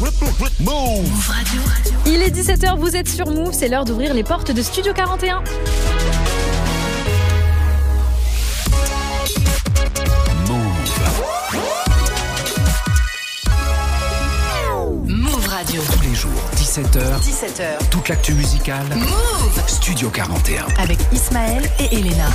Move 0.00 1.28
Radio. 1.28 1.60
Il 2.06 2.22
est 2.22 2.30
17h, 2.30 2.78
vous 2.78 2.94
êtes 2.94 3.08
sur 3.08 3.28
Move, 3.30 3.52
c'est 3.52 3.68
l'heure 3.68 3.84
d'ouvrir 3.84 4.14
les 4.14 4.22
portes 4.22 4.52
de 4.52 4.62
Studio 4.62 4.92
41. 4.92 5.42
Move 15.08 15.46
Radio. 15.48 15.82
Tous 15.92 16.02
les 16.08 16.14
jours, 16.14 16.30
17h. 16.54 17.20
17h. 17.20 17.88
Toute 17.90 18.08
l'actu 18.08 18.34
musicale. 18.34 18.86
Move 18.94 19.62
Studio 19.66 20.10
41. 20.10 20.66
Avec 20.80 20.98
Ismaël 21.12 21.68
et 21.80 21.96
Elena. 21.96 22.28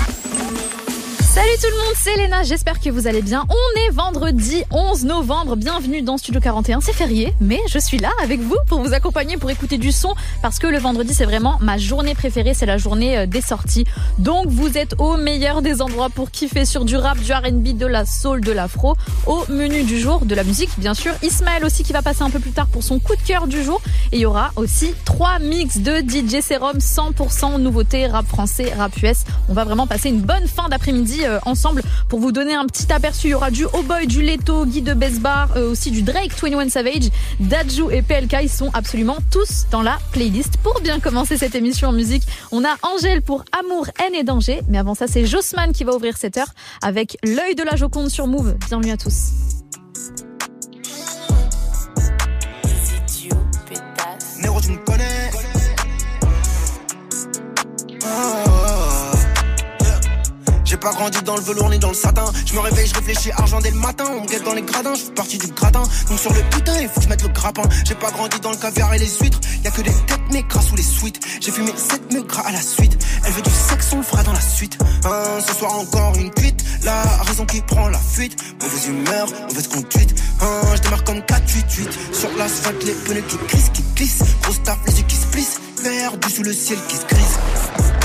Salut 1.34 1.50
tout 1.60 1.68
le 1.72 1.78
monde, 1.78 1.96
c'est 1.98 2.16
Léna, 2.16 2.44
j'espère 2.44 2.80
que 2.80 2.92
vous 2.92 3.08
allez 3.08 3.24
bien. 3.24 3.44
On 3.50 3.80
est 3.80 3.90
vendredi 3.90 4.64
11 4.70 5.06
novembre, 5.06 5.56
bienvenue 5.56 6.04
dans 6.04 6.20
Studio 6.20 6.40
41, 6.40 6.80
c'est 6.80 6.94
férié, 6.94 7.34
mais 7.42 7.60
je 7.72 7.80
suis 7.80 7.98
là 7.98 8.12
avec 8.22 8.40
vous 8.40 8.56
pour 8.68 8.84
vous 8.84 8.94
accompagner, 8.94 9.38
pour 9.38 9.50
écouter 9.50 9.80
du 9.80 9.92
son, 9.92 10.14
parce 10.44 10.60
que 10.60 10.68
le 10.68 10.78
vendredi 10.78 11.12
c'est 11.16 11.26
vraiment 11.26 11.58
ma 11.60 11.80
journée 11.80 12.14
préférée, 12.14 12.54
c'est 12.54 12.68
la 12.68 12.78
journée 12.78 13.18
euh, 13.18 13.26
des 13.26 13.42
sorties. 13.42 13.86
Donc 14.20 14.46
vous 14.46 14.78
êtes 14.78 14.94
au 15.00 15.18
meilleur 15.18 15.64
des 15.64 15.82
endroits 15.82 16.12
pour 16.12 16.30
kiffer 16.30 16.66
sur 16.66 16.86
du 16.86 16.98
rap, 16.98 17.18
du 17.18 17.34
R&B, 17.34 17.76
de 17.76 17.88
la 17.88 18.06
soul, 18.06 18.42
de 18.42 18.52
l'afro, 18.52 18.96
au 19.26 19.44
menu 19.50 19.82
du 19.82 20.00
jour, 20.00 20.28
de 20.28 20.36
la 20.36 20.44
musique 20.44 20.70
bien 20.78 20.94
sûr. 20.94 21.14
Ismaël 21.24 21.66
aussi 21.66 21.82
qui 21.82 21.94
va 21.94 22.04
passer 22.04 22.22
un 22.22 22.30
peu 22.30 22.40
plus 22.40 22.52
tard 22.52 22.68
pour 22.68 22.84
son 22.84 23.00
coup 23.00 23.16
de 23.16 23.24
cœur 23.24 23.48
du 23.48 23.64
jour. 23.64 23.82
Et 24.12 24.18
il 24.18 24.22
y 24.22 24.28
aura 24.28 24.52
aussi 24.56 24.94
trois 25.04 25.40
mix 25.40 25.80
de 25.80 25.96
DJ 25.96 26.44
Serum 26.48 26.78
100% 26.78 27.60
nouveauté, 27.60 28.06
rap 28.06 28.28
français, 28.28 28.72
rap 28.78 28.96
US. 29.02 29.24
On 29.50 29.56
va 29.56 29.64
vraiment 29.64 29.88
passer 29.88 30.10
une 30.10 30.22
bonne 30.22 30.48
fin 30.48 30.70
d'après-midi 30.70 31.23
ensemble 31.46 31.82
pour 32.10 32.20
vous 32.20 32.32
donner 32.32 32.54
un 32.54 32.66
petit 32.66 32.92
aperçu. 32.92 33.28
Il 33.28 33.32
y 33.32 33.34
aura 33.34 33.52
du 33.52 33.66
Oh 33.74 33.82
Boy, 33.84 34.08
du 34.08 34.22
Leto, 34.22 34.66
Guy 34.66 34.82
de 34.82 34.94
Besbar, 34.94 35.50
euh, 35.56 35.72
aussi 35.72 35.92
du 35.92 36.02
Drake, 36.02 36.32
21 36.32 36.70
Savage, 36.70 37.10
Dajou 37.40 37.90
et 37.92 38.02
PLK. 38.02 38.38
Ils 38.44 38.50
sont 38.50 38.70
absolument 38.74 39.18
tous 39.32 39.66
dans 39.72 39.82
la 39.82 39.98
playlist. 40.12 40.58
Pour 40.58 40.80
bien 40.82 41.00
commencer 41.00 41.38
cette 41.38 41.56
émission 41.56 41.90
en 41.90 41.94
musique, 41.94 42.24
on 42.52 42.64
a 42.64 42.76
Angèle 42.84 43.22
pour 43.22 43.44
Amour, 43.58 43.88
haine 44.04 44.16
et 44.16 44.24
danger. 44.24 44.62
Mais 44.70 44.78
avant 44.78 44.96
ça, 44.96 45.08
c'est 45.08 45.26
Jossman 45.26 45.72
qui 45.74 45.84
va 45.84 45.94
ouvrir 45.96 46.18
cette 46.18 46.38
heure 46.38 46.54
avec 46.82 47.18
l'œil 47.24 47.56
de 47.56 47.64
la 47.64 47.76
Joconde 47.76 48.10
sur 48.10 48.28
Move. 48.28 48.56
Bienvenue 48.68 48.92
à 48.92 48.98
tous. 48.98 49.32
Pas 60.78 60.92
grandi 60.92 61.22
dans 61.24 61.36
le 61.36 61.42
velours 61.42 61.70
ni 61.70 61.80
dans 61.80 61.90
le 61.90 61.94
satin. 61.94 62.26
Je 62.46 62.54
me 62.54 62.60
réveille, 62.60 62.88
je 62.88 62.96
réfléchis 62.96 63.32
argent 63.32 63.60
dès 63.60 63.72
le 63.72 63.78
matin. 63.78 64.06
On 64.10 64.22
me 64.22 64.28
guette 64.28 64.44
dans 64.44 64.54
les 64.54 64.62
gradins, 64.62 64.96
je 64.96 65.04
fais 65.04 65.12
partie 65.12 65.38
du 65.38 65.48
gratin. 65.48 65.84
Donc 66.10 66.20
sur 66.20 66.34
le 66.34 66.42
putain, 66.50 66.80
il 66.82 66.88
faut 66.88 67.00
que 67.00 67.04
je 67.04 67.10
mette 67.10 67.24
le 67.24 67.30
grappin. 67.30 67.64
J'ai 67.86 67.96
pas 67.96 68.12
grandi 68.12 68.40
dans 68.40 68.52
le 68.52 68.58
caviar 68.58 68.94
et 68.94 69.00
les 69.00 69.10
huîtres. 69.22 69.40
Y 69.64 69.68
a 69.68 69.72
que 69.72 69.82
des 69.82 69.92
têtes 69.92 70.20
mais 70.32 70.44
gras 70.44 70.62
sous 70.62 70.76
les 70.76 70.84
suites. 70.84 71.20
J'ai 71.42 71.52
fumé 71.52 71.72
7 71.76 72.14
mecs 72.14 72.28
gras 72.28 72.44
à 72.48 72.52
la 72.52 72.62
suite. 72.62 72.98
Elle 73.26 73.34
veut 73.34 73.42
du 73.42 73.50
sexe, 73.50 73.90
on 73.94 73.98
le 73.98 74.04
fera 74.04 74.24
dans 74.24 74.34
la 74.34 74.42
suite. 74.42 74.78
Hein, 75.06 75.40
ce 75.46 75.54
soir 75.54 75.78
encore 75.78 76.16
une 76.18 76.32
cuite. 76.32 76.64
La 76.84 77.04
raison 77.24 77.46
qui 77.46 77.62
prend 77.62 77.90
la 77.90 78.00
fuite. 78.00 78.38
Mauvaise 78.62 78.88
humeur, 78.88 79.28
mauvaise 79.50 79.68
conduite. 79.68 80.16
Hein, 80.42 80.62
je 80.76 80.82
démarre 80.82 81.04
comme 81.04 81.20
4-8-8. 81.20 82.14
Sur 82.14 82.30
l'asphalte, 82.38 82.84
les 82.84 82.94
pneus 82.94 83.24
qui 83.28 83.38
glissent, 83.48 83.70
qui 83.74 83.84
glissent. 83.96 84.24
Grosse 84.42 84.64
taf, 84.64 84.78
les 84.88 84.98
yeux 84.98 85.06
qui 85.08 85.16
se 85.16 85.26
plissent. 85.28 85.60
Perdu 85.84 86.30
sous 86.30 86.44
le 86.44 86.54
ciel 86.54 86.80
qui 86.88 86.96
se 86.96 87.06
grise 87.06 87.38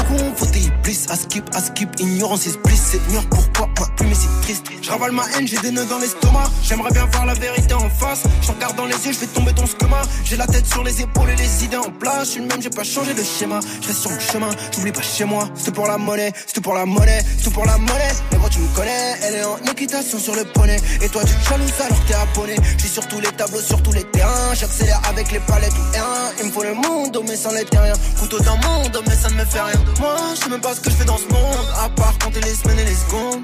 confronté 0.08 0.60
iblis, 0.88 1.06
à 1.10 1.16
skip, 1.16 1.44
skip, 1.54 1.88
ignorance 2.00 2.46
is 2.46 2.56
bliss. 2.64 2.78
Seigneur, 2.78 3.22
pourquoi 3.28 3.68
ma 3.78 3.86
plume 3.96 4.12
est 4.12 4.42
triste 4.42 4.64
Je 4.80 4.90
ma 5.12 5.22
haine, 5.36 5.46
j'ai 5.46 5.58
des 5.58 5.70
nœuds 5.70 5.84
dans 5.86 5.98
l'estomac. 5.98 6.44
J'aimerais 6.62 6.90
bien 6.90 7.04
voir 7.06 7.26
la 7.26 7.34
vérité 7.34 7.74
en 7.74 7.90
face. 7.90 8.22
Je 8.40 8.50
regarde 8.50 8.76
dans 8.76 8.86
les 8.86 8.94
yeux, 9.04 9.12
je 9.12 9.18
vais 9.18 9.26
tomber 9.26 9.52
ton 9.52 9.66
schéma. 9.66 10.00
J'ai 10.24 10.36
la 10.36 10.46
tête 10.46 10.66
sur 10.66 10.82
les 10.82 11.02
épaules 11.02 11.30
et 11.30 11.36
les 11.36 11.64
idées 11.64 11.76
en 11.76 11.90
place. 11.90 12.26
Je 12.26 12.30
suis 12.32 12.40
le 12.40 12.46
même, 12.46 12.62
j'ai 12.62 12.70
pas 12.70 12.84
changé 12.84 13.12
de 13.12 13.22
schéma. 13.22 13.60
Je 13.82 13.88
reste 13.88 14.00
sur 14.00 14.10
mon 14.10 14.20
chemin, 14.20 14.48
j'oublie 14.72 14.92
pas 14.92 15.02
chez 15.02 15.24
moi. 15.24 15.48
C'est 15.54 15.74
pour 15.74 15.86
la 15.86 15.98
monnaie, 15.98 16.32
c'est 16.46 16.62
pour 16.62 16.74
la 16.74 16.86
monnaie, 16.86 17.22
c'est 17.42 17.52
pour 17.52 17.66
la 17.66 17.76
monnaie. 17.76 18.14
Mais 18.32 18.38
quand 18.38 18.48
tu 18.48 18.60
me 18.60 18.68
connais, 18.74 19.16
elle 19.22 19.34
est 19.34 19.44
en 19.44 19.58
équitation 19.70 20.18
sur 20.18 20.34
le 20.34 20.44
poney. 20.44 20.76
Et 21.02 21.08
toi, 21.08 21.22
tu 21.24 21.34
jalouses 21.48 21.80
alors 21.84 22.04
t'es 22.06 22.14
abonné. 22.14 22.56
Je 22.76 22.80
suis 22.80 22.88
sur 22.88 23.06
tous 23.08 23.20
les 23.20 23.32
tableaux, 23.32 23.60
sur 23.60 23.82
tous 23.82 23.92
les 23.92 24.04
terrains. 24.04 24.54
J'accélère 24.54 25.00
avec 25.08 25.30
les 25.32 25.40
palettes 25.40 25.72
ou 25.72 25.92
rien. 25.92 26.06
Il 26.40 26.46
me 26.46 26.52
faut 26.52 26.62
le 26.62 26.74
monde, 26.74 27.18
mais 27.28 27.36
sans 27.36 27.52
les 27.52 27.64
terriens. 27.64 27.96
Couteau 28.18 28.38
dans 28.40 28.56
le 28.56 28.66
monde, 28.66 29.02
mais 29.06 29.14
ça 29.14 29.28
ne 29.28 29.34
me 29.34 29.44
fait 29.44 29.60
rien. 29.60 29.80
Moi, 30.00 30.16
je 30.42 30.48
ce 30.78 30.84
que 30.84 30.90
je 30.90 30.96
fais 30.96 31.04
dans 31.04 31.18
ce 31.18 31.28
monde. 31.28 31.66
À 31.76 31.88
part 31.88 32.16
compter 32.18 32.40
les 32.40 32.54
semaines 32.54 32.78
et 32.78 32.84
les 32.84 32.94
secondes. 32.94 33.42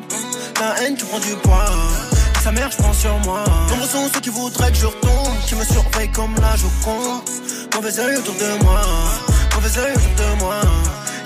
La 0.60 0.82
haine, 0.82 0.96
tu 0.96 1.04
prends 1.04 1.18
du 1.18 1.34
poids. 1.42 1.70
Sa 2.42 2.52
mère, 2.52 2.70
je 2.70 2.76
prends 2.76 2.92
sur 2.92 3.16
moi. 3.20 3.44
Nombreux 3.70 3.88
sont 3.88 4.08
ceux 4.12 4.20
qui 4.20 4.30
voudraient 4.30 4.70
que 4.70 4.78
je 4.78 4.86
retombe. 4.86 5.34
Qui 5.46 5.54
me 5.56 5.64
surveillent 5.64 6.12
comme 6.12 6.34
la 6.40 6.56
Joconde. 6.56 7.22
Mauvais 7.74 7.98
oeil 7.98 8.16
autour 8.16 8.34
de 8.34 8.64
moi. 8.64 8.80
Mauvais 9.54 9.78
oeil 9.78 9.94
autour 9.94 10.14
de 10.22 10.40
moi. 10.40 10.60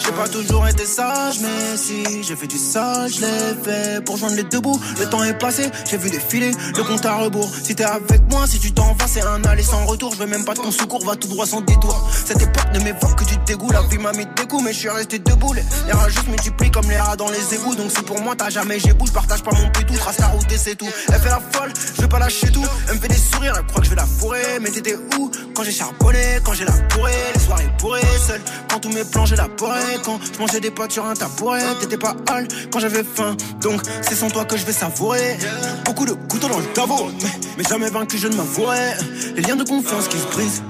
J'ai 0.08 0.14
pas 0.14 0.28
toujours 0.28 0.66
été 0.66 0.86
sage, 0.86 1.41
mais 1.42 1.76
si 1.76 2.22
j'ai 2.22 2.34
fait 2.34 2.46
du 2.46 2.56
sale, 2.56 3.10
je 3.12 3.20
l'ai 3.20 3.62
fait 3.62 4.02
pour 4.02 4.16
joindre 4.16 4.36
les 4.36 4.42
deux 4.42 4.58
bouts. 4.58 4.80
Le 4.98 5.04
temps 5.04 5.22
est 5.22 5.38
passé, 5.38 5.70
j'ai 5.84 5.98
vu 5.98 6.08
défiler 6.08 6.50
le 6.50 6.82
compte 6.82 7.04
à 7.04 7.16
rebours. 7.16 7.50
Si 7.62 7.74
t'es 7.74 7.84
avec 7.84 8.22
moi, 8.30 8.46
si 8.46 8.58
tu 8.58 8.72
t'en 8.72 8.94
vas, 8.94 9.06
c'est 9.06 9.20
un 9.20 9.44
aller 9.44 9.62
sans 9.62 9.84
retour. 9.84 10.14
Je 10.14 10.20
veux 10.20 10.26
même 10.26 10.46
pas 10.46 10.54
ton 10.54 10.70
secours, 10.70 11.04
va 11.04 11.14
tout 11.14 11.28
droit 11.28 11.44
sans 11.44 11.60
détour. 11.60 12.08
Cette 12.24 12.41
époque 12.41 12.72
ne 12.72 12.80
m'évoque 12.80 13.16
que 13.16 13.24
du 13.24 13.36
dégoût. 13.44 13.70
La 13.70 13.82
vie 13.82 13.98
m'a 13.98 14.12
mis 14.12 14.24
des 14.24 14.46
coups, 14.48 14.64
mais 14.64 14.72
je 14.72 14.78
suis 14.78 14.88
resté 14.88 15.19
debout. 15.19 15.52
Les 15.52 15.92
rats 15.92 16.08
juste 16.08 16.28
multiplient 16.28 16.70
comme 16.70 16.88
les 16.88 16.96
rats 16.96 17.16
dans 17.16 17.28
les 17.28 17.54
égouts. 17.54 17.75
Donc 17.75 17.90
si 17.90 18.00
pour 18.00 18.19
moi 18.22 18.34
t'as 18.34 18.48
jamais 18.48 18.80
j'ai 18.80 18.94
je 18.98 19.12
partage 19.12 19.42
pas 19.42 19.50
mon 19.52 19.69
pétou, 19.72 19.94
trace 19.94 20.20
la 20.20 20.28
route 20.28 20.50
et 20.50 20.56
c'est 20.56 20.75
tout. 20.75 20.88
Elle 21.08 21.20
fait 21.20 21.28
la 21.28 21.40
folle, 21.52 21.72
je 21.96 22.00
vais 22.00 22.08
pas 22.08 22.19
lâcher 22.19 22.50
tout. 22.50 22.64
Elle 22.88 22.94
me 22.94 23.00
fait 23.00 23.08
des 23.08 23.14
sourires, 23.14 23.52
elle 23.58 23.66
croit 23.66 23.80
que 23.80 23.84
je 23.84 23.90
vais 23.90 23.96
la 23.96 24.06
fourrer. 24.06 24.58
Mais 24.62 24.70
t'étais 24.70 24.96
où 25.19 25.30
quand 25.54 25.64
j'ai 25.64 25.72
charbonné, 25.72 26.40
quand 26.44 26.54
j'ai 26.54 26.64
la 26.64 26.72
bourrée, 26.94 27.12
les 27.34 27.40
soirées 27.40 27.70
bourrées, 27.78 28.00
seul. 28.26 28.40
Quand 28.70 28.80
tous 28.80 28.88
mes 28.88 29.04
plans 29.04 29.26
j'ai 29.26 29.36
la 29.36 29.48
porée 29.48 29.97
quand 30.04 30.19
je 30.32 30.38
mangeais 30.38 30.60
des 30.60 30.70
potes 30.70 30.92
sur 30.92 31.04
un 31.04 31.14
tabouret. 31.14 31.62
T'étais 31.81 31.97
pas 31.97 32.14
hal 32.28 32.48
quand 32.70 32.81
j'avais 32.81 33.04
faim, 33.04 33.36
donc 33.60 33.81
c'est 34.03 34.14
sans 34.14 34.31
toi 34.31 34.44
que 34.44 34.56
je 34.56 34.64
vais 34.64 34.72
savourer. 34.72 35.36
Beaucoup 35.84 36.06
de 36.06 36.12
couteaux 36.12 36.48
dans 36.48 36.59
le 36.59 36.66
tabou, 36.66 37.10
mais, 37.22 37.31
mais 37.59 37.64
jamais 37.64 37.91
vaincu, 37.91 38.19
je 38.19 38.28
ne 38.28 38.37
m'avouerai. 38.37 38.94
Les 39.37 39.42
liens 39.42 39.56
de 39.56 39.64
confiance 39.64 40.08
qui 40.08 40.19
se 40.19 40.26
brisent. 40.26 40.62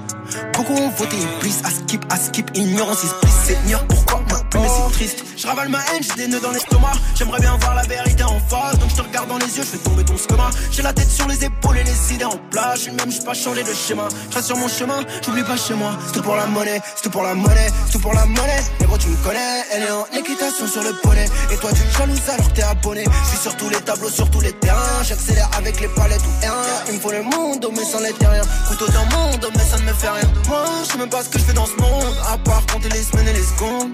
Beaucoup 0.53 0.73
ont 0.73 0.89
voté 0.89 1.17
plus 1.39 1.59
à 1.63 1.69
skip, 1.69 2.05
à 2.09 2.17
skip, 2.17 2.51
ignorance 2.53 3.03
is 3.03 3.07
bliss. 3.21 3.33
Seigneur, 3.45 3.85
pourquoi 3.87 4.21
ma 4.29 4.43
plume 4.49 4.63
si 4.67 4.93
triste 4.93 5.23
Je 5.37 5.47
ravale 5.47 5.69
ma 5.69 5.79
haine, 5.79 6.03
j'ai 6.03 6.23
des 6.23 6.27
nœuds 6.27 6.39
dans 6.39 6.51
l'estomac. 6.51 6.91
J'aimerais 7.15 7.39
bien 7.39 7.57
voir 7.57 7.75
la 7.75 7.83
vérité 7.83 8.23
en 8.23 8.38
donc 8.49 8.89
je 8.89 8.95
te 8.95 9.01
regarde 9.01 9.29
dans 9.29 9.37
les 9.37 9.45
yeux, 9.45 9.63
je 9.63 9.77
fais 9.77 9.77
tomber 9.77 10.03
ton 10.03 10.17
schéma. 10.17 10.49
J'ai 10.71 10.81
la 10.81 10.93
tête 10.93 11.09
sur 11.09 11.27
les 11.27 11.43
épaules 11.43 11.77
et 11.77 11.83
les 11.83 12.13
idées 12.13 12.25
en 12.25 12.37
place. 12.51 12.85
Je 12.85 12.91
même, 12.91 13.11
je 13.11 13.21
pas 13.21 13.33
changé 13.33 13.63
de 13.63 13.73
schéma. 13.73 14.07
Je 14.35 14.41
sur 14.41 14.57
mon 14.57 14.67
chemin, 14.67 15.01
j'oublie 15.23 15.43
pas 15.43 15.57
chez 15.57 15.75
moi. 15.75 15.91
C'est 16.07 16.13
tout 16.13 16.21
pour 16.23 16.35
la 16.35 16.45
monnaie, 16.47 16.81
c'est 16.95 17.03
tout 17.03 17.09
pour 17.09 17.23
la 17.23 17.35
monnaie, 17.35 17.69
c'est 17.85 17.93
tout 17.93 17.99
pour 17.99 18.13
la 18.13 18.25
monnaie. 18.25 18.63
Mais 18.79 18.87
gros, 18.87 18.97
tu 18.97 19.09
me 19.09 19.17
connais, 19.17 19.63
elle 19.71 19.83
est 19.83 19.91
en 19.91 20.05
équitation 20.17 20.67
sur 20.67 20.83
le 20.83 20.93
poney. 21.01 21.25
Et 21.51 21.57
toi, 21.57 21.69
tu 21.71 21.81
jalouses 21.97 22.29
alors 22.29 22.51
t'es 22.53 22.63
abonné. 22.63 23.03
Je 23.03 23.29
suis 23.29 23.37
sur 23.37 23.55
tous 23.57 23.69
les 23.69 23.81
tableaux, 23.81 24.09
sur 24.09 24.29
tous 24.31 24.41
les 24.41 24.53
terrains. 24.53 25.03
J'accélère 25.03 25.49
avec 25.55 25.79
les 25.79 25.87
palettes 25.89 26.21
ou 26.21 26.41
rien. 26.41 26.53
Il 26.87 26.95
me 26.95 26.99
faut 26.99 27.11
le 27.11 27.23
monde, 27.23 27.67
mais 27.71 27.83
sans 27.83 27.99
les 27.99 28.13
rien. 28.19 28.41
Couteau 28.67 28.87
dans 28.87 29.03
le 29.03 29.15
monde, 29.15 29.51
mais 29.55 29.63
ça 29.63 29.77
ne 29.77 29.83
me 29.83 29.93
fait 29.93 30.09
rien. 30.09 30.29
Moi, 30.47 30.63
je 30.83 30.91
sais 30.91 30.97
même 30.97 31.09
pas 31.09 31.23
ce 31.23 31.29
que 31.29 31.37
je 31.37 31.43
fais 31.43 31.53
dans 31.53 31.67
ce 31.67 31.75
monde. 31.79 32.15
À 32.27 32.37
part 32.37 32.65
compter 32.73 32.89
les 32.89 33.03
semaines 33.03 33.27
et 33.27 33.33
les 33.33 33.43
secondes. 33.43 33.91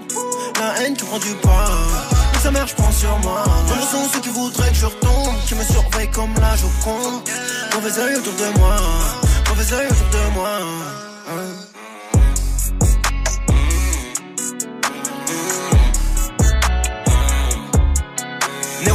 La 0.58 0.82
haine, 0.82 0.94
tu 0.96 1.04
prends 1.04 1.18
du 1.18 1.34
pas. 1.42 1.70
Sa 2.46 2.52
mère, 2.52 2.68
je 2.68 2.76
prends 2.76 2.92
sur 2.92 3.18
moi. 3.24 3.42
Nombreux 3.44 3.86
sont 3.90 4.08
ceux 4.08 4.20
qui 4.20 4.28
voudraient 4.28 4.68
que 4.68 4.76
je 4.76 4.86
retombe. 4.86 5.34
Qui 5.48 5.56
me 5.56 5.64
surveillent 5.64 6.10
comme 6.12 6.32
la 6.40 6.54
Joconde. 6.54 7.28
Mauvais 7.74 7.98
oeil 7.98 8.14
autour 8.14 8.34
de 8.34 8.58
moi. 8.60 8.76
Mauvais 9.48 9.72
oeil 9.72 9.86
autour 9.88 10.10
de 10.12 10.32
moi. 10.32 10.48
ça 18.76 18.82
bien 18.84 18.94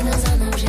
Tout 0.00 0.18
ça 0.18 0.63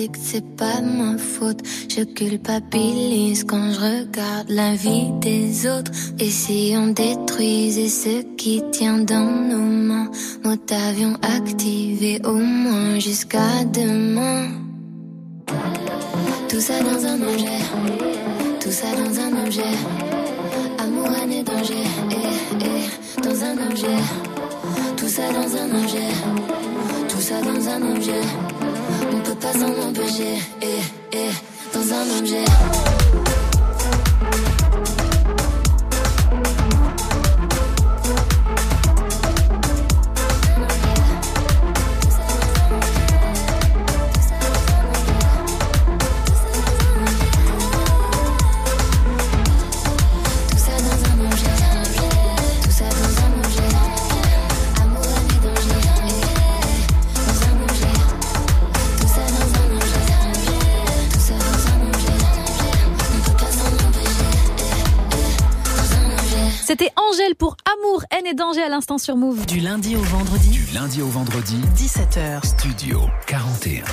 addict, 0.00 0.16
c'est 0.20 0.56
pas 0.56 0.80
ma 0.80 1.18
faute. 1.18 1.60
Je 1.88 2.02
culpabilise 2.02 3.44
quand 3.44 3.72
je 3.72 3.80
regarde 3.80 4.48
la 4.48 4.74
vie 4.74 5.10
des 5.20 5.66
autres. 5.66 5.90
Et 6.18 6.30
si 6.30 6.74
on 6.76 6.88
détruisait 6.88 7.88
ce 7.88 8.22
qui 8.36 8.62
tient 8.72 8.98
dans 8.98 9.30
nos 9.48 9.58
mains, 9.58 10.10
mode 10.44 10.60
avion 10.88 11.14
activé 11.22 12.20
au 12.24 12.34
moins 12.34 12.98
jusqu'à 12.98 13.64
demain. 13.72 14.48
Tout 16.48 16.60
ça 16.60 16.80
dans 16.82 17.06
un 17.06 17.22
objet, 17.22 17.60
tout 18.60 18.70
ça 18.70 18.86
dans 18.96 19.20
un 19.20 19.44
objet. 19.46 19.74
Amour, 20.78 21.08
haine 21.22 21.32
et 21.32 21.42
danger, 21.42 21.84
eh, 22.10 22.64
eh, 22.64 23.22
dans 23.22 23.44
un 23.44 23.70
objet. 23.70 24.00
Tout 24.96 25.08
ça 25.08 25.32
dans 25.32 25.56
un 25.56 25.82
objet, 25.82 26.10
tout 27.08 27.20
ça 27.20 27.40
dans 27.40 27.68
un 27.68 27.96
objet. 27.96 28.59
On 29.02 29.20
peut 29.20 29.34
pas 29.34 29.52
s'en 29.52 29.88
empêcher, 29.88 30.38
eh, 30.62 30.66
eh, 31.12 31.30
dans 31.72 31.94
un 31.94 32.18
objet. 32.18 32.44
À 68.58 68.68
l'instant 68.68 68.98
sur 68.98 69.16
Move. 69.16 69.46
Du 69.46 69.60
lundi 69.60 69.94
au 69.94 70.00
vendredi, 70.00 70.50
Du 70.50 70.74
lundi 70.74 71.00
au 71.02 71.06
vendredi, 71.06 71.56
17h. 71.76 72.44
Studio 72.44 73.02
41. 73.28 73.84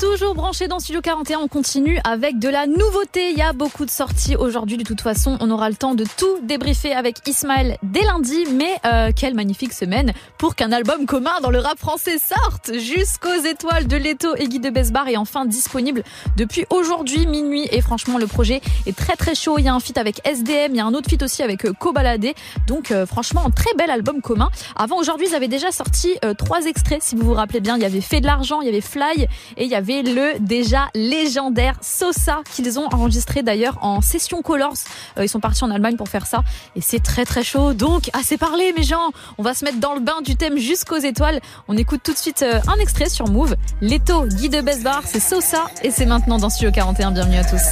Toujours 0.00 0.34
branché 0.34 0.66
dans 0.66 0.78
Studio 0.78 1.02
41, 1.02 1.40
on 1.40 1.48
continue 1.48 1.98
avec 2.02 2.38
de 2.38 2.48
la 2.48 2.66
nouveauté. 2.66 3.32
Il 3.32 3.36
y 3.36 3.42
a 3.42 3.52
beaucoup 3.52 3.84
de 3.84 3.90
sorties 3.90 4.34
aujourd'hui. 4.34 4.78
De 4.78 4.82
toute 4.82 5.02
façon, 5.02 5.36
on 5.40 5.50
aura 5.50 5.68
le 5.68 5.76
temps 5.76 5.94
de 5.94 6.04
tout 6.16 6.38
débriefer 6.42 6.94
avec 6.94 7.28
Ismaël 7.28 7.76
dès 7.82 8.00
lundi. 8.00 8.46
Mais 8.50 8.80
euh, 8.86 9.10
quelle 9.14 9.34
magnifique 9.34 9.74
semaine 9.74 10.14
pour 10.38 10.54
qu'un 10.54 10.72
album 10.72 11.04
commun 11.04 11.38
dans 11.42 11.50
le 11.50 11.58
rap 11.58 11.78
français 11.78 12.16
sorte 12.18 12.72
jusqu'aux 12.78 13.44
étoiles 13.44 13.86
de 13.86 13.98
Leto 13.98 14.34
et 14.36 14.48
Guy 14.48 14.58
de 14.58 14.70
Besbar 14.70 15.06
est 15.08 15.18
enfin 15.18 15.44
disponible 15.44 16.02
depuis 16.38 16.64
aujourd'hui 16.70 17.26
minuit. 17.26 17.68
Et 17.72 17.82
franchement, 17.82 18.16
le 18.16 18.26
projet 18.26 18.62
est 18.86 18.96
très 18.96 19.16
très 19.16 19.34
chaud. 19.34 19.58
Il 19.58 19.66
y 19.66 19.68
a 19.68 19.74
un 19.74 19.80
feat 19.80 19.98
avec 19.98 20.26
SDM, 20.26 20.70
il 20.70 20.76
y 20.76 20.80
a 20.80 20.86
un 20.86 20.94
autre 20.94 21.10
feat 21.10 21.22
aussi 21.22 21.42
avec 21.42 21.66
euh, 21.66 21.74
Kobalade. 21.78 22.28
Donc 22.66 22.90
euh, 22.90 23.04
franchement, 23.04 23.44
un 23.44 23.50
très 23.66 23.74
bel 23.74 23.90
album 23.90 24.20
commun. 24.20 24.48
Avant 24.76 24.96
aujourd'hui, 24.96 25.26
ils 25.28 25.34
avaient 25.34 25.48
déjà 25.48 25.72
sorti 25.72 26.16
euh, 26.24 26.34
trois 26.34 26.66
extraits. 26.66 27.02
Si 27.02 27.16
vous 27.16 27.24
vous 27.24 27.34
rappelez 27.34 27.60
bien, 27.60 27.76
il 27.76 27.82
y 27.82 27.84
avait 27.84 28.00
Fait 28.00 28.20
de 28.20 28.26
l'argent, 28.26 28.60
il 28.60 28.66
y 28.66 28.68
avait 28.68 28.80
Fly 28.80 29.26
et 29.56 29.64
il 29.64 29.70
y 29.70 29.74
avait 29.74 30.02
le 30.02 30.38
déjà 30.38 30.88
légendaire 30.94 31.76
Sosa 31.80 32.42
qu'ils 32.54 32.78
ont 32.78 32.86
enregistré 32.92 33.42
d'ailleurs 33.42 33.78
en 33.82 34.00
session 34.00 34.42
Colors. 34.42 34.74
Euh, 35.18 35.24
ils 35.24 35.28
sont 35.28 35.40
partis 35.40 35.64
en 35.64 35.70
Allemagne 35.70 35.96
pour 35.96 36.08
faire 36.08 36.26
ça 36.26 36.42
et 36.76 36.80
c'est 36.80 37.00
très 37.02 37.24
très 37.24 37.42
chaud. 37.42 37.72
Donc 37.72 38.08
assez 38.12 38.36
parlé 38.36 38.72
mes 38.72 38.84
gens, 38.84 39.10
on 39.38 39.42
va 39.42 39.54
se 39.54 39.64
mettre 39.64 39.80
dans 39.80 39.94
le 39.94 40.00
bain 40.00 40.20
du 40.22 40.36
thème 40.36 40.58
jusqu'aux 40.58 40.98
étoiles. 40.98 41.40
On 41.66 41.76
écoute 41.76 42.02
tout 42.04 42.12
de 42.12 42.18
suite 42.18 42.42
euh, 42.42 42.60
un 42.68 42.78
extrait 42.78 43.08
sur 43.08 43.28
Move. 43.28 43.56
Leto, 43.80 44.26
Guy 44.26 44.48
de 44.48 44.60
Besbar, 44.60 45.02
c'est 45.04 45.20
Sosa 45.20 45.64
et 45.82 45.90
c'est 45.90 46.06
maintenant 46.06 46.38
dans 46.38 46.50
Studio 46.50 46.70
41. 46.70 47.10
Bienvenue 47.10 47.38
à 47.38 47.44
tous. 47.44 47.62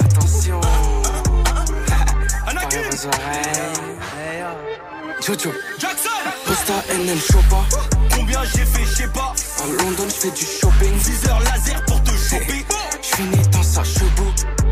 Attention. 0.00 0.60
Parle 2.44 2.58
vos 2.90 3.06
oreilles. 3.06 3.67
Jojo. 5.28 5.52
Jackson 5.78 6.08
Posta 6.46 6.72
NL 6.88 7.20
Chopa. 7.20 7.62
Combien 8.14 8.42
j'ai 8.44 8.64
fait, 8.64 8.84
je 8.86 9.02
sais 9.02 9.08
pas. 9.08 9.34
À 9.62 9.66
London, 9.66 10.04
je 10.06 10.14
fais 10.14 10.30
du 10.30 10.42
shopping. 10.42 10.98
10 11.04 11.28
heures 11.28 11.40
laser 11.40 11.84
pour 11.84 12.02
te 12.02 12.12
choper. 12.12 12.64
Je 13.02 13.16
finis 13.16 13.48
dans 13.52 13.62
sa 13.62 13.84
chebou. 13.84 14.24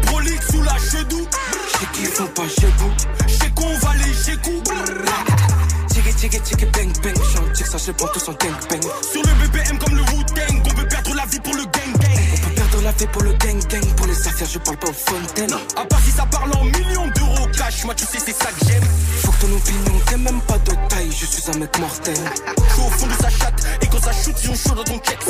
Prolixe 0.07 0.51
sous 0.51 0.63
la 0.63 0.79
chedou. 0.79 1.27
Je 1.67 1.79
sais 1.79 1.87
qu'ils 1.93 2.07
font 2.07 2.27
pas 2.29 2.49
jebou. 2.49 2.91
Chez 3.27 3.51
qu'on 3.51 3.79
va 3.81 3.93
les 3.97 4.15
chez 4.15 4.37
coup. 4.39 4.63
Tiki 5.89 6.15
tiki 6.15 6.41
tiki 6.41 6.65
bang 6.73 6.93
bang. 7.03 7.17
J'en 7.35 7.65
ça, 7.67 7.77
je 7.77 7.93
prends 7.93 8.09
tous 8.09 8.27
en 8.29 8.33
gang 8.33 8.57
bang. 8.71 8.83
Sur 9.13 9.21
le 9.21 9.47
BBM 9.47 9.77
comme 9.77 9.95
le 9.95 10.03
Wu-Tang. 10.05 10.63
On 10.65 10.75
peut 10.75 10.89
perdre 10.89 11.15
la 11.15 11.27
vie 11.27 11.41
pour 11.41 11.55
le 11.55 11.65
gang 11.65 11.93
gang. 12.01 12.19
On 12.33 12.49
peut 12.49 12.55
perdre 12.55 12.83
la 12.83 12.93
vie 12.93 13.07
pour 13.13 13.23
le 13.23 13.33
gang 13.33 13.61
gang. 13.69 13.85
Je 14.29 14.59
parle 14.59 14.77
pas 14.77 14.89
aux 14.89 14.93
fontaines. 14.93 15.55
À 15.77 15.85
part 15.85 16.01
si 16.01 16.11
ça 16.11 16.27
parle 16.27 16.53
en 16.55 16.65
millions 16.65 17.07
d'euros 17.15 17.47
cash. 17.57 17.85
Moi, 17.85 17.95
tu 17.95 18.05
sais, 18.05 18.19
c'est 18.19 18.35
ça 18.35 18.51
que 18.51 18.67
j'aime. 18.67 18.83
Faut 19.23 19.31
que 19.33 19.47
ton 19.47 19.53
opinion 19.55 20.01
t'es 20.07 20.17
même 20.17 20.41
pas 20.43 20.59
de 20.59 20.73
taille. 20.89 21.11
Je 21.11 21.27
suis 21.27 21.51
un 21.51 21.59
mec 21.59 21.79
mortel. 21.79 22.17
Je 22.17 22.75
suis 22.75 22.83
au 22.83 22.91
fond 22.91 23.07
de 23.07 23.13
sa 23.23 23.31
chatte. 23.31 23.65
Quand 23.97 24.03
ça 24.03 24.13
shoot, 24.13 24.37
ont 24.51 24.55
chaud 24.55 24.75
dans 24.75 24.85
ton 24.85 24.99
kex. 24.99 25.25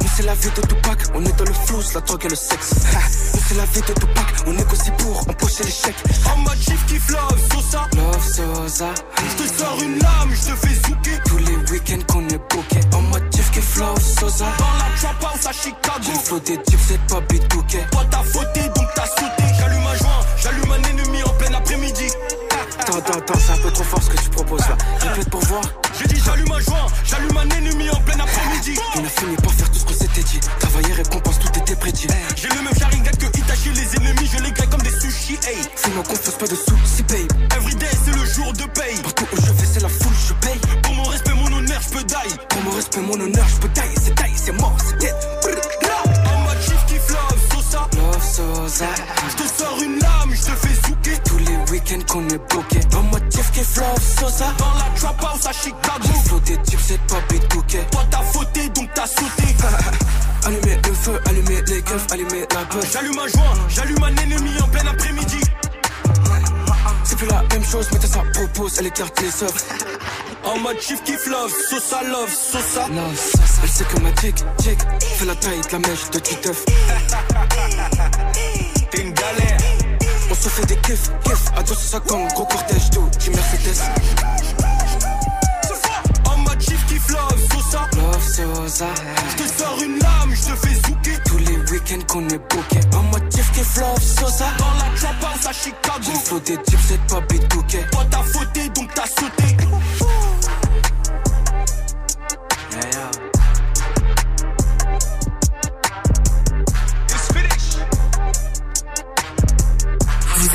Nous 0.00 0.08
c'est 0.16 0.22
la 0.22 0.34
vie 0.34 0.48
de 0.48 0.60
Tupac, 0.60 0.98
on 1.14 1.24
est 1.24 1.36
dans 1.36 1.44
le 1.44 1.52
flou, 1.52 1.80
la 1.92 2.00
drogue 2.02 2.24
et 2.24 2.28
le 2.28 2.36
sexe. 2.36 2.70
Nous 3.34 3.40
c'est 3.48 3.56
la 3.56 3.64
vie 3.64 3.80
de 3.80 3.92
Tupac, 3.94 4.26
on 4.46 4.52
négocie 4.52 4.90
pour 4.98 5.20
empocher 5.28 5.64
les 5.64 5.70
chèques. 5.72 6.04
En 6.32 6.38
mode 6.38 6.56
chief 6.56 6.86
qui 6.86 6.94
love, 7.12 7.40
Sosa. 7.52 7.88
Love 7.96 8.32
Sosa, 8.32 8.94
Je 9.16 9.42
te 9.42 9.58
sors 9.58 9.82
une 9.82 9.98
lame, 9.98 10.30
je 10.30 10.50
te 10.50 10.56
fais 10.56 10.74
zouker. 10.86 11.20
tous 11.26 11.38
les 11.38 11.56
week-ends 11.72 12.04
qu'on 12.12 12.28
est 12.28 12.38
booké. 12.38 12.80
En 12.94 13.02
mode 13.02 13.24
chief 13.34 13.50
qui 13.50 13.60
flow 13.60 13.94
Sosa. 14.20 14.46
Dans 14.56 14.64
la 14.78 14.96
trap 15.00 15.24
house 15.24 15.46
à 15.46 15.52
Chicago. 15.52 16.40
J'ai 16.46 16.56
des 16.56 16.62
types, 16.62 16.78
c'est 16.86 17.00
pas 17.08 17.20
bidouké. 17.22 17.78
Toi 17.90 18.02
t'as 18.08 18.22
fauté 18.22 18.60
donc 18.68 18.85
c'est 23.06 23.52
un 23.52 23.58
peu 23.58 23.70
trop 23.70 23.84
fort 23.84 24.02
ce 24.02 24.10
que 24.10 24.16
tu 24.16 24.30
proposes 24.30 24.68
là. 24.68 24.76
Répète 25.00 25.30
pour 25.30 25.40
voir. 25.42 25.62
J'ai 25.98 26.06
dit 26.06 26.20
j'allume 26.24 26.52
un 26.52 26.60
joint, 26.60 26.86
j'allume 27.04 27.36
un 27.36 27.48
ennemi 27.56 27.88
en 27.90 28.00
plein 28.00 28.18
après-midi. 28.18 28.78
On 28.96 29.04
a 29.04 29.08
fini 29.08 29.36
par 29.36 29.52
faire 29.52 29.70
tout 29.70 29.78
ce 29.78 29.84
qu'on 29.84 29.94
s'était 29.94 30.22
dit. 30.22 30.40
Travailler, 30.58 30.92
récompense, 30.92 31.38
tout 31.38 31.58
était 31.58 31.76
prédit. 31.76 32.08
J'ai 32.36 32.48
le 32.48 32.62
même 32.62 32.74
Sharingan 32.78 33.10
que 33.18 33.38
Itachi, 33.38 33.70
les 33.70 33.96
ennemis, 33.96 34.30
je 34.32 34.42
les 34.42 34.52
gagne 34.52 34.68
comme 34.68 34.82
des 34.82 34.90
sushis, 34.90 35.38
hey. 35.46 35.58
Fais-moi 35.76 36.02
confiance, 36.02 36.34
pas 36.34 36.46
de 36.46 36.56
soucis, 36.56 37.02
babe. 37.04 37.32
Everyday, 37.56 37.88
c'est 38.04 38.14
le 38.14 38.24
jour 38.26 38.52
de 38.52 38.64
paye. 38.64 39.00
Partout 39.02 39.26
où 39.32 39.36
je 39.36 39.52
vais, 39.52 39.66
c'est 39.72 39.82
la 39.82 39.88
foule, 39.88 40.12
je 40.28 40.34
paye. 40.34 40.60
Pour 40.82 40.94
mon 40.94 41.04
respect, 41.04 41.34
mon 41.34 41.52
honneur, 41.56 41.80
je 41.82 41.90
peux 41.90 42.04
die. 42.04 42.36
Pour 42.48 42.62
mon 42.62 42.70
respect, 42.72 43.00
mon 43.00 43.14
honneur, 43.14 43.46
je 43.48 43.56
peux 43.56 43.68
die. 43.68 43.80
C'est 44.02 44.14
taille, 44.14 44.34
c'est 44.34 44.52
mort, 44.52 44.76
c'est 44.84 44.98
tête. 44.98 45.28
En 45.44 46.40
mode 46.40 46.60
chief 46.60 46.84
qui 46.86 46.94
love, 46.94 47.40
Sosa. 47.52 47.88
Love, 47.96 48.22
Sosa. 48.22 48.86
Je 49.30 49.36
te 49.42 49.48
sors 49.48 49.80
une 49.82 49.98
dans 54.58 54.74
la 54.74 54.90
trap 54.96 55.22
house 55.22 55.46
à 55.46 55.52
Chicago. 55.52 56.02
J'ai 56.02 56.28
flotté, 56.28 56.56
type 56.64 56.80
c'est 56.84 57.00
pas 57.02 57.20
bit 57.28 57.48
bouquet. 57.50 57.86
Toi 57.92 58.02
t'as 58.10 58.22
fauté 58.22 58.68
donc 58.70 58.88
t'as 58.92 59.06
sauté. 59.06 59.54
Allumer 60.46 60.78
le 60.84 60.92
feu, 60.94 61.20
allumer 61.26 61.62
les 61.68 61.82
keufs, 61.82 62.06
allumer 62.10 62.44
la 62.52 62.64
beuh. 62.64 62.80
J'allume 62.92 63.16
un 63.18 63.28
joint, 63.28 63.54
j'allume 63.68 64.02
un 64.02 64.16
ennemi 64.16 64.50
en 64.60 64.66
plein 64.68 64.84
après-midi. 64.86 65.40
C'est 67.04 67.16
plus 67.16 67.28
la 67.28 67.42
même 67.52 67.64
chose, 67.64 67.88
mais 67.92 68.00
ça 68.00 68.22
propose, 68.32 68.78
elle 68.80 68.86
écarte 68.86 69.20
les 69.20 69.44
œuvres. 69.44 69.54
En 70.44 70.58
mode 70.58 70.80
chief 70.80 71.02
kiff 71.02 71.26
love, 71.26 71.52
Sosa 71.70 72.02
love, 72.04 72.32
Sosa. 72.32 72.86
Love, 72.88 73.16
sauce, 73.16 73.58
elle 73.62 73.68
sait 73.68 73.84
que 73.84 73.98
ma 74.00 74.12
tic, 74.12 74.36
tic, 74.58 74.78
fait 75.00 75.24
la 75.24 75.34
taille 75.34 75.60
de 75.60 75.72
la 75.72 75.78
mèche 75.80 76.08
de 76.10 76.18
Titeuf. 76.20 76.64
T'es 78.90 79.00
une 79.02 79.12
galère. 79.12 79.45
Se 80.40 80.48
fait 80.48 80.66
des 80.66 80.76
kiffs, 80.76 81.10
kiffs, 81.24 81.52
dos 81.66 81.74
sur 81.74 81.76
sa 81.76 81.98
gros 81.98 82.44
cortège 82.44 82.90
d'eau, 82.90 83.08
j'ai 83.18 83.30
Mercedes. 83.32 83.82
En 86.24 86.36
mode 86.38 86.60
chief 86.60 86.86
kiff 86.86 87.08
love, 87.08 87.40
Sosa. 87.50 87.88
Love, 87.96 88.22
Sosa. 88.22 88.86
Je 89.30 89.42
te 89.42 89.48
sors 89.58 89.82
une 89.82 89.98
lame, 89.98 90.34
je 90.34 90.42
te 90.42 90.56
fais 90.56 90.74
zouker. 90.86 91.18
Tous 91.24 91.38
les 91.38 91.56
week-ends 91.72 92.04
qu'on 92.06 92.28
est 92.28 92.38
booké. 92.38 92.80
En 92.96 93.02
mode 93.04 93.28
kiff, 93.30 93.50
kiff, 93.52 93.76
love, 93.76 94.00
Sosa. 94.00 94.46
Dans 94.58 94.74
la 94.74 94.96
trap 94.96 95.24
house 95.24 95.46
à 95.46 95.52
Chicago. 95.52 96.00
J'ai 96.02 96.20
flotté, 96.24 96.56
type 96.62 96.78
c'est 96.86 97.00
pas 97.08 97.20
bit 97.22 97.48
bouquet. 97.50 97.84
Toi 97.90 98.04
t'as 98.10 98.22
fauté 98.22 98.68
donc 98.68 98.88
t'as 98.94 99.06
sauté. 99.06 99.65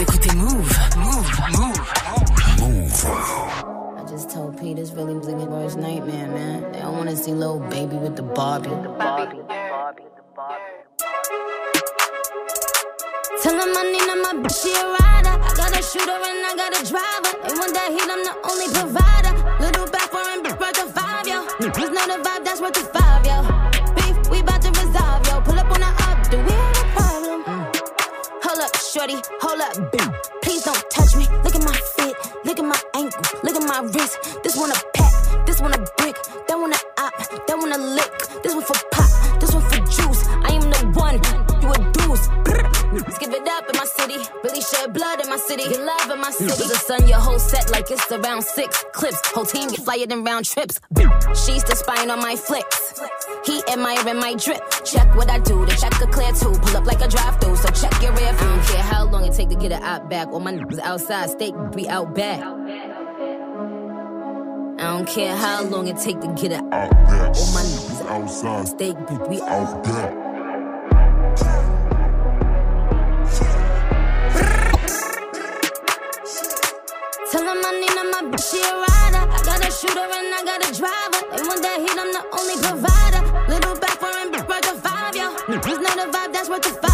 Vous 0.02 0.08
écoutez 0.08 0.36
Move. 0.36 0.68
Move. 0.98 1.30
Move. 2.60 3.06
I 3.06 4.04
just 4.10 4.32
told 4.32 4.60
Pete 4.60 4.80
it's 4.80 4.90
really 4.94 5.14
Blinky 5.14 5.46
worst 5.46 5.78
nightmare, 5.78 6.28
man. 6.28 6.72
They 6.72 6.80
don't 6.80 6.98
want 6.98 7.12
to 7.12 7.16
see 7.16 7.34
little 7.34 7.60
baby 7.60 7.98
with 7.98 8.16
the 8.16 8.24
Barbie. 8.24 8.70
Tell 13.44 13.54
him 13.54 13.78
I 13.78 13.84
need 13.92 14.02
him, 14.02 14.22
my 14.24 14.34
bitch, 14.42 14.64
she 14.64 14.74
a 14.74 14.82
rider. 14.82 15.38
I 15.38 15.54
got 15.56 15.80
a 15.80 15.84
shooter 15.84 16.18
and 16.18 16.46
I 16.48 16.56
got 16.58 16.82
a 16.82 16.84
driver. 16.84 17.38
They 17.48 17.54
want 17.54 17.74
that 17.76 17.92
heat, 17.92 18.10
I'm 18.10 18.24
the 18.26 18.34
only 18.50 18.74
provider. 18.74 19.34
Little 19.60 19.86
back 19.92 20.10
foreign 20.10 20.42
bitch 20.42 20.60
worth 20.60 20.82
a 20.82 20.88
five, 20.92 21.28
yo. 21.28 21.46
Niggas 21.60 21.94
know 21.94 22.08
the 22.08 22.24
vibe, 22.28 22.44
that's 22.44 22.60
worth 22.60 22.78
a 22.78 22.86
five, 22.86 23.24
yo. 23.24 23.51
Shorty, 28.92 29.16
hold 29.40 29.62
up. 29.62 29.74
Please 30.42 30.64
don't 30.64 30.84
touch 30.90 31.16
me. 31.16 31.26
Look 31.44 31.56
at 31.56 31.64
my 31.64 31.74
fit, 31.96 32.16
look 32.44 32.60
at 32.60 32.66
my 32.66 32.80
ankle, 32.94 33.24
look 33.44 33.56
at 33.56 33.64
my 33.64 33.80
wrist. 33.94 34.44
This 34.44 34.58
one 34.58 34.72
a 34.72 34.76
pack, 34.94 35.46
this 35.46 35.62
one 35.62 35.74
a 35.74 35.78
brick, 35.98 36.18
that 36.48 36.58
one 36.60 36.74
a 36.74 36.80
op, 37.00 37.14
that 37.48 37.58
one 37.58 37.72
a 37.72 37.78
lick. 37.78 38.44
This 38.44 38.54
one 38.54 38.64
for 38.64 38.76
pop, 38.92 39.11
Give 42.92 43.34
it 43.34 43.48
up 43.48 43.70
in 43.70 43.78
my 43.78 43.86
city. 43.86 44.18
Really 44.44 44.62
shed 44.62 44.94
blood 44.94 45.24
in 45.24 45.30
my 45.30 45.38
city. 45.38 45.64
Get 45.64 45.80
love 45.80 46.12
in 46.12 46.20
my 46.20 46.32
city. 46.32 46.52
The 46.52 46.76
sun, 46.76 47.08
your 47.08 47.20
whole 47.20 47.40
set 47.40 47.72
like 47.72 47.90
it's 47.90 48.12
around 48.12 48.44
six 48.44 48.84
clips. 48.92 49.22
Whole 49.28 49.46
team 49.46 49.70
get 49.70 49.80
flyer 49.80 50.06
than 50.06 50.26
round 50.26 50.44
trips. 50.44 50.82
She's 51.46 51.64
the 51.64 51.76
spine 51.76 52.10
on 52.10 52.20
my 52.20 52.36
flicks. 52.36 53.00
He 53.46 53.64
admiring 53.72 54.20
my 54.20 54.36
drip. 54.36 54.62
Check 54.84 55.16
what 55.16 55.30
I 55.30 55.40
do. 55.40 55.66
The 55.66 55.72
check 55.72 55.94
a 56.02 56.08
clear 56.08 56.34
too. 56.34 56.52
Pull 56.60 56.78
up 56.78 56.86
like 56.86 57.00
a 57.02 57.08
drive 57.08 57.40
through. 57.40 57.56
So 57.56 57.70
check 57.70 58.02
your 58.02 58.12
rear 58.12 58.34
view. 58.34 58.48
I 58.48 58.56
don't 58.56 58.66
care 58.66 58.84
how 58.84 59.06
long 59.06 59.26
it 59.26 59.34
take 59.34 59.48
to 59.50 59.56
get 59.56 59.72
it 59.72 59.82
out 59.82 60.10
back. 60.10 60.28
All 60.28 60.42
my 60.42 60.52
niggas 60.52 60.80
outside. 60.80 61.30
Steak 61.30 61.56
be 61.74 61.88
out 61.88 62.14
back. 62.14 62.42
I 64.80 64.98
don't 64.98 65.08
care 65.08 65.36
how 65.36 65.64
long 65.64 65.88
it 65.88 65.98
take 65.98 66.20
to 66.20 66.28
get 66.34 66.52
it 66.52 66.64
out. 66.74 66.92
Back. 66.92 67.36
All 67.38 67.54
my 67.54 67.62
niggas 67.62 68.06
outside. 68.08 68.68
Steak 68.68 68.98
be 69.30 69.42
out 69.44 69.82
back. 69.86 70.32
Tell 77.72 77.80
him 77.80 77.86
I 77.86 77.88
need 77.88 77.98
him, 77.98 78.12
my 78.12 78.36
bitch, 78.36 78.52
she 78.52 78.60
a 78.60 78.74
rider. 78.76 79.24
I 79.32 79.40
got 79.46 79.66
a 79.66 79.72
shooter 79.72 80.00
and 80.00 80.34
I 80.36 80.44
got 80.44 80.60
a 80.60 80.74
driver. 80.76 81.22
They 81.32 81.44
want 81.48 81.62
that 81.62 81.80
heat, 81.80 81.96
I'm 81.96 82.12
the 82.12 82.24
only 82.36 82.56
provider. 82.60 83.24
Little 83.48 83.80
back 83.80 83.98
foreign 83.98 84.32
bitch 84.32 84.48
worth 84.48 84.72
a 84.72 84.76
five, 84.76 85.16
yo. 85.16 85.32
Niggas 85.48 85.80
know 85.80 85.96
the 85.96 86.12
vibe, 86.12 86.34
that's 86.34 86.50
worth 86.50 86.66
a 86.66 86.74
five, 86.74 86.91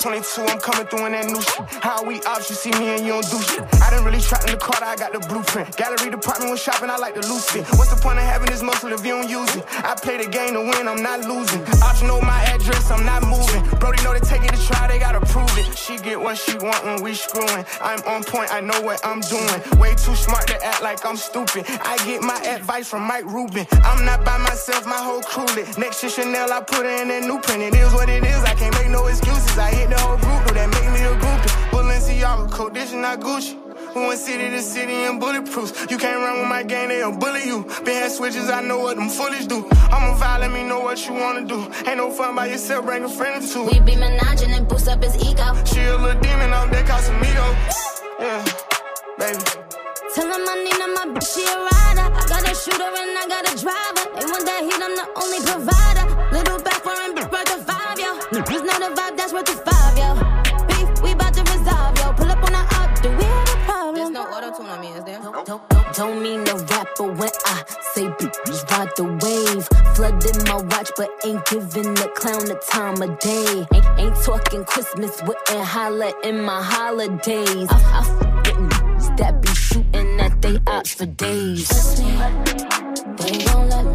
22, 0.00 0.40
I'm 0.48 0.58
coming 0.58 0.86
through 0.88 1.06
in 1.06 1.12
that 1.12 1.26
new 1.28 1.42
shit. 1.44 1.60
How 1.84 2.02
we 2.02 2.24
ops, 2.24 2.48
you 2.48 2.56
see 2.56 2.72
me 2.80 2.96
and 2.96 3.04
you 3.04 3.12
don't 3.12 3.28
do 3.28 3.36
shit. 3.44 3.60
I 3.84 3.92
didn't 3.92 4.08
really 4.08 4.20
trap 4.20 4.48
in 4.48 4.52
the 4.52 4.56
car, 4.56 4.80
I 4.80 4.96
got 4.96 5.12
the 5.12 5.20
blueprint. 5.20 5.76
Gallery 5.76 6.08
department 6.08 6.48
when 6.48 6.56
shopping, 6.56 6.88
I 6.88 6.96
like 6.96 7.14
the 7.14 7.24
loose 7.28 7.44
fit. 7.50 7.68
What's 7.76 7.92
the 7.92 8.00
point 8.00 8.16
of 8.16 8.24
having 8.24 8.48
this 8.48 8.62
muscle 8.62 8.92
if 8.92 9.04
you 9.04 9.12
don't 9.12 9.28
use 9.28 9.54
it? 9.54 9.64
I 9.84 9.94
play 10.00 10.16
the 10.16 10.24
game 10.24 10.56
to 10.56 10.64
win, 10.64 10.88
I'm 10.88 11.02
not 11.02 11.28
losing. 11.28 11.60
Ops 11.84 12.00
know 12.00 12.20
my 12.20 12.40
address, 12.48 12.90
I'm 12.90 13.04
not 13.04 13.28
moving. 13.28 13.60
Brody 13.76 14.02
know 14.02 14.16
they 14.16 14.24
take 14.24 14.40
it 14.40 14.56
to 14.56 14.60
try 14.64 14.88
she 15.76 15.96
get 15.98 16.20
what 16.20 16.36
she 16.38 16.56
want 16.58 16.84
when 16.84 17.02
we 17.02 17.14
screwing. 17.14 17.64
I'm 17.80 18.00
on 18.06 18.24
point, 18.24 18.52
I 18.52 18.60
know 18.60 18.80
what 18.82 19.04
I'm 19.04 19.20
doing. 19.20 19.78
Way 19.78 19.94
too 19.94 20.14
smart 20.14 20.46
to 20.48 20.64
act 20.64 20.82
like 20.82 21.04
I'm 21.04 21.16
stupid. 21.16 21.64
I 21.82 21.96
get 22.04 22.22
my 22.22 22.38
advice 22.42 22.88
from 22.88 23.02
Mike 23.02 23.24
Rubin. 23.24 23.66
I'm 23.84 24.04
not 24.04 24.24
by 24.24 24.38
myself, 24.38 24.86
my 24.86 24.96
whole 24.96 25.22
crew 25.22 25.46
lit. 25.54 25.78
Next 25.78 26.00
to 26.02 26.08
Chanel, 26.08 26.52
I 26.52 26.60
put 26.60 26.86
in 26.86 27.10
a 27.10 27.20
new 27.20 27.40
print. 27.40 27.62
It 27.62 27.74
is 27.74 27.92
what 27.92 28.08
it 28.08 28.24
is, 28.24 28.42
I 28.44 28.54
can't 28.54 28.74
make 28.74 28.90
no 28.90 29.06
excuses. 29.06 29.58
I 29.58 29.70
hit 29.70 29.90
the 29.90 29.98
whole 29.98 30.16
group, 30.16 30.46
though 30.46 30.54
that 30.54 30.68
make 30.70 30.90
me 30.92 31.02
a 31.06 31.14
groupie. 31.16 31.70
Balenciaga 31.70 32.50
coat, 32.50 32.74
this 32.74 32.90
is 32.90 32.96
not 32.96 33.20
Gucci. 33.20 33.69
We 33.94 34.06
went 34.06 34.20
city 34.20 34.50
to 34.50 34.62
city 34.62 34.94
and 35.04 35.20
bulletproofs. 35.20 35.90
You 35.90 35.98
can't 35.98 36.18
run 36.18 36.38
with 36.40 36.48
my 36.48 36.62
gang, 36.62 36.88
they'll 36.88 37.16
bully 37.16 37.44
you. 37.44 37.64
Been 37.84 37.96
had 38.02 38.12
switches, 38.12 38.48
I 38.48 38.60
know 38.62 38.78
what 38.78 38.96
them 38.96 39.08
foolish 39.08 39.46
do. 39.46 39.66
I'm 39.90 40.14
a 40.14 40.16
vibe, 40.16 40.40
let 40.40 40.52
me 40.52 40.62
know 40.62 40.80
what 40.80 41.04
you 41.06 41.14
wanna 41.14 41.44
do. 41.44 41.60
Ain't 41.86 41.96
no 41.96 42.10
fun 42.10 42.36
by 42.36 42.46
yourself, 42.46 42.84
bring 42.86 43.04
a 43.04 43.08
friend 43.08 43.42
or 43.42 43.46
two. 43.46 43.64
We 43.64 43.80
be 43.80 43.96
menaging 43.96 44.56
and 44.56 44.68
boost 44.68 44.88
up 44.88 45.02
his 45.02 45.16
ego. 45.16 45.54
She 45.64 45.80
a 45.80 45.96
little 45.96 46.20
demon 46.20 46.52
off 46.52 46.70
that 46.70 46.86
Casamigo. 46.86 47.46
Yeah, 48.20 48.44
baby. 49.18 49.42
Tell 50.14 50.26
him 50.26 50.42
I 50.42 50.54
need 50.62 50.74
him, 50.74 50.92
my 50.94 51.06
bitch, 51.14 51.34
she 51.34 51.42
a 51.46 51.54
rider. 51.54 52.06
I 52.14 52.22
got 52.26 52.42
a 52.42 52.54
shooter 52.54 52.82
and 52.82 53.18
I 53.18 53.26
got 53.28 53.46
a 53.46 53.54
driver. 53.58 54.04
They 54.18 54.26
want 54.26 54.44
that 54.46 54.62
heat, 54.66 54.82
I'm 54.82 54.94
the 54.94 55.06
only 55.18 55.40
provider. 55.46 56.06
Little 56.30 56.58
back 56.62 56.82
foreign 56.82 57.14
bitch 57.14 57.30
worth 57.30 57.54
a 57.54 57.58
five, 57.62 57.98
yo. 57.98 58.18
Niggas 58.34 58.62
know 58.66 58.78
the 58.86 58.94
vibe, 58.94 59.16
that's 59.16 59.32
worth 59.32 59.48
a 59.50 59.56
five, 59.62 59.79
Don't, 65.46 65.68
don't, 65.70 65.94
don't 65.94 66.22
mean 66.22 66.44
no 66.44 66.56
rapper 66.56 67.12
when 67.12 67.30
I 67.46 67.64
say 67.94 68.06
bitch 68.08 68.70
ride 68.70 68.90
the 68.96 69.04
wave. 69.04 69.66
Flooded 69.96 70.46
my 70.46 70.56
watch, 70.56 70.90
but 70.96 71.10
ain't 71.24 71.44
giving 71.46 71.94
the 71.94 72.08
clown 72.14 72.44
the 72.44 72.60
time 72.70 73.00
of 73.02 73.18
day. 73.18 73.66
Ain't, 73.72 74.00
ain't 74.00 74.16
talking 74.24 74.64
Christmas, 74.64 75.20
wouldn't 75.22 75.64
holla 75.66 76.12
in 76.24 76.42
my 76.42 76.62
holidays. 76.62 77.68
I, 77.70 77.76
I 77.76 78.00
f- 78.00 78.30
with 79.10 79.16
that 79.18 79.40
be 79.40 79.48
shooting 79.48 80.20
at 80.20 80.40
they 80.42 80.58
ops 80.66 80.94
for 80.94 81.06
days. 81.06 81.68
Trust 81.68 82.02
me, 82.02 82.12
they 83.16 83.44
gon' 83.44 83.68
let 83.68 83.84
me 83.86 83.89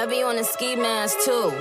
Heavy 0.00 0.22
on 0.22 0.36
the 0.36 0.44
ski 0.44 0.76
mask 0.76 1.14
too. 1.26 1.52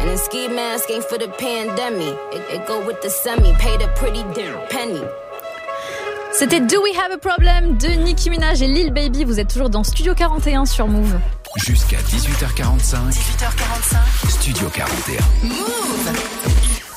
And 0.00 0.08
the 0.08 0.16
ski 0.16 0.48
mask 0.48 0.90
ain't 0.90 1.04
for 1.04 1.18
the 1.18 1.28
pandemic. 1.28 2.16
It, 2.32 2.40
it 2.50 2.66
go 2.66 2.82
with 2.86 3.02
the 3.02 3.10
semi. 3.10 3.52
Paid 3.58 3.82
a 3.82 3.88
pretty 3.88 4.22
damn 4.32 4.66
penny. 4.70 5.02
C'était 6.32 6.60
Do 6.60 6.80
We 6.82 6.96
Have 6.96 7.12
a 7.12 7.18
Problem 7.18 7.76
de 7.76 7.88
Nicki 7.88 8.30
Minaj 8.30 8.62
et 8.62 8.68
Lil 8.68 8.90
Baby. 8.90 9.24
Vous 9.24 9.38
êtes 9.38 9.48
toujours 9.48 9.68
dans 9.68 9.84
Studio 9.84 10.14
41 10.14 10.64
sur 10.64 10.88
Move. 10.88 11.18
Jusqu'à 11.56 11.98
18h45, 11.98 13.10
18h45. 13.10 14.30
Studio 14.30 14.70
41. 14.70 15.18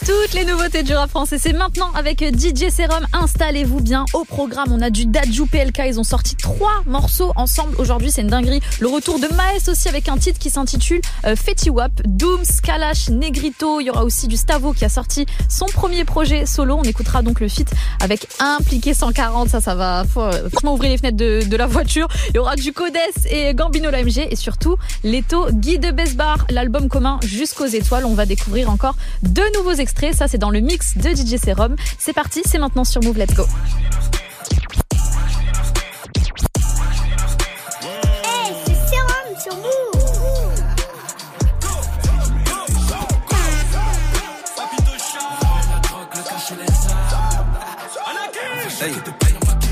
Toutes 0.06 0.34
les 0.34 0.46
nouveautés 0.46 0.82
du 0.82 0.96
rap 0.96 1.12
français, 1.12 1.38
c'est 1.38 1.54
maintenant 1.54 1.92
avec 1.94 2.22
DJ 2.24 2.72
Serum. 2.76 3.06
Installez-vous 3.14 3.82
bien 3.82 4.06
au 4.14 4.24
programme. 4.24 4.70
On 4.72 4.82
a 4.82 4.90
du 4.90 5.06
Dadju 5.06 5.46
PLK. 5.46 5.80
Ils 5.86 6.00
ont 6.00 6.04
sorti 6.04 6.36
trois 6.36 6.82
morceaux 6.88 7.32
ensemble 7.36 7.76
aujourd'hui. 7.78 8.10
C'est 8.10 8.22
une 8.22 8.28
dinguerie. 8.28 8.62
Le 8.80 8.88
retour 8.88 9.20
de 9.20 9.28
Maes 9.28 9.70
aussi 9.70 9.90
avec 9.90 10.10
un 10.10 10.18
titre 10.18 10.40
qui 10.40 10.50
s'intitule 10.50 11.02
euh, 11.26 11.36
Fetty 11.36 11.70
Wap. 11.70 11.92
Dooms, 12.04 12.62
Kalash, 12.64 13.10
Negrito. 13.10 13.80
Il 13.80 13.86
y 13.86 13.90
aura 13.92 14.04
aussi 14.04 14.28
du 14.28 14.38
Stavo 14.38 14.74
qui 14.74 14.86
a 14.86 14.90
sorti 14.90 15.28
son 15.48 15.68
premier 15.68 16.04
projet 16.04 16.48
solo. 16.48 16.78
On 16.80 16.84
écoutera 16.84 17.22
donc 17.22 17.40
le 17.40 17.48
feat 17.48 17.72
avec 18.00 18.28
Impliqué 18.40 18.96
140. 18.96 19.50
Ça, 19.50 19.62
ça 19.62 19.76
va 19.76 20.04
faut, 20.12 20.26
ouvrir 20.68 20.90
les 20.90 20.98
fenêtres 20.98 21.18
de, 21.18 21.44
de 21.46 21.58
la 21.58 21.68
voiture. 21.68 22.08
Il 22.30 22.38
y 22.38 22.40
aura 22.40 22.56
du 22.56 22.74
Codes 22.74 22.98
et 23.30 23.54
Gambino 23.54 23.92
l'AMG 23.92 24.28
et 24.32 24.36
surtout 24.36 24.78
Leto, 25.04 25.46
Guy 25.52 25.78
de 25.78 25.92
Besbar, 25.92 26.48
l'album 26.50 26.90
commun 26.90 27.20
Jusqu'aux 27.24 27.68
étoiles. 27.68 28.06
On 28.06 28.16
va 28.16 28.26
découvrir 28.26 28.72
encore 28.72 28.96
deux 29.22 29.48
nouveaux 29.54 29.74
extraits 29.74 29.91
extrait. 29.92 30.14
Ça, 30.14 30.28
c'est 30.28 30.38
dans 30.38 30.50
le 30.50 30.60
mix 30.60 30.98
de 30.98 31.10
DJ 31.10 31.38
Serum. 31.38 31.76
C'est 31.98 32.14
parti, 32.14 32.42
c'est 32.46 32.60
maintenant 32.60 32.84
sur 32.86 33.04
Move. 33.04 33.18
Let's 33.18 33.34
go. 33.34 33.46
Hey, 38.24 38.54
c'est 38.66 38.76
Sérum 38.90 39.36
sur 39.42 39.56
Move. 39.58 39.68
Hey. 48.82 48.94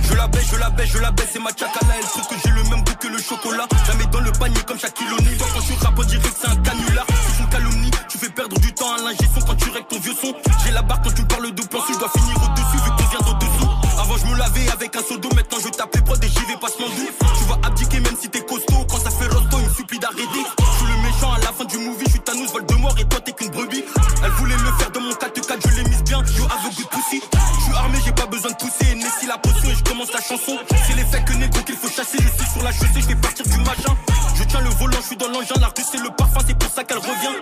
Je 0.03 0.15
la 0.15 0.27
baisse, 0.27 0.47
je 0.51 0.57
la 0.57 0.69
baisse, 0.69 0.89
je 0.89 0.97
la 0.97 1.11
baisse, 1.11 1.29
c'est 1.33 1.39
ma 1.39 1.49
chakala. 1.49 1.93
Elle 1.97 2.05
trouve 2.05 2.27
que 2.27 2.35
j'ai 2.43 2.51
le 2.51 2.63
même 2.63 2.83
goût 2.83 2.95
que 2.99 3.07
le 3.07 3.17
chocolat. 3.19 3.67
Jamais 3.88 4.05
dans 4.11 4.19
le 4.19 4.31
panier 4.33 4.61
comme 4.67 4.77
Shaquille 4.79 5.07
O'Neal. 5.17 5.38
Toi, 5.38 5.47
quand 5.53 5.85
rappes, 5.85 5.99
on 5.99 6.03
dirait 6.03 6.21
que 6.21 6.35
c'est 6.39 6.47
un 6.47 6.55
canular. 6.57 7.05
C'est 7.07 7.43
une 7.43 7.49
calomnie, 7.49 7.91
tu 8.09 8.17
fais 8.17 8.29
perdre 8.29 8.59
du 8.59 8.68
l'ingé 9.10 9.30
son 9.34 9.42
quand 9.46 9.56
tu 9.56 9.70
règles 9.70 9.88
ton 9.88 10.00
vieux 10.00 10.13
son. 10.13 10.34
J'ai 10.63 10.72
la 10.72 10.82
barre 10.82 11.01
quand 11.01 11.13
tu 11.13 11.24
parles 11.25 11.51
de 11.51 11.63
plan, 11.63 11.80
je 11.88 11.98
dois 11.98 12.10
finir 12.10 12.36
au-dessus 12.38 12.78
vu 12.78 12.92
qu'on 12.98 13.10
vient 13.10 13.25
d'au-dessous. 13.25 13.70
Avant, 14.00 14.18
je 14.18 14.25
me 14.25 14.38
lavais 14.38 14.70
avec 14.70 14.96
un 14.96 15.01
seau 15.01 15.18
d'eau, 15.18 15.30
maintenant 15.36 15.58
je 15.63 15.70
tape 15.70 15.96
les 15.96 16.01
prods 16.01 16.16
et 16.22 16.30
j'y 16.30 16.46
vais 16.46 16.60
passement 16.60 16.88
doux. 16.88 17.10
Tu 17.38 17.44
vas 17.46 17.60
abdiquer 17.68 18.00
même 18.00 18.16
si 18.20 18.30
t'es 18.30 18.42
costaud. 18.42 18.86
Quand 18.89 19.00
ça 19.00 19.10
fait 19.10 19.28
rosto, 19.28 19.58
il 19.60 19.68
me 19.68 19.74
supplie 19.74 20.00
d'arrêter. 20.00 20.44
Je 20.46 20.78
suis 20.78 20.88
le 20.88 20.98
méchant 21.01 21.34
à 21.34 21.39
la 21.39 21.51
fin 21.51 21.66
du 21.66 21.78
movie, 21.78 22.06
je 22.06 22.12
suis 22.12 22.20
Thanos, 22.20 22.51
vol 22.51 22.66
de 22.66 22.75
mort 22.75 22.96
et 23.00 23.06
toi 23.06 23.20
t'es 23.22 23.32
qu'une 23.34 23.50
brebis. 23.50 23.84
Elle 24.24 24.32
voulait 24.32 24.58
le 24.58 24.72
faire 24.78 24.92
de 24.92 25.00
mon 25.00 25.12
4-4, 25.12 25.70
je 25.70 25.75
l'ai 25.75 25.89
mise 25.89 26.04
bien. 26.04 26.20
You 26.38 26.46
have 26.46 26.66
a 26.66 26.70
good 26.75 26.89
pussy. 26.89 27.22
Je 27.58 27.63
suis 27.63 27.74
armé, 27.74 27.98
j'ai 28.06 28.12
pas 28.12 28.28
besoin 28.28 28.51
de 28.51 28.58
pousser. 28.58 28.96
Nessie 28.96 29.28
la 29.28 29.38
potion 29.38 29.70
et 29.70 29.75
je 29.75 29.84
commence 29.84 30.13
la 30.13 30.22
chanson. 30.22 30.58
C'est 30.88 30.96
l'effet 30.96 31.24
que 31.24 31.34
négro 31.34 31.62
qu'il 31.63 31.75
faut 31.75 31.89
chasser. 31.89 32.18
Je 32.22 32.44
suis 32.44 32.51
sur 32.54 32.63
la 32.63 32.72
chaussée, 32.72 33.01
je 33.01 33.08
vais 33.08 33.16
partir 33.16 33.46
du 33.46 33.58
machin. 33.58 33.96
Je 34.36 34.44
tiens 34.44 34.62
le 34.62 34.70
volant, 34.70 34.98
je 35.01 35.08
suis 35.08 35.18
dans 35.18 35.28
l'engin. 35.28 35.56
La 35.60 35.68
rue 35.68 35.84
c'est 35.92 36.01
le 36.01 36.10
parfum, 36.12 36.39
c'est 36.46 36.58
pour 36.58 36.70
ça 36.72 36.84
qu'elle 36.84 37.00
revient. 37.00 37.36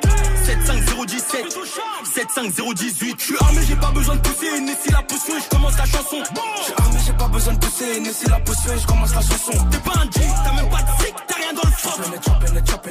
75017, 1.44 2.32
75018. 2.34 3.15
Je 3.20 3.24
suis 3.24 3.36
armé, 3.39 3.62
j'ai 3.67 3.75
pas 3.75 3.91
besoin 3.91 4.15
de 4.15 4.22
pousser. 4.22 4.60
Nessie 4.62 4.91
la 4.91 5.03
potion 5.03 5.38
et 5.38 5.41
je 5.41 5.50
commence 5.50 5.77
la 5.77 5.86
chanson. 5.86 6.24
Je 6.58 6.63
suis 6.63 6.74
armé, 6.77 7.00
j'ai 7.06 7.13
pas 7.13 7.27
besoin 7.27 7.53
de 7.53 7.60
pousser. 7.60 8.00
Nessie 8.00 8.29
la 8.29 8.39
potion 8.39 8.74
et 8.74 8.79
je 8.79 8.88
commence 8.88 9.13
la 9.13 9.22
chanson. 9.22 9.51
T'es 9.72 9.77
pas 9.77 10.00
un 10.00 10.03
G, 10.06 10.27
t'as 10.44 10.53
même 10.53 10.70
pas 10.70 10.82
de 10.82 11.03
sick, 11.03 11.15
t'as 11.27 11.36
rien 11.36 11.53
dans 11.53 11.63
le 11.63 11.72
froc. 11.72 12.01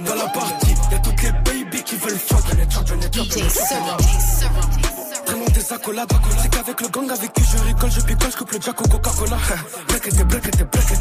Dans 0.05 0.15
la 0.15 0.29
partie, 0.29 0.75
y'a 0.91 0.99
toutes 0.99 1.23
les 1.23 1.33
baby 1.33 1.83
qui 1.83 1.97
veulent 1.97 2.19
fuck. 2.19 2.45
Prenons 5.27 5.45
des 5.47 5.73
accolades, 5.73 6.13
c'est 6.43 6.51
qu'avec 6.51 6.81
le 6.81 6.89
gang 6.89 7.11
avec 7.11 7.33
qui 7.33 7.43
je 7.43 7.59
rigole, 7.65 7.91
je 7.91 8.01
picole, 8.01 8.31
je 8.31 8.37
coupe 8.37 8.53
le 8.53 8.61
jack 8.61 8.81
au 8.81 8.89
Coca-Cola. 8.89 9.39
Black 9.89 9.89
black 9.89 10.07
était, 10.07 10.25
black 10.25 10.47
était, 10.47 10.65
je 10.65 10.95
récupère 10.95 10.96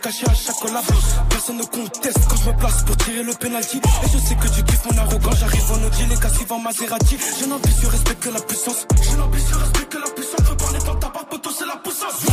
cachet 0.00 0.28
à 0.28 0.34
chaque 0.34 0.56
collab. 0.56 0.84
Personne 1.28 1.56
ne 1.58 1.64
conteste 1.64 2.18
quand 2.28 2.36
je 2.36 2.50
me 2.50 2.56
place 2.56 2.82
pour 2.84 2.96
tirer 2.96 3.22
le 3.22 3.32
penalty. 3.34 3.76
Et 3.78 4.08
je 4.12 4.18
sais 4.18 4.34
que 4.34 4.48
tu 4.48 4.62
kiffes 4.64 4.84
mon 4.90 4.98
arrogant, 4.98 5.32
j'arrive 5.38 5.72
en 5.72 5.86
Audi, 5.86 6.06
les 6.08 6.16
cassives 6.16 6.52
en 6.52 6.58
Maserati. 6.58 7.16
Je 7.40 7.46
n'ambitieux, 7.46 7.88
respecte 7.88 8.22
que 8.22 8.30
la 8.30 8.40
puissance. 8.40 8.86
Je 9.02 9.16
n'ambitieux, 9.16 9.56
respecte 9.56 9.92
que 9.92 9.98
la 9.98 10.10
puissance. 10.10 10.40
Je 10.44 10.50
veux 10.50 10.56
parler 10.56 10.78
dans 10.80 10.96
ta 10.96 11.08
barbe, 11.08 11.28
poteau, 11.28 11.50
c'est 11.56 11.66
la 11.66 11.76
puissance. 11.76 12.26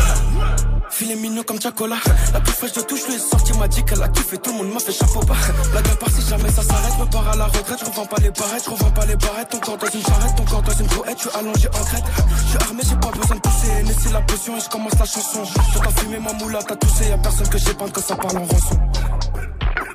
Filet 0.97 1.15
mignon 1.15 1.43
comme 1.43 1.61
Chacola. 1.61 1.97
La 2.33 2.39
plus 2.39 2.53
fraîche 2.53 2.73
de 2.73 2.81
tout, 2.81 2.97
je 2.97 3.05
lui 3.05 3.13
ai 3.13 3.19
sorti, 3.19 3.53
m'a 3.53 3.67
dit 3.67 3.85
qu'elle 3.85 4.01
a 4.01 4.07
kiffé, 4.07 4.35
tout 4.39 4.49
le 4.49 4.57
monde 4.57 4.73
m'a 4.73 4.79
fait 4.79 4.91
chapeau 4.91 5.19
bas. 5.19 5.35
Blague 5.71 5.89
à 5.89 5.95
part 5.95 6.09
si 6.09 6.27
jamais 6.27 6.49
ça 6.49 6.63
s'arrête, 6.63 6.97
me 6.99 7.05
pars 7.05 7.29
à 7.29 7.35
la 7.35 7.45
retraite, 7.45 7.77
je 7.79 7.85
revends 7.85 8.07
pas 8.07 8.17
les 8.17 8.31
barrettes, 8.31 8.63
je 8.65 8.69
revends 8.71 8.89
pas 8.89 9.05
les 9.05 9.15
barrettes, 9.15 9.49
ton 9.49 9.59
corps 9.59 9.77
dans 9.77 9.89
une 9.93 10.01
charrette, 10.01 10.35
ton 10.35 10.45
corps 10.45 10.63
dans 10.63 10.73
une 10.73 10.87
brouette, 10.87 11.17
je 11.21 11.29
suis 11.29 11.37
allongé 11.37 11.67
en 11.67 11.83
crête. 11.85 12.03
Je 12.35 12.49
suis 12.49 12.57
armé, 12.65 12.81
j'ai 12.81 12.95
pas 12.95 13.11
besoin 13.15 13.35
de 13.35 13.41
pousser, 13.41 13.83
laisser 13.85 14.09
la 14.09 14.21
potion 14.21 14.57
et 14.57 14.59
je 14.59 14.69
commence 14.69 14.97
la 14.97 15.05
chanson. 15.05 15.45
Sur 15.45 15.81
ta 15.81 15.89
fumée, 16.01 16.17
ma 16.17 16.33
moula, 16.33 16.59
t'as 16.67 16.75
toussé, 16.75 17.09
y'a 17.09 17.17
personne 17.19 17.47
que 17.47 17.57
pas 17.77 17.85
quand 17.93 18.01
ça 18.01 18.15
parle 18.15 18.37
en 18.37 18.45
rançon. 18.45 18.79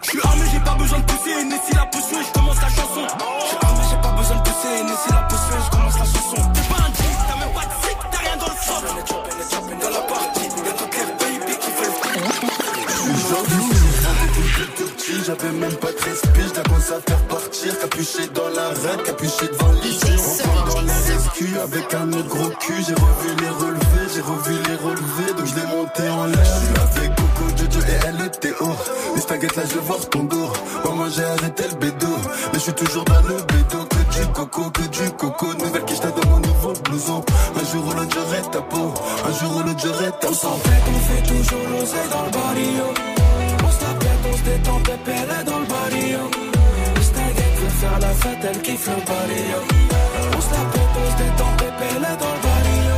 Je 0.03 0.09
suis 0.09 0.21
armé, 0.23 0.45
j'ai 0.53 0.61
pas 0.61 0.75
besoin 0.79 1.01
de 1.01 1.05
pousser. 1.05 1.45
Nessie 1.51 1.75
la 1.75 1.87
potion 1.87 2.21
et 2.21 2.25
je 2.25 2.33
commence 2.33 2.61
la 2.63 2.69
chanson. 2.69 3.03
Je 3.43 3.47
suis 3.49 3.59
armé, 3.61 3.83
j'ai 3.91 4.01
pas 4.07 4.13
besoin 4.15 4.37
de 4.37 4.43
pousser, 4.43 4.71
laisser 4.87 5.11
la 5.11 5.23
potion 5.27 5.51
et 5.59 5.65
je 5.67 5.71
commence 5.75 5.99
la 5.99 6.07
chanson. 6.07 6.39
T'es 6.55 6.63
pas 6.71 6.79
un 6.79 6.93
t'as 7.27 7.39
même 7.43 7.55
pas 7.55 7.67
de 7.67 7.75
t'as 8.13 8.19
rien 8.19 8.37
dans 8.39 8.47
le. 8.47 8.53
Dans 9.83 9.91
la 9.91 10.42
J'avais 15.25 15.53
même 15.53 15.77
pas 15.77 15.93
de 15.93 16.11
respect, 16.11 16.43
je 16.43 16.63
commence 16.63 16.91
à 16.91 17.01
faire 17.01 17.23
partir 17.29 17.79
Capuché 17.79 18.27
dans 18.35 18.49
la 18.49 18.69
reine, 18.69 19.03
capuché 19.05 19.47
devant 19.47 19.73
l'issue 19.83 20.19
Enfin 20.19 20.67
dans 20.67 20.81
les 20.81 21.15
rescues 21.15 21.59
avec 21.63 21.95
un 21.95 22.13
autre 22.13 22.29
gros 22.29 22.51
cul 22.61 22.83
J'ai 22.87 22.95
revu 22.95 23.37
les 23.41 23.49
relevés, 23.49 24.09
j'ai 24.13 24.21
revu 24.21 24.55
les 24.69 24.75
relevés 24.75 25.33
Donc 25.39 25.47
je 25.47 25.55
l'ai 25.55 25.67
monté 25.67 26.09
en 26.09 26.27
l'air 26.27 26.47
avec 26.83 27.15
Coco, 27.15 27.49
Jojo 27.57 27.87
et 27.87 28.07
elle 28.09 28.27
était 28.27 28.53
haut 28.61 28.77
Les 29.15 29.47
là 29.47 29.63
je 29.73 29.79
voir 29.79 30.01
ton 30.11 30.25
dos 30.25 30.53
Maman 30.85 31.09
j'ai 31.09 31.25
arrêté 31.25 31.65
le 31.71 31.77
bédo 31.77 32.09
Mais 32.53 32.59
je 32.59 32.65
suis 32.65 32.73
toujours 32.73 33.05
dans 33.05 33.23
le 33.23 33.37
bédo 33.37 33.85
Que 33.89 34.21
du 34.21 34.27
coco, 34.33 34.71
que 34.71 34.83
du 34.83 35.11
coco 35.13 35.55
Nouvelle 35.55 35.85
quiche 35.85 36.01
dans 36.01 36.31
mon 36.31 36.41
nouveau 36.41 36.73
blouson 36.85 37.25
Un 37.55 37.73
jour 37.73 37.87
ou 37.87 37.93
l'autre 37.93 38.13
j'aurai 38.13 38.43
ta 38.51 38.61
peau 38.61 38.93
Un 39.25 39.33
jour 39.39 39.57
ou 39.57 39.61
l'autre 39.61 39.81
j'aurai 39.81 40.11
ta 40.21 40.27
peau 40.27 40.35
On 40.43 40.59
fait, 40.59 40.83
on 40.89 40.99
fait 40.99 41.23
toujours 41.23 41.69
l'oseille 41.71 42.09
dans 42.11 42.25
le 42.25 42.31
barrio. 42.31 43.22
Se 44.43 44.51
détend, 44.51 44.81
pépère 44.81 45.41
est 45.41 45.45
dans 45.45 45.59
le 45.59 45.67
barrio. 45.67 46.19
Le 46.95 47.03
staguette 47.03 47.57
veut 47.61 47.69
faire 47.81 47.99
la 48.01 48.09
fête, 48.09 48.39
elle 48.43 48.63
kiffe 48.63 48.89
le 48.89 49.03
barrio. 49.05 49.59
On 50.37 50.41
se 50.41 50.51
la 50.51 50.65
pète, 50.73 50.95
on 51.03 51.11
se 51.11 51.17
détend, 51.23 51.53
pépère 51.57 52.11
est 52.11 52.19
dans 52.23 52.35
le 52.37 52.43
barrio. 52.49 52.97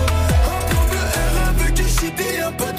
Un 0.50 0.62
plan 0.68 0.84
de 0.92 1.00
R 1.24 1.48
avec 1.50 1.74
du 1.74 1.84
shit 1.84 2.20
et 2.20 2.40
un 2.40 2.52
peu 2.52 2.73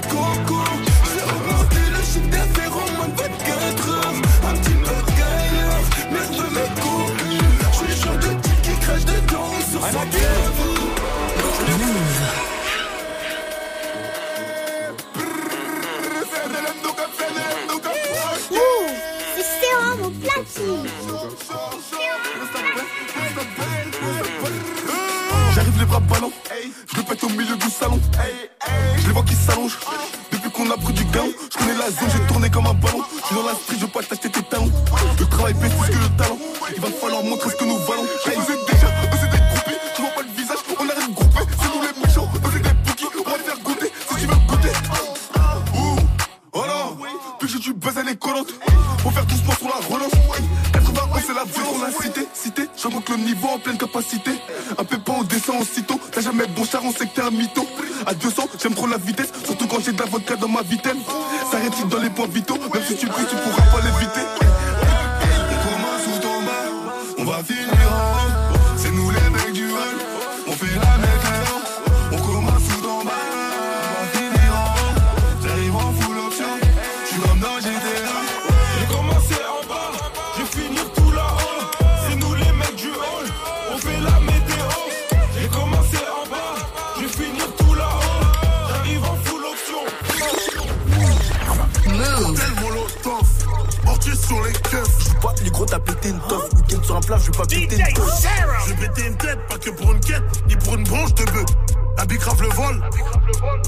J'arrive 25.53 25.79
les 25.79 25.85
bras 25.85 25.99
ballants, 25.99 26.31
je 26.91 26.95
le 26.95 27.03
pète 27.03 27.23
au 27.25 27.29
milieu 27.29 27.57
du 27.57 27.69
salon. 27.69 27.99
Je 28.97 29.07
les 29.07 29.11
vois 29.11 29.23
qui 29.23 29.35
s'allongent. 29.35 29.77
Depuis 30.31 30.49
qu'on 30.51 30.71
a 30.71 30.77
pris 30.77 30.93
du 30.93 31.03
gain, 31.05 31.25
je 31.51 31.57
connais 31.57 31.73
la 31.73 31.91
zone, 31.91 32.09
j'ai 32.09 32.25
tourné 32.27 32.49
comme 32.49 32.67
un 32.67 32.73
ballon. 32.73 33.03
Je 33.29 33.35
dans 33.35 33.43
la 33.43 33.53
street, 33.53 33.75
je 33.79 33.85
veux 33.85 33.91
pas 33.91 34.01
t'acheter 34.01 34.29
tes 34.29 34.43
talons. 34.43 34.71
Le 35.19 35.25
travail 35.25 35.53
paie 35.55 35.67
plus 35.67 35.91
que 35.91 35.97
le 36.01 36.09
talent. 36.17 36.37
Il 36.73 36.81
va 36.81 36.87
falloir 36.87 37.23
montrer 37.23 37.49
ce 37.49 37.55
que 37.57 37.65
nous 37.65 37.77
valons. 37.79 38.05
Vous 38.25 38.51
êtes 38.53 38.65
déjà, 38.71 38.87
eux 38.87 39.17
c'est 39.19 39.29
des. 39.29 39.41
Tu 39.93 40.01
vois 40.01 40.11
pas 40.11 40.21
le 40.21 40.29
visage, 40.41 40.59
on 40.79 40.87
arrête 40.89 41.09
de 41.09 41.13
grouper. 41.13 41.43
C'est 41.59 41.67
nous 41.75 41.81
les 41.81 42.07
méchants, 42.07 42.29
eux 42.33 42.49
c'est 42.53 42.61
des. 42.61 42.69
On 43.25 43.29
va 43.29 43.37
te 43.37 43.43
faire 43.43 43.59
goûter 43.59 43.91
si 44.09 44.15
tu 44.15 44.25
veux 44.27 44.35
goûter. 44.47 44.71
Oh 46.53 46.63
non, 46.65 46.97
puis 47.39 47.59
tu 47.59 47.73
baises 47.73 47.97
elle 47.99 48.07
est 48.07 48.15
collante. 48.15 48.53
Faut 48.99 49.11
faire 49.11 49.25
doucement 49.25 49.53
sur 49.55 49.67
la 49.67 49.75
relance. 49.93 50.11
91 51.35 51.35
c'est 51.35 51.41
la 51.41 51.43
vie 51.43 51.69
qu'on 51.69 51.83
a 51.83 51.91
cité. 51.91 52.27
Cité, 52.33 52.69
j'augmente 52.81 53.09
le 53.09 53.17
niveau 53.17 53.47
en 53.47 53.59
pleine 53.59 53.77
capacité. 53.77 54.31
Un 54.77 54.83
pépin 54.83 55.13
on 55.19 55.23
descend 55.23 55.61
en 55.61 55.65
sitôt. 55.65 55.99
T'as 56.11 56.21
jamais 56.21 56.47
bon 56.47 56.63
char, 56.63 56.81
on 56.83 56.91
sait 56.91 57.05
que 57.05 57.15
t'es 57.15 57.21
un 57.21 57.31
mytho. 57.31 57.67
À 58.05 58.13
200, 58.13 58.47
j'aime 58.61 58.73
trop 58.73 58.87
la 58.87 58.97
vitesse. 58.97 59.31
Surtout 59.43 59.67
quand 59.67 59.79
j'ai 59.83 59.91
de 59.91 59.99
la 59.99 60.05
vodka 60.05 60.35
dans 60.35 60.47
ma 60.47 60.61
vitesse. 60.61 60.95
Ça 61.51 61.57
rétine 61.57 61.89
dans 61.89 61.99
les 61.99 62.09
points 62.09 62.27
vitaux. 62.27 62.57
Même 62.73 62.83
si 62.87 62.95
tu 62.95 63.07
pries, 63.07 63.25
tu 63.29 63.35
pourras 63.35 63.71
pas 63.71 63.81
l'éviter. 63.81 64.44
Pas 97.35 97.45
péter 97.45 97.75
une 97.75 97.93
toffe. 97.93 98.27
Je 98.65 98.73
vais 98.73 98.87
péter 98.87 99.07
une 99.07 99.17
tête, 99.17 99.39
pas 99.47 99.57
que 99.57 99.69
pour 99.71 99.91
une 99.91 99.99
quête, 99.99 100.23
ni 100.47 100.55
pour 100.55 100.75
une 100.75 100.83
branche 100.83 101.13
de 101.15 101.23
bœuf. 101.25 101.45
La 101.97 102.05
bicrave 102.05 102.41
le 102.41 102.49
vol, 102.49 102.81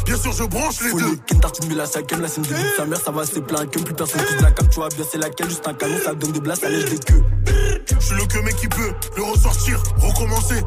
bien 0.05 0.17
sûr 0.17 0.33
je 0.33 0.43
branche 0.43 0.81
les 0.81 0.91
deux. 0.91 1.11
les 1.11 1.17
ken 1.17 1.39
tartine, 1.39 1.65
mais 1.69 1.75
la 1.75 1.85
c'est 1.85 2.01
une 2.01 2.43
début 2.43 2.61
de 2.61 2.73
sa 2.75 2.85
mère, 2.85 2.99
ça 2.99 3.09
va, 3.11 3.25
c'est 3.25 3.41
plein 3.41 3.65
que 3.65 3.79
plus 3.79 3.93
personne 3.93 4.21
qui 4.25 4.33
se 4.33 4.43
la 4.43 4.51
cam, 4.51 4.67
tu 4.67 4.75
vois 4.75 4.89
bien, 4.89 5.05
c'est 5.09 5.17
laquelle, 5.17 5.49
juste 5.49 5.65
un 5.65 5.73
canon, 5.73 5.95
ça 6.03 6.13
donne 6.13 6.33
des 6.33 6.41
blasts, 6.41 6.63
ça 6.63 6.69
lèche 6.69 6.89
des 6.89 6.99
queues. 6.99 7.23
Je 7.89 8.05
suis 8.05 8.15
le 8.15 8.25
que 8.25 8.39
mec 8.39 8.55
qui 8.57 8.67
peut 8.67 8.91
le 9.15 9.23
ressortir, 9.23 9.81
recommencer. 9.97 10.61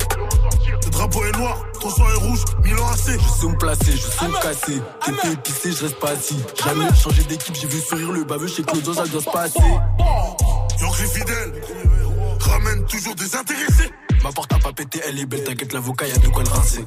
Le 0.84 0.90
drapeau 0.90 1.22
est 1.24 1.36
noir, 1.36 1.58
ton 1.80 1.90
sang 1.90 2.08
est 2.08 2.26
rouge, 2.26 2.44
Milan 2.64 2.86
AC. 2.92 3.18
Je 3.18 3.40
sais 3.40 3.46
me 3.46 3.58
placer, 3.58 3.92
je 3.92 3.98
sais 3.98 4.28
me 4.28 4.42
casser. 4.42 4.82
T'es 5.04 5.32
épicé, 5.32 5.72
je 5.72 5.84
reste 5.84 6.00
pas 6.00 6.10
assis. 6.10 6.42
Jamais 6.64 6.94
changé 6.94 7.22
d'équipe, 7.24 7.54
j'ai 7.54 7.66
vu 7.66 7.80
sourire 7.80 8.12
le 8.12 8.24
baveux 8.24 8.48
chez 8.48 8.62
Claudio, 8.62 8.94
ça 8.94 9.06
doit 9.06 9.20
se 9.20 9.30
passer. 9.30 9.60
York 10.80 10.98
les 10.98 11.06
fidèles, 11.08 11.60
intéressés. 13.40 13.90
Ma 14.22 14.33
porte 14.33 14.53
a 14.53 14.59
pas 14.59 14.72
pété, 14.72 15.00
elle 15.07 15.18
est 15.18 15.26
belle, 15.26 15.44
t'inquiète, 15.44 15.72
l'avocat, 15.72 16.07
y'a 16.07 16.18
de 16.18 16.29
quoi 16.29 16.42
le 16.42 16.50
rincer. 16.50 16.85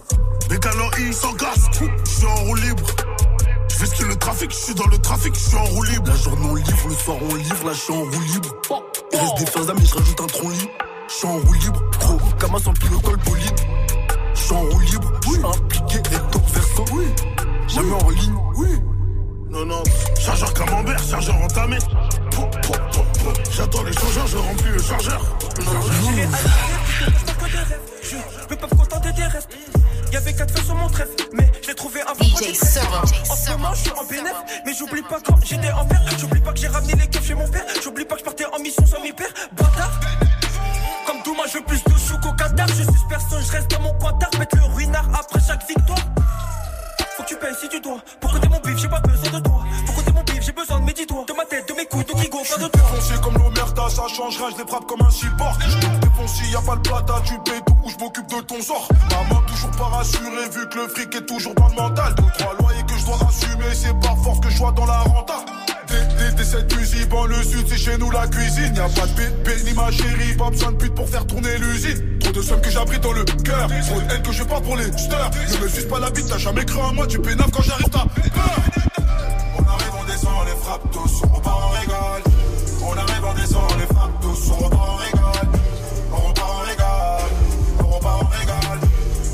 Mécano, 0.49 0.83
il 0.99 1.13
s'engasse, 1.13 1.69
je 1.73 2.09
suis 2.09 2.25
en 2.25 2.35
roue 2.35 2.55
libre. 2.55 2.87
Je 3.69 3.79
vais 3.79 3.85
skier 3.85 4.05
le 4.05 4.15
trafic, 4.15 4.51
je 4.51 4.55
suis 4.55 4.75
dans 4.75 4.87
le 4.87 4.97
trafic, 4.99 5.33
je 5.33 5.39
suis 5.39 5.57
en 5.57 5.63
roue 5.65 5.83
libre. 5.83 6.07
La 6.07 6.15
journée 6.15 6.47
on 6.49 6.55
livre, 6.55 6.87
le 6.87 6.95
soir 6.95 7.17
on 7.21 7.35
livre, 7.35 7.65
là 7.65 7.73
je 7.73 7.79
suis 7.79 7.93
en 7.93 8.03
roue 8.03 8.21
libre. 8.33 8.55
Il 9.11 9.19
reste 9.19 9.37
des 9.39 9.45
fins 9.45 9.73
mais 9.73 9.85
je 9.85 9.95
rajoute 9.95 10.21
un 10.21 10.27
tronc 10.27 10.49
lit. 10.49 10.69
Je 11.07 11.13
suis 11.13 11.27
en 11.27 11.37
roue 11.37 11.53
libre, 11.53 11.83
gros, 11.99 12.19
Kama 12.39 12.59
sans 12.59 12.71
le 12.71 12.99
col 12.99 13.17
bolide. 13.17 13.59
Je 14.35 14.41
suis 14.41 14.53
en 14.53 14.61
roue 14.61 14.79
libre, 14.79 15.11
suis 15.23 15.45
impliqué, 15.45 15.97
recto 16.09 16.39
verso, 16.53 16.85
oui. 16.93 17.05
Jamais 17.67 17.93
en 17.93 18.09
ligne, 18.09 18.35
oui. 18.55 18.69
Non, 19.49 19.65
non, 19.65 19.83
chargeur 20.19 20.53
camembert, 20.53 20.99
chargeur 20.99 21.35
entamé. 21.35 21.77
J'attends 23.51 23.83
les 23.83 23.93
changeurs, 23.93 24.27
je 24.27 24.37
remplis 24.37 24.71
le 24.71 24.81
chargeur. 24.81 25.21
Je 28.01 28.47
peux 28.47 28.55
pas 28.55 28.67
me 28.67 28.75
contenter 28.75 29.11
des 29.13 29.23
rêves. 29.23 29.47
Y'avait 30.11 30.33
quatre 30.33 30.57
feux 30.57 30.65
sur 30.65 30.75
mon 30.75 30.89
trèfle, 30.89 31.11
mais 31.33 31.51
je 31.61 31.67
l'ai 31.69 31.75
trouvé 31.75 32.01
avant 32.01 32.23
DJ 32.23 32.53
En 33.29 33.35
ce 33.35 33.51
moment, 33.51 33.73
je 33.73 33.81
suis 33.81 33.91
en 33.91 34.03
bénéf, 34.05 34.35
mais 34.65 34.73
j'oublie 34.73 35.01
pas 35.01 35.19
quand 35.25 35.35
j'étais 35.43 35.71
en 35.71 35.85
père. 35.85 36.01
J'oublie 36.19 36.39
pas 36.41 36.53
que 36.53 36.59
j'ai 36.59 36.67
ramené 36.67 36.93
les 36.93 37.07
keufs 37.07 37.25
chez 37.25 37.33
mon 37.33 37.47
père. 37.47 37.65
J'oublie 37.83 38.05
pas 38.05 38.15
que 38.15 38.19
je 38.19 38.25
partais 38.25 38.45
en 38.45 38.59
mission 38.59 38.85
sans 38.85 39.01
mes 39.01 39.13
pères. 39.13 39.33
Bâtard. 39.53 39.99
Comme 41.07 41.21
tout, 41.23 41.33
moi 41.33 41.45
je 41.47 41.57
veux 41.57 41.63
plus 41.63 41.83
de 41.83 41.97
chou 41.97 42.17
qu'au 42.21 42.33
Qatar. 42.33 42.67
Je 42.67 42.83
suis 42.83 43.07
personne, 43.09 43.43
je 43.45 43.51
reste 43.51 43.71
dans 43.71 43.81
mon 43.81 43.93
coin 43.93 44.13
tard. 44.13 44.29
Mettre 44.37 44.55
le 44.57 44.65
ruinard 44.65 45.07
après 45.13 45.39
chaque 45.45 45.67
victoire. 45.67 45.99
Faut 47.17 47.23
que 47.23 47.27
tu 47.27 47.35
payes 47.35 47.55
si 47.59 47.69
tu 47.69 47.79
dois. 47.79 48.01
Pour 48.19 48.31
côté 48.33 48.47
mon 48.49 48.59
bif, 48.59 48.77
j'ai 48.77 48.89
pas 48.89 48.99
besoin 49.01 49.39
de 49.39 49.43
toi. 49.43 49.63
Pour 49.85 49.95
côté 49.95 50.11
mon 50.11 50.23
bif, 50.23 50.41
j'ai 50.41 50.51
besoin 50.51 50.79
de 50.79 50.85
mes 50.85 50.93
dix 50.93 51.05
doigts. 51.05 51.25
De 51.27 51.33
ma 51.33 51.45
tête, 51.45 51.62
couilles, 52.43 52.63
de 52.63 53.21
comme 53.21 53.37
l'omerta, 53.37 53.89
ça 53.89 54.03
change 54.07 54.37
rien, 54.37 54.49
je 54.51 54.57
les 54.57 54.85
comme 54.87 55.01
un 55.01 55.09
cyborg. 55.09 55.57
Défoncé, 56.01 56.43
y 56.51 56.55
a 56.55 56.61
pas 56.61 56.75
le 56.75 56.81
plata, 56.81 57.15
tu 57.25 57.33
payes 57.45 57.61
ou 57.83 57.89
je 57.89 57.97
m'occupe 57.97 58.27
de 58.27 58.41
ton 58.41 58.61
sort. 58.61 58.87
Maman 59.09 59.41
toujours 59.47 59.71
pas 59.71 59.97
rassurée 59.97 60.49
vu 60.51 60.67
que 60.69 60.77
le 60.77 60.87
fric 60.87 61.15
est 61.15 61.25
toujours 61.25 61.53
dans 61.55 61.67
le 61.67 61.75
mental. 61.75 62.15
Deux, 62.15 62.23
trois 62.37 62.53
loyers 62.59 62.83
que 62.83 62.97
je 62.97 63.05
dois 63.05 63.19
assumer, 63.27 63.73
c'est 63.73 63.99
par 63.99 64.17
force 64.23 64.39
que 64.39 64.49
je 64.49 64.57
sois 64.57 64.71
dans 64.71 64.85
la 64.85 64.99
renta. 64.99 65.45
Des 66.37 66.43
cette 66.43 66.73
usine, 66.73 67.07
dans 67.09 67.25
le 67.25 67.43
sud, 67.43 67.67
c'est 67.67 67.77
chez 67.77 67.97
nous 67.97 68.09
la 68.09 68.27
cuisine. 68.27 68.73
Y'a 68.75 68.89
pas 68.89 69.05
de 69.05 69.13
bébé 69.13 69.63
ni 69.65 69.73
ma 69.73 69.91
chérie, 69.91 70.35
pas 70.35 70.49
besoin 70.49 70.71
de 70.71 70.77
pute 70.77 70.95
pour 70.95 71.07
faire 71.07 71.25
tourner 71.27 71.57
l'usine. 71.57 72.19
Trop 72.19 72.31
de 72.31 72.41
sommes 72.41 72.61
que 72.61 72.71
j'abrite 72.71 73.01
dans 73.01 73.11
le 73.11 73.23
cœur, 73.23 73.67
trop 73.67 74.01
de 74.01 74.11
haine 74.11 74.21
que 74.23 74.31
je 74.31 74.43
porte 74.43 74.63
pour 74.63 74.75
les 74.75 74.91
stars. 74.97 75.31
Ne 75.51 75.63
me 75.63 75.69
suis 75.69 75.85
pas 75.85 75.99
la 75.99 76.09
bite, 76.09 76.27
t'as 76.27 76.37
jamais 76.37 76.65
cru 76.65 76.79
en 76.79 76.93
moi, 76.93 77.05
tu 77.05 77.19
pénaves 77.19 77.51
quand 77.51 77.61
j'arrive, 77.61 77.89
t'as 77.89 78.05
peur. 78.05 78.92
Descend, 80.23 80.39
on 80.39 80.45
les 80.45 80.55
frappe 80.55 80.91
tous, 80.91 81.21
on 81.23 81.35
repart, 81.35 81.59
on 81.65 81.69
rigole. 81.81 82.23
On 82.81 82.97
arrive, 82.97 83.25
on 83.25 83.33
descend, 83.33 83.77
les 83.77 83.93
frappe 83.93 84.21
tous, 84.21 84.51
on 84.51 84.55
repart, 84.63 84.89
on 84.89 84.95
rigole. 84.95 85.49
On 86.13 86.27
repart, 86.27 86.49
on 86.49 86.59
rigole. 86.69 87.31
On 87.79 87.87
repart, 87.89 88.23
on 88.23 88.27
rigole. 88.39 88.79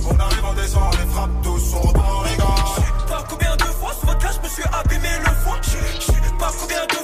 On 0.09 0.19
arrive, 0.19 0.45
on 0.45 0.53
les 0.53 1.07
frappe 1.13 1.41
tous, 1.43 1.73
on 1.75 1.81
repart, 1.87 2.09
on 2.15 2.21
rigole. 2.21 3.07
Pas 3.07 3.23
combien 3.29 3.55
de 3.55 3.63
fois 3.65 3.93
sur 3.93 4.07
votre 4.07 4.17
cas, 4.17 4.31
je 4.35 4.39
me 4.41 4.49
suis 4.51 4.63
abîmé 4.63 5.09
le 5.19 5.31
foie. 5.43 5.59
Je 5.61 6.05
sais 6.05 6.33
pas 6.39 6.51
combien 6.59 6.83
de 6.87 6.98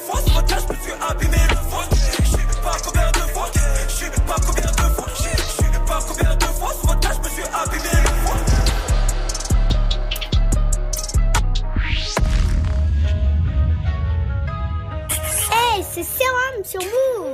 c'est 15.96 16.04
Sérum 16.04 16.64
sur 16.66 16.82
vous. 16.82 17.26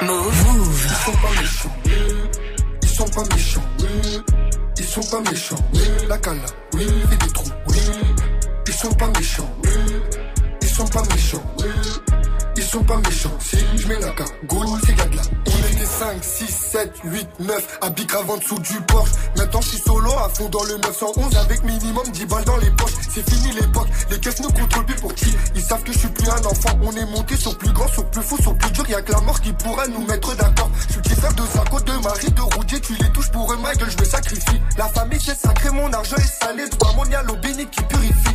Move. 0.00 0.86
Ils 0.86 0.96
sont 1.04 1.12
pas 1.12 1.30
méchants. 1.40 1.76
Ils 2.82 2.88
sont 2.88 3.08
pas 3.10 3.34
méchants. 3.34 3.68
Ils 4.78 4.84
sont 4.84 5.10
pas 5.10 5.20
méchants. 5.30 5.64
La 6.08 6.16
oui, 6.74 6.86
des 6.86 7.32
trous. 7.32 7.50
Ils 8.66 8.72
sont 8.72 8.94
pas 8.94 9.08
méchants. 9.08 9.54
Ils 10.62 10.68
sont 10.68 10.88
pas 10.88 11.02
méchants. 11.02 11.44
Ils 12.58 12.64
sont 12.64 12.82
pas 12.82 12.96
méchants. 12.96 13.38
Si 13.38 13.56
je 13.76 13.86
mets 13.86 14.00
la 14.00 14.10
cagoule, 14.10 14.80
c'est 14.84 14.92
gars 14.96 15.04
de 15.04 15.14
là. 15.14 15.22
On 15.46 15.72
était 15.72 15.86
5, 15.86 16.24
6, 16.24 16.46
7, 16.72 16.92
8, 17.04 17.28
9. 17.38 17.78
À 17.82 17.90
Bicrave 17.90 18.28
en 18.28 18.36
dessous 18.36 18.58
du 18.58 18.80
Porsche. 18.80 19.12
Maintenant 19.36 19.60
je 19.60 19.68
suis 19.68 19.78
solo 19.78 20.10
à 20.10 20.28
fond 20.28 20.48
dans 20.48 20.64
le 20.64 20.76
911 20.78 21.36
avec 21.36 21.62
minimum 21.62 22.02
10 22.12 22.26
balles 22.26 22.44
dans 22.44 22.56
les 22.56 22.70
poches. 22.72 22.94
C'est 23.14 23.30
fini 23.30 23.52
l'époque. 23.52 23.86
Les 24.10 24.18
caisses 24.18 24.40
nous 24.40 24.50
contrôlent 24.50 24.86
plus 24.86 24.96
pour 24.96 25.14
qui? 25.14 25.32
Ils 25.54 25.62
savent 25.62 25.84
que 25.84 25.92
je 25.92 25.98
suis 26.00 26.08
plus 26.08 26.28
un 26.28 26.44
enfant. 26.44 26.76
On 26.82 26.90
est 26.96 27.06
monté 27.06 27.36
sur 27.36 27.56
plus 27.56 27.72
grand, 27.72 27.86
sur 27.86 28.04
plus 28.10 28.22
fou, 28.22 28.36
sur 28.42 28.56
plus 28.56 28.72
dur. 28.72 28.90
Y'a 28.90 29.02
que 29.02 29.12
la 29.12 29.20
mort 29.20 29.40
qui 29.40 29.52
pourra 29.52 29.86
nous 29.86 30.04
mettre 30.08 30.34
d'accord. 30.34 30.70
Je 30.88 30.94
suis 30.94 31.02
petit 31.02 31.14
frère 31.14 31.34
de 31.34 31.42
Sarko, 31.54 31.78
de 31.78 31.92
Marie, 32.02 32.32
de 32.32 32.40
Roudier. 32.40 32.80
Tu 32.80 32.94
les 32.94 33.08
touches 33.12 33.30
pour 33.30 33.52
eux, 33.52 33.56
gueule, 33.56 33.88
je 33.88 33.98
me 33.98 34.04
sacrifie. 34.04 34.60
La 34.76 34.88
famille 34.88 35.20
c'est 35.24 35.38
sacré, 35.38 35.70
mon 35.70 35.92
argent 35.92 36.16
est 36.16 36.44
salé. 36.44 36.64
Trois 36.70 36.92
monial 36.94 37.30
au 37.30 37.36
béni 37.36 37.66
qui 37.66 37.82
purifie. 37.84 38.34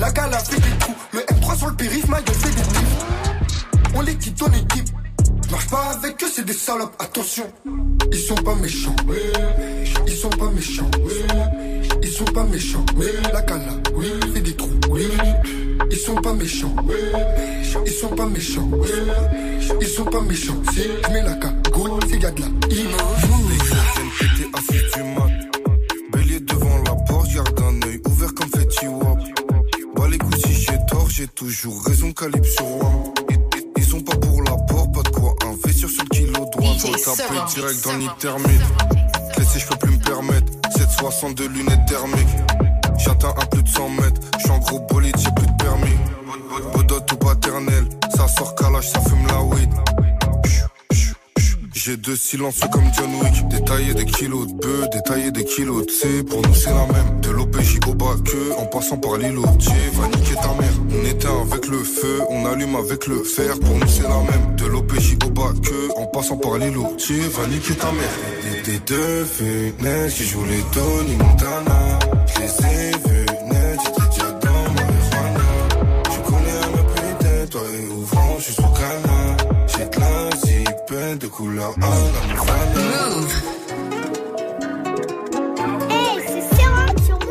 La 0.00 0.10
gale 0.12 0.32
fait 0.44 0.60
des 0.60 0.78
trous. 0.78 0.94
Le 1.12 1.20
M3 1.20 1.58
sur 1.58 1.68
le 1.68 1.76
périph', 1.76 2.08
ma 2.08 2.18
fait 2.18 2.48
des 2.48 2.62
tifs. 2.62 3.06
On 3.94 4.00
les 4.02 4.16
quitte, 4.16 4.42
on 4.42 4.52
équipe. 4.52 4.88
Marche 5.50 5.68
pas 5.68 5.96
avec 5.96 6.22
eux, 6.22 6.26
c'est 6.32 6.44
des 6.44 6.52
salopes. 6.52 6.94
Attention, 6.98 7.50
ils 8.12 8.18
sont 8.18 8.34
pas 8.36 8.54
méchants. 8.54 8.94
Ils 10.06 10.16
sont 10.16 10.30
pas 10.30 10.50
méchants. 10.50 10.90
Ils 12.02 12.08
sont 12.08 12.24
pas 12.24 12.44
méchants. 12.44 12.84
La 13.32 13.42
cala, 13.42 13.72
oui, 13.94 14.06
fait 14.34 14.40
des 14.40 14.54
trous. 14.54 14.68
Oui. 14.90 15.08
Ils 15.90 15.96
sont 15.96 16.14
pas 16.16 16.32
méchants. 16.34 16.74
Ils 17.86 17.92
sont 17.92 18.08
pas 18.08 18.26
méchants. 18.26 18.70
Ils 19.80 19.88
sont 19.88 20.04
pas 20.04 20.20
méchants. 20.20 20.62
Si 20.72 20.82
je 20.82 21.12
mets 21.12 21.22
la 21.22 21.34
cagoule, 21.34 22.00
c'est 22.08 22.22
y'a 22.22 22.30
de 22.30 22.40
la 22.40 22.48
Les 22.68 22.74
viennent 22.74 24.10
péter 24.18 25.47
j'ai 31.18 31.26
toujours 31.26 31.82
raison, 31.84 32.12
calibre 32.12 32.46
sur 32.46 32.64
moi. 32.64 32.92
Ils, 33.76 33.82
sont 33.82 34.00
pas 34.00 34.14
pour 34.18 34.40
la 34.40 34.52
porte, 34.52 34.94
pas 34.94 35.02
de 35.02 35.08
quoi 35.08 35.34
investir 35.46 35.88
sur 35.88 36.04
le 36.04 36.08
kilo 36.10 36.32
droit. 36.52 36.74
Faut 36.78 36.92
taper 36.92 37.40
direct 37.54 37.84
dans 37.84 38.14
thermique. 38.20 38.60
Laissez, 39.36 39.58
je 39.58 39.66
peux 39.66 39.76
plus 39.78 39.96
me 39.96 39.98
permettre? 39.98 40.52
762 40.76 41.48
lunettes 41.48 41.86
thermiques. 41.88 42.36
J'atteins 42.98 43.34
à 43.36 43.46
plus 43.46 43.64
de 43.64 43.68
100 43.68 43.88
mètres. 43.88 44.20
J'suis 44.38 44.50
en 44.50 44.58
gros 44.58 44.78
bolide, 44.78 45.16
j'ai 45.18 45.32
plus 45.32 45.46
de 45.48 45.56
permis. 45.56 45.98
Bodot 46.72 47.00
ou 47.12 47.16
paternel. 47.16 47.88
Ça 48.16 48.28
sort 48.28 48.54
calage, 48.54 48.88
ça 48.88 49.00
fume 49.00 49.26
la 49.26 49.42
weed. 49.42 49.70
J'ai 51.80 51.96
deux 51.96 52.16
silences 52.16 52.58
comme 52.72 52.90
John 52.96 53.08
Wick. 53.22 53.46
Détailler 53.50 53.94
des 53.94 54.04
kilos 54.04 54.48
de 54.48 54.52
bœufs, 54.52 54.88
détailler 54.90 55.30
des 55.30 55.44
kilos 55.44 55.86
de 55.86 55.90
C. 55.92 56.24
Pour 56.24 56.42
nous, 56.42 56.52
c'est 56.52 56.70
la 56.70 56.86
même. 56.86 57.20
De 57.20 57.30
l'OPJ 57.30 57.78
au 57.86 57.94
bas 57.94 58.16
que, 58.24 58.60
en 58.60 58.66
passant 58.66 58.96
par 58.96 59.16
l'îlot. 59.16 59.46
Dieu 59.58 59.70
va 59.92 60.08
niquer 60.08 60.34
ta 60.34 60.54
mère. 60.54 60.72
On 60.90 61.06
éteint 61.06 61.40
avec 61.40 61.68
le 61.68 61.78
feu, 61.78 62.22
on 62.30 62.46
allume 62.46 62.74
avec 62.74 63.06
le 63.06 63.22
fer. 63.22 63.60
Pour 63.60 63.76
nous, 63.76 63.86
c'est 63.86 64.02
la 64.02 64.18
même. 64.18 64.56
De 64.56 64.66
l'OPJ 64.66 65.18
au 65.24 65.30
bas 65.30 65.52
que, 65.62 66.00
en 66.00 66.06
passant 66.06 66.36
par 66.36 66.58
l'îlot. 66.58 66.96
Dieu 66.98 67.22
va 67.28 67.46
niquer 67.46 67.74
ta 67.74 67.92
mère. 67.92 68.64
Des 68.64 68.80
deux 68.80 69.24
fenêtres 69.24 70.16
qui 70.16 70.24
jouent 70.24 70.46
les 70.46 70.62
Tony 70.72 71.14
Montana. 71.14 71.98
De 81.28 81.32
couleur 81.34 81.74
à 81.76 81.80
la 81.80 81.88
Move. 82.74 83.34
Hey, 85.90 86.20
c'est 86.26 86.56
Sérum 86.56 86.98
sur 87.04 87.18
vous. 87.18 87.28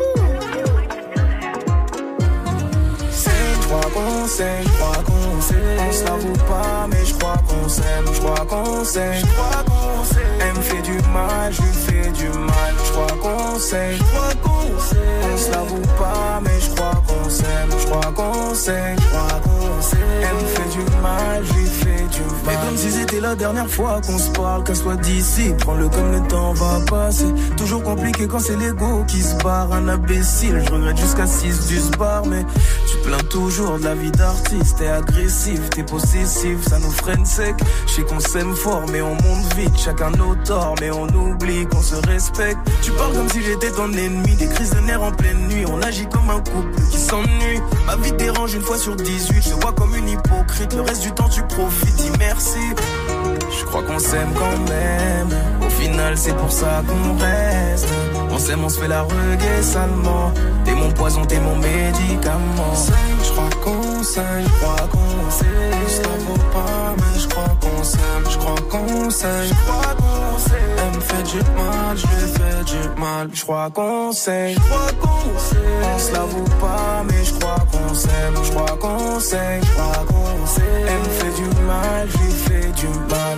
Je 3.09 3.67
crois 3.67 3.89
qu'on 3.93 4.27
s'aime, 4.27 4.63
je 4.63 4.69
crois 4.77 5.03
qu'on 5.03 5.41
s'aime. 5.41 5.79
On 5.79 5.91
se 5.91 6.03
l'avoue 6.05 6.37
pas, 6.47 6.87
mais 6.89 7.05
je 7.05 7.13
crois 7.15 7.37
qu'on 7.47 7.69
s'aime. 7.69 8.05
Je 8.13 8.19
crois 8.19 8.45
qu'on 8.45 8.83
s'aime, 8.85 9.13
je 9.13 9.25
crois 9.25 9.63
qu'on 9.65 10.03
s'aime. 10.05 10.41
Elle 10.41 10.53
me 10.53 10.61
fait 10.61 10.81
du 10.81 10.97
mal, 11.13 11.51
je 11.51 11.61
lui 11.61 11.73
fais 11.73 12.11
du 12.11 12.29
mal. 12.29 12.73
Je 12.85 12.91
crois 12.91 13.17
qu'on 13.21 13.59
s'aime, 13.59 13.97
je 13.97 14.03
crois 14.03 14.33
qu'on 14.43 14.79
s'aime. 14.79 15.31
On 15.33 15.37
se 15.37 15.51
l'avoue 15.51 15.87
pas, 15.97 16.39
mais 16.43 16.59
je 16.59 16.69
crois 16.75 17.01
qu'on 17.07 17.29
s'aime. 17.29 17.69
Je 17.79 17.85
crois 17.87 18.11
qu'on 18.15 18.53
s'aime, 18.53 18.97
je 18.99 19.07
crois 19.07 19.39
qu'on 19.43 19.81
s'aime. 19.81 20.21
Elle 20.21 20.35
me 20.35 20.47
fait 20.47 20.69
du 20.69 20.83
mal, 21.01 21.43
je 21.43 21.53
lui 21.53 21.65
fais 21.65 21.79
du 21.79 21.85
mal. 21.85 21.86
Mais 22.47 22.55
comme 22.65 22.77
si 22.77 22.89
c'était 22.89 23.19
la 23.19 23.35
dernière 23.35 23.69
fois 23.69 23.99
qu'on 24.05 24.17
se 24.17 24.29
parle, 24.31 24.63
qu'elle 24.63 24.77
soit 24.77 24.95
d'ici. 24.95 25.53
Prends-le 25.59 25.89
comme 25.89 26.11
le 26.13 26.25
temps 26.29 26.53
va 26.53 26.79
passer. 26.89 27.27
Toujours 27.57 27.83
compliqué 27.83 28.25
quand 28.25 28.39
c'est 28.39 28.55
l'ego 28.55 29.03
qui 29.05 29.21
se 29.21 29.35
barre. 29.43 29.73
Un 29.73 29.89
imbécile, 29.89 30.63
je 30.65 30.71
regrette 30.71 30.97
jusqu'à 30.97 31.27
6 31.27 31.67
du 31.67 31.97
bar, 31.97 32.25
mais 32.25 32.45
tu 32.87 32.97
plains 32.97 33.23
toujours 33.29 33.77
de 33.79 33.83
la 33.83 33.95
vie 33.95 34.11
d'artiste. 34.11 34.77
T'es 34.77 34.87
agressif, 34.87 35.69
t'es 35.69 35.83
possessif, 35.83 36.63
ça 36.67 36.79
nous 36.79 36.91
freine 36.91 37.25
sec. 37.25 37.55
Je 37.85 37.93
sais 37.93 38.01
qu'on 38.03 38.19
s'aime 38.19 38.55
fort, 38.55 38.83
mais 38.91 39.01
on 39.01 39.13
monte 39.13 39.53
vite. 39.55 39.77
Chacun 39.77 40.11
nos 40.11 40.35
torts, 40.35 40.75
mais 40.81 40.89
on 40.91 41.07
oublie 41.07 41.65
qu'on 41.67 41.81
se 41.81 41.95
respecte. 42.07 42.57
Tu 42.81 42.91
parles 42.91 43.13
comme 43.13 43.29
si 43.29 43.41
j'étais 43.43 43.71
ton 43.71 43.91
ennemi. 43.91 44.35
Des 44.35 44.47
crises 44.47 44.71
de 44.71 44.79
nerfs 44.79 45.03
en 45.03 45.11
pleine 45.11 45.47
nuit. 45.47 45.65
On 45.67 45.81
agit 45.81 46.07
comme 46.07 46.29
un 46.29 46.39
couple 46.39 46.81
qui 46.91 46.97
s'ennuie. 46.97 47.61
Ma 47.85 47.95
vie 47.97 48.13
dérange 48.13 48.53
une 48.53 48.61
fois 48.61 48.77
sur 48.77 48.95
18. 48.95 49.49
Je 49.49 49.53
vois 49.55 49.73
comme 49.73 49.95
une 49.95 50.09
hypocrite. 50.09 50.73
Le 50.73 50.81
reste 50.81 51.01
du 51.01 51.11
temps, 51.11 51.29
tu 51.29 51.43
profites. 51.43 51.95
Dis 51.95 52.11
merci. 52.19 52.59
Je 53.59 53.65
crois 53.65 53.83
qu'on 53.83 53.99
s'aime 53.99 54.33
quand 54.37 54.57
même. 54.69 55.66
Final, 55.87 56.17
c'est 56.17 56.35
pour 56.35 56.51
ça 56.51 56.83
qu'on 56.85 57.17
reste. 57.17 57.87
On 58.29 58.37
s'aime, 58.37 58.63
on 58.65 58.67
se 58.67 58.77
fait 58.77 58.89
la 58.89 59.03
reggae 59.03 59.61
salement. 59.61 60.33
T'es 60.65 60.75
mon 60.75 60.91
poison, 60.91 61.23
t'es 61.25 61.39
mon 61.39 61.55
médicament. 61.55 62.73
Je 63.23 63.31
crois 63.31 63.49
qu'on 63.63 64.03
s'aime, 64.03 64.43
je 64.43 64.49
crois 64.59 64.87
qu'on 64.91 65.31
s'aime. 65.31 65.87
Ça 65.87 66.09
vaut 66.27 66.43
pas, 66.51 66.93
mais 66.97 67.19
je 67.19 67.27
crois 67.29 67.55
qu'on 67.61 67.83
s'aime. 67.83 68.25
Je 68.29 68.37
crois 68.37 68.61
qu'on 68.69 69.09
s'aime, 69.09 69.47
je 69.47 69.53
crois 69.53 69.95
qu'on 69.95 70.37
s'aime. 70.39 70.76
Fait 71.17 71.23
du 71.23 71.37
mal, 71.37 71.97
je 71.97 72.07
lui 72.07 72.31
fais 72.31 72.63
du 72.63 73.01
mal. 73.01 73.29
Je 73.33 73.41
crois 73.41 73.71
qu'on 73.71 74.11
s'aime, 74.11 74.53
je 74.53 74.59
crois 74.59 74.91
qu'on 75.01 75.39
s'aime. 75.39 75.83
On 75.95 75.99
se 75.99 76.13
l'avoue 76.13 76.43
pas, 76.61 77.03
mais 77.07 77.25
je 77.25 77.33
crois 77.33 77.65
qu'on 77.71 77.93
s'aime. 77.95 78.33
Je 78.43 78.51
crois 78.51 78.77
qu'on 78.77 79.19
s'aime, 79.19 79.61
je 79.63 79.71
crois 79.71 80.05
qu'on 80.05 80.45
s'aime. 80.45 80.87
Elle 80.87 80.99
me 80.99 81.09
fait 81.09 81.41
du 81.41 81.65
mal, 81.65 82.07
je 82.07 82.17
lui 82.17 82.31
fais 82.31 82.71
du 82.71 82.87
mal. 83.09 83.37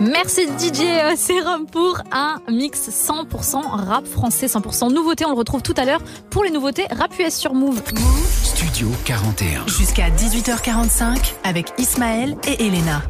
Merci 0.00 0.46
DJ 0.46 0.80
euh, 0.82 1.16
Serum 1.16 1.66
pour 1.66 2.00
un 2.12 2.40
mix 2.50 2.88
100% 2.88 3.60
rap 3.62 4.06
français, 4.06 4.46
100% 4.46 4.92
nouveauté. 4.92 5.26
On 5.26 5.30
le 5.32 5.36
retrouve 5.36 5.60
tout 5.60 5.74
à 5.76 5.84
l'heure 5.84 6.00
pour 6.30 6.44
les 6.44 6.50
nouveautés 6.50 6.86
rap 6.90 7.12
US 7.18 7.34
sur 7.34 7.52
Move. 7.52 7.82
Studio 8.58 8.88
41. 9.04 9.68
Jusqu'à 9.68 10.10
18h45 10.10 11.34
avec 11.44 11.72
Ismaël 11.78 12.36
et 12.44 12.66
Elena. 12.66 13.04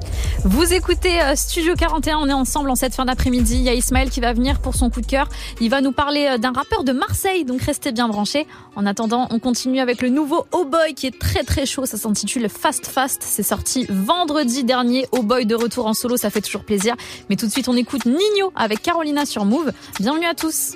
Vous 0.44 0.74
écoutez 0.74 1.22
euh, 1.22 1.36
Studio 1.36 1.72
41, 1.74 2.18
on 2.18 2.28
est 2.28 2.34
ensemble 2.34 2.68
en 2.68 2.74
cette 2.74 2.94
fin 2.94 3.06
d'après-midi. 3.06 3.54
Il 3.54 3.62
y 3.62 3.70
a 3.70 3.72
Ismaël 3.72 4.10
qui 4.10 4.20
va 4.20 4.34
venir 4.34 4.60
pour 4.60 4.74
son 4.74 4.90
coup 4.90 5.00
de 5.00 5.06
cœur. 5.06 5.26
Il 5.62 5.70
va 5.70 5.80
nous 5.80 5.92
parler 5.92 6.26
euh, 6.32 6.36
d'un 6.36 6.52
rappeur 6.52 6.84
de 6.84 6.92
Marseille, 6.92 7.46
donc 7.46 7.62
restez 7.62 7.92
bien 7.92 8.08
branchés. 8.08 8.46
En 8.76 8.84
attendant, 8.84 9.26
on 9.30 9.38
continue 9.38 9.80
avec 9.80 10.02
le 10.02 10.10
nouveau 10.10 10.44
Oh 10.52 10.66
Boy 10.66 10.92
qui 10.92 11.06
est 11.06 11.18
très 11.18 11.44
très 11.44 11.64
chaud. 11.64 11.86
Ça 11.86 11.96
s'intitule 11.96 12.50
Fast 12.50 12.86
Fast. 12.86 13.22
C'est 13.22 13.42
sorti 13.42 13.86
vendredi 13.88 14.64
dernier. 14.64 15.06
Oh 15.12 15.22
Boy 15.22 15.46
de 15.46 15.54
retour 15.54 15.86
en 15.86 15.94
solo, 15.94 16.18
ça 16.18 16.28
fait 16.28 16.42
toujours 16.42 16.64
plaisir. 16.64 16.94
Mais 17.30 17.36
tout 17.36 17.46
de 17.46 17.52
suite, 17.52 17.68
on 17.68 17.76
écoute 17.76 18.04
Nino 18.04 18.52
avec 18.54 18.82
Carolina 18.82 19.24
sur 19.24 19.46
Move. 19.46 19.72
Bienvenue 19.98 20.26
à 20.26 20.34
tous. 20.34 20.74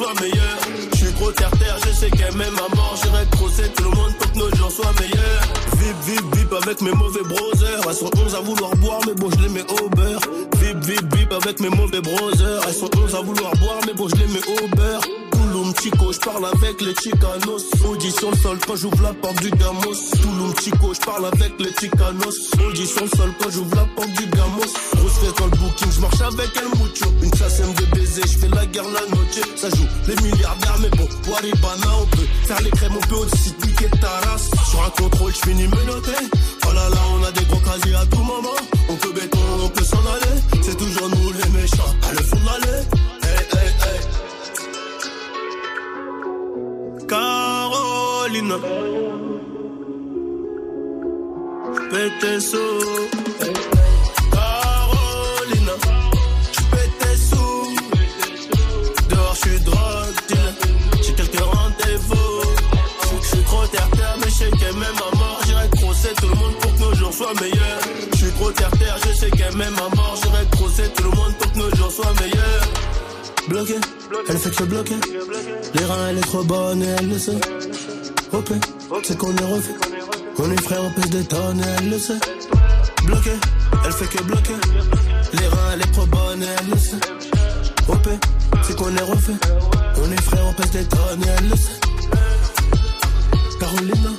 Je 0.00 0.96
suis 0.96 1.12
trop 1.12 1.30
terre-terre, 1.32 1.76
je 1.84 1.92
sais 1.92 2.10
qu'elle 2.10 2.34
m'aime 2.34 2.56
à 2.56 2.74
mort. 2.74 2.96
J'irai 3.02 3.26
crosser 3.32 3.68
tout 3.76 3.84
le 3.84 3.90
monde 3.90 4.14
pour 4.18 4.32
que 4.32 4.38
nos 4.38 4.56
jours 4.56 4.72
soient 4.72 4.92
meilleurs. 4.98 5.42
Vip, 5.76 5.96
vip, 6.06 6.36
vip 6.36 6.52
avec 6.54 6.80
mes 6.80 6.92
mauvais 6.92 7.22
brothers. 7.22 7.82
Elles 7.86 7.94
sont 7.94 8.10
11 8.16 8.34
à 8.34 8.40
vouloir 8.40 8.74
boire, 8.76 9.00
mais 9.06 9.14
bon, 9.14 9.28
je 9.30 9.42
les 9.42 9.50
mets 9.50 9.70
au 9.70 9.88
beurre. 9.90 10.20
Vip, 10.56 10.78
vip, 10.84 11.14
vip 11.14 11.32
avec 11.32 11.60
mes 11.60 11.68
mauvais 11.68 12.00
brothers. 12.00 12.62
Elles 12.66 12.74
sont 12.74 12.90
11 12.96 13.14
à 13.14 13.20
vouloir 13.20 13.52
boire, 13.56 13.80
mais 13.86 13.92
bon, 13.92 14.08
je 14.08 14.16
les 14.16 14.26
mets 14.28 14.62
au 14.62 14.68
beurre. 14.74 15.02
Touloum 15.60 15.74
Chico, 15.76 16.10
je 16.10 16.18
parle 16.20 16.46
avec 16.46 16.80
les 16.80 16.94
Chicanos. 16.94 17.64
Audi 17.86 18.10
sur 18.10 18.30
le 18.30 18.36
sol 18.38 18.58
quand 18.66 18.76
j'ouvre 18.76 19.02
la 19.02 19.12
porte 19.12 19.42
du 19.42 19.50
gamos. 19.50 19.94
Touloum 20.22 20.54
Chico, 20.58 20.94
je 20.94 21.00
parle 21.04 21.26
avec 21.26 21.52
les 21.58 21.70
Chicanos. 21.78 22.34
Audi 22.66 22.86
sur 22.86 23.02
le 23.02 23.10
sol 23.10 23.30
quand 23.38 23.50
j'ouvre 23.50 23.76
la 23.76 23.84
porte 23.94 24.08
du 24.08 24.24
gamos. 24.28 24.72
Grosse 24.96 25.18
fête 25.20 25.36
dans 25.36 25.44
le 25.44 25.56
booking, 25.58 25.92
je 25.92 26.00
marche 26.00 26.20
avec 26.22 26.56
El 26.56 26.68
Mucho. 26.80 27.12
Une 27.22 27.34
chasse 27.34 27.60
aime 27.60 27.74
de 27.74 27.84
baiser, 27.94 28.22
je 28.22 28.38
fais 28.38 28.48
la 28.48 28.64
guerre 28.64 28.88
la 28.88 29.04
noche. 29.14 29.44
Ça 29.56 29.68
joue 29.68 29.86
les 30.08 30.16
milliardaires, 30.22 30.78
mais 30.80 30.90
bon, 30.96 31.08
Waribana, 31.30 31.92
on 32.00 32.06
peut 32.06 32.28
faire 32.46 32.62
les 32.62 32.70
crèmes, 32.70 32.96
on 32.96 33.06
peut 33.06 33.16
aussi 33.16 33.52
piquer 33.60 33.90
ta 34.00 34.30
race. 34.30 34.50
Sur 34.70 34.82
un 34.82 34.90
contrôle, 34.90 35.34
je 35.34 35.50
finis 35.50 35.68
menotté. 35.68 36.16
Oh 36.66 36.72
là 36.72 36.88
là, 36.88 37.00
on 37.20 37.24
a 37.24 37.32
des 37.32 37.44
gros 37.44 37.60
casiers 37.60 37.96
à 37.96 38.06
tout 38.06 38.22
moment. 38.22 38.56
On 38.88 38.94
peut 38.94 39.12
béton, 39.12 39.38
on 39.62 39.68
peut 39.68 39.84
s'en 39.84 39.98
aller. 39.98 40.40
C'est 40.62 40.78
toujours 40.78 41.10
nous 41.10 41.32
les 41.32 41.50
méchants, 41.50 41.94
à 42.08 42.12
le 42.12 42.22
fond. 42.22 42.40
Carolina. 47.10 48.54
Pète 51.90 52.40
sous. 52.40 52.56
Carolina. 54.30 55.72
Tes 57.00 57.16
sous. 57.16 57.76
Dehors, 59.08 59.34
j'suis 59.34 59.60
drogue 59.60 60.14
dealer. 60.28 60.54
J'ai 61.02 61.14
quelques 61.14 61.40
rendez-vous. 61.40 62.42
J'suis 63.22 63.42
trop 63.42 63.66
terre-terre, 63.66 64.16
mais 64.20 64.30
j'sais 64.30 64.50
qu'elle 64.52 64.74
m'aime 64.74 65.00
à 65.12 65.16
mort. 65.16 65.40
J'irai 65.46 65.68
crosser 65.70 66.14
tout 66.20 66.28
le 66.28 66.36
monde 66.36 66.54
pour 66.60 66.74
que 66.76 66.80
nos 66.80 66.94
jours 66.94 67.12
soient 67.12 67.34
meilleurs. 67.40 67.80
J'suis 68.14 68.32
trop 68.38 68.52
terre-terre, 68.52 68.96
je 69.04 69.12
sais 69.14 69.30
qu'elle 69.32 69.56
m'aime 69.56 69.78
à 69.78 69.96
mort. 69.96 70.14
J'irai 70.22 70.46
crosser 70.52 70.88
tout 70.94 71.02
le 71.02 71.16
monde 71.16 71.34
pour 71.40 71.52
que 71.52 71.58
nos 71.58 71.74
jours 71.74 71.90
soient 71.90 72.14
meilleurs. 72.20 72.59
Bloqué, 73.50 73.74
elle 74.28 74.38
fait 74.38 74.54
que 74.54 74.62
bloquer. 74.62 74.94
Les 75.74 75.84
reins, 75.84 76.06
elle 76.10 76.18
est 76.18 76.20
trop 76.20 76.44
bonne 76.44 76.84
et 76.84 76.94
elle 77.00 77.08
le 77.08 77.18
sait. 77.18 77.40
OP, 78.32 78.48
c'est 79.02 79.18
qu'on 79.18 79.36
est 79.36 79.44
refait. 79.44 79.74
On 80.38 80.50
est 80.52 80.62
frère, 80.62 80.84
on 80.84 80.92
pèse 80.92 81.10
des 81.10 81.24
tonnes 81.24 81.58
et 81.58 81.68
elle 81.78 81.90
le 81.90 81.98
sait. 81.98 82.20
Bloqué, 83.02 83.32
elle 83.84 83.92
fait 83.92 84.06
que 84.06 84.22
bloquer. 84.22 84.54
Les 85.32 85.48
reins, 85.48 85.70
elle 85.74 85.80
est 85.80 85.92
trop 85.92 86.06
bonne 86.06 86.44
et 86.44 86.46
elle 86.46 86.70
le 86.70 86.78
sait. 86.78 87.00
OP, 87.88 88.08
c'est 88.62 88.76
qu'on 88.76 88.96
est 88.96 89.02
refait. 89.02 89.40
On 89.96 90.12
est 90.12 90.22
frère, 90.22 90.46
on 90.46 90.52
pèse 90.52 90.70
des 90.70 90.84
tonnes 90.84 91.22
et 91.24 91.30
elle 91.38 91.48
le 91.48 91.56
sait. 91.56 91.80
Carolina, 93.58 94.10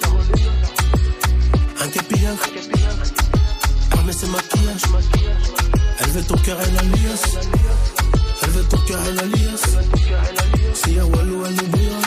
un 1.80 1.88
capillard. 1.88 2.36
Armé, 3.94 4.12
c'est 4.12 4.30
maquillage. 4.30 4.82
Elle 6.02 6.10
veut 6.10 6.24
ton 6.24 6.36
cœur, 6.36 6.58
elle 6.62 6.78
a 6.78 6.82
liasse. 6.82 7.38
Elle 8.54 9.20
a 9.20 9.24
liasse. 9.24 9.78
Si 10.74 10.92
y'a 10.94 11.06
Walou, 11.06 11.44
elle 11.46 11.56
brillera. 11.70 12.02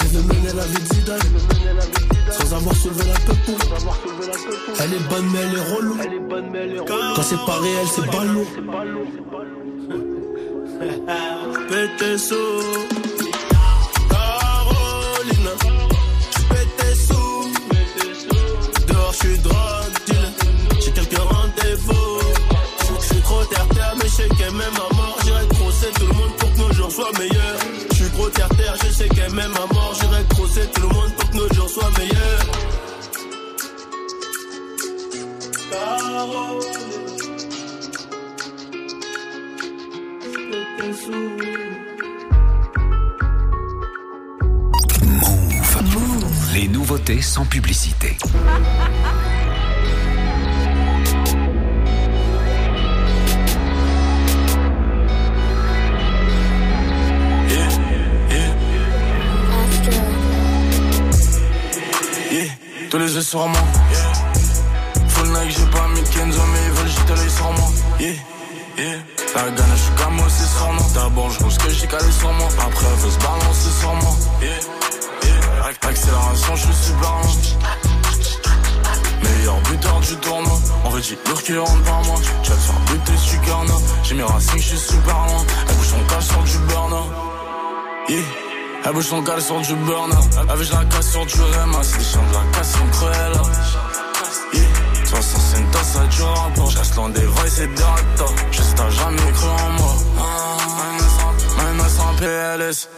Elle 0.00 0.06
veut 0.08 0.22
mener 0.22 0.52
la 0.54 0.64
vie 0.64 0.80
de 0.80 0.86
Zidane. 0.94 1.20
Sans 2.30 2.54
avoir 2.54 2.74
soulevé 2.74 3.04
la 3.04 3.12
peuple. 3.20 3.52
Elle 4.80 4.94
est 4.94 5.04
bonne, 5.10 5.26
mais 5.30 5.40
elle 5.40 5.54
est 5.54 5.60
relou. 5.74 5.98
Quand 7.14 7.22
c'est 7.22 7.44
pas 7.44 7.58
réel, 7.60 7.86
c'est 7.94 8.10
pas 8.10 8.24
lourd. 8.24 8.46
Tes 11.98 12.18
sous. 12.18 12.34
Dehors, 18.86 19.12
j'suis 19.12 19.38
drogue. 19.38 20.16
J'ai 20.80 20.92
quelques 20.92 21.18
rendez-vous. 21.18 22.20
J'suis 23.00 23.20
trop 23.22 23.44
terre-terre, 23.44 23.94
mais 23.98 24.08
j'sais 24.08 24.28
qu'elle 24.28 24.52
m'aime 24.52 24.76
à 24.76 24.88
jours 26.98 27.06
soient 27.06 27.18
meilleurs. 27.18 27.58
J'suis 27.92 28.10
trop 28.10 28.28
terre-terre, 28.28 28.74
je 28.84 28.92
sais 28.92 29.08
qu'elle 29.08 29.32
m'aime 29.32 29.54
à 29.54 29.72
mort. 29.72 29.94
J'irai 30.00 30.24
crosser 30.30 30.66
tout 30.74 30.82
le 30.82 30.88
monde 30.88 31.12
pour 31.16 31.30
que 31.30 31.36
nos 31.36 31.54
jours 31.54 31.68
soient 31.68 31.90
meilleurs. 31.98 32.44
Sous. 41.04 41.12
Move. 45.92 46.54
Les 46.54 46.68
nouveautés 46.68 47.20
sans 47.20 47.44
publicité. 47.44 48.16
sur 63.28 63.46
moi. 63.46 63.60
Full 65.08 65.28
Nike, 65.28 65.58
j'ai 65.58 65.66
pas 65.66 65.86
mis 65.88 66.02
Kenzo, 66.04 66.40
mais 66.50 66.60
ils 66.64 66.72
veulent 66.72 66.88
jeter 66.88 67.14
l'œil 67.14 67.30
sur 67.30 67.52
moi. 67.52 67.68
Yeah, 68.00 68.12
yeah. 68.78 68.98
La 69.34 69.42
gagne, 69.50 69.66
je 69.76 69.82
suis 69.82 69.92
comme 70.02 70.20
aussi 70.20 70.46
sur 70.56 70.72
moi. 70.72 70.86
D'abord, 70.94 71.30
je 71.30 71.50
ce 71.50 71.58
que 71.58 71.68
j'ai 71.68 71.86
calé 71.86 72.10
sur 72.10 72.32
moi. 72.32 72.48
Après, 72.58 72.86
elle 72.86 73.00
veut 73.04 73.10
se 73.10 73.18
balancer 73.18 73.70
sur 73.80 73.94
moi. 73.96 74.16
Yeah, 74.40 74.50
yeah. 75.24 75.88
Accélération, 75.88 76.56
je 76.56 76.72
suis 76.72 76.92
lent. 77.02 77.20
Meilleur 79.22 79.60
buteur 79.60 80.00
du 80.00 80.16
tournoi. 80.16 80.58
En 80.86 80.88
vrai, 80.88 81.02
qui 81.02 81.58
rentre 81.58 81.82
par 81.84 82.02
moi. 82.04 82.16
Tu 82.42 82.50
vas 82.50 82.56
te 82.56 82.60
faire 82.62 82.80
buter 82.86 83.16
Sukarna. 83.18 83.74
J'ai 84.04 84.14
mes 84.14 84.22
racines, 84.22 84.58
je 84.58 84.68
suis 84.68 84.78
super 84.78 85.16
loin. 85.26 85.44
Elle 85.68 85.76
bouge 85.76 85.86
son 85.86 86.14
cache 86.14 86.24
sur 86.24 86.42
du 86.44 86.58
burn. 86.66 86.94
Yeah. 88.08 88.47
Elle 88.88 88.94
bouge 88.94 89.04
son 89.04 89.22
cale 89.22 89.42
sur 89.42 89.60
du 89.60 89.74
burn. 89.74 90.10
Avec 90.48 90.72
la 90.72 90.82
casse 90.86 91.10
sur 91.10 91.26
du 91.26 91.32
des 91.32 91.38
chiens 91.38 92.22
de 92.22 92.32
la 92.32 92.56
casse, 92.56 92.72
sont 92.72 92.86
cruels. 92.90 93.32
Yeah. 94.54 94.64
60 95.04 95.42
c'est 95.42 95.58
une 95.60 95.70
tasse 95.70 95.96
à 95.96 96.06
du 96.06 96.22
rapport. 96.22 96.70
J'reste 96.70 96.96
loin 96.96 97.10
des 97.10 97.26
vrais, 97.26 97.50
c'est 97.50 97.66
directeur. 97.66 98.32
Juste 98.50 98.74
t'as 98.76 98.88
jamais 98.88 99.32
cru 99.34 99.48
en 99.48 99.70
moi. 99.72 99.94
Même 101.58 101.80
sans 101.86 102.14
PLS. 102.18 102.88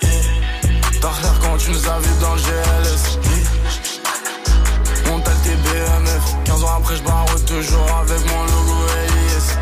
T'as 1.00 1.08
l'air 1.22 1.40
quand 1.42 1.56
tu 1.56 1.70
nous 1.72 1.88
as 1.88 1.98
vus 1.98 2.20
dans 2.20 2.34
le 2.34 2.40
GLS. 2.40 3.18
Yeah. 3.24 5.12
On 5.12 5.18
tes 5.18 5.56
BMF. 5.56 6.24
15 6.44 6.62
ans 6.62 6.76
après, 6.76 6.96
j'barre 6.98 7.26
toujours 7.46 7.98
avec 8.00 8.20
mon 8.30 8.42
logo 8.44 8.76
LIS. 9.08 9.56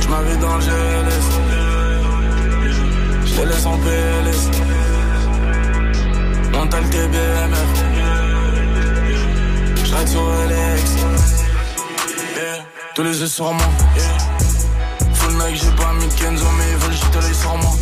Tu 0.00 0.08
m'avais 0.08 0.36
dans 0.38 0.56
le 0.56 0.60
GLS. 0.60 1.39
Je 3.40 3.46
laisse 3.46 3.64
en 3.64 3.78
PLS. 3.78 4.50
On 6.52 6.66
t'a 6.66 6.80
le 6.80 6.88
TBMF. 6.90 7.70
J'ride 9.84 10.08
sur 10.08 10.20
LX. 10.20 10.96
Tous 12.94 13.02
les 13.02 13.18
yeux 13.18 13.26
sur 13.26 13.50
moi. 13.52 13.66
Full 15.14 15.32
mec, 15.36 15.54
j'ai 15.54 15.70
pas 15.70 15.92
mis 15.94 16.08
Kenzo, 16.16 16.44
mais 16.58 16.64
ils 16.70 16.76
veulent 16.76 16.92
jeter 16.92 17.20
l'œil 17.22 17.34
sur 17.34 17.56
moi. 17.56 17.72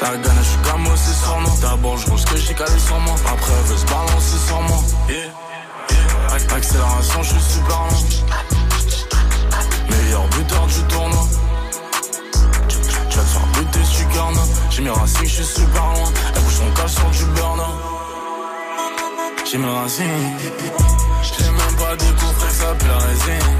La 0.00 0.08
gagne, 0.16 0.32
je 0.38 0.48
suis 0.48 0.58
comme 0.68 0.86
aussi 0.88 1.14
sur 1.14 1.40
nous. 1.40 1.60
D'abord, 1.60 1.96
je 1.96 2.16
ce 2.16 2.26
que 2.26 2.36
j'ai 2.38 2.54
calé 2.54 2.78
sur 2.84 2.98
moi. 2.98 3.14
Après, 3.24 3.52
elle 3.56 3.70
veut 3.70 3.76
se 3.76 3.86
balancer 3.86 4.38
sur 4.48 4.60
moi. 4.62 4.82
Accélération, 6.56 7.22
je 7.22 7.38
super 7.38 7.76
long. 7.76 8.02
Meilleur 9.90 10.26
buteur 10.28 10.66
du 10.66 10.82
tournoi. 10.88 11.01
J'ai 14.74 14.80
mes 14.80 14.88
racines, 14.88 15.26
je 15.26 15.42
suis 15.42 15.44
super 15.44 15.82
loin. 15.82 16.10
Elle 16.34 16.42
bouge 16.42 16.54
son 16.54 16.70
cale 16.70 16.88
sur 16.88 17.10
du 17.10 17.24
burn. 17.34 17.60
J'ai 19.44 19.58
mes 19.58 19.68
racines. 19.68 20.06
J'ai 21.22 21.44
même 21.44 21.76
pas 21.76 21.94
découvert 21.96 22.48
que 22.48 22.54
ça 22.54 22.74
la 22.88 22.96
résine. 23.06 23.58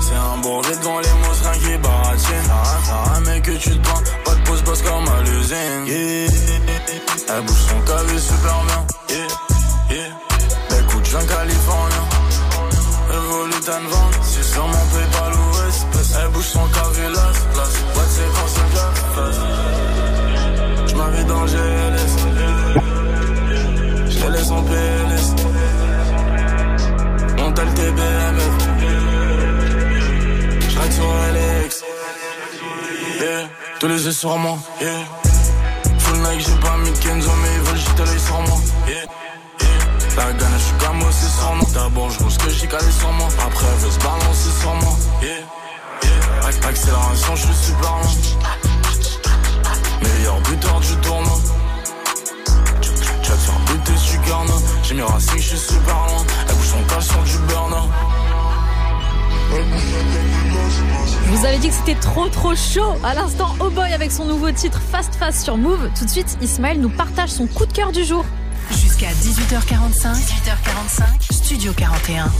C'est 0.00 0.14
un 0.14 0.40
bourget 0.40 0.76
devant 0.76 1.00
les 1.00 1.08
mots, 1.08 1.34
rien 1.42 1.58
qui 1.58 1.76
baratine. 1.78 2.50
T'as 2.86 3.16
un 3.16 3.20
mec 3.22 3.42
que 3.42 3.50
tu 3.50 3.70
te 3.70 3.88
prends, 3.88 4.00
pas 4.24 4.34
de 4.36 4.42
pause 4.44 4.62
boss 4.62 4.82
comme 4.82 5.08
à 5.08 5.22
l'usine. 5.22 5.86
Yeah. 5.86 7.40
Bouge 7.40 7.56
son 7.68 7.80
cavé 7.80 8.16
super 8.20 8.62
bien. 8.66 8.86
Yeah. 9.08 9.96
Yeah. 9.96 10.78
Écoute, 10.78 11.04
je 11.04 11.16
viens 11.16 11.26
californien. 11.26 12.04
Evolutan 13.12 13.88
Van, 13.90 14.10
c'est 14.22 14.44
sur 14.44 14.68
mon 14.68 14.86
PayPal 14.86 15.32
ou 15.32 15.68
espèce. 15.68 16.16
Elle 16.22 16.28
bouge 16.28 16.44
son 16.44 16.68
cavé 16.68 17.02
là, 17.02 17.32
là. 17.56 17.64
Ouais, 17.96 18.08
c'est 18.08 18.28
quand 18.34 18.48
c'est. 18.54 19.53
Je. 21.46 21.58
Je 24.08 24.26
laisse 24.28 24.50
en 24.50 24.62
PLS. 24.62 25.34
On 27.38 27.48
le 27.48 27.74
TBMF. 27.74 28.54
J'ride 30.70 30.92
sur 30.92 31.04
LX. 31.04 31.84
Yeah. 33.20 33.48
Tous 33.78 33.88
les 33.88 34.04
yeux 34.04 34.12
sur 34.12 34.38
moi. 34.38 34.58
Yeah. 34.80 34.90
Full 35.98 36.18
mec, 36.18 36.40
j'ai 36.40 36.60
pas 36.60 36.76
mis 36.78 36.90
de 36.90 36.98
Kenzo, 36.98 37.30
mais 37.42 37.54
ils 37.56 37.62
veulent 37.62 37.76
jeter 37.76 38.04
l'œil 38.04 38.20
sur 38.20 38.40
moi. 38.40 38.58
Yeah. 38.88 39.04
La 40.16 40.32
gagne, 40.32 40.52
je 40.56 40.64
suis 40.64 40.76
comme 40.78 41.02
aussi 41.02 41.28
sur 41.28 41.54
moi. 41.54 41.66
D'abord, 41.74 42.10
je 42.10 42.28
ce 42.28 42.38
que 42.38 42.50
j'ai 42.50 42.66
calé 42.66 42.90
sur 42.90 43.12
moi. 43.12 43.28
Après, 43.44 43.66
elle 43.66 43.80
veut 43.80 43.90
se 43.90 43.98
balancer 43.98 44.50
sur 44.60 44.74
moi. 44.76 44.96
Yeah. 45.22 45.30
Yeah. 46.02 46.68
Accélération, 46.68 47.36
je 47.36 47.42
suis 47.42 47.54
super 47.54 47.90
long. 47.90 48.14
Meilleur 50.02 50.40
buteur 50.40 50.80
du 50.80 50.96
tournoi. 50.96 51.13
J'ai 54.82 54.94
mes 54.94 55.02
racines, 55.02 55.38
je 55.38 55.56
suis 55.56 55.58
super 55.58 55.94
loin. 55.94 56.24
Elle 56.48 56.54
bouge 56.54 56.66
son 56.66 56.82
cache 56.84 57.04
sur 57.04 57.22
du 57.22 57.38
burn. 57.48 57.74
Je 61.24 61.30
vous 61.30 61.46
avais 61.46 61.58
dit 61.58 61.68
que 61.68 61.74
c'était 61.74 61.94
trop 61.94 62.28
trop 62.28 62.54
chaud. 62.54 62.94
À 63.02 63.14
l'instant, 63.14 63.54
Oh 63.60 63.70
Boy 63.70 63.92
avec 63.92 64.12
son 64.12 64.26
nouveau 64.26 64.50
titre 64.52 64.80
Fast 64.92 65.14
Fast 65.14 65.42
sur 65.42 65.56
Move. 65.56 65.90
Tout 65.98 66.04
de 66.04 66.10
suite, 66.10 66.36
Ismaël 66.40 66.80
nous 66.80 66.90
partage 66.90 67.30
son 67.30 67.46
coup 67.46 67.66
de 67.66 67.72
cœur 67.72 67.92
du 67.92 68.04
jour. 68.04 68.24
Jusqu'à 68.70 69.10
18h45, 69.12 70.14
18h45, 70.14 71.32
Studio 71.32 71.72
41. 71.72 72.30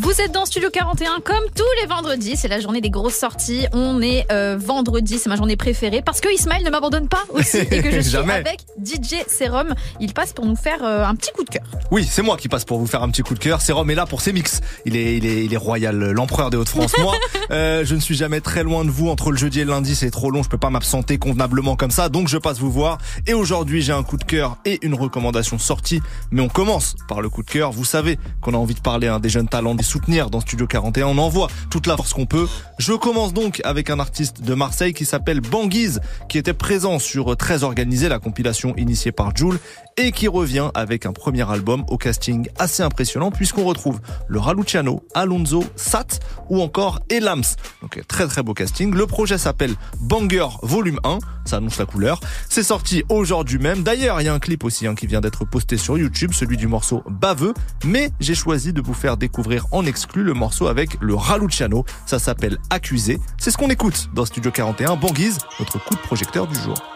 Vous 0.00 0.20
êtes 0.20 0.32
dans 0.32 0.44
Studio 0.44 0.70
41 0.72 1.20
comme 1.24 1.44
tous 1.54 1.62
les 1.80 1.86
vendredis. 1.86 2.36
C'est 2.36 2.48
la 2.48 2.58
journée 2.58 2.80
des 2.80 2.90
grosses 2.90 3.14
sorties. 3.14 3.66
On 3.72 4.02
est 4.02 4.26
euh, 4.32 4.56
vendredi, 4.58 5.18
c'est 5.18 5.28
ma 5.28 5.36
journée 5.36 5.56
préférée 5.56 6.02
parce 6.04 6.20
que 6.20 6.34
Ismaël 6.34 6.64
ne 6.64 6.70
m'abandonne 6.70 7.06
pas 7.06 7.22
aussi 7.28 7.58
et 7.58 7.80
que 7.80 7.90
je 7.92 8.00
suis 8.00 8.10
Jamais. 8.10 8.32
avec 8.32 8.62
DJ 8.84 9.22
Serum. 9.28 9.72
Il 10.00 10.12
passe 10.12 10.32
pour 10.32 10.46
nous 10.46 10.56
faire 10.56 10.82
euh, 10.82 11.04
un 11.04 11.14
petit 11.14 11.30
coup 11.30 11.44
de 11.44 11.50
cœur. 11.50 11.62
Oui, 11.92 12.04
c'est 12.10 12.22
moi 12.22 12.36
qui 12.36 12.48
passe 12.48 12.64
pour 12.64 12.80
vous 12.80 12.88
faire 12.88 13.04
un 13.04 13.08
petit 13.10 13.22
coup 13.22 13.34
de 13.34 13.38
cœur. 13.38 13.60
Sérum 13.60 13.88
est 13.88 13.94
là 13.94 14.04
pour 14.04 14.20
ses 14.20 14.32
mix. 14.32 14.60
Il 14.84 14.96
est, 14.96 15.16
il 15.16 15.26
est, 15.26 15.44
il 15.44 15.54
est 15.54 15.58
royal, 15.58 15.96
l'empereur 16.10 16.50
des 16.50 16.56
Hauts-de-France. 16.56 16.92
Moi, 16.98 17.14
euh, 17.52 17.84
je 17.84 17.94
ne 17.94 18.00
suis 18.00 18.16
jamais 18.16 18.40
très 18.40 18.64
loin 18.64 18.84
de 18.84 18.90
vous. 18.90 19.08
Entre 19.10 19.30
le 19.30 19.36
jeudi 19.36 19.60
et 19.60 19.64
le 19.64 19.70
lundi, 19.70 19.94
c'est 19.94 20.10
trop 20.10 20.32
long. 20.32 20.42
Je 20.42 20.48
peux 20.48 20.58
pas 20.58 20.70
m'absenter 20.70 21.18
convenablement 21.18 21.76
comme 21.76 21.92
ça. 21.92 22.08
Donc, 22.08 22.26
je 22.26 22.38
passe 22.38 22.58
vous 22.58 22.72
voir. 22.72 22.98
Et 23.28 23.34
aujourd'hui, 23.34 23.80
j'ai 23.80 23.92
un 23.92 24.02
coup 24.02 24.16
de 24.16 24.24
cœur 24.24 24.56
et 24.64 24.84
une 24.84 24.94
recommandation 24.94 25.56
sortie. 25.60 26.02
Mais 26.32 26.40
on 26.40 26.48
commence 26.48 26.96
par 27.06 27.22
le 27.22 27.28
coup 27.28 27.44
de 27.44 27.50
cœur. 27.50 27.70
Vous 27.70 27.84
savez 27.84 28.18
qu'on 28.40 28.54
a 28.54 28.58
envie 28.58 28.74
de 28.74 28.80
parler 28.80 29.06
hein, 29.06 29.20
des 29.20 29.28
jeunes 29.28 29.48
talents, 29.48 29.76
soutenir 29.84 30.30
dans 30.30 30.40
Studio 30.40 30.66
41. 30.66 31.06
On 31.06 31.18
envoie 31.18 31.48
toute 31.70 31.86
la 31.86 31.96
force 31.96 32.12
qu'on 32.12 32.26
peut. 32.26 32.48
Je 32.78 32.92
commence 32.92 33.32
donc 33.32 33.60
avec 33.64 33.90
un 33.90 34.00
artiste 34.00 34.42
de 34.42 34.54
Marseille 34.54 34.92
qui 34.92 35.04
s'appelle 35.04 35.40
Banguise, 35.40 36.00
qui 36.28 36.38
était 36.38 36.54
présent 36.54 36.98
sur 36.98 37.36
Très 37.36 37.62
Organisé, 37.62 38.08
la 38.08 38.18
compilation 38.18 38.74
initiée 38.76 39.12
par 39.12 39.36
Joule, 39.36 39.58
et 39.96 40.12
qui 40.12 40.28
revient 40.28 40.70
avec 40.74 41.06
un 41.06 41.12
premier 41.12 41.48
album 41.50 41.84
au 41.88 41.96
casting 41.96 42.48
assez 42.58 42.82
impressionnant 42.82 43.30
puisqu'on 43.30 43.64
retrouve 43.64 44.00
le 44.28 44.38
Raluciano, 44.38 45.06
Alonso, 45.14 45.64
Sat 45.76 46.20
ou 46.48 46.60
encore 46.60 47.00
Elams. 47.10 47.44
Donc 47.82 48.02
très 48.08 48.26
très 48.26 48.42
beau 48.42 48.54
casting. 48.54 48.94
Le 48.94 49.06
projet 49.06 49.38
s'appelle 49.38 49.74
Banger 50.00 50.48
Volume 50.62 51.00
1, 51.04 51.18
ça 51.44 51.56
annonce 51.56 51.78
la 51.78 51.86
couleur. 51.86 52.20
C'est 52.48 52.62
sorti 52.62 53.04
aujourd'hui 53.08 53.58
même. 53.58 53.82
D'ailleurs, 53.82 54.20
il 54.20 54.24
y 54.24 54.28
a 54.28 54.34
un 54.34 54.38
clip 54.38 54.64
aussi 54.64 54.86
hein, 54.86 54.94
qui 54.94 55.06
vient 55.06 55.20
d'être 55.20 55.44
posté 55.44 55.76
sur 55.76 55.98
YouTube, 55.98 56.32
celui 56.32 56.56
du 56.56 56.66
morceau 56.66 57.02
Baveux, 57.08 57.54
mais 57.84 58.10
j'ai 58.20 58.34
choisi 58.34 58.72
de 58.72 58.80
vous 58.80 58.94
faire 58.94 59.16
découvrir 59.16 59.66
en 59.70 59.84
exclu 59.86 60.22
le 60.22 60.34
morceau 60.34 60.66
avec 60.66 60.96
le 61.00 61.14
Raluciano. 61.14 61.84
Ça 62.06 62.18
s'appelle 62.18 62.58
Accusé. 62.70 63.20
C'est 63.38 63.50
ce 63.50 63.58
qu'on 63.58 63.70
écoute 63.70 64.10
dans 64.14 64.24
Studio 64.24 64.50
41. 64.50 64.96
Banguise, 64.96 65.38
notre 65.58 65.82
coup 65.84 65.94
de 65.94 66.00
projecteur 66.00 66.46
du 66.46 66.58
jour. 66.58 66.93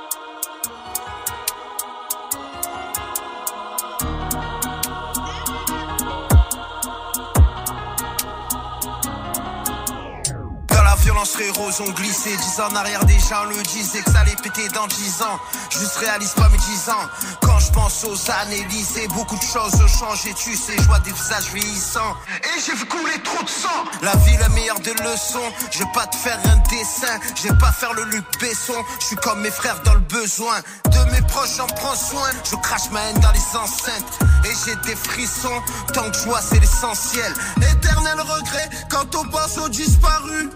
La 11.38 11.44
violence, 11.44 11.76
frérot, 11.76 11.88
ont 11.88 11.92
glissé. 11.92 12.36
10 12.36 12.60
ans 12.60 12.68
en 12.70 12.76
arrière, 12.76 13.04
déjà, 13.04 13.42
on 13.42 13.50
le 13.50 13.62
disait 13.62 14.00
que 14.00 14.10
ça 14.10 14.20
allait 14.20 14.36
péter 14.42 14.68
dans 14.68 14.86
10 14.86 15.22
ans. 15.22 15.38
Juste 15.70 15.96
réalise 15.96 16.32
pas 16.32 16.48
mes 16.48 16.58
10 16.58 16.90
ans. 16.90 17.08
Quand 17.40 17.58
je 17.58 17.72
pense 17.72 18.04
aux 18.04 18.30
années 18.42 18.64
lycée, 18.70 19.06
beaucoup 19.08 19.36
de 19.36 19.42
choses 19.42 19.74
ont 19.74 19.88
changé, 19.88 20.34
tu 20.34 20.54
sais. 20.54 20.76
Je 20.76 20.82
vois 20.82 20.98
des 21.00 21.12
visages 21.12 21.52
vieillissants. 21.52 22.16
Et 22.42 22.60
j'ai 22.64 22.74
vu 22.74 22.84
couler 22.86 23.20
trop 23.22 23.42
de 23.42 23.48
sang. 23.48 23.84
La 24.02 24.14
vie, 24.16 24.36
la 24.38 24.48
meilleure 24.50 24.80
des 24.80 24.94
leçons. 24.94 25.50
Je 25.70 25.78
vais 25.80 25.92
pas 25.94 26.06
te 26.06 26.16
faire 26.16 26.38
un 26.44 26.56
dessin. 26.70 27.18
Je 27.36 27.48
vais 27.48 27.58
pas 27.58 27.72
faire 27.72 27.92
le 27.94 28.04
Luc 28.04 28.24
Besson. 28.40 28.84
Je 29.00 29.06
suis 29.06 29.16
comme 29.16 29.40
mes 29.40 29.50
frères 29.50 29.80
dans 29.84 29.94
le 29.94 30.00
besoin. 30.00 30.56
De 30.86 31.10
mes 31.12 31.22
proches, 31.22 31.56
j'en 31.56 31.66
prends 31.66 31.96
soin. 31.96 32.30
Je 32.50 32.56
crache 32.56 32.90
ma 32.90 33.00
haine 33.02 33.20
dans 33.20 33.32
les 33.32 33.56
enceintes. 33.56 34.18
Et 34.44 34.52
j'ai 34.64 34.76
des 34.88 34.96
frissons. 34.96 35.62
Tant 35.92 36.10
que 36.10 36.16
je 36.16 36.24
vois, 36.24 36.40
c'est 36.40 36.60
l'essentiel. 36.60 37.32
Éternel 37.56 38.20
regret 38.20 38.70
quand 38.90 39.14
on 39.14 39.24
pense 39.28 39.58
aux 39.58 39.68
disparus. 39.68 40.48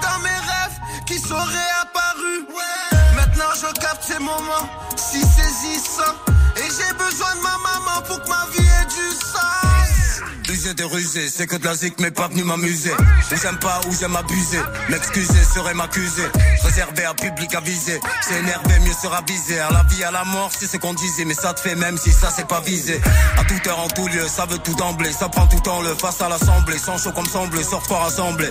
Dans 0.00 0.18
mes 0.20 0.28
rêves 0.28 0.78
qui 1.06 1.18
sont 1.18 1.34
réapparus. 1.34 2.46
Maintenant 3.16 3.52
je 3.54 3.80
capte 3.80 4.02
ces 4.02 4.18
moments 4.18 4.68
si 4.96 5.20
saisissants. 5.20 6.16
Et 6.56 6.68
j'ai 6.68 6.92
besoin 6.96 7.34
de 7.36 7.40
ma 7.42 7.58
maman 7.58 8.02
pour 8.06 8.22
que 8.22 8.28
ma 8.28 8.46
vie 8.52 8.61
de 10.70 11.28
c'est 11.28 11.46
que 11.48 11.56
de 11.56 11.64
la 11.64 11.74
zik 11.74 11.94
mais 11.98 12.12
pas 12.12 12.28
venu 12.28 12.44
m'amuser. 12.44 12.92
Ou 12.92 13.36
j'aime 13.42 13.58
pas 13.58 13.80
ou 13.88 13.94
j'aime 13.98 14.14
abuser. 14.14 14.60
M'excuser 14.88 15.42
serait 15.42 15.74
m'accuser. 15.74 16.22
Réservé 16.62 17.04
à 17.04 17.14
public 17.14 17.52
avisé. 17.54 17.98
C'est 18.20 18.38
énervé 18.38 18.78
mieux 18.80 18.92
sera 18.92 19.22
visé 19.26 19.58
À 19.58 19.70
la 19.70 19.82
vie 19.84 20.04
à 20.04 20.12
la 20.12 20.24
mort 20.24 20.50
c'est 20.56 20.66
ce 20.66 20.76
qu'on 20.76 20.94
disait. 20.94 21.24
Mais 21.24 21.34
ça 21.34 21.52
te 21.52 21.60
fait 21.60 21.74
même 21.74 21.98
si 21.98 22.12
ça 22.12 22.30
c'est 22.34 22.46
pas 22.46 22.60
visé. 22.60 23.00
À 23.38 23.44
toute 23.44 23.66
heure 23.66 23.80
en 23.80 23.88
tout 23.88 24.06
lieu 24.06 24.26
ça 24.28 24.46
veut 24.46 24.58
tout 24.58 24.74
d'emblée. 24.74 25.12
Ça 25.12 25.28
prend 25.28 25.46
tout 25.46 25.60
temps 25.60 25.82
le 25.82 25.94
face 25.94 26.20
à 26.20 26.28
l'assemblée. 26.28 26.78
Sans 26.78 26.96
chaud 26.96 27.12
comme 27.12 27.26
semblé 27.26 27.64
sort 27.64 27.84
fort 27.84 28.04
assemblé. 28.04 28.48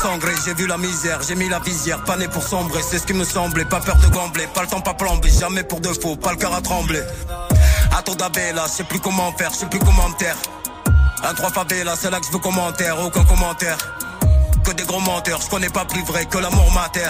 Sangré 0.00 0.32
j'ai 0.44 0.54
vu 0.54 0.66
la 0.66 0.76
misère. 0.76 1.20
J'ai 1.26 1.34
mis 1.34 1.48
la 1.48 1.60
visière 1.60 2.04
pas 2.04 2.18
né 2.18 2.28
pour 2.28 2.42
sombrer. 2.42 2.82
C'est 2.82 2.98
ce 2.98 3.06
qui 3.06 3.14
me 3.14 3.24
semblait. 3.24 3.64
Pas 3.64 3.80
peur 3.80 3.96
de 3.96 4.08
gambler. 4.08 4.46
Pas 4.54 4.62
le 4.62 4.68
temps 4.68 4.82
pas 4.82 4.94
plomber. 4.94 5.30
Jamais 5.30 5.62
pour 5.62 5.80
de 5.80 5.92
faux. 5.94 6.16
Pas 6.16 6.32
le 6.32 6.36
cœur 6.36 6.54
à 6.54 6.60
trembler. 6.60 7.02
Attends 7.96 8.16
d'abella, 8.16 8.64
je 8.66 8.78
sais 8.78 8.84
plus 8.84 8.98
comment 8.98 9.32
faire, 9.32 9.50
je 9.52 9.58
sais 9.58 9.66
plus 9.66 9.78
comment 9.78 10.08
me 10.08 10.14
taire. 10.18 10.36
Un 11.26 11.32
trois 11.32 11.48
favela, 11.48 11.96
c'est 11.96 12.10
là 12.10 12.20
que 12.20 12.26
je 12.30 12.36
commentaire, 12.36 13.00
aucun 13.00 13.24
commentaire. 13.24 13.78
Que 14.62 14.72
des 14.72 14.84
gros 14.84 15.00
menteurs, 15.00 15.40
je 15.40 15.48
connais 15.48 15.70
pas 15.70 15.86
plus 15.86 16.02
vrai 16.04 16.26
que 16.26 16.36
l'amour 16.36 16.70
mater. 16.72 17.08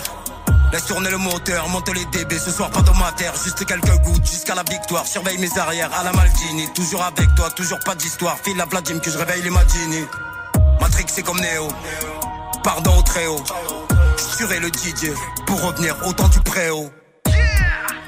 Laisse 0.72 0.86
tourner 0.86 1.10
le 1.10 1.18
moteur, 1.18 1.68
monte 1.68 1.92
les 1.92 2.04
DB, 2.06 2.38
ce 2.38 2.52
soir 2.52 2.70
pas 2.70 2.82
de 2.82 2.90
juste 3.42 3.64
quelques 3.64 4.02
gouttes 4.04 4.24
jusqu'à 4.24 4.54
la 4.54 4.62
victoire. 4.62 5.04
Surveille 5.04 5.38
mes 5.38 5.58
arrières 5.58 5.92
à 5.92 6.04
la 6.04 6.12
Maldini, 6.12 6.72
toujours 6.74 7.02
avec 7.02 7.34
toi, 7.34 7.50
toujours 7.50 7.80
pas 7.80 7.96
d'histoire. 7.96 8.38
File 8.38 8.56
la 8.56 8.66
Vladim 8.66 9.00
que 9.00 9.10
je 9.10 9.18
réveille 9.18 9.42
les 9.42 9.50
Madini. 9.50 10.04
Matrix 10.80 11.06
c'est 11.08 11.22
comme 11.22 11.40
Néo, 11.40 11.66
pardon 12.62 12.96
au 12.96 13.02
très 13.02 13.26
haut. 13.26 13.42
J'surerai 14.16 14.60
le 14.60 14.68
DJ 14.68 15.10
pour 15.46 15.60
revenir 15.60 15.96
autant 16.06 16.28
du 16.28 16.38
préau. 16.40 16.88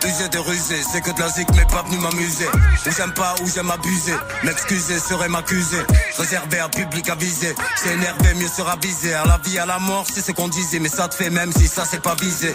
Usé 0.05 0.29
de 0.29 0.39
rusé, 0.39 0.83
c'est 0.93 1.01
que 1.01 1.11
de 1.11 1.21
la 1.21 1.29
zik 1.29 1.49
mais 1.57 1.65
pas 1.65 1.83
venu 1.83 1.99
m'amuser 1.99 2.47
Où 2.87 2.91
j'aime 2.97 3.13
pas, 3.15 3.35
où 3.43 3.49
j'aime 3.53 3.71
abuser. 3.71 4.15
M'excuser 4.45 4.99
serait 4.99 5.29
m'accuser. 5.29 5.79
Réservé 6.19 6.59
à 6.61 6.69
public 6.69 7.09
avisé. 7.09 7.55
C'est 7.77 7.93
énervé, 7.95 8.35
mieux 8.35 8.49
sera 8.49 8.77
visé 8.77 9.15
À 9.15 9.25
la 9.25 9.39
vie, 9.39 9.59
à 9.59 9.67
la 9.67 9.79
mort, 9.79 10.05
c'est 10.13 10.21
ce 10.21 10.33
qu'on 10.33 10.49
disait. 10.49 10.79
Mais 10.79 10.89
ça 10.89 11.09
te 11.09 11.15
fait 11.15 11.31
même 11.31 11.53
si 11.53 11.67
ça 11.67 11.85
c'est 11.85 12.03
pas 12.03 12.15
visé. 12.15 12.55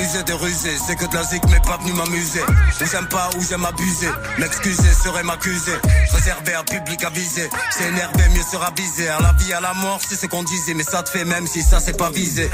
Usé 0.00 0.22
de 0.22 0.32
rusé, 0.32 0.70
c'est 0.86 0.96
que 0.96 1.06
de 1.06 1.14
la 1.14 1.24
zik 1.24 1.42
mais 1.50 1.60
pas 1.60 1.76
venu 1.78 1.92
m'amuser 1.92 2.42
Où 2.80 2.84
j'aime 2.90 3.08
pas, 3.08 3.30
où 3.36 3.42
j'aime 3.48 3.64
abuser. 3.64 4.08
M'excuser 4.38 4.92
serait 4.94 5.22
m'accuser. 5.24 5.76
Réservé 6.12 6.54
à 6.54 6.62
public 6.64 7.04
avisé. 7.04 7.48
C'est 7.70 7.88
énervé, 7.88 8.28
mieux 8.34 8.42
sera 8.50 8.70
visé 8.76 9.08
À 9.08 9.20
la 9.20 9.32
vie, 9.32 9.52
à 9.52 9.60
la 9.60 9.74
mort, 9.74 10.00
c'est 10.08 10.16
ce 10.16 10.26
qu'on 10.26 10.42
disait. 10.42 10.74
Mais 10.74 10.84
ça 10.84 11.02
te 11.02 11.10
fait 11.10 11.24
même 11.24 11.46
si 11.46 11.62
ça 11.62 11.78
c'est 11.78 11.96
pas 11.96 12.10
visé 12.10 12.50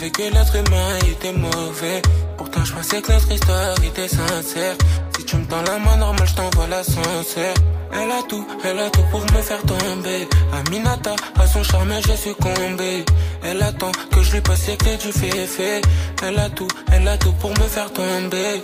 savais 0.00 0.10
que 0.10 0.22
l'être 0.22 0.56
humain 0.56 0.98
était 1.10 1.32
mauvais. 1.32 2.02
Pourtant, 2.36 2.64
je 2.64 2.72
pensais 2.72 3.02
que 3.02 3.12
notre 3.12 3.32
histoire 3.32 3.74
était 3.84 4.08
sincère. 4.08 4.74
Si 5.16 5.24
tu 5.24 5.36
me 5.36 5.44
tends 5.44 5.62
la 5.62 5.78
main 5.78 5.96
normale, 5.96 6.26
je 6.26 6.34
t'envoie 6.34 6.66
l'ascenseur. 6.68 7.54
Elle 7.92 8.10
a 8.10 8.22
tout, 8.28 8.46
elle 8.64 8.78
a 8.78 8.88
tout 8.90 9.02
pour 9.10 9.20
me 9.20 9.42
faire 9.42 9.62
tomber. 9.62 10.28
Aminata, 10.52 11.14
à 11.38 11.46
son 11.46 11.62
charme, 11.62 11.92
j'ai 12.06 12.16
succombé. 12.16 13.04
Elle 13.44 13.62
attend 13.62 13.92
que 14.10 14.22
je 14.22 14.32
lui 14.32 14.40
passe 14.40 14.66
que 14.66 14.96
du 15.04 15.12
fait 15.12 15.82
Elle 16.22 16.38
a 16.38 16.48
tout, 16.48 16.68
elle 16.92 17.08
a 17.08 17.18
tout 17.18 17.32
pour 17.32 17.50
me 17.50 17.66
faire 17.74 17.92
tomber. 17.92 18.62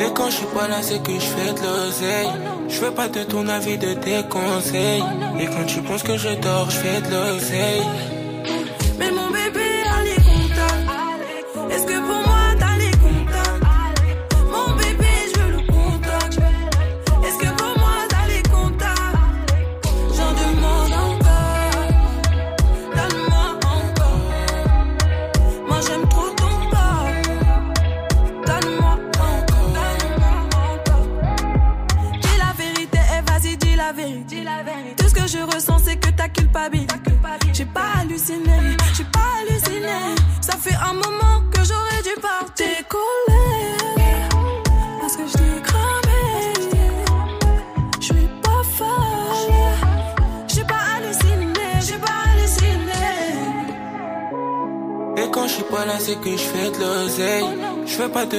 Et 0.00 0.12
quand 0.14 0.30
je 0.30 0.36
suis 0.36 0.46
pas 0.46 0.68
là, 0.68 0.78
c'est 0.82 1.02
que 1.02 1.12
je 1.12 1.30
fais 1.34 1.52
de 1.52 1.66
l'oseille. 1.66 2.30
Je 2.68 2.74
fais 2.74 2.90
pas 2.90 3.08
de 3.08 3.22
ton 3.24 3.48
avis, 3.48 3.78
de 3.78 3.94
tes 3.94 4.22
conseils. 4.28 5.04
Et 5.40 5.46
quand 5.46 5.66
tu 5.66 5.80
penses 5.82 6.02
que 6.02 6.16
je 6.16 6.30
dors, 6.40 6.68
je 6.68 6.76
fais 6.76 7.00
de 7.00 7.10
l'oseille. 7.10 8.09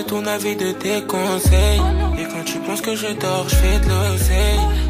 Ton 0.04 0.26
avis, 0.26 0.56
de 0.56 0.72
tes 0.72 1.02
conseils. 1.04 1.82
Et 2.20 2.24
quand 2.24 2.44
tu 2.46 2.58
penses 2.60 2.82
que 2.82 2.96
je 2.96 3.08
dors, 3.20 3.48
je 3.50 3.56
fais 3.56 3.80
de 3.80 3.90
l'oseille. 3.90 4.81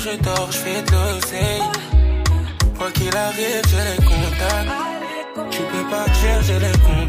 Je 0.00 0.16
dors, 0.22 0.50
je 0.50 0.58
fais 0.58 0.82
de 0.82 0.92
l'oseille. 0.92 1.62
Quoi 2.78 2.90
qu'il 2.92 3.14
arrive, 3.14 3.62
j'ai 3.70 3.84
les 3.90 4.00
contacts. 4.06 4.72
Tu 5.50 5.62
peux 5.62 5.90
partir, 5.90 6.42
j'ai 6.42 6.58
les 6.58 6.78
contacts. 6.86 6.99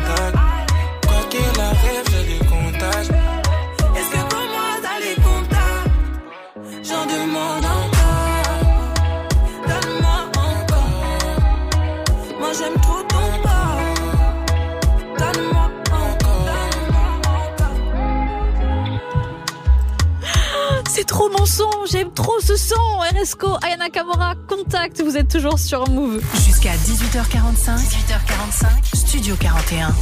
Kamora, 23.90 24.36
contact, 24.48 25.02
vous 25.02 25.18
êtes 25.18 25.30
toujours 25.30 25.58
sur 25.58 25.90
Move. 25.90 26.22
Jusqu'à 26.46 26.74
18h45. 26.76 27.78
18h45. 27.78 28.96
Studio 28.96 29.36
41. 29.36 29.94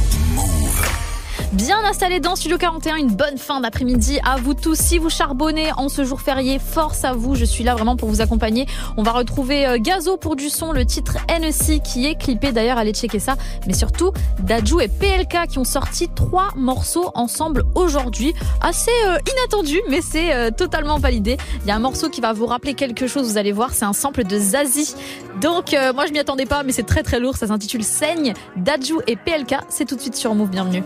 Bien 1.52 1.84
installé 1.84 2.20
dans 2.20 2.36
Studio 2.36 2.58
41, 2.58 2.94
une 2.94 3.08
bonne 3.08 3.36
fin 3.36 3.60
d'après-midi 3.60 4.20
à 4.24 4.36
vous 4.36 4.54
tous. 4.54 4.78
Si 4.78 4.98
vous 4.98 5.10
charbonnez 5.10 5.72
en 5.76 5.88
ce 5.88 6.04
jour 6.04 6.20
férié, 6.20 6.60
force 6.60 7.04
à 7.04 7.12
vous. 7.12 7.34
Je 7.34 7.44
suis 7.44 7.64
là 7.64 7.74
vraiment 7.74 7.96
pour 7.96 8.08
vous 8.08 8.20
accompagner. 8.20 8.66
On 8.96 9.02
va 9.02 9.10
retrouver 9.10 9.66
euh, 9.66 9.78
Gazo 9.80 10.16
pour 10.16 10.36
du 10.36 10.48
son, 10.48 10.70
le 10.70 10.86
titre 10.86 11.16
NEC 11.28 11.82
qui 11.82 12.06
est 12.06 12.14
clippé 12.14 12.52
d'ailleurs. 12.52 12.78
Allez 12.78 12.92
checker 12.92 13.18
ça. 13.18 13.34
Mais 13.66 13.72
surtout, 13.72 14.12
Dajou 14.38 14.78
et 14.78 14.86
PLK 14.86 15.48
qui 15.48 15.58
ont 15.58 15.64
sorti 15.64 16.08
trois 16.14 16.50
morceaux 16.54 17.10
ensemble 17.14 17.64
aujourd'hui. 17.74 18.32
Assez 18.60 18.92
euh, 19.08 19.18
inattendu, 19.32 19.80
mais 19.88 20.02
c'est 20.02 20.32
euh, 20.32 20.52
totalement 20.52 21.00
validé. 21.00 21.36
Il 21.62 21.66
y 21.68 21.72
a 21.72 21.74
un 21.74 21.80
morceau 21.80 22.10
qui 22.10 22.20
va 22.20 22.32
vous 22.32 22.46
rappeler 22.46 22.74
quelque 22.74 23.08
chose. 23.08 23.28
Vous 23.28 23.38
allez 23.38 23.52
voir, 23.52 23.74
c'est 23.74 23.84
un 23.84 23.92
sample 23.92 24.22
de 24.22 24.38
Zazie. 24.38 24.94
Donc 25.40 25.74
moi 25.94 26.06
je 26.06 26.12
m'y 26.12 26.20
attendais 26.20 26.46
pas, 26.46 26.62
mais 26.62 26.70
c'est 26.70 26.86
très 26.86 27.02
très 27.02 27.18
lourd. 27.18 27.36
Ça 27.36 27.48
s'intitule 27.48 27.82
Saigne. 27.82 28.34
Dajou 28.56 29.00
et 29.08 29.16
PLK. 29.16 29.56
C'est 29.68 29.84
tout 29.84 29.96
de 29.96 30.00
suite 30.00 30.14
sur 30.14 30.32
Move. 30.36 30.50
Bienvenue. 30.50 30.84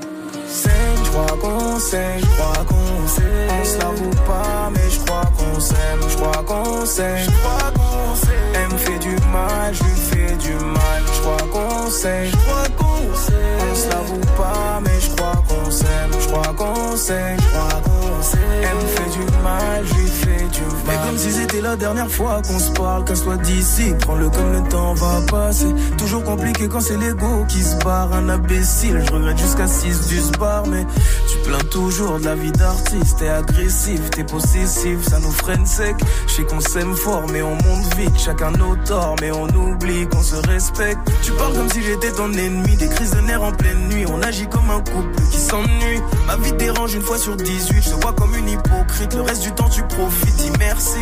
Saigne, 0.55 1.03
je 1.05 1.11
crois 1.11 1.37
qu'on 1.41 1.79
saigne, 1.81 2.21
je 2.21 2.27
crois 2.27 2.65
qu'on 2.65 3.09
sait. 3.09 3.23
On 3.61 3.65
se 3.65 3.79
l'avoue 3.79 4.11
pas, 4.25 4.71
mais 4.73 4.89
je 4.89 5.01
crois 5.01 5.25
qu'on 5.37 5.59
s'aime, 5.61 6.01
je 6.09 6.17
crois 6.17 6.45
qu'on 6.47 6.87
saigne, 6.87 7.25
je 7.25 7.31
crois 7.41 7.73
qu'on 7.75 8.15
sait. 8.15 8.33
Elle 8.55 8.73
me 8.73 8.79
fait 8.79 8.99
du 9.01 9.17
mal, 9.33 9.75
je 9.75 9.83
lui 9.83 9.97
fais 9.97 10.37
du 10.37 10.55
mal, 10.55 11.03
je 11.13 11.21
crois 11.23 11.49
qu'on 11.53 11.91
saigne, 11.91 12.31
je 12.31 12.37
crois 12.37 12.69
qu'on 12.79 13.15
sait. 13.17 13.33
On 13.69 13.75
se 13.75 13.89
l'avoue 13.91 14.27
pas, 14.37 14.81
mais 14.85 15.01
je 15.01 15.11
crois 15.17 15.43
qu'on 15.49 15.71
s'aime, 15.73 16.13
je 16.21 16.29
crois 16.29 16.55
qu'on 16.57 16.97
saigne, 16.97 17.37
je 17.41 17.49
crois 17.49 17.81
qu'on 17.83 18.23
sait. 18.23 18.39
Elle 18.63 18.77
me 18.77 18.87
fait 18.97 19.11
du 19.19 19.25
mal, 19.43 19.85
je 19.85 19.95
lui 19.95 20.07
fais 20.07 20.24
mal. 20.87 21.07
comme 21.07 21.19
si 21.19 21.31
c'était 21.31 21.61
la 21.61 21.77
dernière 21.77 22.11
fois 22.11 22.41
qu'on 22.47 22.59
se 22.59 22.71
parle. 22.73 23.05
Casse-toi 23.05 23.37
d'ici, 23.39 23.95
prends-le 24.01 24.29
comme 24.31 24.53
le 24.53 24.69
temps 24.69 24.95
va 24.95 25.21
passer. 25.31 25.73
Toujours 25.99 26.25
compliqué 26.25 26.69
quand 26.69 26.81
c'est 26.81 26.97
l'ego 26.97 27.45
qui 27.49 27.63
se 27.63 27.77
barre. 27.85 28.13
Un 28.13 28.29
imbécile, 28.29 29.03
je 29.07 29.13
regrette 29.13 29.39
jusqu'à 29.39 29.67
6 29.67 30.09
du 30.09 30.21
bar. 30.39 30.67
Mais 30.67 30.87
tu 31.31 31.39
plains 31.49 31.65
toujours 31.71 32.19
de 32.19 32.25
la 32.25 32.35
vie 32.35 32.53
d'artiste. 32.53 33.19
T'es 33.19 33.29
agressif, 33.29 34.11
t'es 34.11 34.25
possessif, 34.25 35.03
ça 35.03 35.19
nous 35.21 35.33
freine 35.33 35.67
sec. 35.67 35.97
Je 36.27 36.33
sais 36.33 36.45
qu'on 36.45 36.61
s'aime 36.61 36.95
fort, 36.95 37.25
mais 37.33 37.43
on 37.43 37.55
monte 37.55 37.95
vite. 37.97 38.19
Chacun 38.19 38.51
nos 38.53 38.77
torts, 38.77 39.17
mais 39.21 39.31
on 39.31 39.49
oublie 39.49 40.07
qu'on 40.09 40.23
se 40.23 40.37
respecte. 40.49 41.01
Tu 41.23 41.33
parles 41.33 41.55
comme 41.55 41.71
si 41.71 41.83
j'étais 41.83 42.13
ton 42.13 42.33
ennemi. 42.33 42.77
Des 42.77 42.89
crises 42.89 43.13
de 43.13 43.21
nerfs 43.21 43.43
en 43.43 43.53
pleine 43.53 43.89
nuit. 43.89 44.05
On 44.09 44.23
agit 44.23 44.49
comme 44.49 44.71
un 44.71 44.81
couple 44.81 45.15
qui 45.31 45.39
s'ennuie. 45.39 46.01
Ma 46.27 46.37
vie 46.37 46.53
dérange 46.53 46.95
une 46.95 47.03
fois 47.03 47.19
sur 47.19 47.37
18. 47.37 47.83
Je 47.83 47.91
te 47.91 48.01
vois 48.01 48.13
comme 48.13 48.35
une 48.35 48.49
hypocrite. 48.49 49.15
Le 49.15 49.23
reste 49.23 49.43
du 49.43 49.53
temps, 49.53 49.69
tu 49.69 49.83
profites. 49.83 50.37
Dis 50.37 50.51
merci. 50.75 51.01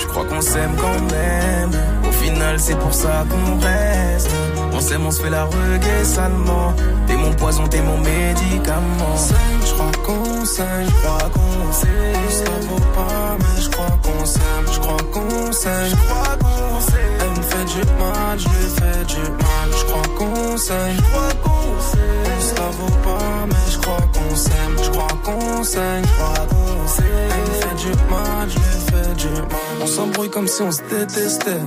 Je 0.00 0.06
crois 0.06 0.24
qu'on 0.24 0.40
s'aime 0.40 0.74
quand 0.76 1.00
même. 1.14 1.70
Au 2.06 2.12
final, 2.12 2.58
c'est 2.58 2.78
pour 2.78 2.92
ça 2.92 3.24
qu'on 3.30 3.58
reste. 3.58 4.30
On 4.72 4.80
s'aime, 4.80 5.06
on 5.06 5.10
se 5.10 5.22
fait 5.22 5.30
la 5.30 5.44
reggae 5.44 6.04
salement. 6.04 6.74
T'es 7.06 7.16
mon 7.16 7.32
poison, 7.32 7.66
t'es 7.66 7.80
mon 7.80 7.98
médicament. 7.98 9.16
Je 9.64 9.72
crois 9.72 9.92
qu'on 10.04 10.44
s'aime, 10.44 10.86
je 10.86 10.94
crois 11.02 11.30
qu'on 11.34 11.72
s'aime. 11.72 12.30
Ça 12.30 12.50
vaut 12.68 12.86
pas, 12.94 13.36
mais 13.38 13.62
je 13.62 13.70
crois 13.70 13.98
qu'on 14.02 14.24
s'aime. 14.24 14.66
Je 14.72 14.80
crois 14.80 15.02
qu'on 15.12 15.52
s'aime, 15.52 15.90
je 15.90 15.96
crois 15.96 16.36
qu'on 16.42 16.80
s'aime. 16.80 17.18
Elle 17.20 17.30
me 17.30 17.42
fait 17.42 17.64
du 17.74 17.82
mal, 18.00 18.38
je 18.38 18.48
lui 18.48 18.68
fais 18.78 19.04
du 19.14 19.22
mal. 19.42 19.68
Je 19.78 19.84
crois 19.84 20.08
qu'on 20.18 20.56
s'aime, 20.56 20.96
je 20.96 21.02
crois 21.10 21.34
qu'on 21.44 21.80
s'aime. 21.90 22.40
Ça 22.40 22.62
vaut 22.78 22.96
pas, 23.04 23.46
mais 23.48 23.66
je 23.72 23.78
crois 23.78 24.04
qu'on 24.12 24.15
s'aime. 24.36 24.76
Je 24.82 24.90
crois 24.90 25.08
qu'on 25.24 25.64
s'aime, 25.64 26.04
je. 26.04 27.02
Elle 27.02 27.52
fait 27.60 27.76
du 27.84 27.92
mal, 28.10 28.48
je 28.48 28.58
fais 28.58 29.14
du 29.14 29.28
mal. 29.42 29.76
On 29.82 29.86
s'embrouille 29.86 30.30
comme 30.30 30.48
si 30.48 30.62
on 30.62 30.70
se 30.70 30.82
détestait. 30.82 31.62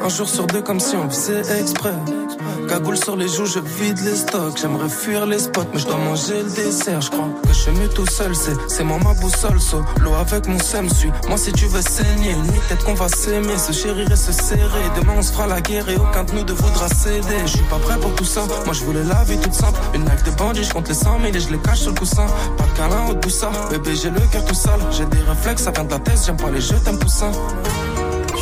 Un 0.00 0.08
jour 0.08 0.28
sur 0.28 0.46
deux, 0.46 0.62
comme 0.62 0.80
si 0.80 0.96
on 0.96 1.08
faisait 1.08 1.60
exprès. 1.60 1.94
Cagoule 2.68 2.98
sur 2.98 3.16
les 3.16 3.28
joues, 3.28 3.46
je 3.46 3.60
vide 3.60 3.98
les 4.04 4.14
stocks. 4.14 4.58
J'aimerais 4.60 4.90
fuir 4.90 5.24
les 5.24 5.38
spots, 5.38 5.62
mais 5.72 5.80
je 5.80 5.86
dois 5.86 5.96
manger 5.96 6.42
le 6.42 6.50
dessert. 6.50 7.00
Je 7.00 7.10
crois 7.10 7.28
que 7.42 7.48
je 7.48 7.54
suis 7.54 7.72
mieux 7.72 7.88
tout 7.88 8.06
seul, 8.06 8.32
c'est, 8.36 8.84
moi 8.84 8.98
ma 9.02 9.14
boussole. 9.14 9.58
So, 9.58 9.82
l'eau 10.00 10.12
avec 10.14 10.46
mon 10.46 10.58
sème 10.58 10.88
suis. 10.90 11.10
Moi, 11.28 11.38
si 11.38 11.50
tu 11.52 11.64
veux 11.66 11.80
saigner, 11.80 12.34
nuit, 12.34 12.60
peut-être 12.68 12.84
qu'on 12.84 12.94
va 12.94 13.08
s'aimer, 13.08 13.56
se 13.56 13.72
chérir 13.72 14.12
et 14.12 14.16
se 14.16 14.32
serrer. 14.32 14.84
Demain, 15.00 15.14
on 15.16 15.22
se 15.22 15.32
fera 15.32 15.46
la 15.46 15.62
guerre 15.62 15.88
et 15.88 15.96
aucun 15.96 16.24
de 16.24 16.32
nous 16.32 16.44
ne 16.44 16.52
voudra 16.52 16.88
céder. 16.88 17.40
Je 17.46 17.56
suis 17.56 17.66
pas 17.70 17.78
prêt 17.78 17.98
pour 17.98 18.14
tout 18.14 18.24
ça. 18.24 18.42
Moi, 18.66 18.74
je 18.74 18.84
voulais 18.84 19.04
la 19.04 19.24
vie 19.24 19.38
toute 19.38 19.54
simple. 19.54 19.80
Une 19.94 20.04
life 20.04 20.24
de 20.24 20.30
bandit, 20.32 20.62
je 20.62 20.72
compte 20.72 20.88
les 20.88 20.94
100 20.94 21.20
000 21.20 21.34
et 21.34 21.40
je 21.40 21.48
les 21.50 21.58
cache 21.58 21.80
sur 21.80 21.92
le 21.92 21.98
coussin. 21.98 22.26
Pas 22.58 22.64
de 22.64 22.76
câlin 22.76 23.08
ou 23.08 23.14
de 23.14 23.20
boussa. 23.20 23.50
Bébé, 23.70 23.96
j'ai 23.96 24.10
le 24.10 24.20
cœur 24.30 24.44
tout 24.44 24.54
sale. 24.54 24.80
J'ai 24.90 25.06
des 25.06 25.22
réflexes, 25.26 25.62
ça 25.62 25.70
vient 25.70 25.84
de 25.84 25.90
la 25.90 26.00
tête. 26.00 26.20
J'aime 26.26 26.36
pas 26.36 26.50
les 26.50 26.60
jeux, 26.60 26.78
t'aimes 26.84 26.98
poussin. 26.98 27.32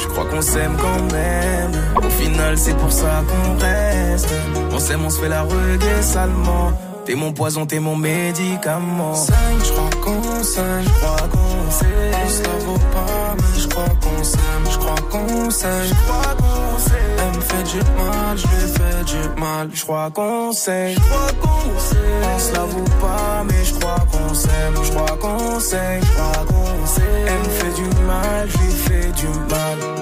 Je 0.07 0.13
crois 0.13 0.25
qu'on 0.31 0.43
s'aime 0.43 0.77
quand 0.81 1.13
même. 1.13 1.73
Au 1.97 2.11
final, 2.11 2.57
c'est 2.57 2.77
pour 2.77 2.93
ça 2.93 3.23
qu'on 3.29 3.59
reste. 3.59 4.29
On 4.73 4.79
s'aime, 4.79 5.05
on 5.05 5.11
se 5.11 5.21
fait 5.21 5.29
la 5.29 5.43
reggae 5.43 6.03
salement. 6.03 6.73
T'es 7.05 7.15
mon 7.15 7.33
poison, 7.33 7.67
t'es 7.67 7.79
mon 7.79 7.95
médicament. 7.95 9.15
je 9.15 9.73
crois 9.73 9.91
qu'on 10.03 10.43
s'aime, 10.43 10.83
je 10.83 10.91
crois 10.91 11.29
qu'on 11.31 11.71
s'aime. 11.71 12.29
Ça 12.29 12.51
vaut 12.67 12.79
pas, 12.93 13.37
mais 13.37 13.61
je 13.61 13.69
crois 13.69 13.85
qu'on 13.85 14.25
s'aime, 14.25 14.65
je 14.73 14.79
crois 14.79 15.01
qu'on 15.11 15.51
s'aime, 15.51 15.85
je 15.85 15.95
crois 15.95 16.35
qu'on 16.37 16.79
s'aime. 16.81 16.97
Elle 17.19 17.37
me 17.37 17.41
fait 17.41 17.63
du 17.63 17.79
mal, 17.79 18.37
je 18.37 18.47
lui 18.49 18.73
fais 18.75 19.05
du 19.05 19.41
mal. 19.41 19.71
Je 19.73 19.83
crois 19.83 20.11
qu'on 20.11 20.53
s'aime, 20.53 20.95
je 20.95 21.01
crois 21.01 21.33
qu'on 21.41 21.79
s'aime. 21.79 22.35
On 22.35 22.39
se 22.41 22.53
l'avoue 22.55 22.91
pas, 23.01 23.45
mais 23.49 23.65
je 23.65 23.75
crois 23.75 24.07
qu'on 24.11 24.35
s'aime, 24.35 24.75
je 24.83 24.91
crois 24.91 25.17
qu'on 25.21 25.61
s'aime, 25.61 26.01
je 26.03 26.13
crois 26.13 26.45
qu'on 26.49 26.87
s'aime. 26.87 27.27
Elle 27.29 27.39
me 27.39 27.51
fait 27.51 27.83
du 27.83 28.05
mal, 28.05 28.49
je 28.49 28.59
lui 28.59 28.73
fais 28.73 29.13
du 29.13 29.29
mal. 29.49 29.96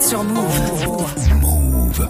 Sur 0.00 0.24
Move. 0.24 0.44
Move. 1.40 2.08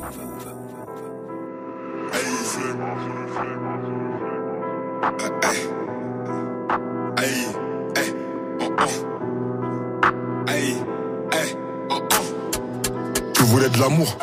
Tu 13.34 13.42
voulais 13.42 13.68
de 13.68 13.78
l'amour, 13.78 14.18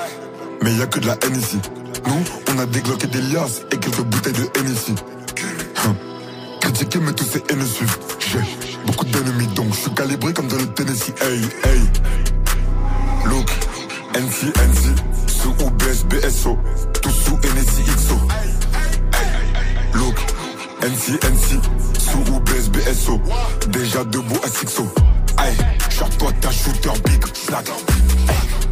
mais 0.62 0.74
y 0.74 0.82
a 0.82 0.88
que 0.88 1.00
de 1.00 1.08
la 1.08 1.14
haine 1.14 1.36
ici. 1.36 1.60
Nous, 2.08 2.24
on 2.54 2.60
a 2.60 2.66
dégloqué 2.66 3.08
des 3.08 3.22
liasses 3.22 3.62
et 3.72 3.78
quelques 3.78 4.02
bouteilles 4.02 4.34
de 4.34 4.60
haine 4.60 4.74
ici. 4.74 4.96
Hum. 5.86 5.96
Critiquer, 6.60 7.00
mais 7.00 7.14
tous 7.14 7.26
ces 7.26 7.44
haines 7.50 7.66
suivent. 7.66 7.98
J'ai 8.20 8.40
beaucoup 8.86 9.06
d'ennemis, 9.06 9.48
donc 9.56 9.74
je 9.74 9.80
suis 9.82 9.92
calibré 9.92 10.34
comme 10.34 10.48
dans 10.48 10.58
le 10.58 10.68
Tennessee. 10.68 11.14
Hey, 11.22 11.42
hey. 11.64 12.43
NC, 14.16 14.46
NC, 14.46 14.96
sous 15.28 15.50
OBS, 15.66 16.04
BSO, 16.06 16.56
tout 17.02 17.10
sous 17.10 17.36
NSI, 17.38 17.84
XO. 17.84 18.16
Look, 19.96 20.16
NC, 20.84 21.20
NC, 21.24 21.60
sous 21.98 22.34
OBS, 22.36 22.70
BSO, 22.70 23.20
déjà 23.70 24.04
debout 24.04 24.40
à. 24.44 25.44
Aïe, 25.44 25.56
sur 25.90 26.08
toi 26.18 26.30
t'es 26.40 26.48
un 26.48 26.52
shooter 26.52 26.92
big, 27.06 27.26
flag. 27.26 27.66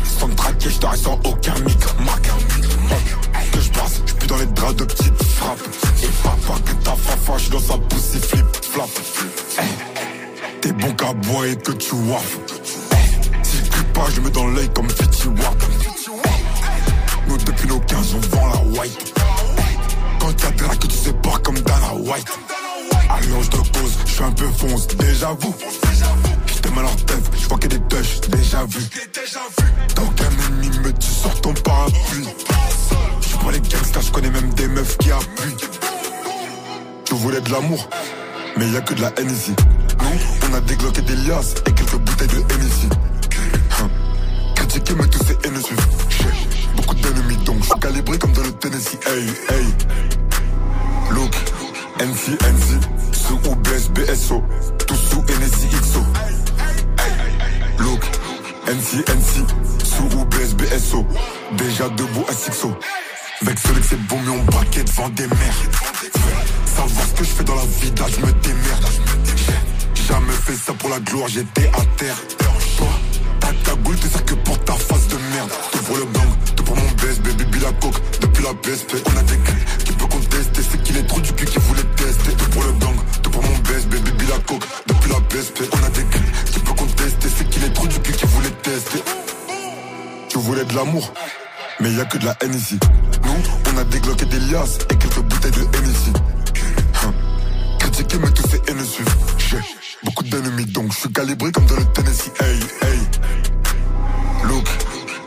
Sans 0.04 0.30
traquer, 0.30 0.70
je 0.70 0.86
reste 0.86 1.04
sans 1.04 1.20
aucun 1.24 1.56
mic, 1.66 1.80
marque. 2.06 2.30
Que 3.52 3.62
je 3.62 3.72
passe, 3.72 4.02
je 4.06 4.28
dans 4.28 4.38
les 4.38 4.46
draps 4.46 4.76
de 4.76 4.84
petites 4.84 5.24
frappes. 5.24 5.60
Et 6.04 6.08
papa 6.22 6.60
que 6.64 6.84
ta 6.84 6.96
fafa, 6.96 7.38
je 7.40 7.50
dans 7.50 7.60
sa 7.60 7.78
pussy 7.80 8.20
flip, 8.20 8.46
flap. 8.62 8.90
T'es 10.62 10.72
bon 10.74 10.94
qu'à 10.94 11.14
boire 11.14 11.46
et 11.46 11.56
que 11.56 11.72
tu 11.72 11.96
waffes. 11.96 12.51
Pas, 13.94 14.06
je 14.14 14.22
mets 14.22 14.30
dans 14.30 14.48
l'œil 14.48 14.70
comme 14.74 14.90
Fitty 14.90 15.28
Wap. 15.28 15.64
Nous 17.28 17.38
depuis 17.38 17.68
nos 17.68 17.80
15 17.80 18.16
on 18.16 18.36
vend 18.36 18.48
la 18.48 18.80
white. 18.80 19.14
Quand 20.20 20.44
y'a 20.44 20.52
de 20.52 20.64
la 20.64 20.76
que 20.76 20.88
tu 20.88 20.96
sais 20.96 21.14
pas 21.14 21.38
comme 21.44 21.60
Dana 21.60 21.94
White. 21.96 22.28
Allons 23.10 23.42
je 23.42 23.50
te 23.50 23.58
cause, 23.58 23.98
je 24.06 24.12
suis 24.12 24.24
un 24.24 24.32
peu 24.32 24.48
fonce, 24.58 24.88
déjà 24.88 25.36
vous. 25.40 25.56
J'étais 26.48 26.70
mal 26.70 26.86
en 26.86 26.96
tête, 26.96 27.32
je 27.38 27.48
vois 27.48 27.58
que 27.58 27.68
des 27.68 27.80
touches, 27.80 28.22
déjà 28.30 28.64
vu. 28.66 28.82
T'as 29.94 30.02
aucun 30.02 30.30
ennemi, 30.48 30.70
mais 30.84 30.94
tu 30.94 31.08
sors 31.08 31.42
ton 31.42 31.54
parapluie. 31.54 32.28
Je 33.22 33.46
pas 33.46 33.52
les 33.52 33.60
gangsters, 33.60 34.02
je 34.02 34.12
connais 34.12 34.32
même 34.32 34.54
des 34.54 34.68
meufs 34.68 34.98
qui 35.00 35.12
appuient. 35.12 35.56
Tu 37.06 37.16
voulais 37.16 37.42
de 37.42 37.52
l'amour, 37.52 37.90
mais 38.56 38.70
y 38.70 38.78
a 38.78 38.82
que 38.82 38.94
de 38.94 39.02
la 39.02 39.12
haine 39.18 39.32
ici. 39.32 39.54
Nous, 40.00 40.50
on 40.50 40.54
a 40.54 40.62
dégloqué 40.62 41.02
des 41.02 41.16
liasses 41.16 41.56
et 41.68 41.72
quelques 41.74 41.98
bouteilles 41.98 42.28
de 42.28 42.38
haine. 42.38 42.62
Critiquer, 44.72 44.94
mais 44.96 45.08
tous 45.08 45.20
ces 45.26 45.38
haines 45.46 45.62
suivent. 45.62 45.88
J'ai 46.08 46.76
beaucoup 46.78 46.96
d'ennemis, 46.96 47.36
donc 47.44 47.58
je 47.60 47.66
suis 47.66 47.80
calibré 47.82 48.18
comme 48.18 48.32
dans 48.32 48.44
le 48.44 48.54
Tennessee. 48.54 48.98
Hey, 49.06 49.28
hey. 49.50 49.66
Look, 51.12 51.36
NC, 52.00 52.40
NC, 52.42 52.80
sous 53.12 53.36
OBS, 53.50 53.90
BSO, 53.90 54.42
tout 54.88 54.96
sous 54.96 55.22
NSI, 55.24 55.68
XO. 55.68 56.00
Look, 57.80 58.02
NC, 58.68 59.04
NC, 59.10 59.46
sous 59.84 60.18
OBS, 60.18 60.54
BSO, 60.54 61.06
déjà 61.58 61.90
debout 61.90 62.24
à 62.30 62.34
Sixo. 62.34 62.72
Celui 63.42 63.82
que 63.82 63.88
c'est 63.90 64.02
bon, 64.08 64.20
mais 64.24 64.32
on 64.32 64.44
braquait 64.46 64.86
devant 64.86 65.10
des 65.10 65.28
mers. 65.28 65.62
Savoir 66.66 67.08
ce 67.08 67.14
que 67.20 67.24
je 67.26 67.30
fais 67.30 67.44
dans 67.44 67.56
la 67.56 67.66
vie, 67.66 67.92
là, 68.00 68.06
je 68.08 68.26
me 68.26 68.32
démerde. 68.32 68.86
Jamais 70.08 70.34
fait 70.46 70.56
ça 70.56 70.72
pour 70.72 70.90
la 70.90 71.02
gloire, 71.02 71.28
j'étais 71.28 71.70
à 71.74 71.86
terre. 71.98 72.16
Cagoule, 73.72 73.96
t'es 73.96 74.10
ça 74.10 74.20
que 74.20 74.34
pour 74.34 74.60
ta 74.66 74.74
face 74.74 75.08
de 75.08 75.16
merde. 75.34 75.50
Tout 75.72 75.84
pour 75.84 75.96
le 75.96 76.04
bang, 76.04 76.28
tout 76.58 76.64
pour 76.66 76.76
mon 76.76 76.92
BSB, 76.92 77.24
baby 77.38 77.60
la 77.60 77.72
coke. 77.72 77.96
Depuis 78.20 78.44
la 78.44 78.54
PSP, 78.54 78.96
on 79.06 79.18
a 79.18 79.24
des 79.24 79.38
gars 79.38 79.86
qui 79.86 79.94
peut 79.94 80.08
contester. 80.08 80.62
C'est 80.70 80.84
qu'il 80.84 80.98
est 80.98 81.08
trop 81.08 81.22
du 81.22 81.32
cul 81.32 81.46
qui 81.46 81.60
voulait 81.60 81.88
tester. 81.96 82.34
Tout 82.34 82.50
pour 82.50 82.64
le 82.64 82.74
gang, 82.74 82.96
tout 83.24 83.30
pour 83.30 83.42
mon 83.42 83.58
BSB, 83.60 83.92
baby 84.04 84.26
la 84.28 84.40
coke. 84.40 84.64
Depuis 84.88 85.10
la 85.10 85.22
PSP, 85.22 85.62
on 85.72 85.86
a 85.86 85.90
des 85.90 86.04
gars 86.04 86.26
qui 86.52 86.60
peut 86.60 86.74
contester. 86.74 87.30
C'est 87.38 87.50
qu'il 87.50 87.64
est 87.64 87.70
trop 87.70 87.88
du 87.88 87.98
cul 88.00 88.12
qui 88.12 88.26
voulait 88.26 88.50
tester. 88.62 89.00
Tu 90.28 90.38
voulais 90.38 90.66
de 90.66 90.76
l'amour, 90.76 91.14
mais 91.80 91.94
y 91.94 92.02
a 92.02 92.04
que 92.04 92.18
de 92.18 92.26
la 92.26 92.36
haine 92.42 92.54
ici. 92.54 92.78
Nous, 93.24 93.74
on 93.74 93.78
a 93.78 93.86
dégloqué 93.86 94.26
des 94.26 94.40
liasses 94.40 94.80
et 94.90 94.98
quelques 94.98 95.22
bouteilles 95.22 95.52
de 95.52 95.62
haine 95.62 95.90
ici. 95.90 96.12
Hein. 97.06 97.14
Critiquer, 97.80 98.18
mais 98.18 98.32
tous 98.32 98.50
ces 98.50 98.62
haines 98.70 98.84
suivent. 98.84 99.16
J'ai 99.38 99.60
beaucoup 100.04 100.26
d'ennemis, 100.26 100.66
donc 100.66 100.92
je 100.92 101.00
suis 101.00 101.12
calibré 101.14 101.54
comme 101.54 101.68
dans 101.68 101.78
le 101.78 101.86
Tennessee. 101.86 102.34
Hey, 102.42 102.60
hey. 102.82 103.51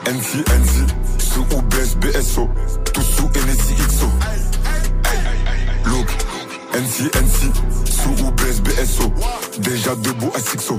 NC, 0.07 0.45
NC, 0.51 0.87
sous 1.19 1.47
OBS, 1.57 1.97
BSO, 1.97 2.49
tout 2.93 3.01
sous 3.01 3.27
NSI, 3.29 3.75
XO. 3.89 4.07
Look, 5.87 6.07
NC, 6.75 7.11
NC, 7.17 7.51
sous 7.91 8.27
OBS, 8.27 8.61
BSO, 8.61 9.11
déjà 9.61 9.95
debout 9.97 10.31
à 10.35 10.41
Sixo. 10.41 10.79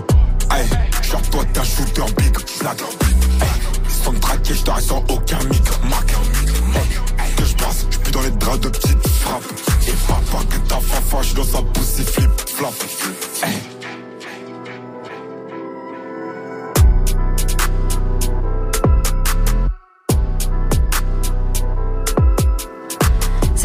Aïe, 0.51 0.67
sur 1.01 1.21
toi 1.23 1.43
t'es 1.51 1.59
un 1.59 1.63
shooter 1.63 2.03
big. 2.17 2.37
Ay, 2.61 3.47
sans 4.03 4.13
traquer, 4.19 4.53
je 4.53 4.61
te 4.61 4.69
reste 4.69 4.87
sans 4.89 5.03
aucun 5.09 5.39
mic, 5.49 5.63
marque. 5.89 6.13
Que 7.35 7.45
je 7.45 7.55
passe, 7.55 7.87
je 7.89 8.11
dans 8.11 8.21
les 8.21 8.29
draps 8.29 8.59
de 8.59 8.69
petites 8.69 9.07
frappes. 9.07 9.43
Et 9.87 9.93
papa 10.07 10.43
que 10.51 10.57
ta 10.69 10.79
fafa, 10.79 11.21
je 11.23 11.33
dans 11.33 11.43
sa 11.43 11.61
pussy 11.63 12.03
flip 12.03 12.29
flap. 12.47 12.73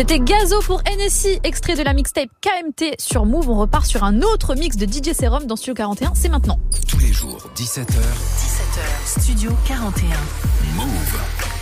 C'était 0.00 0.18
Gazo 0.18 0.62
pour 0.62 0.80
NSI, 0.96 1.40
extrait 1.44 1.74
de 1.74 1.82
la 1.82 1.92
mixtape 1.92 2.30
KMT 2.40 2.94
sur 2.98 3.26
Move. 3.26 3.50
On 3.50 3.58
repart 3.58 3.84
sur 3.84 4.02
un 4.02 4.22
autre 4.22 4.54
mix 4.54 4.78
de 4.78 4.86
DJ 4.86 5.12
Serum 5.12 5.44
dans 5.44 5.56
Studio 5.56 5.74
41. 5.74 6.14
C'est 6.14 6.30
maintenant. 6.30 6.58
Tous 6.88 6.98
les 7.00 7.12
jours, 7.12 7.50
17h. 7.54 7.84
17h, 7.84 9.20
Studio 9.20 9.50
41. 9.66 10.08
Move. 10.74 11.59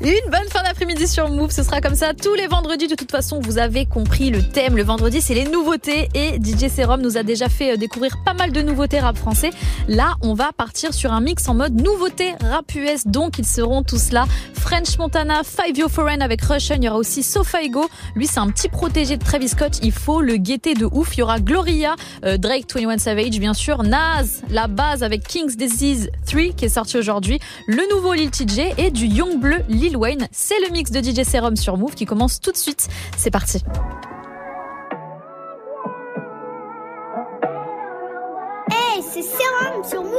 Une 0.00 0.30
bonne 0.30 0.48
fin 0.48 0.62
d'après-midi 0.62 1.08
sur 1.08 1.28
Move, 1.28 1.50
ce 1.50 1.64
sera 1.64 1.80
comme 1.80 1.96
ça 1.96 2.14
tous 2.14 2.34
les 2.34 2.46
vendredis. 2.46 2.86
De 2.86 2.94
toute 2.94 3.10
façon, 3.10 3.40
vous 3.40 3.58
avez 3.58 3.84
compris 3.84 4.30
le 4.30 4.44
thème. 4.44 4.76
Le 4.76 4.84
vendredi, 4.84 5.20
c'est 5.20 5.34
les 5.34 5.44
nouveautés 5.44 6.08
et 6.14 6.38
DJ 6.38 6.68
Serum 6.68 7.02
nous 7.02 7.16
a 7.16 7.24
déjà 7.24 7.48
fait 7.48 7.72
euh, 7.72 7.76
découvrir 7.76 8.16
pas 8.24 8.32
mal 8.32 8.52
de 8.52 8.62
nouveautés 8.62 9.00
rap 9.00 9.16
français. 9.16 9.50
Là, 9.88 10.14
on 10.22 10.34
va 10.34 10.52
partir 10.52 10.94
sur 10.94 11.12
un 11.12 11.20
mix 11.20 11.48
en 11.48 11.54
mode 11.54 11.82
nouveauté 11.82 12.34
rap 12.40 12.72
US. 12.76 13.08
Donc, 13.08 13.40
ils 13.40 13.44
seront 13.44 13.82
tous 13.82 14.12
là. 14.12 14.26
French 14.54 14.96
Montana, 14.98 15.42
Five 15.42 15.76
Yo 15.76 15.88
Foreign 15.88 16.22
avec 16.22 16.42
Russian. 16.42 16.76
Il 16.78 16.84
y 16.84 16.88
aura 16.88 16.98
aussi 16.98 17.24
Sofaigo. 17.24 17.90
Lui, 18.14 18.28
c'est 18.28 18.38
un 18.38 18.50
petit 18.50 18.68
protégé 18.68 19.16
de 19.16 19.24
Travis 19.24 19.48
Scott. 19.48 19.80
Il 19.82 19.90
faut 19.90 20.20
le 20.20 20.36
guetter 20.36 20.74
de 20.74 20.84
ouf. 20.84 21.16
Il 21.16 21.20
y 21.20 21.22
aura 21.24 21.40
Gloria, 21.40 21.96
euh, 22.24 22.36
Drake, 22.36 22.66
21 22.72 22.98
Savage, 22.98 23.40
bien 23.40 23.54
sûr. 23.54 23.82
Nas, 23.82 24.42
la 24.48 24.68
base 24.68 25.02
avec 25.02 25.26
King's 25.26 25.56
Disease 25.56 26.08
3 26.26 26.52
qui 26.56 26.66
est 26.66 26.68
sorti 26.68 26.98
aujourd'hui. 26.98 27.40
Le 27.66 27.82
nouveau 27.92 28.14
Lil 28.14 28.30
TJ 28.30 28.74
et 28.78 28.92
du 28.92 29.06
Young 29.06 29.40
Bleu 29.40 29.58
Lil 29.68 29.87
Wayne. 29.96 30.28
C'est 30.30 30.58
le 30.60 30.70
mix 30.72 30.90
de 30.90 31.00
DJ 31.00 31.24
Serum 31.24 31.56
sur 31.56 31.76
Move 31.76 31.94
qui 31.94 32.06
commence 32.06 32.40
tout 32.40 32.52
de 32.52 32.56
suite. 32.56 32.88
C'est 33.16 33.30
parti. 33.30 33.62
Hey, 38.70 39.02
c'est 39.02 39.22
Serum 39.22 39.84
sur 39.84 40.02
Move. 40.02 40.14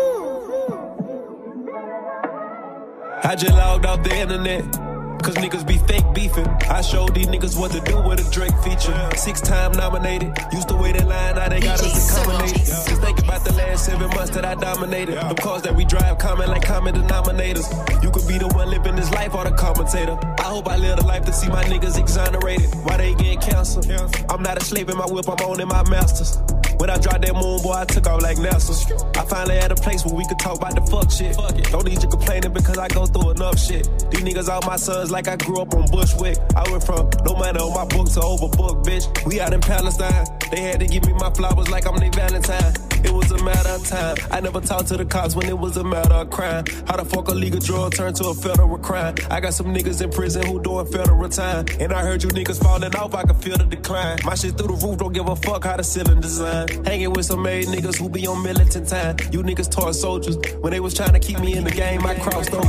I 3.23 3.35
just 3.35 3.55
logged 3.55 3.85
off 3.85 4.01
the 4.03 4.13
internet. 4.13 4.88
Cause 5.23 5.35
niggas 5.35 5.67
be 5.67 5.77
fake 5.77 6.05
beefing. 6.13 6.47
I 6.69 6.81
showed 6.81 7.13
these 7.13 7.27
niggas 7.27 7.59
what 7.59 7.71
to 7.71 7.81
do 7.81 8.01
with 8.01 8.25
a 8.25 8.31
Drake 8.31 8.57
feature. 8.63 8.97
Six 9.15 9.41
time 9.41 9.71
nominated. 9.73 10.33
Used 10.51 10.69
to 10.69 10.75
wait 10.75 10.95
in 10.95 11.07
line, 11.07 11.35
now 11.35 11.49
they 11.49 11.59
got 11.59 11.79
us 11.81 12.17
accommodated. 12.17 12.65
Just 12.65 13.01
think 13.01 13.19
about 13.19 13.43
the 13.43 13.53
last 13.53 13.85
seven 13.85 14.09
months 14.09 14.31
that 14.31 14.45
I 14.45 14.55
dominated. 14.55 15.15
The 15.15 15.35
cars 15.35 15.61
that 15.63 15.75
we 15.75 15.85
drive 15.85 16.17
common 16.19 16.49
like 16.49 16.63
common 16.63 16.95
denominators. 16.95 17.67
You 18.03 18.11
could 18.11 18.27
be 18.27 18.37
the 18.37 18.47
one 18.49 18.69
living 18.69 18.95
this 18.95 19.11
life 19.11 19.35
or 19.35 19.43
the 19.43 19.51
commentator. 19.51 20.17
I 20.39 20.43
hope 20.43 20.67
I 20.67 20.77
live 20.77 20.99
a 20.99 21.03
life 21.05 21.25
to 21.25 21.33
see 21.33 21.49
my 21.49 21.63
niggas 21.63 21.99
exonerated. 21.99 22.73
Why 22.83 22.97
they 22.97 23.13
get 23.15 23.41
canceled? 23.41 23.89
I'm 24.29 24.41
not 24.41 24.57
a 24.57 24.63
slave 24.63 24.89
in 24.89 24.97
my 24.97 25.05
whip, 25.05 25.27
I'm 25.29 25.37
owning 25.45 25.67
my 25.67 25.87
masters. 25.89 26.37
When 26.79 26.89
I 26.89 26.97
dropped 26.97 27.21
that 27.25 27.35
moon, 27.35 27.61
boy, 27.61 27.73
I 27.73 27.83
took 27.83 28.07
off 28.07 28.21
like 28.21 28.37
NASA. 28.37 28.71
I 29.17 29.25
finally 29.25 29.57
had 29.57 29.71
a 29.71 29.75
place 29.75 30.05
where 30.05 30.15
we 30.15 30.25
could 30.27 30.39
talk 30.39 30.57
about 30.57 30.75
the 30.75 30.81
fuck 30.87 31.11
shit. 31.11 31.35
Don't 31.71 31.85
need 31.85 32.01
you 32.01 32.07
complaining 32.07 32.53
because 32.53 32.77
I 32.77 32.87
go 32.87 33.05
through 33.05 33.31
enough 33.31 33.59
shit. 33.59 33.83
These 34.09 34.23
niggas 34.23 34.47
all 34.47 34.61
my 34.65 34.77
sons 34.77 35.11
like 35.11 35.27
I 35.27 35.35
grew 35.35 35.59
up 35.59 35.73
on 35.73 35.91
Bushwick. 35.91 36.37
I 36.55 36.63
went 36.71 36.85
from 36.85 37.09
no 37.25 37.35
money 37.35 37.59
on 37.59 37.73
my 37.73 37.83
books 37.83 38.13
to 38.13 38.21
overbooked, 38.21 38.85
bitch. 38.85 39.05
We 39.25 39.41
out 39.41 39.51
in 39.51 39.59
Palestine. 39.59 40.25
They 40.51 40.61
had 40.61 40.79
to 40.79 40.87
give 40.87 41.05
me 41.05 41.13
my 41.13 41.29
flowers 41.31 41.69
like 41.69 41.85
I'm 41.85 41.97
their 41.97 42.11
Valentine. 42.11 42.73
It 43.03 43.11
was 43.11 43.31
a 43.31 43.41
matter 43.43 43.69
of 43.69 43.85
time. 43.85 44.17
I 44.31 44.41
never 44.41 44.59
talked 44.59 44.87
to 44.87 44.97
the 44.97 45.05
cops 45.05 45.35
when 45.35 45.47
it 45.47 45.57
was 45.57 45.77
a 45.77 45.83
matter 45.83 46.15
of 46.15 46.29
crime. 46.29 46.65
How 46.85 46.97
the 46.97 47.05
fuck 47.05 47.27
a 47.29 47.31
legal 47.31 47.59
drug 47.59 47.93
turned 47.93 48.15
to 48.17 48.27
a 48.27 48.33
federal 48.33 48.77
crime? 48.77 49.15
I 49.29 49.39
got 49.39 49.53
some 49.53 49.67
niggas 49.67 50.01
in 50.01 50.11
prison 50.11 50.45
who 50.45 50.61
doing 50.61 50.85
federal 50.87 51.29
time. 51.29 51.65
And 51.79 51.93
I 51.93 52.01
heard 52.01 52.23
you 52.23 52.29
niggas 52.29 52.61
falling 52.61 52.93
off, 52.95 53.15
I 53.15 53.23
can 53.23 53.35
feel 53.35 53.57
the 53.57 53.63
decline. 53.63 54.19
My 54.25 54.35
shit 54.35 54.57
through 54.57 54.75
the 54.75 54.85
roof, 54.85 54.97
don't 54.97 55.13
give 55.13 55.29
a 55.29 55.35
fuck 55.35 55.63
how 55.63 55.77
the 55.77 55.83
ceiling 55.83 56.19
design. 56.19 56.67
Hanging 56.85 57.11
with 57.11 57.25
some 57.25 57.41
made 57.41 57.67
niggas 57.67 57.97
who 57.97 58.09
be 58.09 58.27
on 58.27 58.43
militant 58.43 58.87
time. 58.87 59.17
You 59.31 59.43
niggas 59.43 59.69
taught 59.69 59.95
soldiers. 59.95 60.37
When 60.61 60.71
they 60.71 60.79
was 60.79 60.93
trying 60.93 61.13
to 61.13 61.19
keep 61.19 61.39
me 61.39 61.55
in 61.55 61.63
the 61.63 61.71
game, 61.71 62.05
I 62.05 62.15
crossed 62.15 62.53
over. 62.53 62.67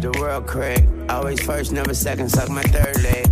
The 0.00 0.18
world 0.18 0.46
Craig, 0.46 0.88
always 1.10 1.42
first, 1.42 1.72
never 1.72 1.92
second, 1.92 2.30
suck 2.30 2.48
my 2.48 2.62
third 2.62 3.02
leg. 3.02 3.26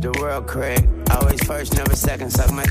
The 0.00 0.12
world 0.20 0.46
Craig, 0.46 0.88
always 1.10 1.42
first, 1.44 1.76
never 1.76 1.96
second, 1.96 2.30
suck 2.30 2.52
my. 2.52 2.64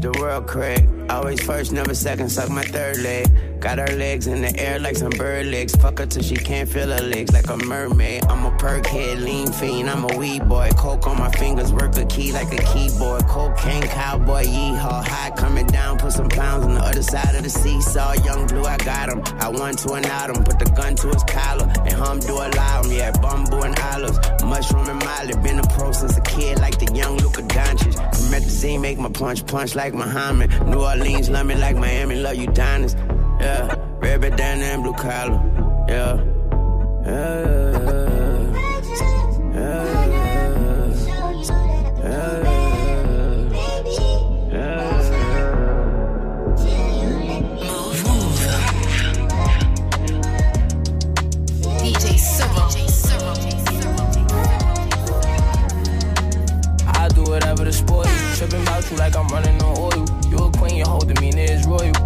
The 0.00 0.12
world 0.20 0.46
Craig, 0.46 0.88
always 1.10 1.40
first, 1.40 1.72
never 1.72 1.94
second, 1.94 2.28
suck 2.28 2.50
my 2.50 2.62
third 2.62 2.98
leg. 2.98 3.26
Got 3.60 3.78
her 3.78 3.96
legs 3.96 4.26
in 4.26 4.42
the 4.42 4.54
air 4.58 4.78
like 4.78 4.96
some 4.96 5.10
bird 5.10 5.46
legs. 5.46 5.74
Fuck 5.74 5.98
her 5.98 6.06
till 6.06 6.22
she 6.22 6.36
can't 6.36 6.68
feel 6.68 6.88
her 6.88 7.02
legs 7.02 7.32
like 7.32 7.48
a 7.48 7.56
mermaid. 7.56 8.24
I'm 8.26 8.44
a 8.44 8.56
perk 8.58 8.86
head, 8.86 9.18
lean 9.18 9.50
fiend. 9.50 9.90
I'm 9.90 10.04
a 10.04 10.16
weed 10.16 10.48
boy. 10.48 10.70
Coke 10.76 11.06
on 11.06 11.18
my 11.18 11.30
fingers, 11.30 11.72
work 11.72 11.96
a 11.96 12.04
key 12.06 12.32
like 12.32 12.52
a 12.52 12.62
keyboard. 12.62 13.26
Cocaine 13.26 13.82
cowboy, 13.82 14.44
yeehaw. 14.44 15.06
High 15.06 15.30
coming 15.30 15.66
down, 15.66 15.98
put 15.98 16.12
some 16.12 16.28
pounds 16.28 16.64
on 16.64 16.74
the 16.74 16.80
other 16.80 17.02
side 17.02 17.34
of 17.34 17.42
the 17.42 17.50
seesaw. 17.50 18.12
Young 18.24 18.46
blue, 18.46 18.64
I 18.64 18.76
got 18.78 19.08
him. 19.08 19.22
I 19.40 19.48
won 19.48 19.74
to 19.76 19.92
an 19.94 20.04
atom, 20.04 20.44
put 20.44 20.58
the 20.58 20.70
gun 20.76 20.94
to 20.96 21.08
his 21.08 21.24
collar. 21.24 21.66
And 21.78 21.92
hum 21.92 22.20
do 22.20 22.34
allow 22.34 22.82
him, 22.82 22.92
yeah. 22.92 23.10
Bamboo 23.10 23.62
and 23.62 23.78
olives. 23.80 24.18
Mushroom 24.44 24.88
and 24.88 25.02
Molly. 25.04 25.34
Been 25.42 25.58
a 25.58 25.66
pro 25.68 25.92
since 25.92 26.16
a 26.16 26.20
kid 26.20 26.60
like 26.60 26.78
the 26.78 26.92
young 26.94 27.16
Luka 27.18 27.42
Doncic. 27.42 27.94
Promethazine 28.12 28.80
make 28.80 28.98
my 28.98 29.08
punch 29.08 29.46
punch 29.46 29.74
like 29.74 29.94
Muhammad. 29.94 30.50
New 30.66 30.82
Orleans 30.82 31.30
love 31.30 31.46
me 31.46 31.54
like 31.54 31.76
Miami, 31.76 32.16
love 32.16 32.36
you 32.36 32.46
diners. 32.48 32.94
Yeah, 33.40 33.74
red 34.00 34.20
bandana 34.20 34.64
and 34.64 34.82
blue 34.82 34.94
collar. 34.94 35.40
Yeah. 35.88 36.22
I 56.88 57.08
do 57.08 57.22
whatever 57.24 57.64
to 57.64 57.72
spoil 57.72 58.04
you. 58.04 58.34
Tripping 58.36 58.62
about 58.62 58.90
you 58.90 58.96
like 58.96 59.16
I'm 59.16 59.28
running 59.28 59.62
on 59.62 59.78
oil. 59.78 60.04
You 60.30 60.38
a 60.38 60.50
queen, 60.52 60.76
your 60.76 60.88
whole 60.88 61.00
demeanor 61.00 61.42
is 61.42 61.66
royal. 61.66 62.05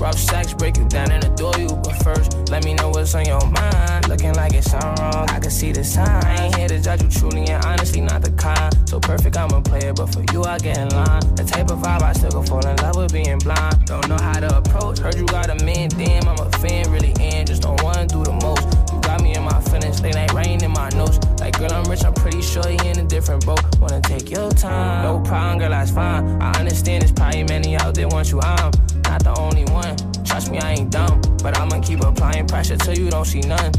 Rough 0.00 0.18
sex, 0.18 0.54
break 0.54 0.76
it 0.78 0.88
down 0.88 1.10
and 1.10 1.24
adore 1.24 1.58
you. 1.58 1.68
But 1.68 1.96
first, 2.04 2.50
let 2.50 2.64
me 2.64 2.74
know 2.74 2.90
what's 2.90 3.14
on 3.16 3.26
your 3.26 3.44
mind. 3.46 4.08
Looking 4.08 4.32
like 4.34 4.54
it's 4.54 4.70
something 4.70 4.94
wrong, 5.02 5.28
I 5.28 5.40
can 5.40 5.50
see 5.50 5.72
the 5.72 5.82
sign. 5.82 6.24
I 6.24 6.44
ain't 6.44 6.54
here 6.54 6.68
to 6.68 6.80
judge 6.80 7.02
you 7.02 7.08
truly 7.08 7.46
and 7.48 7.64
honestly, 7.64 8.00
not 8.00 8.22
the 8.22 8.30
kind. 8.32 8.72
So 8.88 9.00
perfect, 9.00 9.36
I'm 9.36 9.50
a 9.50 9.60
player, 9.60 9.92
but 9.92 10.06
for 10.06 10.22
you, 10.32 10.44
I 10.44 10.58
get 10.58 10.78
in 10.78 10.88
line. 10.90 11.20
The 11.34 11.44
type 11.44 11.70
of 11.70 11.80
vibe 11.80 12.02
I 12.02 12.12
still 12.12 12.30
go 12.30 12.42
fall 12.42 12.64
in 12.64 12.76
love 12.76 12.96
with 12.96 13.12
being 13.12 13.38
blind. 13.38 13.86
Don't 13.86 14.08
know 14.08 14.18
how 14.18 14.38
to 14.38 14.58
approach. 14.58 14.98
Heard 14.98 15.16
you 15.16 15.26
got 15.26 15.50
a 15.50 15.64
man, 15.64 15.88
damn, 15.90 16.28
I'm 16.28 16.38
a 16.38 16.50
fan, 16.58 16.90
really 16.92 17.14
in. 17.20 17.46
Just 17.46 17.62
don't 17.62 17.82
wanna 17.82 18.06
do 18.06 18.22
the 18.22 18.32
most. 18.32 18.66
You 18.92 19.00
got 19.00 19.20
me 19.20 19.34
in 19.34 19.42
my 19.42 19.60
feelings, 19.62 20.00
late 20.00 20.14
night 20.14 20.32
rain 20.32 20.62
in 20.62 20.70
my 20.70 20.88
nose. 20.90 21.18
Like, 21.40 21.58
girl, 21.58 21.72
I'm 21.72 21.84
rich, 21.84 22.04
I'm 22.04 22.14
pretty 22.14 22.42
sure 22.42 22.68
you 22.68 22.78
in 22.84 22.98
a 22.98 23.04
different 23.04 23.46
boat. 23.46 23.60
Wanna 23.80 24.00
take 24.00 24.30
your 24.30 24.50
time, 24.50 25.04
no 25.04 25.20
problem, 25.20 25.58
girl, 25.58 25.70
that's 25.70 25.90
fine. 25.90 26.40
I 26.42 26.50
understand 26.58 27.02
there's 27.02 27.12
probably 27.12 27.44
many 27.44 27.76
out 27.76 27.94
there 27.94 28.08
want 28.08 28.30
you, 28.30 28.40
I'm 28.42 28.72
not 29.04 29.22
the 29.22 29.34
only 29.38 29.64
one. 29.66 29.96
Trust 30.24 30.50
me, 30.50 30.58
I 30.58 30.72
ain't 30.74 30.90
dumb, 30.90 31.20
but 31.42 31.58
I'ma 31.58 31.80
keep 31.80 32.00
applying 32.00 32.46
pressure 32.46 32.76
till 32.76 32.98
you 32.98 33.10
don't 33.10 33.24
see 33.24 33.40
none. 33.40 33.72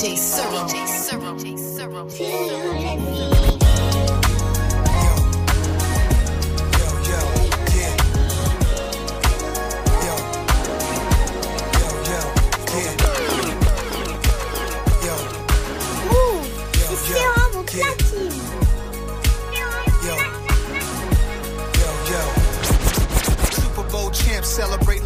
DJ 0.00 0.16
Serum. 0.16 0.66
DJ 0.66 0.86
Serum. 0.88 1.38
DJ 1.38 1.58
Serum. 1.58 2.79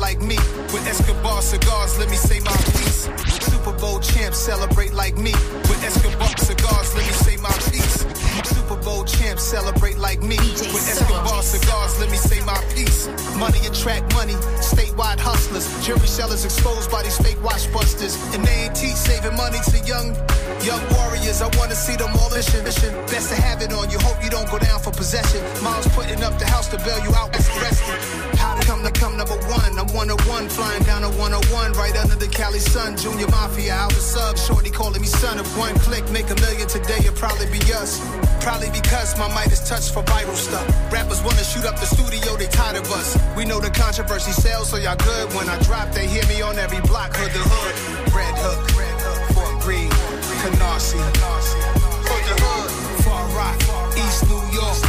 Like 0.04 0.20
me. 0.20 0.36
With 0.68 0.86
Escobar 0.86 1.40
cigars, 1.40 1.98
let 1.98 2.10
me 2.10 2.16
say 2.16 2.38
my 2.40 2.58
piece. 2.76 3.08
Super 3.48 3.72
Bowl 3.72 4.00
champs 4.00 4.36
celebrate 4.36 4.92
like 4.92 5.16
me. 5.16 5.32
With 5.70 5.80
Escobar 5.82 6.36
cigars, 6.36 6.94
let 6.94 7.06
me 7.08 7.14
say 7.24 7.36
my 7.40 7.56
piece. 7.72 8.04
Super 8.44 8.76
Bowl 8.84 9.04
champs 9.04 9.42
celebrate 9.42 9.96
like 9.96 10.20
me. 10.20 10.36
With 10.74 10.84
Escobar 10.92 11.40
cigars, 11.42 11.98
let 12.00 12.10
me 12.10 12.18
say 12.18 12.44
my 12.44 12.60
piece. 12.74 13.08
Money 13.38 13.64
attract 13.64 14.12
money, 14.12 14.36
statewide 14.60 15.18
hustlers. 15.18 15.64
Jury 15.86 16.06
sellers 16.06 16.44
exposed 16.44 16.90
by 16.90 17.02
these 17.02 17.16
fake 17.24 17.42
watch 17.42 17.64
busters. 17.72 18.14
And 18.34 18.44
they 18.44 18.68
ain't 18.68 18.76
teach 18.76 19.00
saving 19.08 19.36
money 19.38 19.60
to 19.72 19.78
young, 19.88 20.12
young 20.68 20.84
warriors. 20.92 21.40
I 21.40 21.48
wanna 21.56 21.76
see 21.86 21.96
them 21.96 22.12
all 22.20 22.28
mission, 22.28 22.62
mission. 22.62 22.92
Best 23.08 23.30
to 23.32 23.40
have 23.40 23.62
it 23.62 23.72
on 23.72 23.88
you. 23.88 23.98
Hope 24.00 24.22
you 24.22 24.28
don't 24.28 24.50
go 24.50 24.58
down 24.58 24.80
for 24.80 24.92
possession. 24.92 25.40
Mom's 25.64 25.88
putting 25.96 26.22
up 26.22 26.38
the 26.38 26.44
house 26.44 26.68
to 26.68 26.76
bail 26.84 27.00
you 27.06 27.12
out. 27.14 27.32
Best 27.32 27.48
arrested. 27.56 28.13
How 29.04 29.10
to 29.10 29.16
come 29.18 29.26
to 29.26 29.34
come 29.34 29.36
number 29.36 29.52
one? 29.52 29.78
I'm 29.78 29.92
one 29.92 30.08
of 30.08 30.16
one, 30.26 30.48
flying 30.48 30.82
down 30.84 31.04
a 31.04 31.10
101, 31.20 31.72
right 31.72 31.94
under 32.00 32.16
the 32.16 32.26
Cali 32.26 32.58
sun. 32.58 32.96
Junior 32.96 33.28
Mafia, 33.28 33.74
out 33.74 33.92
the 33.92 34.00
sub. 34.00 34.38
Shorty 34.38 34.70
calling 34.70 35.02
me 35.02 35.06
son. 35.06 35.38
If 35.38 35.58
one 35.58 35.74
click 35.80 36.08
make 36.10 36.30
a 36.30 36.34
million 36.40 36.66
today, 36.66 37.04
it'll 37.04 37.12
probably 37.12 37.44
be 37.52 37.60
us. 37.74 38.00
Probably 38.40 38.70
because 38.70 39.12
my 39.18 39.28
mic 39.36 39.52
is 39.52 39.60
touched 39.68 39.92
for 39.92 40.02
viral 40.04 40.34
stuff. 40.34 40.64
Rappers 40.90 41.22
wanna 41.22 41.44
shoot 41.44 41.66
up 41.66 41.76
the 41.76 41.84
studio, 41.84 42.36
they 42.36 42.48
tired 42.48 42.76
of 42.80 42.90
us. 42.92 43.18
We 43.36 43.44
know 43.44 43.60
the 43.60 43.68
controversy 43.68 44.32
sells, 44.32 44.70
so 44.70 44.78
y'all 44.78 44.96
good. 44.96 45.28
When 45.34 45.50
I 45.50 45.60
drop, 45.64 45.92
they 45.92 46.06
hear 46.06 46.24
me 46.26 46.40
on 46.40 46.56
every 46.58 46.80
block. 46.88 47.12
Hood 47.14 47.32
the 47.36 47.44
hood, 47.44 47.74
Red 48.16 48.34
Hook, 48.40 48.60
Red 48.72 48.96
Hook, 49.04 49.20
Fort 49.36 49.60
Greene, 49.60 49.92
Canarsie. 50.40 51.04
Hood 52.08 52.24
the 52.24 52.36
hood, 52.40 52.70
Far 53.04 53.24
Rock, 53.36 53.56
East 54.00 54.24
New 54.32 54.40
York, 54.48 54.80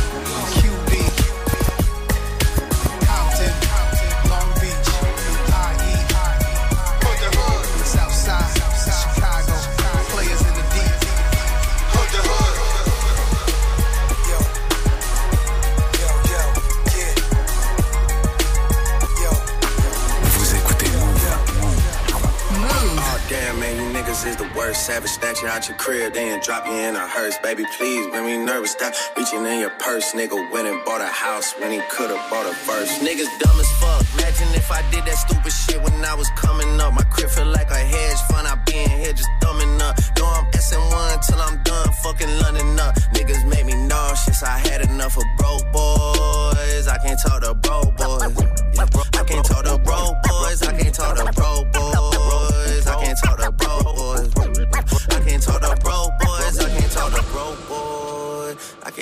worst. 24.66 24.86
Savage 24.86 25.10
snatch 25.10 25.42
you 25.42 25.48
out 25.48 25.68
your 25.68 25.78
crib, 25.78 26.14
then 26.14 26.40
drop 26.42 26.66
you 26.66 26.74
in 26.74 26.96
a 26.96 27.08
hearse. 27.08 27.38
Baby, 27.44 27.66
please, 27.78 28.06
make 28.12 28.24
me 28.24 28.38
nervous. 28.38 28.72
Stop 28.72 28.94
reaching 29.18 29.46
in 29.46 29.60
your 29.60 29.72
purse. 29.82 30.14
Nigga 30.14 30.38
went 30.52 30.68
and 30.68 30.84
bought 30.86 31.02
a 31.02 31.08
house 31.08 31.54
when 31.60 31.72
he 31.72 31.82
could've 31.90 32.22
bought 32.30 32.46
a 32.46 32.54
verse. 32.66 32.92
Niggas 33.00 33.32
dumb 33.40 33.60
as 33.60 33.72
fuck. 33.80 34.02
Imagine 34.16 34.50
if 34.56 34.72
I 34.72 34.82
did 34.92 35.06
that 35.06 35.18
stupid 35.18 35.52
shit 35.52 35.82
when 35.82 35.94
I 36.06 36.16
was 36.16 36.30
coming 36.36 36.80
up. 36.80 36.94
My 36.94 37.04
crib 37.04 37.30
feel 37.30 37.48
like 37.48 37.70
a 37.70 37.82
hedge 37.94 38.22
fund. 38.30 38.48
I 38.48 38.56
be 38.66 38.78
in 38.78 38.90
here 38.90 39.14
just 39.14 39.30
thumbing 39.42 39.82
up. 39.82 39.98
Know 40.18 40.28
I'm 40.28 40.46
SN1 40.52 41.26
till 41.28 41.42
I'm 41.42 41.62
done 41.64 41.90
fucking 42.04 42.34
London 42.42 42.80
up. 42.80 42.96
Niggas 43.14 43.48
make 43.48 43.66
me 43.66 43.76
nauseous. 43.88 44.44
I 44.44 44.58
had 44.58 44.82
enough 44.82 45.18
of 45.18 45.26
broke 45.38 45.66
boys. 45.72 46.88
I 46.88 46.98
can't 47.04 47.20
talk 47.26 47.42
to 47.44 47.54
broke 47.54 47.96
boys. 47.98 48.45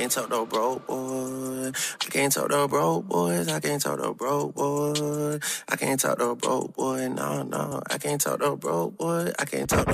Can't 0.03 0.11
talk 0.11 0.29
to 0.31 0.45
broke 0.45 0.85
boys. 0.85 1.95
I 2.01 2.09
can't 2.09 2.33
talk 2.33 2.49
to 2.49 2.67
broke 2.67 3.07
boys. 3.07 3.47
I 3.47 3.61
can't 3.61 3.81
talk 3.81 4.01
to 4.01 4.13
broke 4.13 4.53
boys. 4.53 5.63
I 5.69 5.75
can't 5.77 5.97
talk 5.97 6.19
to 6.19 6.35
broke 6.35 6.75
boy. 6.75 7.07
No, 7.07 7.43
no. 7.43 7.81
I 7.89 7.97
can't 7.99 8.19
talk 8.19 8.41
to 8.41 8.57
broke 8.57 8.97
boy. 8.97 9.31
I 9.39 9.45
can't 9.45 9.69
talk 9.69 9.85
to. 9.85 9.93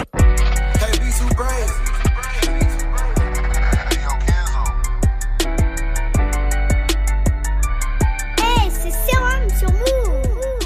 Hey, 0.79 0.97
be 0.97 1.11
too 1.13 1.29
brave. 1.35 1.69
Hey, 8.39 8.71
c'est 8.71 8.95
Sérum 9.05 9.47
sur 9.59 9.69
Move. 9.69 10.65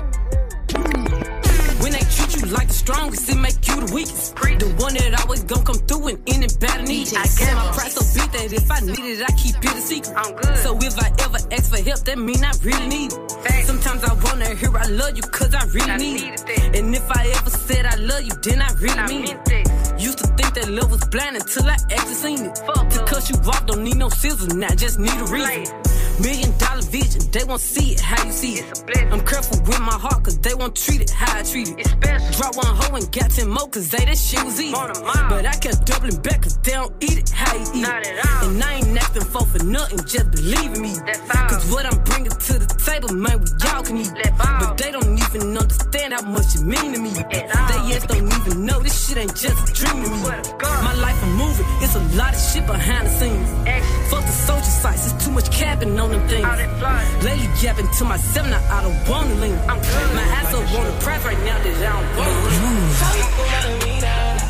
When 1.81 1.91
they 1.91 2.05
treat 2.15 2.33
you 2.37 2.45
like 2.47 2.69
the 2.69 2.73
strongest, 2.73 3.29
it 3.29 3.35
make 3.35 3.67
you 3.67 3.85
the 3.85 3.93
weakest. 3.93 4.37
The 4.63 4.69
one 4.77 4.93
that 4.93 5.19
always 5.21 5.43
gon' 5.43 5.65
come 5.65 5.75
through 5.75 6.07
and 6.07 6.19
in 6.27 6.43
it 6.93 7.05
better 7.05 7.13
need 7.13 7.13
it. 7.13 7.17
I 7.17 7.27
get 7.37 7.55
my 7.55 7.71
price 7.71 7.93
so 7.93 8.03
big 8.13 8.31
that 8.31 8.53
if 8.53 8.71
I 8.71 8.79
need 8.79 8.99
it, 8.99 9.23
I 9.23 9.31
keep 9.33 9.55
it 9.57 9.73
a 9.73 9.81
secret. 9.81 10.13
I'm 10.15 10.35
good. 10.35 10.57
So 10.57 10.77
if 10.77 10.97
I 10.99 11.09
ever 11.23 11.39
ask 11.51 11.69
for 11.69 11.81
help, 11.81 11.99
that 11.99 12.17
mean 12.17 12.43
I 12.43 12.51
really 12.63 12.87
need 12.87 13.13
it. 13.13 13.65
Sometimes 13.65 14.03
I 14.03 14.13
wanna 14.13 14.55
hear 14.55 14.75
I 14.77 14.87
love 14.87 15.15
you 15.15 15.23
cause 15.23 15.53
I 15.53 15.65
really 15.65 15.97
need 15.97 16.33
it. 16.33 16.75
And 16.75 16.95
if 16.95 17.09
I 17.11 17.27
ever 17.27 17.49
said 17.49 17.85
I 17.85 17.95
love 17.95 18.23
you, 18.23 18.33
then 18.41 18.61
I 18.61 18.71
really 18.73 19.03
mean 19.07 19.37
it. 19.49 20.01
Used 20.01 20.19
to 20.19 20.27
think 20.27 20.53
that 20.55 20.69
love 20.69 20.91
was 20.91 21.05
blind 21.05 21.35
until 21.37 21.65
I 21.69 21.77
actually 21.91 22.15
seen 22.15 22.45
it. 22.45 22.57
Fuck 22.59 22.89
to 22.89 23.03
cut 23.05 23.29
you 23.29 23.37
off, 23.47 23.65
don't 23.65 23.83
need 23.83 23.97
no 23.97 24.09
scissors, 24.09 24.53
now 24.53 24.73
just 24.75 24.99
need 24.99 25.13
a 25.13 25.25
reason. 25.25 25.65
Million 26.21 26.55
dollar 26.57 26.81
vision, 26.83 27.21
they 27.31 27.43
won't 27.43 27.61
see 27.61 27.93
it 27.93 27.99
how 27.99 28.23
you 28.23 28.31
see 28.31 28.53
it. 28.59 28.83
I'm 29.11 29.25
careful 29.25 29.59
with 29.61 29.79
my 29.79 29.93
heart, 29.93 30.23
cause 30.23 30.37
they 30.39 30.53
won't 30.53 30.75
treat 30.75 31.01
it 31.01 31.09
how 31.09 31.39
I 31.39 31.43
treat 31.43 31.69
it. 31.69 31.87
Drop 32.37 32.55
one 32.55 32.75
hoe 32.75 32.95
and 32.95 33.11
got 33.11 33.31
10 33.31 33.49
more, 33.49 33.67
cause 33.67 33.89
they 33.89 34.05
that 34.05 34.17
shit 34.17 34.43
was 34.43 34.59
easy. 34.59 34.73
But 34.73 35.45
I 35.45 35.53
kept 35.57 35.85
doubling 35.85 36.21
back, 36.21 36.43
cause 36.43 36.57
they 36.59 36.73
don't 36.73 36.93
eat 37.01 37.17
it 37.17 37.29
how 37.29 37.55
you 37.55 37.65
eat 37.73 37.87
it. 37.87 38.25
And 38.43 38.63
I 38.63 38.73
ain't 38.75 38.97
acting 38.97 39.23
for 39.23 39.45
for 39.45 39.63
nothing, 39.63 39.99
just 40.05 40.31
believe 40.31 40.73
in 40.73 40.81
me. 40.81 40.93
Cause 41.49 41.71
what 41.71 41.85
I'm 41.85 42.03
bringing 42.03 42.31
to 42.31 42.53
the 42.59 42.67
table, 42.85 43.13
man, 43.13 43.41
we 43.41 43.47
y'all 43.65 43.83
can 43.83 43.97
eat. 43.97 44.11
But 44.37 44.77
they 44.77 44.91
don't 44.91 45.17
even 45.17 45.57
understand 45.57 46.13
how 46.13 46.21
much 46.29 46.55
it 46.55 46.61
mean 46.61 46.93
to 46.93 46.99
me. 46.99 47.09
They 47.09 47.81
yes 47.89 48.05
don't 48.05 48.31
even 48.31 48.65
know 48.65 48.79
this 48.79 49.07
shit 49.07 49.17
ain't 49.17 49.35
just 49.35 49.57
a 49.69 49.73
dream 49.73 50.03
to 50.03 50.09
me. 50.09 50.21
My 50.61 50.93
life 50.93 51.21
a 51.23 51.27
movie, 51.27 51.65
it's 51.83 51.95
a 51.95 52.03
lot 52.17 52.33
of 52.33 52.39
shit 52.39 52.65
behind 52.67 53.07
the 53.07 53.11
scenes. 53.11 53.49
Fuck 54.09 54.25
the 54.25 54.31
social 54.31 54.62
sites, 54.83 55.13
it's 55.13 55.25
too 55.25 55.31
much 55.31 55.49
capping 55.49 55.97
on 55.97 56.11
them 56.11 56.27
things. 56.27 56.45
Lately 57.23 57.49
yapping 57.63 57.89
to 57.99 58.03
myself, 58.03 58.45
now 58.51 58.75
I 58.75 58.77
don't 58.83 58.99
wanna 59.09 59.35
lean. 59.43 59.55
My 60.17 60.25
ass 60.37 60.53
up 60.53 60.75
on 60.77 60.85
the 60.89 60.95
press 61.03 61.23
right 61.23 61.41
now 61.47 61.57
that 61.63 61.75
I 61.79 61.95
don't 61.95 62.09
wanna 62.19 62.43
lean. 63.83 64.03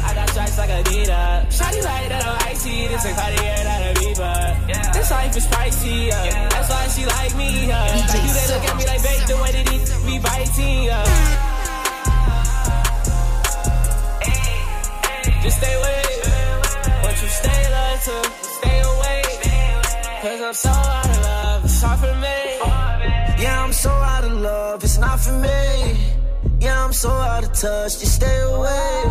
I 0.07 0.11
got 0.17 0.27
stripes 0.33 0.57
like 0.57 0.71
Adidas. 0.79 1.37
Shawty 1.57 1.81
like 1.85 2.09
that 2.09 2.23
on 2.29 2.35
icy. 2.49 2.87
This 2.89 3.05
a 3.05 3.11
Cartier, 3.13 3.57
not 3.69 3.81
a 3.87 3.91
Reebok. 3.99 4.93
This 4.93 5.09
life 5.11 5.37
is 5.37 5.47
pricey. 5.53 6.07
Yeah. 6.07 6.49
That's 6.49 6.69
why 6.71 6.87
she 6.93 7.03
like 7.05 7.33
me. 7.41 7.49
Yeah. 7.67 8.09
Like 8.11 8.23
you, 8.25 8.33
they 8.37 8.47
look 8.53 8.65
at 8.69 8.75
me 8.79 8.83
like 8.91 9.01
bait 9.05 9.21
the 9.29 9.35
way 9.41 9.51
that 9.55 9.67
it 9.75 9.83
be 10.07 10.15
biting. 10.25 10.83
Yeah. 10.89 11.05
Just 15.43 15.57
stay 15.61 15.73
away. 15.79 16.03
Once 17.05 17.19
you 17.21 17.29
stay 17.41 17.61
low 17.75 17.91
to 18.05 18.15
stay 18.57 18.79
away. 18.81 19.02
Cause 20.23 20.39
I'm 20.39 20.53
so 20.53 20.69
out 20.69 21.09
of 21.09 21.21
love. 21.21 21.65
It's 21.65 21.81
hard 21.81 21.99
for 21.99 22.15
me. 22.15 23.43
Yeah, 23.43 23.61
I'm 23.61 23.73
so 23.73 23.89
out 23.89 24.23
of 24.23 24.31
love, 24.39 24.81
it's 24.81 24.97
not 24.97 25.19
for 25.19 25.33
me. 25.33 25.97
Yeah, 26.61 26.85
I'm 26.85 26.93
so 26.93 27.09
out 27.09 27.43
of 27.43 27.51
touch, 27.51 27.99
just 27.99 28.15
stay 28.15 28.39
away. 28.39 29.03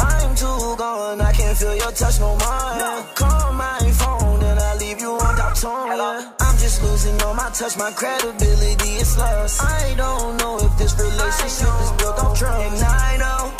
I'm 0.00 0.34
too 0.34 0.74
gone, 0.80 1.20
I 1.20 1.32
can't 1.32 1.54
feel 1.54 1.76
your 1.76 1.92
touch 1.92 2.18
no 2.18 2.30
more. 2.30 3.04
Call 3.14 3.52
my 3.52 3.78
phone 4.00 4.42
and 4.42 4.58
I 4.58 4.74
leave 4.78 5.00
you 5.02 5.12
on 5.12 5.36
top 5.36 5.54
tone. 5.60 6.00
I'm 6.40 6.56
just 6.56 6.82
losing 6.82 7.20
all 7.20 7.34
my 7.34 7.50
touch, 7.50 7.76
my 7.76 7.90
credibility 7.90 8.92
is 9.04 9.18
lost. 9.18 9.62
I 9.62 9.94
don't 9.98 10.38
know 10.38 10.60
if 10.60 10.78
this 10.78 10.98
relationship 10.98 11.74
is 11.84 11.92
built 12.00 12.18
on 12.24 12.34
trust. 12.34 12.72
And 12.72 12.84
I 12.84 13.16
know 13.18 13.52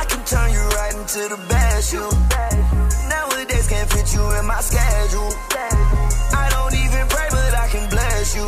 I 0.00 0.06
can 0.08 0.24
turn 0.24 0.50
you 0.50 0.64
right 0.80 0.94
into 0.94 1.28
the 1.28 1.36
best 1.50 1.92
you. 1.92 2.81
Can't 3.72 3.88
fit 3.90 4.12
you 4.12 4.20
in 4.38 4.44
my 4.44 4.60
schedule. 4.60 5.32
I 6.36 6.46
don't 6.52 6.74
even 6.76 7.08
pray, 7.08 7.26
but 7.30 7.54
I 7.56 7.68
can 7.72 7.88
bless 7.88 8.36
you. 8.36 8.44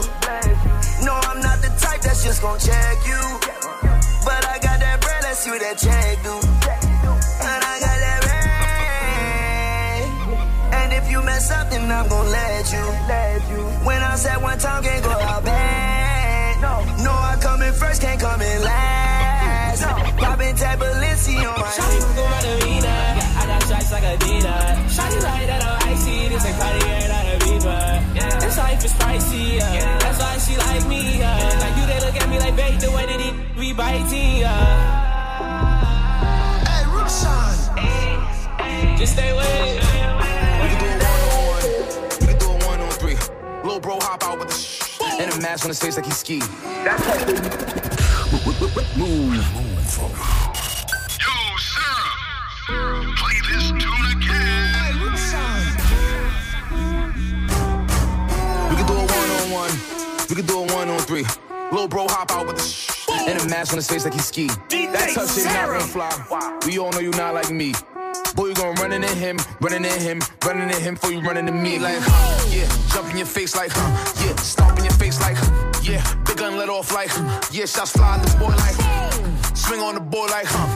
No, 1.03 1.15
I'm 1.15 1.41
not 1.41 1.63
the 1.65 1.73
type 1.81 2.03
that's 2.03 2.23
just 2.23 2.43
gonna 2.43 2.61
check 2.61 2.97
you. 3.09 3.41
But 4.21 4.45
I 4.45 4.59
got 4.61 4.81
that 4.85 5.01
bread, 5.01 5.25
see 5.35 5.49
what 5.49 5.63
that 5.65 5.79
check 5.79 6.23
do. 6.23 6.35
And 7.41 7.61
I 7.73 7.75
got 7.81 7.99
that 8.05 8.21
bread. 8.29 8.45
And 10.75 10.93
if 10.93 11.11
you 11.11 11.23
mess 11.23 11.51
up, 11.51 11.71
then 11.71 11.91
I'm 11.91 12.07
gonna 12.07 12.29
let 12.29 12.71
you. 12.71 12.85
When 13.87 14.03
I 14.03 14.17
said 14.17 14.43
one 14.43 14.59
time, 14.59 14.83
can't 14.83 15.03
go 15.03 15.09
out 15.09 15.43
bad. 15.43 15.54
Life 28.75 28.85
is 28.85 28.93
pricey. 28.95 29.59
Yeah. 29.59 29.99
That's 29.99 30.19
why 30.19 30.39
she 30.39 30.57
like 30.57 30.87
me. 30.89 31.19
Yeah. 31.19 31.37
Like 31.61 31.77
you, 31.77 31.87
they 31.87 32.01
look 32.05 32.17
at 32.21 32.29
me 32.29 32.39
like 32.39 32.57
bait 32.57 32.81
the 32.81 32.91
way 32.91 33.07
that 33.07 33.21
it 33.21 33.35
be 33.59 33.73
biting. 33.73 34.39
Yeah. 34.39 34.51
Hey, 36.67 36.85
Rushan. 36.95 37.57
Just 38.99 39.13
stay 39.13 39.31
away. 39.31 39.79
We 40.63 40.69
can 40.69 40.99
do 40.99 41.07
a 41.07 41.09
one 41.09 41.21
on 41.31 41.47
one. 41.47 42.21
We 42.21 42.27
can 42.27 42.39
do 42.39 42.47
a 42.47 42.67
one 42.67 42.81
on 42.81 42.91
three. 42.91 43.17
Lil 43.65 43.81
bro 43.81 43.99
hop 44.01 44.25
out 44.25 44.39
with 44.39 44.49
the 44.49 44.55
sh- 44.55 45.01
and 45.21 45.33
a 45.33 45.41
mask 45.41 45.65
on 45.65 45.71
his 45.71 45.81
face 45.81 45.97
like 45.97 46.07
he 46.07 46.13
ski. 46.13 46.41
Move. 48.97 49.45
Play 53.17 53.41
this 53.49 53.71
tune 53.71 54.14
one. 59.55 59.71
We 60.29 60.35
can 60.35 60.47
do 60.47 60.59
a 60.59 60.67
one 60.75 60.89
on 60.89 60.99
three. 61.01 61.25
Little 61.71 61.89
bro 61.89 62.07
hop 62.09 62.31
out 62.33 62.47
with 62.47 62.57
the 62.57 62.63
sh- 62.63 62.91
And 63.29 63.41
a 63.41 63.49
mask 63.49 63.73
on 63.73 63.79
his 63.79 63.89
face 63.89 64.05
like 64.05 64.15
he 64.15 64.21
ski. 64.21 64.47
That 64.49 65.13
tough 65.15 65.33
shit 65.35 65.45
not 65.45 65.69
gonna 65.69 65.81
fly. 65.81 66.11
We 66.67 66.79
all 66.79 66.91
know 66.93 66.99
you 66.99 67.11
not 67.13 67.35
like 67.35 67.51
me. 67.51 67.73
Boy, 68.35 68.47
you 68.49 68.55
gon' 68.55 68.75
run 68.77 68.93
into 68.93 69.09
him, 69.15 69.39
running 69.61 69.85
in 69.85 70.01
him, 70.01 70.21
running 70.45 70.69
in 70.69 70.81
him 70.81 70.95
before 70.95 71.13
you 71.13 71.21
run 71.21 71.37
into 71.37 71.53
me. 71.53 71.79
Like, 71.79 71.99
huh, 72.01 72.51
yeah, 72.51 72.69
jump 72.93 73.11
in 73.11 73.17
your 73.17 73.27
face 73.27 73.55
like, 73.55 73.71
huh, 73.73 73.91
yeah, 74.25 74.35
stomp 74.37 74.79
in 74.79 74.85
your 74.85 74.95
face 74.95 75.21
like, 75.21 75.37
yeah, 75.83 76.03
big 76.27 76.39
gun 76.39 76.57
let 76.59 76.69
off 76.69 76.93
like, 76.93 77.11
yeah, 77.53 77.67
shots 77.67 77.93
fly 77.93 78.17
at 78.17 78.27
the 78.27 78.37
boy 78.39 78.55
like, 78.65 79.57
swing 79.57 79.81
on 79.81 79.95
the 79.95 80.01
boy 80.01 80.27
like, 80.27 80.47
huh, 80.49 80.67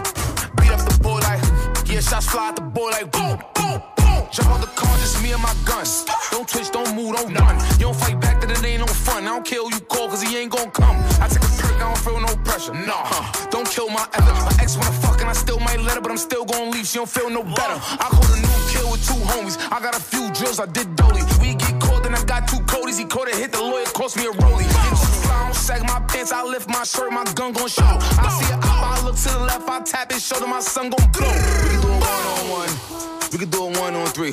beat 0.61 0.70
up 0.70 0.81
the 0.89 0.99
boy 1.03 1.18
like, 1.18 1.43
yeah, 1.91 2.01
shots 2.01 2.29
fly 2.29 2.49
at 2.51 2.57
the 2.57 2.62
boy 2.62 2.91
like, 2.91 3.11
boom, 3.11 3.39
boom, 3.55 3.83
boom. 3.97 4.07
On 4.29 4.61
the 4.61 4.66
car, 4.76 4.95
just 4.99 5.22
me 5.22 5.33
and 5.33 5.43
my 5.43 5.55
guns. 5.64 6.05
Don't 6.31 6.47
twitch, 6.47 6.70
don't 6.70 6.95
move, 6.95 7.16
don't 7.16 7.33
run. 7.33 7.57
You 7.81 7.89
don't 7.89 7.97
fight 7.97 8.20
back, 8.20 8.43
then 8.43 8.51
it 8.51 8.62
ain't 8.62 8.81
no 8.81 8.87
fun. 8.87 9.24
I 9.24 9.33
don't 9.33 9.45
care 9.45 9.62
who 9.62 9.72
you 9.72 9.81
call, 9.81 10.07
cause 10.09 10.20
he 10.20 10.37
ain't 10.37 10.53
gon' 10.53 10.70
come. 10.70 10.97
I 11.18 11.29
take 11.29 11.43
a 11.43 11.51
perk, 11.57 11.81
I 11.81 11.89
don't 11.89 11.99
feel 11.99 12.20
no 12.20 12.37
pressure. 12.45 12.74
Nah, 12.74 13.09
don't 13.49 13.66
kill 13.66 13.89
my 13.89 14.07
effort. 14.12 14.37
My 14.45 14.53
ex 14.61 14.76
wanna 14.76 14.93
fuck 14.93 15.20
and 15.22 15.31
I 15.31 15.33
still 15.33 15.59
might 15.61 15.81
let 15.81 15.95
her, 15.97 16.03
but 16.03 16.11
I'm 16.11 16.18
still 16.18 16.45
gon' 16.45 16.70
leave. 16.70 16.87
She 16.87 16.99
don't 16.99 17.09
feel 17.09 17.31
no 17.31 17.43
better. 17.43 17.81
I 17.81 18.07
caught 18.12 18.29
a 18.29 18.37
new 18.37 18.61
kill 18.68 18.91
with 18.93 19.03
two 19.09 19.18
homies. 19.33 19.57
I 19.72 19.81
got 19.81 19.97
a 19.97 20.01
few 20.01 20.31
drills, 20.33 20.61
I 20.61 20.66
did 20.66 20.95
dolly. 20.95 21.22
We 21.41 21.55
get 21.55 21.81
caught, 21.81 22.03
then 22.03 22.14
I 22.14 22.22
got 22.24 22.47
two 22.47 22.61
Codys. 22.68 22.99
He 22.99 23.07
caught 23.07 23.29
it, 23.29 23.35
hit 23.35 23.53
the 23.53 23.62
lawyer, 23.62 23.87
cost 23.87 24.18
me 24.18 24.26
a 24.26 24.31
rollie. 24.31 24.68
I 24.68 25.45
don't 25.47 25.55
sag 25.57 25.83
my 25.85 26.01
pants, 26.07 26.33
I 26.33 26.45
lift 26.45 26.68
my 26.68 26.85
shirt, 26.85 27.11
my 27.12 27.24
gun 27.35 27.53
gon' 27.53 27.66
show. 27.66 27.83
I 27.83 28.29
see 28.39 28.53
it 28.53 28.61
I 28.62 29.01
look 29.05 29.16
to 29.16 29.29
the 29.31 29.41
left, 29.41 29.66
I 29.68 29.81
tap 29.81 30.12
it, 30.12 30.20
show 30.20 30.37
shoulder, 30.37 30.49
my 30.49 30.61
son 30.61 30.91
gon' 30.91 31.11
blow. 31.12 31.33
We 31.33 31.70
can 31.70 31.81
do 31.81 31.89
it 31.89 32.01
one 32.05 32.26
on 32.29 32.51
one. 32.51 33.17
We 33.33 33.39
can 33.39 33.51
do 33.51 33.68
it 33.68 33.79
one 33.79 33.95
on 33.95 34.07
three. 34.07 34.33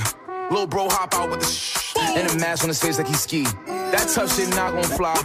Little 0.49 0.67
bro 0.67 0.87
hop 0.87 1.13
out 1.15 1.29
with 1.29 1.39
the 1.41 1.45
shh 1.45 1.95
and 1.97 2.31
a 2.31 2.35
mask 2.37 2.63
on 2.63 2.69
his 2.69 2.81
face 2.81 2.97
like 2.97 3.07
he 3.07 3.13
ski. 3.13 3.43
That 3.65 4.07
tough 4.13 4.33
shit 4.35 4.49
not 4.55 4.73
gon' 4.73 4.83
fly. 4.83 5.15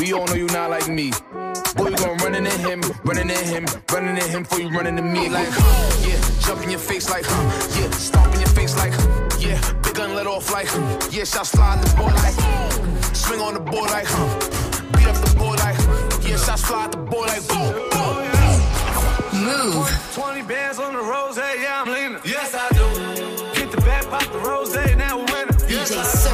We 0.00 0.12
all 0.12 0.26
know 0.26 0.34
you 0.34 0.46
not 0.46 0.70
like 0.70 0.88
me. 0.88 1.12
Boy, 1.76 1.88
you 1.90 1.96
gon' 1.96 2.16
run 2.18 2.34
into 2.34 2.50
him, 2.58 2.80
running 3.04 3.30
in 3.30 3.44
him, 3.44 3.66
running 3.92 4.16
in 4.16 4.28
him 4.28 4.42
before 4.42 4.60
you 4.60 4.70
run 4.70 4.86
into 4.86 5.02
me. 5.02 5.28
Like, 5.28 5.48
huh, 5.50 6.08
yeah, 6.08 6.20
jump 6.40 6.62
in 6.64 6.70
your 6.70 6.80
face 6.80 7.08
like, 7.10 7.24
huh, 7.26 7.80
yeah, 7.80 7.90
stomp 7.90 8.34
in 8.34 8.40
your 8.40 8.48
face 8.50 8.76
like, 8.76 8.92
huh, 8.92 9.28
yeah, 9.38 9.60
big 9.82 9.94
gun 9.94 10.14
let 10.14 10.26
off 10.26 10.52
like, 10.52 10.66
huh, 10.68 11.08
yeah, 11.10 11.24
shots 11.24 11.50
fly 11.50 11.76
at 11.76 11.84
the 11.84 11.96
boy 11.96 12.12
like, 12.24 13.14
swing 13.14 13.40
on 13.40 13.54
the 13.54 13.60
board 13.60 13.90
like, 13.90 14.06
huh, 14.06 14.28
beat 14.96 15.06
up 15.06 15.16
the 15.24 15.34
boy 15.36 15.54
like, 15.62 15.78
yeah, 16.26 16.36
shots 16.36 16.64
fly 16.64 16.84
at 16.84 16.92
the 16.92 16.98
boy 16.98 17.26
like, 17.26 17.46
boom, 17.48 17.72
boom. 17.90 18.32
Move. 19.32 19.88
20 20.14 20.42
bands 20.42 20.78
on 20.78 20.92
the 20.92 21.00
rose, 21.00 21.36
hey, 21.36 21.62
yeah, 21.62 21.82
I'm 21.82 21.92
leaning. 21.92 22.20
Yes, 22.24 22.54
I 22.54 22.61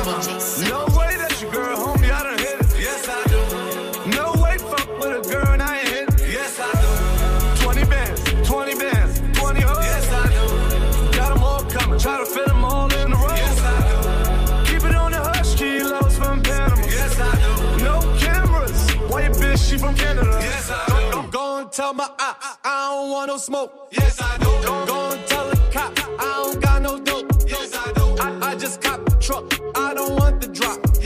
I. 0.08 0.68
No 0.70 0.86
way 0.96 1.16
that's 1.18 1.42
your 1.42 1.52
girl, 1.52 1.76
homie, 1.76 2.10
I 2.10 2.22
done 2.22 2.38
hit 2.38 2.60
it. 2.60 2.66
Yes, 2.80 3.08
I 3.08 3.24
do. 3.28 4.10
No 4.16 4.32
way 4.42 4.56
fuck 4.56 4.88
with 4.98 5.26
a 5.26 5.30
girl 5.30 5.48
and 5.52 5.62
I 5.62 5.78
ain't 5.80 5.88
hit 5.88 6.08
it. 6.08 6.30
Yes, 6.32 6.58
I 6.58 6.72
do. 6.80 7.62
20 7.62 7.84
bands, 7.84 8.48
20 8.48 8.74
bands, 8.76 9.20
20 9.38 9.60
hoes. 9.60 9.84
Yes, 9.84 10.12
I 10.12 10.26
do. 10.28 11.16
Got 11.16 11.34
them 11.34 11.42
all 11.42 11.62
coming, 11.64 11.98
try 12.00 12.18
to 12.18 12.26
fit 12.26 12.46
them 12.46 12.64
all 12.64 12.92
in 12.94 13.10
the 13.10 13.16
row. 13.16 13.34
Yes, 13.34 13.60
I 13.60 14.64
do. 14.64 14.72
Keep 14.72 14.84
it 14.90 14.96
on 14.96 15.12
the 15.12 15.18
hush, 15.18 15.54
kilos 15.56 16.16
from 16.16 16.42
Panama. 16.42 16.82
Yes, 16.86 17.20
I 17.20 17.76
do. 17.76 17.84
No 17.84 18.00
cameras, 18.18 18.90
white 19.12 19.32
bitch, 19.32 19.68
she 19.70 19.76
from 19.76 19.94
Canada. 19.94 20.38
Yes, 20.40 20.70
I 20.70 20.86
do. 21.10 21.22
Go, 21.22 21.28
go 21.28 21.58
and 21.58 21.70
tell 21.72 21.92
my 21.92 22.08
ops, 22.18 22.58
I 22.64 22.94
don't 22.94 23.10
want 23.10 23.28
no 23.28 23.36
smoke. 23.36 23.88
Yes, 23.92 24.18
I 24.22 24.38
do. 24.38 24.44
Go, 24.44 24.86
go 24.86 25.10
and 25.10 25.26
tell 25.26 25.50
the 25.50 25.56
cops, 25.70 26.02
I 26.18 26.42
don't 26.42 26.60
got 26.62 26.82
no 26.82 26.98
dope. 26.98 27.30
Yes, 27.46 27.74
I 27.76 27.92
do. 27.92 28.16
I, 28.18 28.52
I 28.52 28.54
just 28.56 28.80
cop 28.80 29.07
truck, 29.28 29.60
I 29.74 29.92
don't 29.92 30.18
want 30.18 30.40
the 30.40 30.48
drop. 30.48 30.97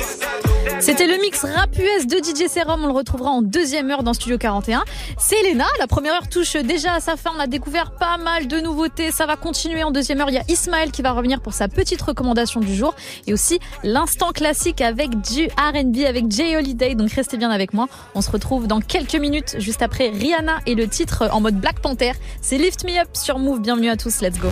C'était 0.83 1.07
le 1.07 1.17
mix 1.21 1.45
rap 1.45 1.79
US 1.79 2.09
de 2.09 2.17
DJ 2.17 2.51
Serum. 2.51 2.83
On 2.83 2.89
le 2.89 2.93
retrouvera 2.93 3.31
en 3.31 3.41
deuxième 3.41 3.89
heure 3.93 4.03
dans 4.03 4.15
Studio 4.15 4.37
41. 4.37 4.83
C'est 5.17 5.37
Elena. 5.37 5.65
La 5.79 5.87
première 5.87 6.15
heure 6.15 6.29
touche 6.29 6.55
déjà 6.57 6.95
à 6.95 7.01
sa 7.01 7.17
fin. 7.17 7.31
On 7.37 7.39
a 7.39 7.47
découvert 7.47 7.93
pas 7.93 8.19
mal 8.19 8.49
de 8.49 8.59
nouveautés. 8.59 9.13
Ça 9.13 9.25
va 9.25 9.37
continuer 9.37 9.85
en 9.85 9.93
deuxième 9.93 10.21
heure. 10.21 10.29
Il 10.29 10.35
y 10.35 10.39
a 10.39 10.45
Ismaël 10.49 10.91
qui 10.91 11.03
va 11.03 11.13
revenir 11.13 11.41
pour 11.41 11.53
sa 11.53 11.69
petite 11.69 12.03
recommandation 12.03 12.59
du 12.59 12.75
jour. 12.75 12.97
Et 13.29 13.33
aussi 13.33 13.61
l'instant 13.85 14.33
classique 14.33 14.81
avec 14.81 15.21
du 15.21 15.47
R&B 15.57 15.99
avec 16.05 16.29
Jay 16.33 16.57
Holiday. 16.57 16.97
Donc 16.97 17.13
restez 17.13 17.37
bien 17.37 17.53
avec 17.53 17.75
moi. 17.75 17.87
On 18.17 18.21
se 18.21 18.33
retrouve 18.33 18.67
dans 18.67 18.81
quelques 18.81 19.15
minutes 19.15 19.55
juste 19.61 19.83
après 19.83 20.09
Rihanna 20.09 20.59
et 20.67 20.75
le 20.75 20.89
titre 20.89 21.29
en 21.31 21.41
mode 21.41 21.61
Black 21.61 21.79
Panther. 21.79 22.15
C'est 22.41 22.59
Lift 22.59 22.83
Me 22.85 23.01
Up 23.01 23.09
sur 23.13 23.39
Move. 23.39 23.61
Bienvenue 23.61 23.89
à 23.89 23.97
tous. 23.97 24.21
Let's 24.21 24.41
go. 24.41 24.49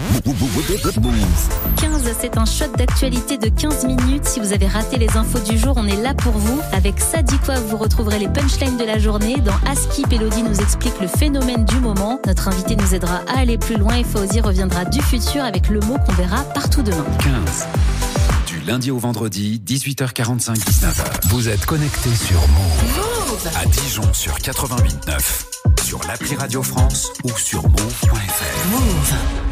15, 1.81 2.15
c'est 2.21 2.39
un 2.39 2.45
shot 2.45 2.77
d'actualité 2.77 3.37
de 3.37 3.49
15 3.49 3.85
minutes. 3.87 4.27
Si 4.27 4.39
vous 4.39 4.53
avez 4.53 4.69
raté 4.69 4.97
les 4.97 5.17
infos 5.17 5.41
du 5.41 5.59
jour, 5.59 5.75
on 5.77 5.89
est 5.89 6.01
là 6.01 6.15
pour 6.21 6.33
vous. 6.33 6.61
Avec 6.73 7.01
ça 7.01 7.23
dit 7.23 7.39
quoi, 7.39 7.57
vous 7.61 7.77
retrouverez 7.77 8.19
les 8.19 8.29
punchlines 8.29 8.77
de 8.77 8.85
la 8.85 8.99
journée. 8.99 9.37
Dans 9.39 9.55
Askip, 9.71 10.13
Elodie 10.13 10.43
nous 10.43 10.61
explique 10.61 10.99
le 11.01 11.09
phénomène 11.09 11.65
du 11.65 11.77
moment. 11.77 12.21
Notre 12.27 12.49
invité 12.49 12.77
nous 12.77 12.95
aidera 12.95 13.23
à 13.27 13.41
aller 13.41 13.59
plus 13.59 13.77
loin 13.77 13.97
et 13.97 14.05
Fauzi 14.05 14.41
reviendra 14.41 14.85
du 14.85 15.01
futur 15.03 15.43
avec 15.45 15.69
le 15.69 15.81
mot 15.81 15.97
qu'on 16.07 16.13
verra 16.13 16.43
partout 16.55 16.83
demain. 16.83 17.05
15. 17.21 17.67
Du 18.47 18.61
lundi 18.61 18.91
au 18.91 18.99
vendredi, 18.99 19.63
18h45, 19.65 20.57
19h. 20.57 21.29
Vous 21.29 21.49
êtes 21.49 21.65
connectés 21.67 22.15
sur 22.15 22.41
Move. 22.49 23.49
À 23.57 23.65
Dijon 23.67 24.13
sur 24.13 24.35
88.9. 24.39 25.85
Sur 25.85 26.01
l'appli 26.07 26.37
Radio 26.37 26.63
France 26.63 27.11
ou 27.25 27.31
sur 27.37 27.63
move.fr. 27.63 28.69
Move. 28.71 29.50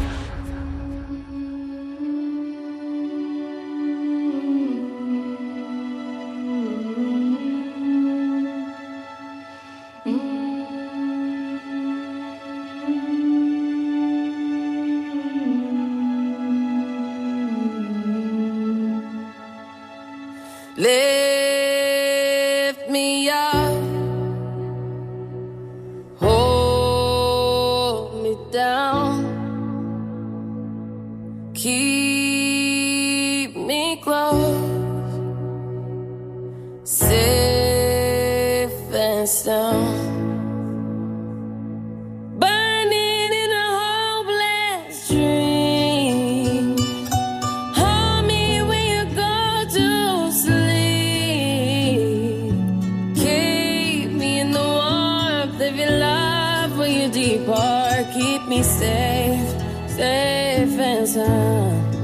Safe, 59.99 60.79
and 60.79 61.07
sound. 61.07 61.95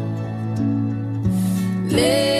Lift 1.91 2.35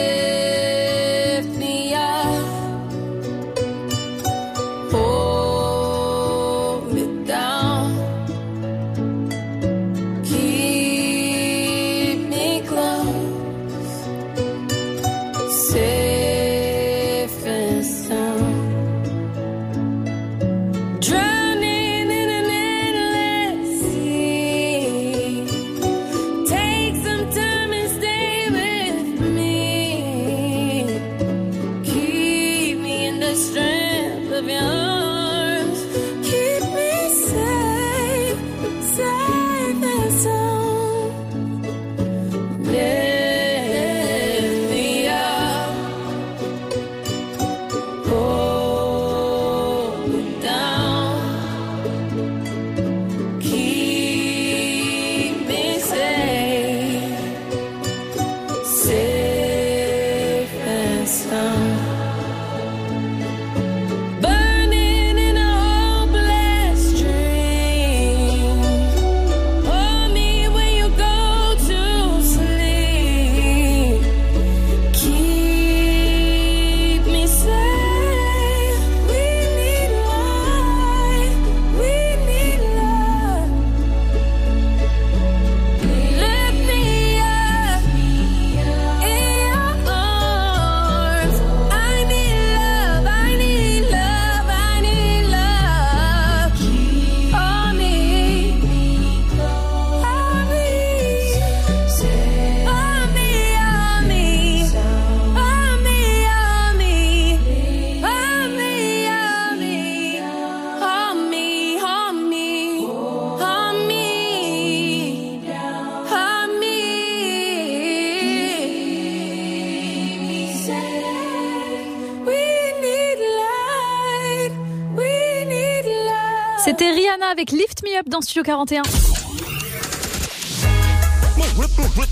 41. 128.46 128.84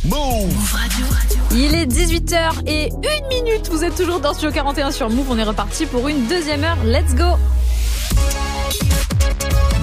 Move 0.06 0.74
Radio. 0.74 1.06
Il 1.52 1.76
est 1.76 1.86
18h 1.86 2.64
et 2.66 2.90
une 2.90 3.28
minute. 3.28 3.70
Vous 3.70 3.84
êtes 3.84 3.94
toujours 3.94 4.20
dans 4.20 4.34
Studio 4.34 4.52
41 4.52 4.90
sur 4.90 5.12
Move. 5.12 5.28
On 5.30 5.38
est 5.38 5.44
reparti 5.44 5.86
pour 5.86 6.08
une 6.08 6.26
deuxième 6.26 6.64
heure. 6.64 6.78
Let's 6.86 7.14
go. 7.14 7.38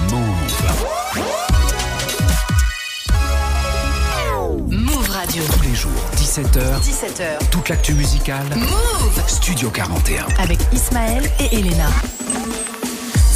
Move. 0.09 0.51
Move 4.67 5.09
Radio. 5.09 5.43
Tous 5.53 5.61
les 5.61 5.75
jours, 5.75 5.91
17h. 6.17 6.81
17h. 6.81 7.49
Toute 7.49 7.69
l'actu 7.69 7.93
musicale. 7.93 8.43
Move. 8.57 9.23
Studio 9.25 9.69
41. 9.69 10.25
Avec 10.37 10.59
Ismaël 10.73 11.31
et 11.39 11.55
Elena. 11.55 11.87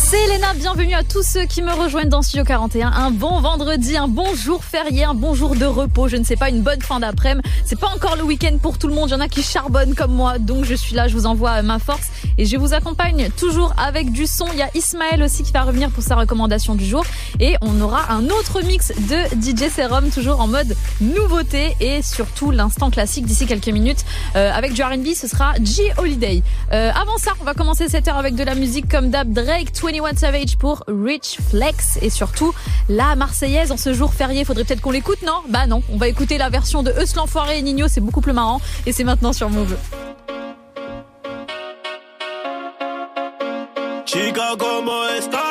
C'est 0.08 0.24
Elena, 0.24 0.54
bienvenue 0.54 0.94
à 0.94 1.04
tous 1.04 1.24
ceux 1.24 1.46
qui 1.46 1.64
me 1.64 1.72
rejoignent 1.72 2.10
dans 2.10 2.22
Studio 2.22 2.46
41. 2.46 2.92
Un 2.92 3.10
bon 3.10 3.40
vendredi, 3.40 3.98
un 3.98 4.08
bon 4.08 4.36
jour 4.36 4.64
férié, 4.64 5.04
un 5.04 5.16
bon 5.16 5.34
jour 5.34 5.56
de 5.56 5.66
repos, 5.66 6.08
je 6.08 6.16
ne 6.16 6.24
sais 6.24 6.36
pas, 6.36 6.50
une 6.50 6.62
bonne 6.62 6.82
fin 6.84 7.00
d'après-midi. 7.00 7.45
C'est 7.68 7.80
pas 7.80 7.88
encore 7.88 8.16
le 8.16 8.22
week-end 8.22 8.60
pour 8.62 8.78
tout 8.78 8.88
le 8.88 8.94
monde, 8.94 9.10
il 9.10 9.14
y 9.14 9.16
en 9.16 9.20
a 9.20 9.28
qui 9.28 9.42
charbonnent 9.42 9.96
comme 9.96 10.14
moi, 10.14 10.38
donc 10.38 10.66
je 10.66 10.76
suis 10.76 10.94
là, 10.94 11.08
je 11.08 11.16
vous 11.16 11.26
envoie 11.26 11.64
ma 11.64 11.80
force 11.80 12.10
et 12.38 12.46
je 12.46 12.58
vous 12.58 12.76
accompagne 12.76 13.32
toujours 13.32 13.74
avec 13.76 14.12
du 14.12 14.28
son. 14.28 14.46
Il 14.54 14.60
y 14.60 14.62
a 14.62 14.70
Ismaël 14.76 15.24
aussi 15.24 15.42
qui 15.42 15.52
va 15.52 15.64
revenir 15.64 15.90
pour 15.90 16.04
sa 16.04 16.16
recommandation 16.16 16.76
du 16.76 16.86
jour 16.86 17.04
et 17.40 17.56
on 17.62 17.82
aura 17.82 18.12
un 18.12 18.26
autre 18.26 18.62
mix 18.62 18.90
de 18.90 19.16
DJ 19.42 19.72
Serum, 19.72 20.12
toujours 20.12 20.42
en 20.42 20.48
mode 20.48 20.76
nouveauté 21.02 21.76
et 21.80 22.04
surtout 22.04 22.52
l'instant 22.52 22.92
classique 22.92 23.26
d'ici 23.26 23.48
quelques 23.48 23.70
minutes. 23.70 24.06
Euh, 24.36 24.52
avec 24.52 24.74
du 24.74 24.84
R&B, 24.84 25.16
ce 25.16 25.28
sera 25.28 25.54
G 25.60 25.92
Holiday. 25.98 26.44
Euh, 26.72 26.92
avant 26.92 27.18
ça, 27.18 27.32
on 27.42 27.46
va 27.46 27.56
commencer 27.56 27.90
cette 27.90 28.08
heure 28.08 28.18
avec 28.18 28.36
de 28.36 28.44
la 28.44 28.54
musique 28.54 28.88
comme 28.88 29.10
Dab 29.10 29.34
Drake, 29.34 29.72
21 29.74 30.16
Savage 30.16 30.58
pour 30.58 30.84
Rich 30.88 31.40
Flex 31.50 31.98
et 32.04 32.12
surtout 32.12 32.54
la 32.90 33.16
Marseillaise 33.16 33.72
en 33.72 33.78
ce 33.78 33.92
jour 33.92 34.14
férié. 34.14 34.46
Faudrait 34.46 34.66
peut-être 34.66 34.82
qu'on 34.82 34.92
l'écoute, 34.92 35.24
non? 35.24 35.42
Bah 35.50 35.66
non, 35.66 35.82
on 35.92 35.98
va 35.98 36.08
écouter 36.08 36.38
la 36.38 36.50
version 36.50 36.84
de 36.84 36.92
Eus 36.92 37.16
l'enfoiré 37.16 37.55
Nino, 37.62 37.88
c'est 37.88 38.02
beaucoup 38.02 38.22
plus 38.22 38.34
marrant 38.34 38.60
et 38.86 38.92
c'est 38.92 39.04
maintenant 39.04 39.34
sur 39.34 39.50
Move. 39.50 39.76
Chica, 44.06 44.56
¿cómo 44.58 45.06
estás? 45.18 45.45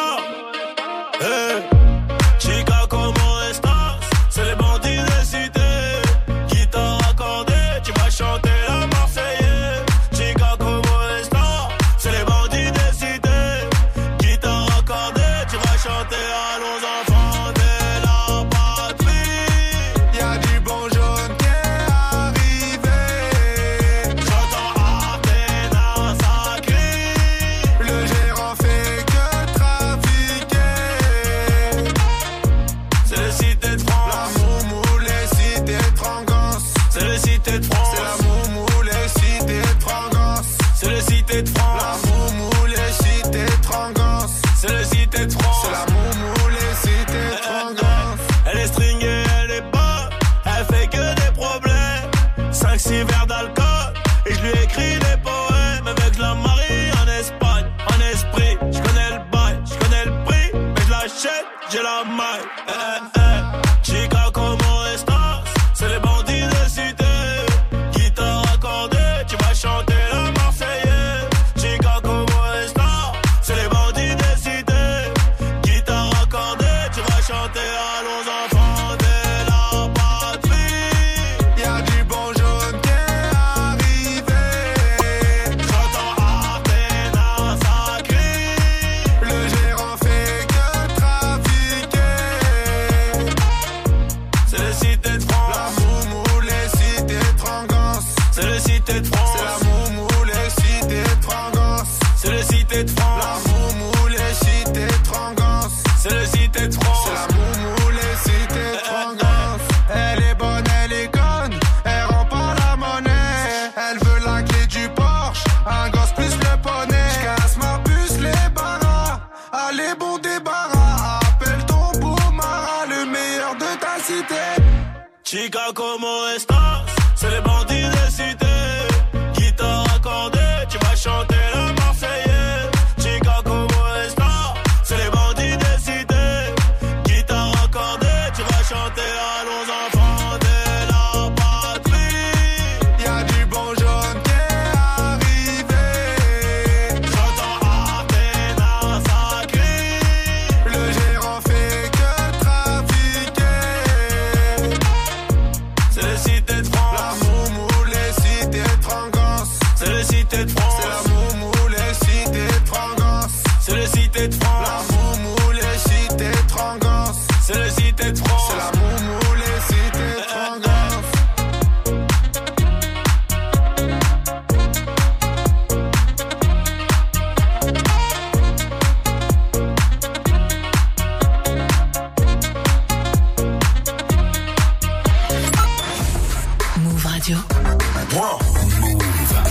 Move 187.27 187.41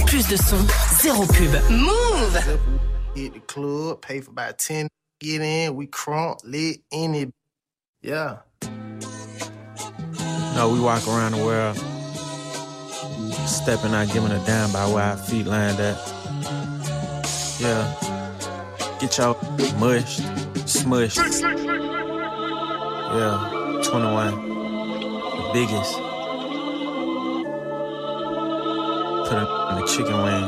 Plus 0.05 0.27
de 0.27 0.37
son, 0.37 0.67
zéro 1.01 1.25
pub. 1.25 1.71
Move 1.71 2.37
Hit 3.15 3.33
the 3.33 3.39
club, 3.47 3.99
pay 4.01 4.21
for 4.21 4.29
about 4.29 4.59
10, 4.59 4.87
get 5.19 5.41
in, 5.41 5.75
we 5.75 5.87
crunk, 5.87 6.37
lit 6.43 6.81
in 6.91 7.15
it. 7.15 7.33
Yeah. 8.03 8.37
No, 10.55 10.69
we 10.71 10.79
walk 10.79 11.07
around 11.07 11.31
the 11.31 11.43
world, 11.43 11.75
stepping 13.47 13.95
out, 13.95 14.11
giving 14.13 14.31
a 14.31 14.45
damn 14.45 14.71
by 14.71 14.85
where 14.87 15.03
our 15.03 15.17
feet 15.17 15.47
land 15.47 15.79
at. 15.79 15.97
Yeah. 17.59 17.91
Get 18.99 19.17
y'all 19.17 19.33
mushed, 19.79 20.21
smushed. 20.69 21.17
Yeah, 23.15 23.81
21. 23.83 24.31
The 25.37 25.49
biggest. 25.53 26.02
Put 29.25 29.37
it 29.37 29.47
in 29.69 29.75
the 29.79 29.85
chicken 29.87 30.17
wing. 30.21 30.45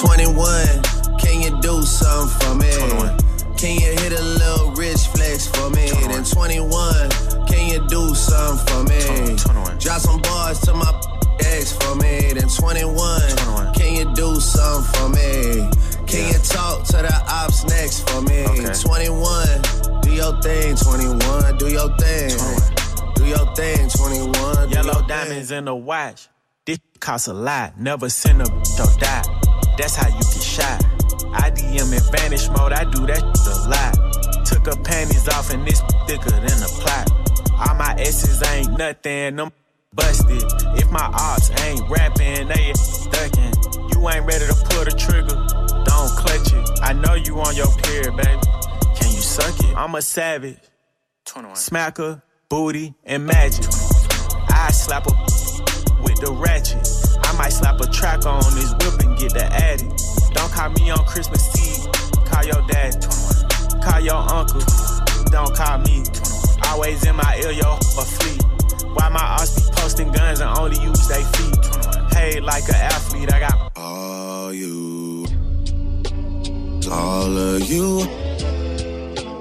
21. 0.00 1.18
Can 1.18 1.42
you 1.42 1.60
do 1.60 1.82
something 1.82 2.40
for 2.40 2.54
me? 2.54 2.72
21. 2.72 3.18
Can 3.58 3.74
you 3.78 3.90
hit 4.00 4.12
a 4.18 4.22
little 4.22 4.72
rich 4.72 5.06
flex 5.08 5.46
for 5.48 5.68
me? 5.70 5.88
21. 5.90 6.08
Then 6.08 6.24
21. 6.24 7.10
Can 7.46 7.68
you 7.68 7.86
do 7.88 8.14
something 8.14 8.66
for 8.66 8.84
me? 8.84 9.36
21. 9.36 9.78
Drop 9.78 10.00
some 10.00 10.20
bars 10.22 10.60
to 10.62 10.72
my 10.72 10.90
ex 11.40 11.72
for 11.72 11.94
me. 11.96 12.32
Then 12.32 12.48
21. 12.48 13.20
21. 13.20 13.74
Can 13.74 13.94
you 13.96 14.14
do 14.14 14.40
something 14.40 14.92
for 14.94 15.08
me? 15.10 15.68
Can 16.06 16.24
yeah. 16.24 16.32
you 16.32 16.38
talk 16.40 16.84
to 16.86 16.96
the 17.04 17.22
ops 17.28 17.64
next 17.64 18.08
for 18.08 18.22
me? 18.22 18.46
Okay. 18.46 18.72
21. 18.72 20.00
Do 20.00 20.10
your 20.10 20.40
thing, 20.40 20.74
21. 20.76 21.58
Do 21.58 21.68
your 21.68 21.94
thing. 21.98 22.30
21. 22.30 22.69
Do 23.30 23.36
your 23.36 23.54
thing, 23.54 23.88
21. 23.88 24.70
Yellow 24.70 25.06
diamonds 25.06 25.50
thing. 25.50 25.58
in 25.58 25.64
the 25.66 25.74
watch. 25.74 26.26
This 26.66 26.80
costs 26.98 27.28
a 27.28 27.32
lot. 27.32 27.78
Never 27.78 28.08
send 28.08 28.42
a 28.42 28.44
or 28.44 28.98
die. 28.98 29.22
That's 29.78 29.94
how 29.94 30.08
you 30.08 30.18
get 30.18 30.42
shot. 30.42 30.84
I 31.32 31.52
DM 31.52 31.92
in 31.94 32.12
vanish 32.12 32.48
mode, 32.48 32.72
I 32.72 32.82
do 32.90 33.06
that 33.06 33.22
a 33.22 33.68
lot. 33.70 34.44
Took 34.46 34.66
her 34.66 34.82
panties 34.82 35.28
off 35.28 35.50
and 35.50 35.64
this 35.64 35.80
thicker 36.08 36.30
than 36.30 36.60
a 36.60 36.70
plot. 36.82 37.08
All 37.52 37.76
my 37.76 37.94
S's 38.00 38.42
ain't 38.48 38.76
nothing, 38.76 39.36
them 39.36 39.52
busted. 39.94 40.42
If 40.76 40.90
my 40.90 41.08
ops 41.14 41.50
ain't 41.62 41.88
rapping, 41.88 42.48
they 42.48 42.72
ducking. 43.12 43.54
You 43.92 44.08
ain't 44.08 44.26
ready 44.26 44.46
to 44.46 44.56
pull 44.70 44.84
the 44.84 44.94
trigger, 44.98 45.36
don't 45.84 46.10
clutch 46.18 46.52
it. 46.52 46.80
I 46.82 46.94
know 46.94 47.14
you 47.14 47.38
on 47.38 47.54
your 47.54 47.70
period, 47.76 48.16
baby. 48.16 48.40
Can 48.98 49.12
you 49.12 49.20
suck 49.22 49.56
it? 49.60 49.76
I'm 49.76 49.94
a 49.94 50.02
savage. 50.02 50.58
21. 51.26 51.54
Smacker, 51.54 52.22
booty, 52.50 52.92
and 53.04 53.24
magic. 53.24 53.64
I 54.50 54.70
slap 54.72 55.06
a 55.06 55.12
with 56.02 56.18
the 56.20 56.34
ratchet. 56.36 56.84
I 57.24 57.32
might 57.38 57.52
slap 57.52 57.80
a 57.80 57.86
track 57.86 58.26
on 58.26 58.42
this 58.54 58.72
whip 58.82 58.98
and 59.06 59.16
get 59.16 59.32
the 59.32 59.44
addy. 59.44 59.88
Don't 60.34 60.52
call 60.52 60.70
me 60.70 60.90
on 60.90 60.98
Christmas 61.06 61.46
Eve. 61.56 61.86
Call 62.26 62.44
your 62.44 62.60
dad. 62.66 63.06
Call 63.82 64.00
your 64.00 64.16
uncle. 64.16 64.60
Don't 65.30 65.54
call 65.54 65.78
me. 65.78 66.02
Always 66.66 67.06
in 67.06 67.14
my 67.14 67.40
ear, 67.42 67.52
yo, 67.52 67.76
a 67.76 68.04
fleet. 68.04 68.42
Why 68.94 69.08
my 69.08 69.20
ass 69.20 69.54
be 69.54 69.76
posting 69.76 70.10
guns 70.10 70.40
and 70.40 70.50
only 70.58 70.78
use 70.82 71.06
they 71.06 71.22
feet? 71.22 71.56
Hey, 72.12 72.40
like 72.40 72.68
an 72.68 72.74
athlete, 72.74 73.32
I 73.32 73.40
got 73.40 73.72
all 73.76 74.52
you, 74.52 75.24
all 76.90 77.36
of 77.38 77.62
you. 77.70 78.29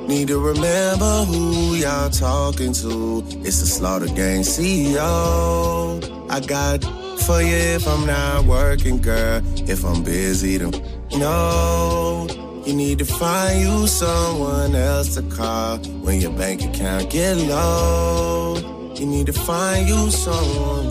Need 0.10 0.30
to 0.30 0.40
remember 0.40 1.24
who 1.26 1.76
y'all 1.76 2.10
talking 2.10 2.74
to. 2.74 3.24
It's 3.46 3.60
the 3.60 3.68
Slaughter 3.68 4.08
Gang 4.08 4.42
CEO. 4.42 6.02
I 6.32 6.40
got 6.40 6.84
for 7.22 7.40
you 7.44 7.56
if 7.78 7.88
I'm 7.88 8.08
not 8.08 8.46
working, 8.46 9.04
girl. 9.04 9.44
If 9.70 9.86
I'm 9.86 10.02
busy, 10.02 10.58
then 10.58 10.72
no. 11.12 12.26
You 12.66 12.74
need 12.74 12.98
to 12.98 13.06
find 13.06 13.62
you 13.62 13.86
someone 13.86 14.74
else 14.74 15.14
to 15.14 15.22
call 15.22 15.78
when 15.78 16.20
your 16.20 16.32
bank 16.32 16.64
account 16.64 17.12
get 17.12 17.38
low. 17.38 18.56
You 18.96 19.06
need 19.06 19.28
to 19.28 19.34
find 19.34 19.88
you 19.88 20.10
someone. 20.10 20.90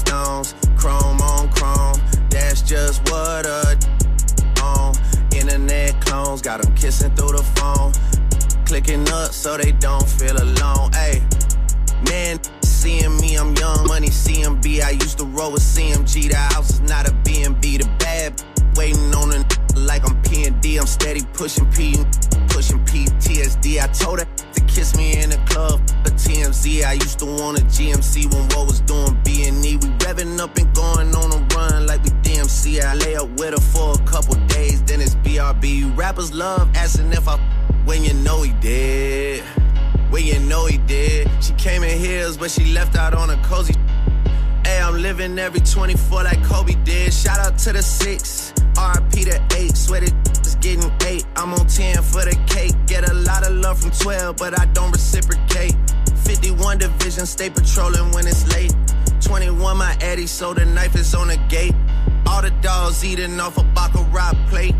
Stones, 0.00 0.54
chrome 0.76 1.20
on 1.20 1.50
chrome. 1.52 2.00
That's 2.30 2.62
just 2.62 3.02
what 3.10 3.46
a 3.46 3.78
on. 4.62 4.94
Internet 5.34 6.00
clones 6.04 6.42
got 6.42 6.62
them 6.62 6.74
kissing 6.74 7.14
through 7.14 7.36
the 7.36 7.42
phone 7.56 7.92
clicking 8.70 9.08
up 9.08 9.32
so 9.32 9.56
they 9.56 9.72
don't 9.72 10.08
feel 10.08 10.36
alone. 10.40 10.92
Hey, 10.92 11.20
man, 12.08 12.38
seeing 12.62 13.16
me, 13.16 13.34
I'm 13.34 13.52
young 13.56 13.84
money 13.84 14.06
CMB. 14.06 14.80
I 14.80 14.90
used 14.90 15.18
to 15.18 15.24
roll 15.24 15.50
with 15.50 15.62
CMG. 15.62 16.30
The 16.30 16.36
house 16.36 16.70
is 16.70 16.80
not 16.82 17.08
a 17.08 17.12
BNB. 17.26 17.82
The 17.82 17.88
bad 17.98 18.40
waiting 18.76 19.12
on 19.12 19.32
a 19.32 19.44
like 19.76 20.08
I'm 20.08 20.22
P&D. 20.22 20.76
I'm 20.78 20.86
steady 20.86 21.22
pushing 21.32 21.66
P, 21.72 21.96
pushing 22.60 22.84
PTSD. 22.84 23.82
I 23.82 23.86
told 23.86 24.18
her 24.18 24.26
to 24.26 24.60
kiss 24.66 24.94
me 24.94 25.18
in 25.22 25.30
the 25.30 25.38
club, 25.48 25.80
the 26.04 26.10
TMZ. 26.10 26.84
I 26.84 26.92
used 26.92 27.18
to 27.20 27.24
want 27.24 27.58
a 27.58 27.62
GMC 27.62 28.32
when 28.34 28.44
what 28.48 28.66
was 28.66 28.80
doing 28.80 29.18
B&E. 29.24 29.76
We 29.76 29.88
revving 30.04 30.38
up 30.38 30.54
and 30.58 30.74
going 30.74 31.14
on 31.14 31.32
a 31.32 31.54
run 31.54 31.86
like 31.86 32.02
we 32.04 32.10
DMC. 32.20 32.82
I 32.82 32.94
lay 32.96 33.16
up 33.16 33.30
with 33.38 33.54
her 33.54 33.64
for 33.72 33.94
a 33.94 34.04
couple 34.04 34.34
days, 34.48 34.82
then 34.82 35.00
it's 35.00 35.14
BRB. 35.14 35.96
Rappers 35.96 36.34
love 36.34 36.68
asking 36.76 37.12
if 37.14 37.26
I 37.26 37.38
when 37.86 38.04
you 38.04 38.12
know 38.12 38.42
he 38.42 38.52
did. 38.60 39.42
When 40.10 40.26
you 40.26 40.38
know 40.40 40.66
he 40.66 40.76
did. 40.76 41.30
She 41.42 41.54
came 41.54 41.82
in 41.82 41.98
heels, 41.98 42.36
but 42.36 42.50
she 42.50 42.74
left 42.74 42.94
out 42.94 43.14
on 43.14 43.30
a 43.30 43.42
cozy. 43.42 43.74
Hey, 44.66 44.82
I'm 44.82 45.00
living 45.00 45.38
every 45.38 45.60
24 45.60 46.24
like 46.24 46.44
Kobe 46.44 46.74
did. 46.84 47.14
Shout 47.14 47.38
out 47.38 47.56
to 47.60 47.72
the 47.72 47.82
six, 47.82 48.52
RP 48.74 49.24
to 49.30 49.56
eight. 49.56 49.74
Sweated 49.78 50.12
getting 50.60 50.90
eight. 51.06 51.26
I'm 51.36 51.52
on 51.52 51.66
10 51.66 52.02
for 52.02 52.24
the 52.24 52.38
cake. 52.46 52.72
Get 52.86 53.08
a 53.08 53.14
lot 53.14 53.46
of 53.46 53.54
love 53.56 53.80
from 53.80 53.90
12, 53.90 54.36
but 54.36 54.58
I 54.58 54.66
don't 54.66 54.92
reciprocate. 54.92 55.74
51 56.24 56.78
division, 56.78 57.26
stay 57.26 57.50
patrolling 57.50 58.12
when 58.12 58.26
it's 58.26 58.46
late. 58.54 58.74
21, 59.20 59.76
my 59.76 59.96
Eddie, 60.00 60.26
so 60.26 60.54
the 60.54 60.64
knife 60.64 60.94
is 60.94 61.14
on 61.14 61.28
the 61.28 61.38
gate. 61.48 61.74
All 62.26 62.42
the 62.42 62.50
dogs 62.62 63.04
eating 63.04 63.40
off 63.40 63.58
a 63.58 63.64
Baccarat 63.64 64.34
plate. 64.48 64.74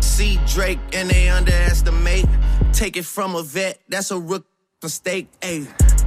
See 0.00 0.38
Drake 0.46 0.78
and 0.92 1.08
they 1.08 1.28
underestimate. 1.28 2.26
Take 2.72 2.96
it 2.96 3.04
from 3.04 3.34
a 3.34 3.42
vet, 3.42 3.80
that's 3.88 4.10
a 4.10 4.18
rook 4.18 4.46
mistake. 4.82 5.28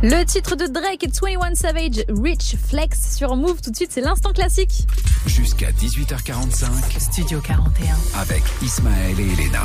Le 0.03 0.23
titre 0.23 0.55
de 0.55 0.67
Drake 0.67 1.03
et 1.03 1.11
21 1.11 1.55
Savage, 1.55 2.05
Rich 2.07 2.55
Flex 2.69 3.15
sur 3.15 3.35
Move. 3.35 3.61
Tout 3.61 3.71
de 3.71 3.75
suite, 3.75 3.91
c'est 3.91 4.01
l'instant 4.01 4.31
classique. 4.31 4.85
Jusqu'à 5.27 5.71
18h45. 5.71 6.99
Studio 6.99 7.41
41. 7.41 7.95
Avec 8.17 8.43
Ismaël 8.63 9.19
et 9.19 9.23
Elena. 9.23 9.61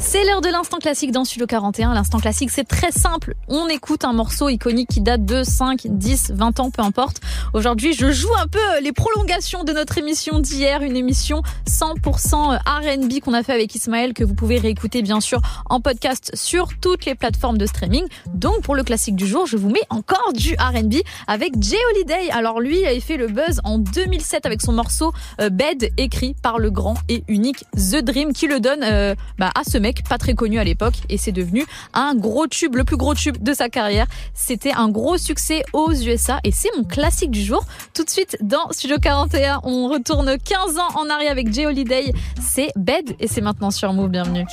C'est 0.00 0.24
l'heure 0.24 0.40
de 0.40 0.48
l'instant 0.48 0.78
classique 0.78 1.12
dans 1.12 1.24
Studio 1.26 1.46
41. 1.46 1.92
L'instant 1.92 2.18
classique, 2.18 2.50
c'est 2.50 2.64
très 2.64 2.90
simple. 2.90 3.34
On 3.48 3.68
écoute 3.68 4.06
un 4.06 4.14
morceau 4.14 4.48
iconique 4.48 4.88
qui 4.88 5.02
date 5.02 5.26
de 5.26 5.44
5, 5.44 5.82
10, 5.84 6.32
20 6.34 6.60
ans, 6.60 6.70
peu 6.70 6.80
importe. 6.80 7.20
Aujourd'hui, 7.52 7.92
je 7.92 8.10
joue 8.10 8.34
un 8.38 8.46
peu 8.46 8.58
les 8.82 8.92
prolongations 8.92 9.64
de 9.64 9.72
notre 9.72 9.98
émission 9.98 10.38
d'hier. 10.38 10.82
Une 10.82 10.96
émission 10.96 11.42
100% 11.68 12.58
R&B 12.58 13.20
qu'on 13.22 13.34
a 13.34 13.42
fait 13.42 13.52
avec 13.52 13.74
Ismaël, 13.74 14.14
que 14.14 14.24
vous 14.24 14.34
pouvez 14.34 14.58
réécouter 14.58 15.02
bien 15.02 15.20
sûr 15.20 15.42
en 15.68 15.80
podcast 15.80 16.30
sur 16.34 16.68
toutes 16.80 17.04
les 17.04 17.14
plateformes 17.14 17.58
de 17.58 17.66
streaming. 17.66 18.04
Donc, 18.32 18.62
pour 18.62 18.74
le 18.74 18.82
classique 18.82 19.16
du 19.16 19.26
jour, 19.26 19.46
je 19.46 19.58
vous 19.58 19.68
mets 19.68 19.84
encore 19.90 20.32
du 20.34 20.54
R&B 20.54 20.94
avec 21.26 21.52
Jay 21.60 21.76
Holiday. 21.92 22.30
Alors 22.30 22.60
lui, 22.60 22.80
il 22.80 22.86
avait 22.86 23.00
fait 23.00 23.18
le 23.18 23.26
buzz 23.26 23.60
en 23.64 23.78
2007 23.78 24.46
avec 24.46 24.62
son 24.62 24.69
morceau 24.72 25.12
euh, 25.40 25.50
Bed, 25.50 25.90
écrit 25.96 26.34
par 26.42 26.58
le 26.58 26.70
grand 26.70 26.94
et 27.08 27.24
unique 27.28 27.64
The 27.74 28.02
Dream, 28.02 28.32
qui 28.32 28.46
le 28.46 28.60
donne 28.60 28.82
euh, 28.82 29.14
bah, 29.38 29.50
à 29.54 29.64
ce 29.64 29.78
mec, 29.78 30.02
pas 30.08 30.18
très 30.18 30.34
connu 30.34 30.58
à 30.58 30.64
l'époque, 30.64 30.94
et 31.08 31.18
c'est 31.18 31.32
devenu 31.32 31.64
un 31.94 32.14
gros 32.14 32.46
tube, 32.46 32.76
le 32.76 32.84
plus 32.84 32.96
gros 32.96 33.14
tube 33.14 33.42
de 33.42 33.52
sa 33.52 33.68
carrière. 33.68 34.06
C'était 34.34 34.72
un 34.72 34.88
gros 34.88 35.18
succès 35.18 35.62
aux 35.72 35.92
USA, 35.92 36.40
et 36.44 36.52
c'est 36.52 36.70
mon 36.76 36.84
classique 36.84 37.30
du 37.30 37.42
jour. 37.42 37.64
Tout 37.94 38.04
de 38.04 38.10
suite, 38.10 38.36
dans 38.40 38.70
Studio 38.70 38.96
41, 39.00 39.60
on 39.64 39.88
retourne 39.88 40.36
15 40.38 40.78
ans 40.78 41.00
en 41.00 41.08
arrière 41.08 41.32
avec 41.32 41.52
Jay 41.52 41.66
Holiday. 41.66 42.12
C'est 42.40 42.72
Bed, 42.76 43.16
et 43.18 43.28
c'est 43.28 43.40
maintenant 43.40 43.70
sur 43.70 43.92
Move. 43.92 44.10
Bienvenue. 44.10 44.46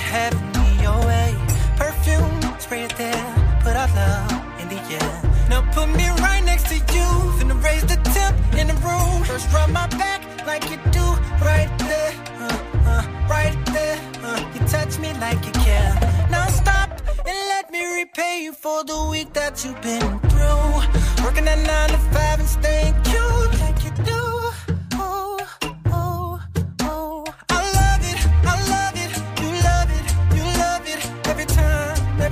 Having 0.00 0.52
me 0.58 0.82
your 0.82 0.98
way. 1.06 1.34
Perfume, 1.76 2.40
spray 2.58 2.82
it 2.84 2.96
there, 2.96 3.24
put 3.62 3.76
our 3.76 3.88
love 3.94 4.32
in 4.60 4.68
the 4.68 4.80
air. 4.98 5.12
Now 5.48 5.62
put 5.72 5.88
me 5.88 6.08
right 6.20 6.42
next 6.44 6.66
to 6.68 6.74
you, 6.74 7.08
finna 7.38 7.56
raise 7.62 7.82
the 7.82 7.98
temp 8.14 8.36
in 8.54 8.66
the 8.68 8.74
room. 8.86 9.24
First 9.24 9.52
rub 9.52 9.70
my 9.70 9.86
back 10.02 10.20
like 10.46 10.64
you 10.70 10.78
do, 10.90 11.06
right 11.44 11.70
there, 11.78 12.12
uh, 12.40 12.58
uh, 12.92 13.02
right 13.28 13.56
there. 13.66 13.98
Uh, 14.22 14.40
you 14.54 14.60
touch 14.66 14.98
me 14.98 15.12
like 15.14 15.44
you 15.46 15.52
care. 15.52 15.92
Now 16.30 16.46
stop 16.48 16.90
and 17.26 17.38
let 17.52 17.70
me 17.70 17.82
repay 18.00 18.42
you 18.44 18.52
for 18.52 18.84
the 18.84 19.08
week 19.10 19.32
that 19.34 19.64
you've 19.64 19.80
been 19.82 20.18
through. 20.30 21.24
Working 21.24 21.46
at 21.48 21.60
nine 21.66 21.90
to 21.90 21.98
five 22.14 22.38
and 22.40 22.48
staying 22.48 22.94
cute 23.02 23.52
like 23.60 23.78
you 23.84 23.90
do. 24.04 24.39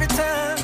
See 0.07 0.58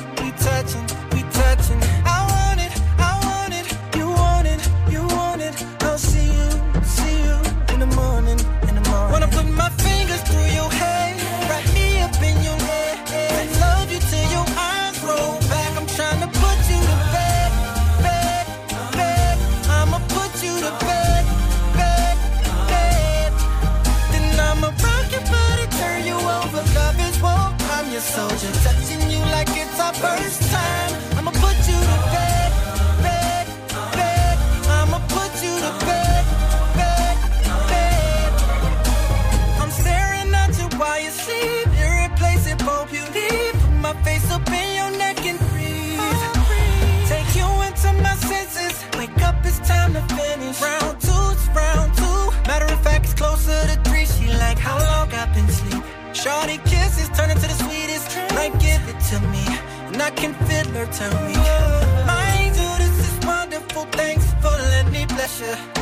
first 30.05 30.34
and 60.17 60.35
I 60.35 60.35
can 60.35 60.47
feel 60.47 60.73
her 60.73 60.85
tell 60.91 61.13
me. 61.27 61.33
My 62.05 62.37
angel, 62.39 62.75
this 62.77 62.99
is 62.99 63.25
wonderful. 63.25 63.85
Thanks 63.91 64.25
for 64.41 64.49
letting 64.49 64.91
me 64.91 65.05
bless 65.05 65.41
you. 65.41 65.74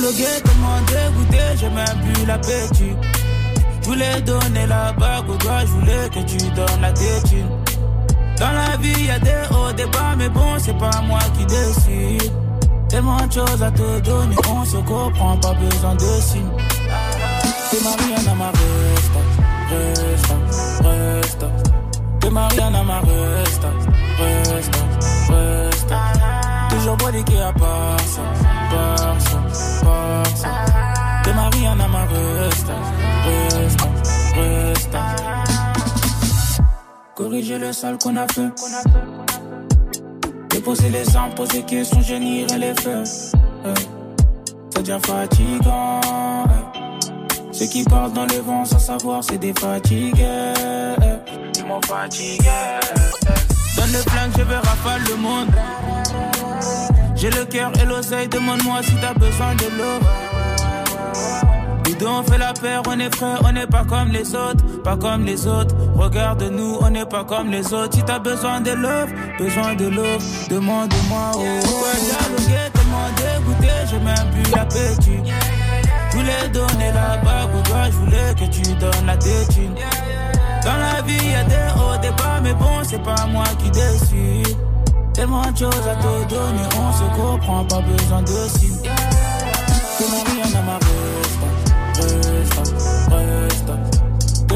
Dialoguer 0.00 0.40
tellement 0.42 0.80
dégoûté, 0.86 1.42
j'ai 1.56 1.68
même 1.68 2.14
plus 2.14 2.26
l'appétit. 2.26 2.96
Je 3.82 3.86
voulais 3.86 4.20
donner 4.22 4.66
la 4.66 4.92
bague 4.92 5.28
au 5.28 5.36
doigt, 5.36 5.60
je 5.60 5.66
voulais 5.66 6.08
que 6.10 6.20
tu 6.20 6.36
donnes 6.50 6.80
la 6.80 6.92
tétine. 6.92 7.48
Dans 8.38 8.52
la 8.52 8.76
vie, 8.78 9.04
y 9.04 9.10
a 9.10 9.18
des 9.18 9.42
hauts, 9.50 9.72
des 9.72 9.86
bas, 9.86 10.14
mais 10.16 10.28
bon, 10.28 10.58
c'est 10.58 10.78
pas 10.78 11.02
moi 11.02 11.20
qui 11.36 11.44
décide. 11.46 12.32
Tellement 12.88 13.26
de 13.26 13.32
choses 13.32 13.62
à 13.62 13.70
te 13.70 14.00
donner, 14.00 14.36
on 14.48 14.64
se 14.64 14.76
comprend, 14.78 15.36
pas 15.36 15.54
besoin 15.54 15.94
de 15.94 16.20
signes. 16.20 16.50
T'es 17.70 17.78
Mariana, 17.84 18.34
ma 18.34 18.50
resta, 18.50 19.20
resta, 19.70 20.34
resta. 20.82 21.46
T'es 22.20 22.30
Mariana, 22.30 22.82
ma 22.82 23.00
resta, 23.00 23.68
resta, 24.18 24.78
resta. 25.28 25.96
Toujours 26.70 26.96
ça, 26.98 27.52
part 27.52 28.00
ça, 28.00 28.22
part 28.70 28.98
ça. 28.98 28.99
T'es 31.30 31.36
ma 31.36 31.48
resta. 34.34 35.00
Corriger 37.14 37.58
le 37.58 37.72
sale 37.72 37.98
qu'on 37.98 38.16
a 38.16 38.26
fait. 38.26 38.50
Déposer 40.48 40.88
les 40.88 41.16
armes, 41.16 41.32
poser 41.36 41.62
questions, 41.62 42.00
génie 42.00 42.46
les 42.46 42.74
feux. 42.80 43.04
Euh, 43.64 43.74
C'est 44.70 44.82
déjà 44.82 44.98
fatigant. 44.98 46.00
Ceux 47.52 47.66
qui 47.66 47.84
parlent 47.84 48.12
dans 48.12 48.26
le 48.26 48.40
vent 48.40 48.64
sans 48.64 48.80
savoir, 48.80 49.22
c'est 49.22 49.38
des 49.38 49.52
fatigués. 49.52 50.54
Ils 51.58 51.64
m'ont 51.64 51.80
fatigué. 51.82 52.50
Donne 53.76 53.92
le 53.92 53.98
flingue, 53.98 54.32
je 54.36 54.42
vais 54.42 54.56
rafale 54.56 55.02
le 55.08 55.14
monde. 55.16 55.54
J'ai 57.14 57.30
le 57.30 57.44
cœur 57.44 57.70
et 57.80 57.84
l'oseille, 57.84 58.26
demande-moi 58.26 58.82
si 58.82 58.96
t'as 59.00 59.14
besoin 59.14 59.54
de 59.54 59.66
l'eau. 59.78 60.19
On 62.06 62.22
fait 62.22 62.38
la 62.38 62.54
paire, 62.54 62.82
on 62.88 62.98
est 62.98 63.14
frères, 63.14 63.40
on 63.44 63.52
n'est 63.52 63.66
pas 63.66 63.84
comme 63.84 64.08
les 64.08 64.34
autres, 64.34 64.64
pas 64.82 64.96
comme 64.96 65.24
les 65.24 65.46
autres. 65.46 65.74
Regarde-nous, 65.94 66.78
on 66.80 66.90
n'est 66.90 67.04
pas 67.04 67.24
comme 67.24 67.50
les 67.50 67.74
autres. 67.74 67.94
Si 67.94 68.02
t'as 68.02 68.18
besoin 68.18 68.60
de 68.60 68.70
love, 68.70 69.10
besoin 69.38 69.74
de 69.74 69.86
love, 69.86 70.22
demande-moi. 70.48 71.30
Oh, 71.34 71.38
ouais, 71.38 72.00
dialoguer, 72.00 72.70
tellement 72.72 73.08
dégoûté, 73.16 73.72
j'ai 73.90 73.98
même 73.98 74.30
plus 74.32 74.50
l'appétit. 74.50 75.32
Je 76.10 76.16
voulais 76.16 76.48
donner 76.52 76.92
la 76.92 77.18
bague 77.18 77.54
au 77.54 77.68
doigt, 77.68 77.86
je 77.86 77.96
voulais 77.96 78.34
que 78.34 78.44
tu 78.50 78.62
donnes 78.74 79.06
la 79.06 79.16
tétine. 79.16 79.74
Dans 80.64 80.76
la 80.76 81.02
vie, 81.02 81.26
y 81.26 81.34
a 81.34 81.44
des 81.44 81.54
hauts, 81.76 82.00
des 82.00 82.10
bas, 82.10 82.40
mais 82.42 82.54
bon, 82.54 82.82
c'est 82.82 83.02
pas 83.02 83.26
moi 83.30 83.44
qui 83.58 83.70
décide. 83.70 84.56
Tellement 85.12 85.50
de 85.50 85.58
choses 85.58 85.86
à 85.86 85.96
te 85.96 86.28
donner, 86.30 86.68
on 86.78 86.92
se 86.92 87.20
comprend, 87.20 87.64
pas 87.64 87.82
besoin 87.82 88.22
de 88.22 88.48
signes. 88.48 88.90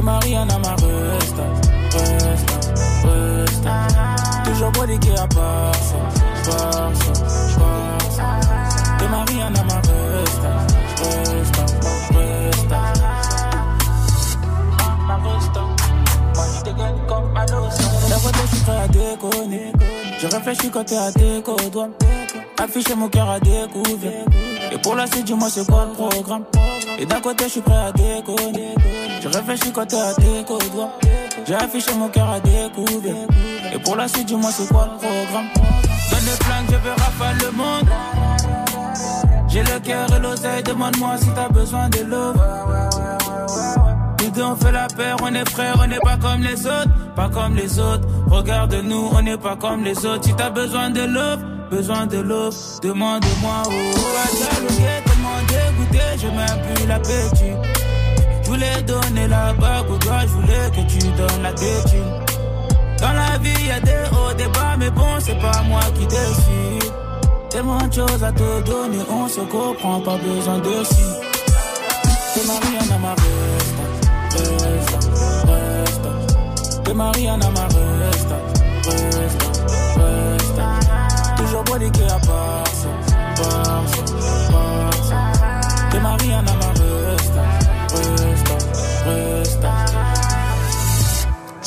Mariana, 0.05 0.59
ma 0.59 0.74
resta, 0.76 1.44
resta, 1.94 2.56
resta. 3.05 3.86
Toujours 4.44 4.70
bodiqué 4.72 5.12
à 5.16 5.26
part 5.26 5.74
ça, 5.76 5.97
part 6.44 6.93
ça, 6.94 7.12
part 7.59 8.10
ça. 8.10 8.39
T'es 8.98 9.09
Mariana, 9.09 9.62
ma 9.62 9.76
resta, 9.76 10.51
resta, 11.01 11.64
resta. 12.12 12.81
Ma 15.06 15.16
resta, 15.16 15.60
moi 16.35 16.44
je 16.55 16.64
dégaine 16.64 16.98
comme 17.09 17.32
ma 17.32 17.47
La 17.47 18.16
voix 18.18 18.32
je 18.43 18.55
suis 18.55 18.64
prêt 18.64 18.76
à 18.76 18.89
déconner. 18.89 19.72
Je 20.18 20.26
réfléchis 20.26 20.70
quand 20.70 20.85
t'es 20.85 20.98
à 20.98 21.10
déco, 21.12 21.56
doigt. 21.72 21.89
Afficher 22.62 22.94
mon 22.94 23.09
cœur 23.09 23.31
à 23.31 23.40
découvert. 23.40 24.26
Et 24.70 24.78
pour 24.78 24.97
la 24.97 25.06
suite, 25.06 25.24
dis-moi 25.24 25.48
c'est 25.48 25.66
quoi 25.66 25.86
le 25.86 25.93
programme. 25.93 26.44
Et 26.98 27.06
d'un 27.06 27.20
côté, 27.20 27.44
je 27.44 27.51
suis 27.51 27.60
prêt 27.62 27.74
à 27.74 27.90
déconner. 27.93 28.74
Je 29.24 29.28
réfléchis 29.30 29.72
quand 29.72 29.86
t'es 29.86 29.96
à 29.96 30.12
doigt. 30.12 30.90
J'ai 31.46 31.55
affiché 31.55 31.94
mon 31.94 32.09
cœur 32.09 32.28
à 32.28 32.40
découvert. 32.40 33.26
Et 33.74 33.78
pour 33.78 33.96
la 33.96 34.06
suite, 34.06 34.26
dis-moi 34.26 34.51
c'est 34.52 34.68
quoi 34.68 34.86
le 34.92 34.98
programme. 34.98 35.48
Donne 36.10 36.24
le 36.26 36.44
flingue, 36.44 36.66
je 36.68 36.76
veux 36.76 36.90
rafale 36.90 37.36
le 37.38 37.51
monde. 37.52 37.88
J'ai 39.48 39.62
le 39.62 39.80
cœur 39.80 40.14
et 40.14 40.20
l'oseille, 40.20 40.62
demande-moi 40.62 41.16
si 41.18 41.28
t'as 41.34 41.48
besoin 41.48 41.88
de 41.88 42.01
love. 42.01 42.36
Nous 44.22 44.30
deux 44.30 44.42
on 44.42 44.56
fait 44.56 44.72
la 44.72 44.88
paire, 44.88 45.16
on 45.22 45.34
est 45.34 45.48
frères, 45.48 45.76
on 45.82 45.86
n'est 45.86 46.01
pas 46.01 46.18
comme 46.18 46.42
les 46.42 46.66
autres, 46.66 47.14
pas 47.16 47.30
comme 47.30 47.56
les 47.56 47.78
autres. 47.78 48.06
Regarde-nous, 48.26 49.09
on 49.10 49.22
n'est 49.22 49.38
pas 49.38 49.56
comme 49.56 49.84
les 49.84 50.05
autres. 50.05 50.24
Si 50.24 50.34
t'as 50.34 50.51
besoin 50.51 50.90
de 50.90 51.01
love, 51.01 51.42
besoin 51.70 52.05
de 52.05 52.18
love, 52.18 52.55
demande-moi. 52.82 53.62
Oh, 53.64 53.70
oh, 53.70 53.98
à 54.22 54.36
dialoguer, 54.36 55.02
tellement 55.06 55.40
dégoûté, 55.48 56.26
même 56.26 56.74
plus 56.74 56.86
l'appétit. 56.86 57.73
Je 58.44 58.50
voulais 58.50 58.82
donner 58.82 59.26
la 59.26 59.54
bague 59.54 59.90
au 59.90 59.96
doigt, 59.96 60.20
je 60.22 60.26
voulais 60.28 60.70
que 60.70 60.92
tu 60.92 60.98
donnes 60.98 61.42
la 61.42 61.52
tête. 61.52 61.94
Dans 63.00 63.12
la 63.12 63.38
vie, 63.38 63.66
y 63.66 63.70
a 63.70 63.80
des 63.80 64.04
hauts, 64.12 64.34
des 64.36 64.46
bas, 64.48 64.76
mais 64.78 64.90
bon, 64.90 65.18
c'est 65.18 65.38
pas 65.38 65.62
moi 65.66 65.80
qui 65.94 66.06
décide. 66.06 66.92
Tellement 67.48 67.86
de 67.86 67.92
choses 67.92 68.22
à 68.22 68.32
te 68.32 68.62
donner, 68.62 68.98
on 69.10 69.28
se 69.28 69.40
comprend, 69.40 70.00
pas 70.00 70.18
besoin 70.18 70.58
de 70.58 70.84
si. 70.84 71.04
T'es 72.34 72.46
Mariana, 72.46 72.98
ma 72.98 73.14
resta, 73.14 73.84
resta, 74.64 74.98
resta. 75.46 76.82
T'es 76.84 76.94
Mariana, 76.94 77.50
ma 77.50 77.62
resta, 77.62 78.36
resta, 78.84 79.48
resta. 79.96 81.34
Toujours 81.36 81.64
boniqué 81.64 82.04
à 82.04 82.18
part 82.18 82.66
ça, 82.66 82.88
part 83.36 83.84
ça, 83.88 84.52
part 84.52 85.04
ça. 85.04 85.16
T'es 85.90 86.00
ma 86.00 86.16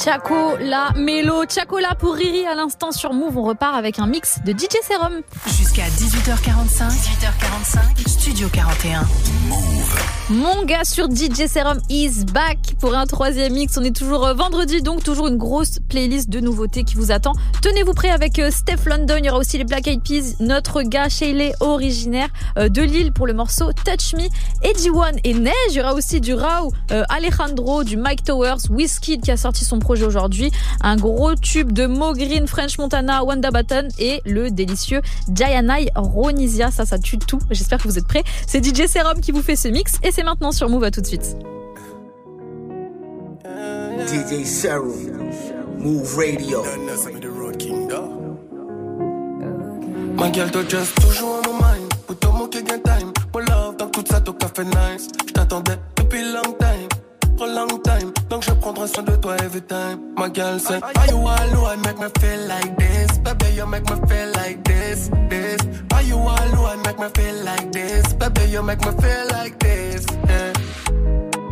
Chaco 0.08 0.56
la 0.62 0.94
mélo, 0.96 1.44
Chaco 1.54 1.80
la 1.80 1.94
pour 1.94 2.14
Riri 2.14 2.46
à 2.46 2.56
l'instant 2.56 2.94
sur 2.94 3.12
Move. 3.12 3.38
On 3.38 3.44
repart 3.44 3.76
avec 3.76 4.00
un 4.00 4.08
mix 4.08 4.40
de 4.46 4.54
DJ 4.54 4.78
Serum. 4.82 5.22
Jusqu'à 5.48 5.84
18h45, 5.84 6.88
18h45, 6.88 8.08
Studio 8.08 8.48
41. 8.48 9.06
Mon 10.30 10.64
gars 10.64 10.86
sur 10.86 11.10
DJ 11.10 11.48
Serum 11.48 11.80
is 11.90 12.24
back 12.34 12.58
pour 12.80 12.96
un 12.96 13.06
troisième 13.06 13.54
mix. 13.54 13.78
On 13.78 13.84
est 13.84 13.96
toujours 13.96 14.26
euh, 14.26 14.34
vendredi, 14.34 14.82
donc 14.82 15.04
toujours 15.04 15.28
une 15.28 15.38
grosse 15.38 15.80
playlist 15.90 16.30
de 16.30 16.40
nouveautés 16.40 16.84
qui 16.86 16.96
vous 16.96 17.12
attend. 17.12 17.34
Tenez-vous 17.62 17.94
prêts 17.94 18.10
avec 18.10 18.40
euh, 18.40 18.50
Steph 18.50 18.86
London. 18.86 19.16
Il 19.18 19.26
y 19.26 19.30
aura 19.30 19.40
aussi 19.40 19.58
les 19.58 19.64
Black 19.66 19.88
Eyed 19.88 20.02
Peas, 20.04 20.36
notre 20.40 20.84
gars 20.84 21.10
Shayley 21.10 21.54
originaire 21.60 22.30
euh, 22.58 22.70
de 22.70 22.82
Lille 22.82 23.12
pour 23.12 23.28
le 23.28 23.34
morceau 23.34 23.72
Touch 23.74 24.14
Me. 24.16 24.28
Eddie 24.64 24.90
One 24.90 25.18
et 25.26 25.34
Neige. 25.34 25.54
Il 25.72 25.76
y 25.76 25.82
aura 25.82 25.94
aussi 25.94 26.22
du 26.22 26.34
Rao, 26.34 26.72
Alejandro, 27.10 27.84
du 27.84 27.98
Mike 27.98 28.24
Towers, 28.24 28.70
Whiskey 28.70 29.18
qui 29.18 29.32
a 29.32 29.38
sorti 29.38 29.66
son 29.66 29.80
projet 29.80 29.97
aujourd'hui. 30.04 30.52
Un 30.82 30.96
gros 30.96 31.36
tube 31.36 31.72
de 31.72 31.86
Mo 31.86 32.14
Green, 32.14 32.48
French 32.48 32.78
Montana, 32.78 33.24
Wanda 33.24 33.52
Baton 33.52 33.88
et 34.00 34.22
le 34.26 34.52
délicieux 34.52 35.02
Jayanai 35.34 35.92
Ronisia. 35.96 36.72
Ça, 36.72 36.86
ça 36.86 37.00
tue 37.00 37.18
tout. 37.18 37.40
J'espère 37.52 37.82
que 37.82 37.88
vous 37.88 37.98
êtes 37.98 38.08
prêts. 38.08 38.24
C'est 38.46 38.64
DJ 38.64 38.88
Serum 38.88 39.20
qui 39.22 39.32
vous 39.32 39.42
fait 39.42 39.56
ce 39.56 39.68
mix 39.68 39.96
et 40.04 40.12
c'est 40.12 40.24
maintenant 40.24 40.52
sur 40.52 40.70
Move. 40.70 40.84
À 40.84 40.92
tout 40.92 41.02
de 41.02 41.08
suite. 41.08 41.36
DJ 44.08 44.46
Serum, 44.46 44.94
Move 45.80 46.16
Radio. 46.18 46.64
Just 50.70 51.00
toujours 51.00 51.40
en 51.40 51.48
mon 51.48 51.54
mind. 51.54 51.94
Pour 52.08 52.18
ton 52.20 52.34
mot 52.34 52.48
qui 52.48 52.64
gain 52.64 52.80
time. 52.80 53.12
Pour 53.32 53.42
love, 53.42 53.76
tout 53.92 54.04
ça, 54.10 54.20
ton 54.20 54.34
café 54.34 54.64
nice. 54.66 55.08
J't'attendais 55.28 55.78
depuis 55.96 56.22
long 56.24 56.54
time. 56.60 56.97
Long 57.40 57.82
time. 57.82 58.12
Donc 58.30 58.44
je 58.44 58.52
prendrai 58.52 58.88
soin 58.88 59.04
de 59.04 59.16
toi 59.16 59.36
every 59.38 59.62
time. 59.62 60.00
Ma 60.18 60.28
gueule, 60.28 60.60
c'est. 60.60 60.82
Are 60.84 61.08
you 61.08 61.18
alone? 61.18 61.82
Make 61.82 61.98
me 62.00 62.08
feel 62.20 62.48
like 62.48 62.78
this. 62.78 63.18
Baby, 63.20 63.56
you 63.56 63.66
make 63.66 63.90
me 63.90 63.96
feel 64.08 64.32
like 64.34 64.64
this. 64.64 65.10
This. 65.30 65.62
Are 65.94 66.02
you 66.04 66.18
alone? 66.18 66.82
Make 66.86 67.00
me 67.00 67.08
feel 67.16 67.36
like 67.46 67.72
this. 67.72 68.14
Baby, 68.14 68.52
you 68.52 68.64
make 68.64 68.80
me 68.82 68.92
feel 69.02 69.28
like 69.32 69.58
this. 69.60 70.06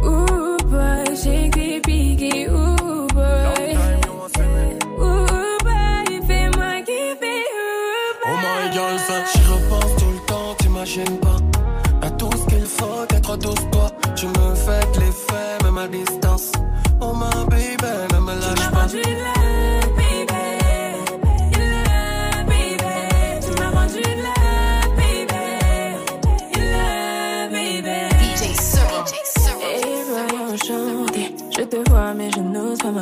Ooh 0.04 0.58
boy, 0.66 1.16
shake 1.16 1.84
piquets, 1.84 2.52
ooh 2.52 3.08
boy. 3.08 3.75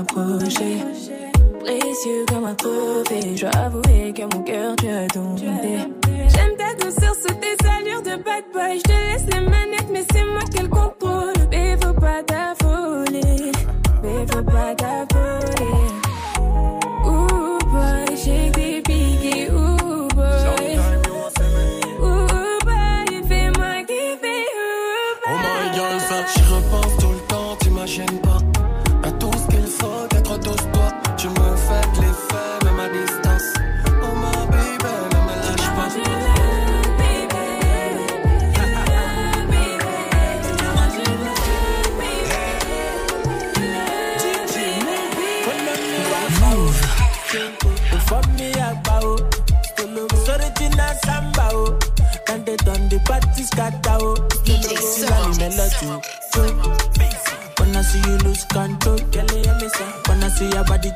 M'approcher. 0.04 0.78
Précieux 1.60 2.26
comme 2.28 2.46
un 2.46 2.56
trophée. 2.56 3.36
Je 3.36 3.46
avouer 3.46 4.14
que 4.14 4.24
mon 4.24 4.44
cœur, 4.44 4.76
tu 4.76 4.88
as 4.90 5.08
tombé. 5.08 5.42
J'aime 6.28 6.56
ta 6.58 6.74
douceur 6.76 7.16
sous 7.16 7.34
tes 7.36 7.68
allures 7.68 8.02
de 8.02 8.22
bad 8.24 8.44
boy. 8.54 8.78
Je 8.78 8.84
te 8.84 8.92
laisse 8.92 9.26
les 9.34 9.42
manettes, 9.42 9.90
mais 9.92 10.04
c'est 10.12 10.26
moi 10.26 10.42
qui 10.52 10.62
le 10.62 10.68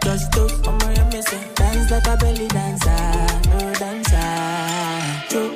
Come 0.07 0.79
on, 0.84 0.95
hear 0.95 1.05
me 1.11 1.21
say 1.21 1.53
Dance 1.55 1.91
like 1.91 2.07
a 2.07 2.15
belly 2.15 2.47
dancer 2.47 2.89
No 3.49 3.73
dancer 3.73 5.27
True. 5.27 5.51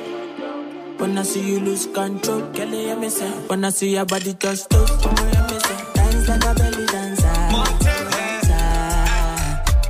Wanna 1.00 1.24
see 1.24 1.52
you 1.52 1.60
lose 1.60 1.86
control 1.86 2.40
Girl, 2.52 2.68
you 2.68 2.76
hear 2.76 2.96
me 2.96 3.08
say 3.08 3.32
Wanna 3.48 3.72
see 3.72 3.94
your 3.94 4.04
body 4.04 4.34
touch 4.34 4.68
toes 4.68 4.90
Come 5.00 5.14
on, 5.14 5.60
say 5.60 5.84
Dance 5.94 6.28
like 6.28 6.44
a 6.44 6.54
belly 6.54 6.86
dancer 6.86 7.32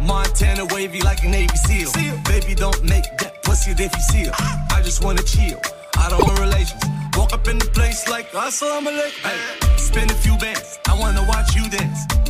Montana 0.00 0.64
wavy 0.72 1.00
like 1.00 1.24
a 1.24 1.28
Navy 1.28 1.56
SEAL. 1.56 1.90
Baby, 2.24 2.54
don't 2.54 2.82
make 2.84 3.04
that 3.18 3.42
pussy 3.42 3.74
difficile. 3.74 4.32
I 4.70 4.80
just 4.84 5.02
wanna 5.04 5.22
chill. 5.22 5.60
I 5.96 6.08
don't 6.08 6.22
want 6.22 6.38
relations. 6.38 6.82
Walk 7.16 7.32
up 7.32 7.48
in 7.48 7.58
the 7.58 7.66
place 7.66 8.08
like 8.08 8.30
assalamu 8.30 8.90
alaikum. 8.90 9.26
Hey, 9.26 9.76
spend 9.76 10.10
a 10.10 10.14
few 10.14 10.36
bands. 10.38 10.78
I 10.88 10.98
wanna 10.98 11.24
watch 11.28 11.54
you 11.56 11.68
dance. 11.68 12.21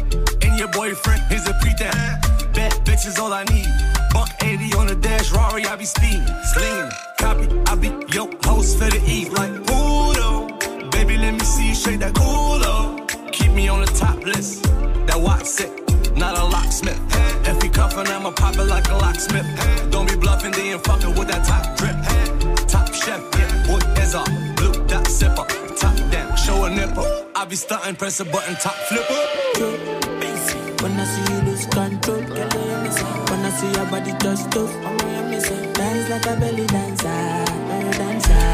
Your 0.63 0.71
boyfriend 0.71 1.25
is 1.33 1.49
a 1.49 1.55
pretense. 1.55 1.97
Bad 2.55 2.71
bitches 2.87 3.19
all 3.19 3.33
I 3.33 3.43
need. 3.51 3.67
Buck 4.13 4.31
80 4.41 4.73
on 4.77 4.87
the 4.87 4.95
dash, 4.95 5.33
Rari, 5.33 5.67
I 5.67 5.75
be 5.75 5.85
speeding. 5.85 6.25
Slinging, 6.55 6.93
copy, 7.19 7.49
I 7.67 7.75
be 7.75 7.89
yo 8.15 8.31
host 8.45 8.79
for 8.79 8.89
the 8.89 9.03
eve. 9.05 9.33
Like, 9.33 9.51
Udo. 9.51 10.47
Baby, 10.91 11.19
let 11.19 11.33
me 11.33 11.41
see 11.41 11.75
shake 11.75 11.99
that 11.99 12.15
culo. 12.15 13.11
Keep 13.33 13.51
me 13.55 13.67
on 13.67 13.81
the 13.81 13.89
top 13.89 14.25
list. 14.25 14.63
That 15.09 15.19
watch 15.19 15.59
it, 15.59 16.17
not 16.17 16.39
a 16.39 16.45
locksmith. 16.45 17.01
If 17.45 17.61
he 17.61 17.69
cuffin', 17.69 18.07
I'ma 18.07 18.31
pop 18.31 18.55
it 18.55 18.63
like 18.63 18.89
a 18.89 18.95
locksmith. 18.95 19.47
Don't 19.91 20.07
be 20.09 20.15
bluffing, 20.15 20.53
then 20.53 20.79
fucking 20.79 21.17
with 21.17 21.27
that 21.27 21.45
top 21.45 21.77
drip. 21.77 21.99
Top 22.69 22.95
chef, 22.95 23.21
yeah, 23.35 23.73
what 23.73 23.83
is 23.99 24.15
up? 24.15 24.29
Blue 24.55 24.75
dot 24.87 25.07
sipper, 25.07 25.45
top 25.77 25.97
down, 26.13 26.37
show 26.37 26.67
a 26.67 26.71
nipple. 26.71 27.05
I 27.35 27.47
be 27.47 27.57
stunting, 27.57 27.97
press 27.97 28.21
a 28.21 28.25
button, 28.25 28.55
top 28.55 28.77
flipper. 28.87 30.02
Wanna 30.83 31.07
see 31.07 31.33
you 31.33 31.41
lose 31.43 31.67
control. 31.67 32.21
Girl, 32.23 32.37
you 32.37 32.61
hear 32.61 32.79
me 32.83 32.91
say 32.91 33.05
Wanna 33.31 33.51
see 33.53 33.71
your 33.73 33.87
body 33.87 34.13
touch 34.19 34.43
toes 34.51 34.71
Come 34.83 34.99
on, 35.01 35.09
hear 35.09 35.25
me 35.29 35.41
say 35.41 35.73
Dance 35.73 36.09
like 36.11 36.27
a 36.27 36.37
belly 36.41 36.67
dancer 36.67 37.45
No 37.69 37.93
dancer. 37.93 38.45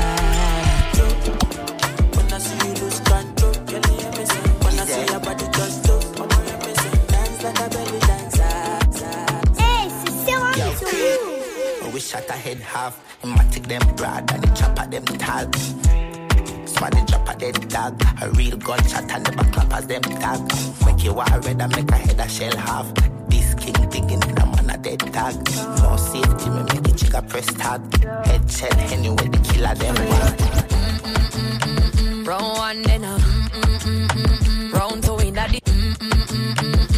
Wanna 2.15 2.39
see 2.41 2.69
you 2.69 2.75
lose 2.81 3.01
control. 3.01 3.55
Girl, 3.65 3.81
you 3.81 3.97
hear 3.99 4.11
me 4.13 4.25
say 4.27 4.43
Wanna 4.63 4.85
see 4.87 5.05
your 5.11 5.21
body 5.21 5.47
touch 5.57 5.83
toes 5.87 6.05
Come 6.17 6.31
on, 6.31 6.47
hear 6.47 6.59
me 6.59 6.75
say 6.75 6.93
Dance 7.09 7.43
like 7.43 7.61
a 7.61 7.69
belly 7.71 7.99
dancer 8.01 8.57
Hey, 9.59 9.89
c'est 10.05 10.31
Serum 10.31 10.55
sur 10.55 10.89
Move. 10.93 11.83
Oh, 11.85 11.91
we 11.95 12.01
shot 12.01 12.29
a 12.29 12.33
head 12.35 12.59
half. 12.59 13.01
Him 13.23 13.35
a 13.35 13.45
take 13.51 13.67
them 13.69 13.83
broad 13.97 14.31
and 14.33 14.43
the 14.43 14.49
chopper 14.55 14.87
them 14.87 15.05
tall. 15.19 15.47
Smarty 16.79 17.03
drop 17.07 17.29
a 17.29 17.35
dead 17.37 17.69
dog. 17.69 18.01
A 18.23 18.31
real 18.31 18.57
gunshot 18.57 19.11
and 19.11 19.25
never 19.25 19.51
clap 19.51 19.73
as 19.73 19.87
them 19.89 20.03
tag. 20.03 20.41
Make 20.87 21.03
you 21.03 21.13
war 21.13 21.25
red 21.25 21.61
and 21.61 21.75
make 21.75 21.91
a 21.91 21.97
head 21.97 22.21
a 22.21 22.29
shell 22.29 22.57
half. 22.57 22.87
This 23.29 23.53
king 23.55 23.75
digging 23.91 24.23
in 24.23 24.39
a 24.39 24.47
man 24.47 24.71
a 24.71 24.79
dead 24.79 25.01
tag. 25.13 25.35
No 25.83 25.97
safety, 25.97 26.51
me 26.51 26.63
make 26.63 26.85
the 26.85 26.93
chica 26.97 27.21
press 27.23 27.47
tag. 27.55 27.81
Shell 28.49 28.79
anyway, 28.93 29.27
the 29.27 29.39
killer 29.49 29.75
them 29.75 29.97
want. 30.09 30.41
Round 32.29 32.59
one 32.59 32.83
dinner. 32.83 33.19
Round 34.73 35.03
two 35.03 35.19
in 35.19 35.37
a 35.37 36.98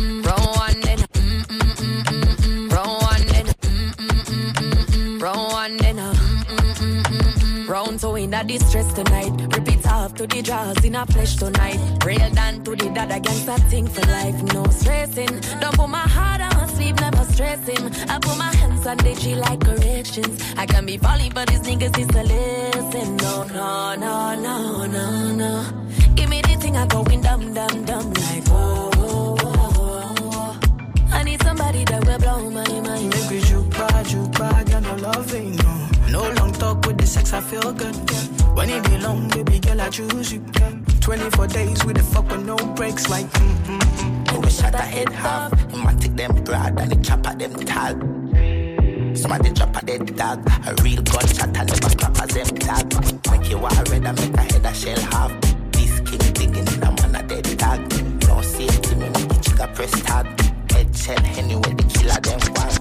distress 8.26 8.92
tonight. 8.92 9.32
Repeat 9.56 9.86
off 9.86 10.14
to 10.14 10.26
the 10.26 10.42
draws 10.42 10.84
in 10.84 10.94
a 10.94 11.06
flesh 11.06 11.36
tonight. 11.36 11.78
Real 12.04 12.30
down 12.30 12.62
to 12.64 12.76
the 12.76 12.90
dad 12.90 13.10
against 13.10 13.46
that 13.46 13.60
thing 13.70 13.86
for 13.86 14.02
life. 14.06 14.42
No 14.54 14.64
stressing. 14.64 15.40
Don't 15.60 15.74
put 15.74 15.88
my 15.88 15.98
heart 15.98 16.40
on 16.40 16.54
my 16.56 16.66
sleeve, 16.66 16.96
never 17.00 17.24
stressing. 17.24 17.84
I 18.08 18.18
put 18.18 18.36
my 18.36 18.54
hands 18.56 18.86
on 18.86 18.96
the 18.98 19.14
G 19.14 19.34
like 19.34 19.60
corrections. 19.60 20.42
I 20.56 20.66
can 20.66 20.86
be 20.86 20.98
falling, 20.98 21.32
but 21.32 21.48
these 21.48 21.60
niggas 21.60 21.98
is 21.98 22.08
to 22.08 22.22
listen. 22.22 23.16
No, 23.16 23.44
no, 23.44 23.94
no, 23.96 24.34
no, 24.34 24.86
no, 24.86 25.32
no. 25.32 25.52
Give 26.14 26.28
me 26.28 26.42
the 26.42 26.56
thing 26.56 26.76
I 26.76 26.86
go 26.86 27.02
in 27.04 27.20
dumb, 27.22 27.54
dumb, 27.54 27.84
dumb 27.84 28.12
like 28.12 28.46
whoa, 28.48 28.90
whoa. 28.96 30.56
I 31.12 31.22
need 31.22 31.42
somebody 31.42 31.84
that 31.84 32.04
will 32.06 32.18
blow 32.18 32.50
my 32.50 32.80
mind. 32.80 33.19
Sex, 37.10 37.32
I 37.32 37.40
feel 37.40 37.72
good. 37.72 37.94
Yeah. 37.94 38.54
When 38.54 38.70
it 38.70 38.84
be 38.84 38.96
long, 38.98 39.28
baby 39.28 39.58
girl, 39.58 39.80
I 39.80 39.88
choose 39.90 40.32
you. 40.32 40.40
24 41.00 41.46
days 41.48 41.84
with 41.84 41.96
the 41.96 42.02
fuck 42.02 42.30
with 42.30 42.44
no 42.46 42.56
breaks, 42.76 43.08
like 43.08 43.26
mm 43.32 43.56
mm 43.66 43.80
mm. 43.80 44.44
We 44.44 44.50
shut 44.50 44.72
the 44.72 44.78
head 44.78 45.08
half. 45.10 45.50
take 45.98 46.14
them 46.14 46.34
broad 46.44 46.78
and 46.80 46.92
the 46.92 46.96
chopper 47.02 47.34
them 47.34 47.54
tall. 47.70 47.96
Somebody 49.16 49.50
drop 49.50 49.76
a 49.76 49.84
dead 49.84 50.16
dog. 50.16 50.38
A 50.66 50.74
real 50.82 51.02
gunshot 51.02 51.56
and 51.58 51.68
never 51.68 51.94
clap 51.98 52.22
as 52.22 52.30
them 52.30 52.50
tag. 52.58 52.86
Make 53.30 53.50
you 53.50 53.58
war 53.58 53.70
red 53.90 54.06
and 54.06 54.16
make 54.20 54.34
a 54.34 54.42
head 54.52 54.64
a 54.64 54.72
shell 54.72 55.00
half. 55.12 55.32
This 55.72 55.98
king 56.08 56.32
digging 56.38 56.66
in 56.72 56.82
a 56.82 56.90
man 56.92 57.16
a 57.16 57.22
dead 57.26 57.58
tag. 57.58 57.80
No 58.28 58.40
safety, 58.40 58.94
me 58.94 59.08
make 59.10 59.28
the 59.28 59.38
trigger 59.42 59.70
press 59.74 59.94
tag. 60.02 60.26
Head 60.70 60.96
shell 60.96 61.24
anyway, 61.40 61.74
the 61.74 61.84
killer 61.92 62.20
them 62.20 62.54
want. 62.54 62.79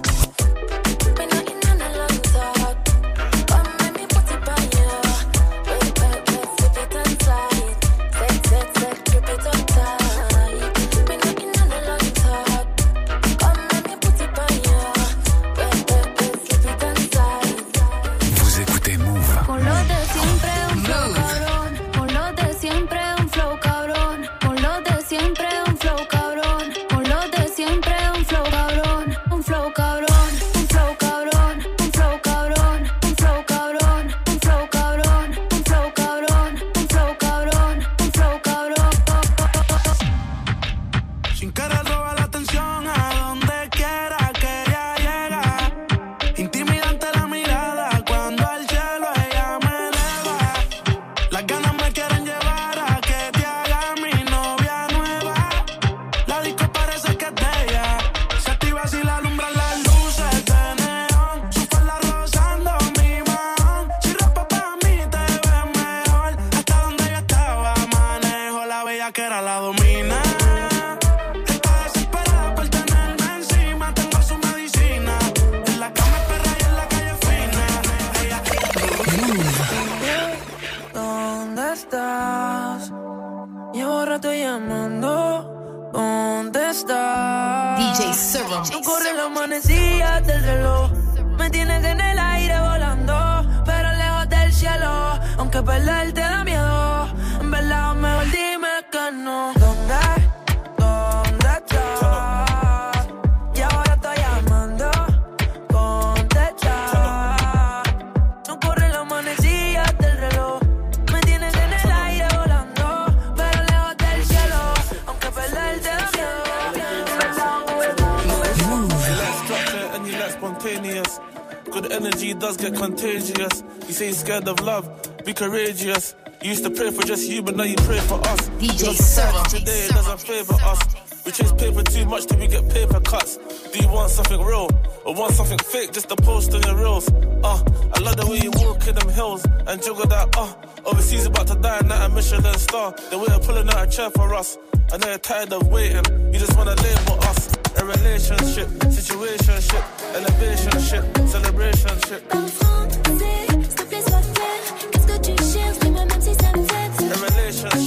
Be 125.72 125.78
courageous. 125.78 126.14
You 126.42 126.50
used 126.50 126.64
to 126.64 126.70
pray 126.70 126.90
for 126.90 127.02
just 127.02 127.28
you, 127.28 127.42
but 127.42 127.56
now 127.56 127.64
you 127.64 127.76
pray 127.76 127.98
for 128.00 128.14
us. 128.14 128.48
DJ 128.58 128.84
Your 128.84 128.94
society 128.94 129.50
Servo. 129.50 129.58
today 129.58 129.80
it 129.86 129.92
doesn't 129.92 130.20
favor 130.20 130.54
us. 130.54 130.78
We 131.24 131.32
chase 131.32 131.52
paper 131.52 131.82
too 131.82 132.06
much 132.06 132.26
till 132.26 132.38
we 132.38 132.46
get 132.48 132.68
paper 132.70 133.00
cuts. 133.00 133.36
Do 133.72 133.78
you 133.78 133.88
want 133.88 134.10
something 134.10 134.40
real 134.40 134.70
or 135.04 135.14
want 135.14 135.34
something 135.34 135.58
fake 135.58 135.92
just 135.92 136.08
to 136.08 136.16
post 136.16 136.54
on 136.54 136.62
your 136.62 136.76
reels? 136.76 137.08
Uh, 137.44 137.62
I 137.94 138.00
love 138.00 138.16
the 138.16 138.26
way 138.26 138.38
you 138.38 138.50
walk 138.56 138.86
in 138.88 138.94
them 138.94 139.08
hills 139.10 139.44
and 139.66 139.82
juggle 139.82 140.06
that. 140.06 140.34
Uh, 140.36 140.52
overseas 140.86 141.26
about 141.26 141.46
to 141.48 141.56
die, 141.56 141.80
not 141.84 142.10
a 142.10 142.14
Michelin 142.14 142.58
star. 142.58 142.94
The 143.10 143.18
way 143.18 143.26
you're 143.28 143.40
pulling 143.40 143.68
out 143.68 143.86
a 143.86 143.90
chair 143.90 144.10
for 144.10 144.34
us. 144.34 144.56
I 144.92 144.96
know 144.96 145.08
you're 145.08 145.18
tired 145.18 145.52
of 145.52 145.68
waiting. 145.68 146.04
You 146.32 146.38
just 146.38 146.56
wanna 146.56 146.74
label 146.74 147.20
us. 147.28 147.54
A 147.78 147.84
relationship, 147.84 148.66
situationship, 148.88 149.84
elevation 150.16 150.80
ship, 150.80 151.04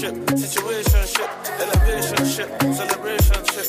relationship, 0.03 0.35
situationship, 0.37 1.29
elevation 1.59 2.25
ship, 2.25 2.49
celebration 2.73 3.45
ship. 3.45 3.67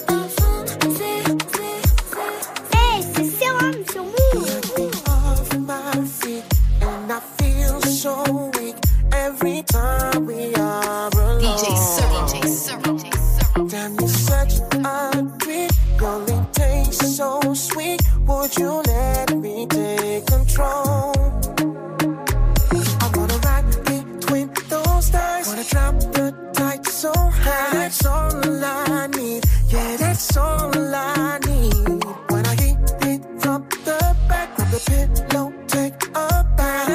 Hey, 2.73 3.02
c'est 3.15 3.24
Sérum 3.24 3.74
sur 3.93 4.05
Move. 4.05 5.02
off 5.09 5.59
my 5.59 6.05
feet 6.05 6.44
and 6.82 7.12
I 7.12 7.20
feel 7.39 7.81
so 7.82 8.51
weak 8.59 8.77
every 9.12 9.62
time 9.62 10.27
we 10.27 10.55
are 10.56 11.09
alone. 11.12 11.40
DJ 11.40 11.77
Servo. 12.47 13.69
Damn, 13.69 13.94
you're 13.94 14.09
such 14.09 14.55
a 14.73 15.28
treat. 15.39 15.70
Your 16.01 16.19
lip 16.19 16.52
tastes 16.52 17.16
so 17.16 17.40
sweet. 17.55 18.02
Would 18.27 18.56
you 18.56 18.84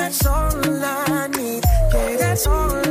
That's 0.09 0.25
all 0.27 0.83
I 0.83 1.27
need. 1.27 1.63
Yeah, 1.93 2.17
that's 2.17 2.47
all 2.47 2.88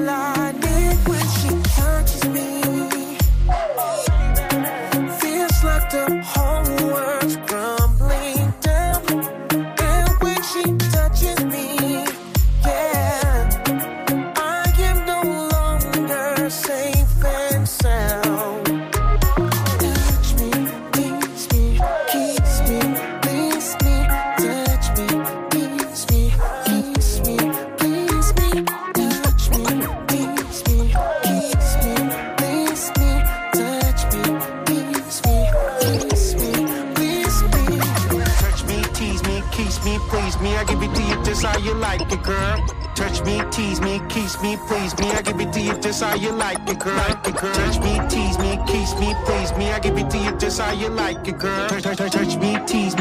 girl. 42.28 42.56
touch 42.94 43.24
me, 43.24 43.40
tease 43.50 43.80
me, 43.80 44.00
kiss 44.08 44.40
me, 44.42 44.56
please 44.68 44.92
me. 44.98 45.10
I 45.10 45.22
give 45.22 45.40
it 45.40 45.52
to 45.54 45.60
you 45.60 45.74
just 45.78 46.02
how 46.02 46.14
you 46.14 46.30
like 46.32 46.60
it, 46.68 46.78
girl. 46.78 46.96
Like 46.96 47.26
it, 47.26 47.36
girl. 47.36 47.54
Touch 47.54 47.78
me, 47.80 47.94
tease 48.12 48.38
me, 48.38 48.58
kiss 48.66 48.92
me, 49.00 49.14
please 49.24 49.52
me. 49.56 49.72
I 49.72 49.78
give 49.80 49.96
it 49.96 50.10
to 50.10 50.18
you 50.18 50.32
just 50.36 50.60
how 50.60 50.72
you 50.72 50.88
like 50.88 51.26
it, 51.26 51.38
girl. 51.38 51.68
Touch, 51.68 51.84
touch, 51.84 51.96
touch, 51.96 52.12
touch 52.12 52.36
me, 52.36 52.58
tease 52.66 52.96
me, 52.96 52.97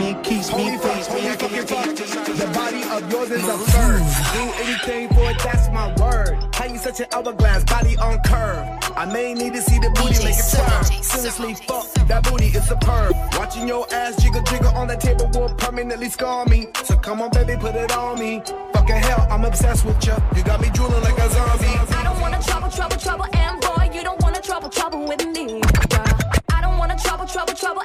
such 6.94 7.02
an 7.02 7.08
hourglass, 7.14 7.64
body 7.66 7.98
on 7.98 8.18
curve. 8.24 8.66
I 8.96 9.06
may 9.12 9.34
need 9.34 9.54
to 9.54 9.62
see 9.62 9.78
the 9.78 9.90
booty 9.90 10.24
make 10.24 10.40
it 10.40 10.48
swerve. 10.52 11.04
Seriously, 11.04 11.54
fuck, 11.68 11.92
that 12.08 12.24
booty 12.24 12.46
is 12.46 12.66
superb. 12.68 13.14
Watching 13.34 13.68
your 13.68 13.86
ass 13.94 14.22
jiggle 14.22 14.42
jiggle 14.44 14.70
on 14.70 14.88
the 14.88 14.96
table 14.96 15.30
will 15.34 15.54
permanently 15.56 16.10
scar 16.10 16.46
me. 16.46 16.68
So 16.86 16.96
come 16.96 17.22
on, 17.22 17.32
baby, 17.32 17.56
put 17.60 17.76
it 17.76 17.92
on 17.92 18.20
me. 18.20 18.42
Fucking 18.74 18.96
hell, 18.96 19.28
I'm 19.30 19.44
obsessed 19.44 19.86
with 19.86 20.06
you. 20.06 20.16
You 20.36 20.44
got 20.44 20.62
me 20.62 20.70
drooling 20.74 21.02
like 21.04 21.18
a 21.18 21.30
zombie. 21.30 21.68
I 21.68 22.04
don't 22.04 22.22
wanna 22.22 22.42
trouble, 22.42 22.70
trouble, 22.70 22.98
trouble, 22.98 23.26
and 23.34 23.60
boy, 23.60 23.90
you 23.94 24.04
don't 24.04 24.22
wanna 24.22 24.42
trouble, 24.42 24.70
trouble 24.70 25.06
with 25.06 25.26
me. 25.26 25.60
Girl. 25.92 26.18
I 26.50 26.62
don't 26.62 26.78
wanna 26.78 26.98
trouble, 26.98 27.28
trouble, 27.28 27.54
trouble, 27.54 27.84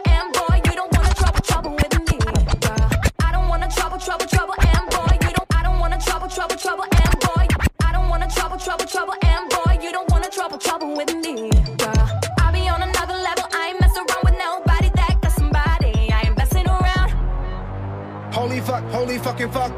fuck, 18.73 18.85
holy 18.90 19.19
fucking 19.19 19.51
fuck. 19.51 19.70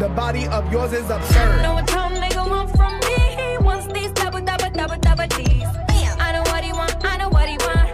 The 0.00 0.08
body 0.08 0.46
of 0.48 0.72
yours 0.72 0.92
is 0.92 1.08
absurd. 1.08 1.62
Know 1.62 1.74
what 1.74 1.86
time 1.86 2.14
nigga 2.14 2.42
want 2.50 2.68
from 2.76 2.94
me? 3.06 3.18
He 3.38 3.58
wants 3.58 3.86
these 3.92 4.10
double, 4.12 4.40
double, 4.40 4.70
double, 4.70 4.98
double 4.98 5.28
D's. 5.36 5.68
I 6.26 6.32
know 6.32 6.42
what 6.50 6.64
he 6.64 6.72
want, 6.72 6.96
I 7.04 7.16
know 7.18 7.28
what 7.28 7.48
he 7.48 7.56
want. 7.66 7.86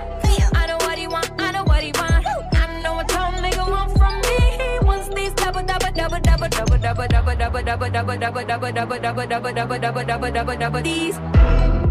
I 0.61 0.67
know 0.69 0.79
what 0.87 0.97
he 0.99 1.07
want, 1.09 1.31
I 1.39 1.51
know 1.51 1.65
what 1.65 1.83
he 1.83 1.93
want. 2.01 2.25
I 2.55 2.81
know 2.83 2.95
what 2.95 3.09
time 3.09 3.35
nigga 3.45 3.69
want 3.69 3.91
from 3.99 4.15
me? 4.27 4.39
He 4.63 4.79
wants 4.87 5.09
these 5.15 5.35
double, 5.35 5.63
double, 5.63 5.93
double, 5.93 6.21
double, 6.21 6.49
double, 6.49 6.79
double, 6.79 7.09
double, 7.09 7.37
double, 7.37 7.63
double, 7.63 7.91
double, 7.91 8.17
double, 8.17 8.45
double, 8.47 9.03
double, 9.03 9.27
double, 9.27 9.27
double, 9.27 9.53
double, 9.53 9.79
double, 9.79 10.05
double, 10.05 10.31
double, 10.33 10.57
double 10.57 10.83
D's. 10.83 11.86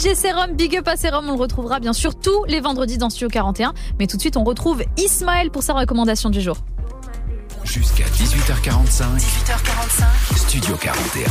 DJ 0.00 0.14
Serum, 0.14 0.54
Big 0.54 0.74
Up 0.78 0.88
à 0.88 0.96
Serum. 0.96 1.28
On 1.28 1.32
le 1.32 1.38
retrouvera 1.38 1.78
bien 1.78 1.92
sûr 1.92 2.14
tous 2.14 2.44
les 2.46 2.60
vendredis 2.60 2.96
dans 2.96 3.10
Studio 3.10 3.28
41. 3.28 3.74
Mais 3.98 4.06
tout 4.06 4.16
de 4.16 4.22
suite, 4.22 4.38
on 4.38 4.44
retrouve 4.44 4.82
Ismaël 4.96 5.50
pour 5.50 5.62
sa 5.62 5.74
recommandation 5.74 6.30
du 6.30 6.40
jour. 6.40 6.56
Jusqu'à 7.64 8.04
18h45. 8.04 9.18
18h45. 9.18 10.38
Studio 10.38 10.76
41. 10.76 11.26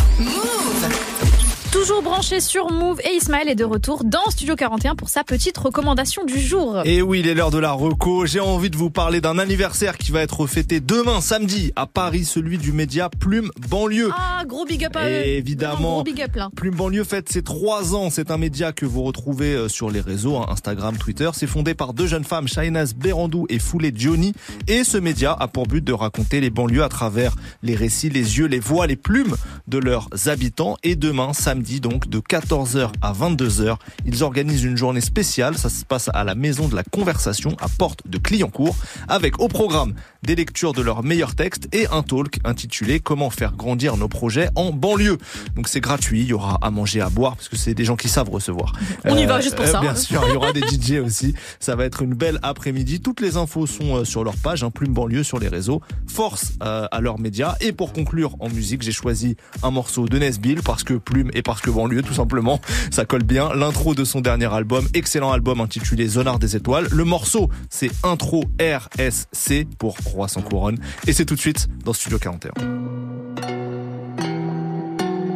Toujours 1.71 2.01
branché 2.01 2.39
sur 2.39 2.71
Move 2.71 2.99
et 3.01 3.15
Ismaël 3.15 3.47
est 3.47 3.55
de 3.55 3.63
retour 3.63 4.03
dans 4.03 4.27
Studio 4.31 4.55
41 4.55 4.95
pour 4.95 5.09
sa 5.09 5.23
petite 5.23 5.55
recommandation 5.55 6.25
du 6.25 6.39
jour. 6.39 6.81
Et 6.83 7.03
oui, 7.03 7.19
il 7.19 7.27
est 7.27 7.35
l'heure 7.35 7.51
de 7.51 7.59
la 7.59 7.73
reco. 7.73 8.25
J'ai 8.25 8.39
envie 8.39 8.71
de 8.71 8.75
vous 8.75 8.89
parler 8.89 9.21
d'un 9.21 9.37
anniversaire 9.37 9.97
qui 9.97 10.11
va 10.11 10.21
être 10.21 10.47
fêté 10.47 10.79
demain, 10.79 11.21
samedi, 11.21 11.71
à 11.75 11.85
Paris, 11.85 12.25
celui 12.25 12.57
du 12.57 12.71
média 12.71 13.07
Plume 13.09 13.51
Banlieue. 13.69 14.09
Ah, 14.17 14.38
big 14.69 14.85
up 14.85 14.95
à 14.95 15.09
eux. 15.09 15.25
Évidemment. 15.25 15.73
Vraiment, 15.73 15.93
gros 15.95 16.03
big 16.03 16.21
up 16.21 16.35
là. 16.35 16.49
Plume 16.55 16.75
Banlieue 16.75 17.03
fête 17.03 17.29
ses 17.29 17.41
trois 17.41 17.95
ans. 17.95 18.09
C'est 18.09 18.31
un 18.31 18.37
média 18.37 18.71
que 18.71 18.85
vous 18.85 19.01
retrouvez 19.03 19.53
euh, 19.53 19.67
sur 19.67 19.89
les 19.89 19.99
réseaux, 19.99 20.37
hein, 20.37 20.45
Instagram, 20.49 20.95
Twitter. 20.97 21.29
C'est 21.33 21.47
fondé 21.47 21.73
par 21.73 21.93
deux 21.93 22.07
jeunes 22.07 22.23
femmes, 22.23 22.47
Shainaz 22.47 22.93
Berandou 22.93 23.47
et 23.49 23.57
Foulé 23.57 23.91
Johnny. 23.95 24.33
Et 24.67 24.83
ce 24.83 24.97
média 24.97 25.35
a 25.37 25.47
pour 25.47 25.65
but 25.65 25.83
de 25.83 25.91
raconter 25.91 26.39
les 26.39 26.51
banlieues 26.51 26.83
à 26.83 26.89
travers 26.89 27.35
les 27.63 27.75
récits, 27.75 28.09
les 28.09 28.37
yeux, 28.37 28.45
les 28.45 28.59
voix, 28.59 28.85
les 28.85 28.95
plumes 28.95 29.35
de 29.67 29.79
leurs 29.79 30.07
habitants. 30.27 30.77
Et 30.83 30.95
demain, 30.95 31.33
samedi, 31.33 31.79
donc, 31.79 32.07
de 32.07 32.19
14h 32.19 32.91
à 33.01 33.13
22h, 33.13 33.77
ils 34.05 34.23
organisent 34.23 34.63
une 34.63 34.77
journée 34.77 35.01
spéciale. 35.01 35.57
Ça 35.57 35.69
se 35.69 35.83
passe 35.83 36.09
à 36.13 36.23
la 36.23 36.35
Maison 36.35 36.67
de 36.67 36.75
la 36.75 36.83
Conversation 36.83 37.55
à 37.59 37.67
Porte 37.69 38.07
de 38.07 38.19
Clignancourt 38.19 38.75
avec 39.07 39.39
au 39.39 39.47
programme 39.47 39.95
des 40.23 40.35
lectures 40.35 40.73
de 40.73 40.81
leurs 40.81 41.03
meilleurs 41.03 41.35
textes 41.35 41.67
et 41.73 41.87
un 41.87 42.03
talk 42.03 42.39
intitulé 42.43 42.99
Comment 42.99 43.29
faire 43.29 43.55
grandir 43.55 43.97
nos 43.97 44.07
projets 44.07 44.49
en 44.59 44.71
banlieue. 44.71 45.17
Donc 45.55 45.67
c'est 45.67 45.81
gratuit, 45.81 46.21
il 46.21 46.27
y 46.27 46.33
aura 46.33 46.57
à 46.61 46.69
manger, 46.71 47.01
à 47.01 47.09
boire 47.09 47.35
parce 47.35 47.49
que 47.49 47.55
c'est 47.55 47.73
des 47.73 47.85
gens 47.85 47.95
qui 47.95 48.09
savent 48.09 48.29
recevoir. 48.29 48.73
On 49.05 49.17
y 49.17 49.25
va 49.25 49.39
juste 49.41 49.55
pour 49.55 49.65
ça. 49.65 49.79
Bien 49.79 49.95
sûr, 49.95 50.21
il 50.27 50.33
y 50.33 50.35
aura 50.35 50.53
des 50.53 50.61
DJ 50.69 50.99
aussi. 51.03 51.33
Ça 51.59 51.75
va 51.75 51.85
être 51.85 52.01
une 52.01 52.13
belle 52.13 52.39
après-midi. 52.41 53.01
Toutes 53.01 53.21
les 53.21 53.37
infos 53.37 53.67
sont 53.67 53.97
euh, 53.97 54.05
sur 54.05 54.23
leur 54.23 54.35
page, 54.35 54.63
hein, 54.63 54.71
Plume 54.71 54.93
Banlieue 54.93 55.23
sur 55.23 55.39
les 55.39 55.47
réseaux. 55.47 55.81
Force 56.07 56.53
euh, 56.63 56.87
à 56.91 57.01
leurs 57.01 57.19
médias. 57.19 57.55
Et 57.61 57.71
pour 57.71 57.93
conclure 57.93 58.35
en 58.39 58.49
musique, 58.49 58.81
j'ai 58.81 58.91
choisi 58.91 59.37
un 59.63 59.71
morceau 59.71 60.07
de 60.07 60.17
Nesbill 60.17 60.61
parce 60.63 60.83
que 60.83 60.93
Plume 60.95 61.31
et 61.33 61.41
parce 61.41 61.61
que 61.61 61.69
Banlieue 61.69 62.01
tout 62.01 62.13
simplement. 62.13 62.59
Ça 62.91 63.05
colle 63.05 63.23
bien. 63.23 63.53
L'intro 63.53 63.95
de 63.95 64.03
son 64.03 64.21
dernier 64.21 64.51
album, 64.53 64.87
excellent 64.93 65.31
album 65.31 65.61
intitulé 65.61 66.07
Zonard 66.07 66.39
des 66.39 66.55
étoiles. 66.55 66.87
Le 66.91 67.03
morceau, 67.03 67.49
c'est 67.69 67.91
Intro 68.03 68.43
RSC 68.59 69.67
pour 69.77 69.97
Roi 70.05 70.27
sans 70.27 70.41
couronne. 70.41 70.77
Et 71.07 71.13
c'est 71.13 71.25
tout 71.25 71.35
de 71.35 71.39
suite 71.39 71.67
dans 71.83 71.93
Studio 71.93 72.19
41. 72.19 72.51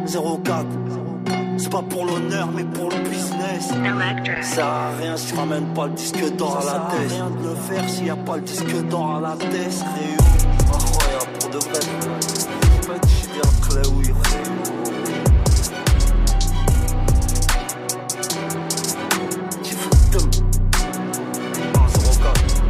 04. 0.06 0.66
C'est 1.56 1.70
pas 1.70 1.82
pour 1.82 2.04
l'honneur, 2.04 2.48
mais 2.54 2.64
pour 2.64 2.90
le 2.90 2.98
business. 3.08 3.68
Ça 3.68 4.42
sert 4.42 4.66
à 4.66 4.90
rien 5.00 5.16
si 5.16 5.32
tu 5.32 5.34
ramènes 5.34 5.72
pas 5.74 5.86
le 5.86 5.92
disque 5.92 6.36
d'or 6.36 6.58
à 6.60 6.64
la 6.64 6.90
tête. 6.90 7.10
Ça 7.10 7.16
sert 7.16 7.24
à 7.24 7.26
rien 7.26 7.30
de 7.30 7.48
le 7.48 7.54
faire 7.54 7.88
s'il 7.88 8.06
y 8.06 8.10
a 8.10 8.16
pas 8.16 8.36
le 8.36 8.42
disque 8.42 8.88
d'or 8.88 9.16
à 9.16 9.20
la 9.20 9.36
tête. 9.36 9.50
Réu, 9.50 10.16
incroyable 10.72 11.32
pour 11.40 11.50
de 11.50 11.58
vrai. 11.58 11.80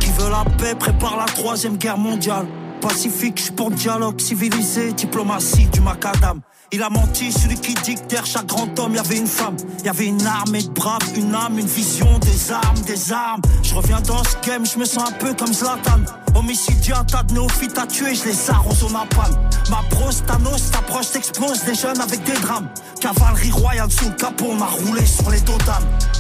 Qui 0.01 0.11
veut 0.11 0.31
la 0.31 0.45
paix 0.59 0.75
prépare 0.79 1.17
la 1.17 1.25
troisième 1.27 1.77
guerre 1.77 1.99
mondiale. 1.99 2.47
Pacifique, 2.81 3.39
je 3.39 3.45
suis 3.45 3.53
pour 3.53 3.71
le 3.71 3.77
dialogue 3.77 4.21
civilisé, 4.21 4.93
diplomatie 4.93 5.67
du 5.67 5.81
macadam. 5.81 6.41
Il 6.75 6.83
a 6.83 6.91
menti, 6.91 7.31
celui 7.31 7.55
qui 7.55 7.73
dit 7.73 7.95
que 7.95 8.01
derrière 8.01 8.27
chaque 8.27 8.47
grand 8.47 8.77
homme, 8.81 8.97
y 8.97 8.99
avait 8.99 9.19
une 9.19 9.29
femme. 9.29 9.57
Y 9.85 9.89
avait 9.89 10.07
une 10.07 10.27
armée 10.27 10.61
de 10.61 10.71
braves, 10.71 10.99
une 11.15 11.33
âme, 11.33 11.57
une 11.57 11.69
vision, 11.69 12.19
des 12.19 12.51
armes, 12.51 12.81
des 12.85 13.13
armes. 13.13 13.41
Je 13.63 13.77
reviens 13.77 14.01
dans 14.01 14.25
ce 14.25 14.35
game, 14.45 14.67
je 14.67 14.77
me 14.81 14.85
sens 14.85 15.09
un 15.09 15.13
peu 15.13 15.35
comme 15.35 15.55
Zlatan. 15.55 16.01
Homicide, 16.35 16.93
un 16.99 17.05
tas 17.05 17.23
de 17.23 17.35
néophytes 17.35 17.79
à 17.79 17.87
tuer, 17.87 18.17
je 18.17 18.25
les 18.25 18.51
arrose 18.51 18.83
au 18.83 18.91
napalm. 18.91 19.37
Ma 19.71 19.83
brosse, 19.89 20.25
Thanos, 20.27 20.73
t'approche, 20.73 21.13
t'explose 21.13 21.63
des 21.63 21.77
jeunes 21.77 22.01
avec 22.01 22.25
des 22.25 22.41
drames. 22.41 22.69
Cavalerie 23.01 23.53
royale 23.53 23.93
sous 23.93 24.09
le 24.09 24.17
capot, 24.17 24.47
on 24.51 24.61
a 24.61 24.67
roulé 24.67 25.07
sur 25.07 25.31
les 25.31 25.41
dos. 25.43 25.53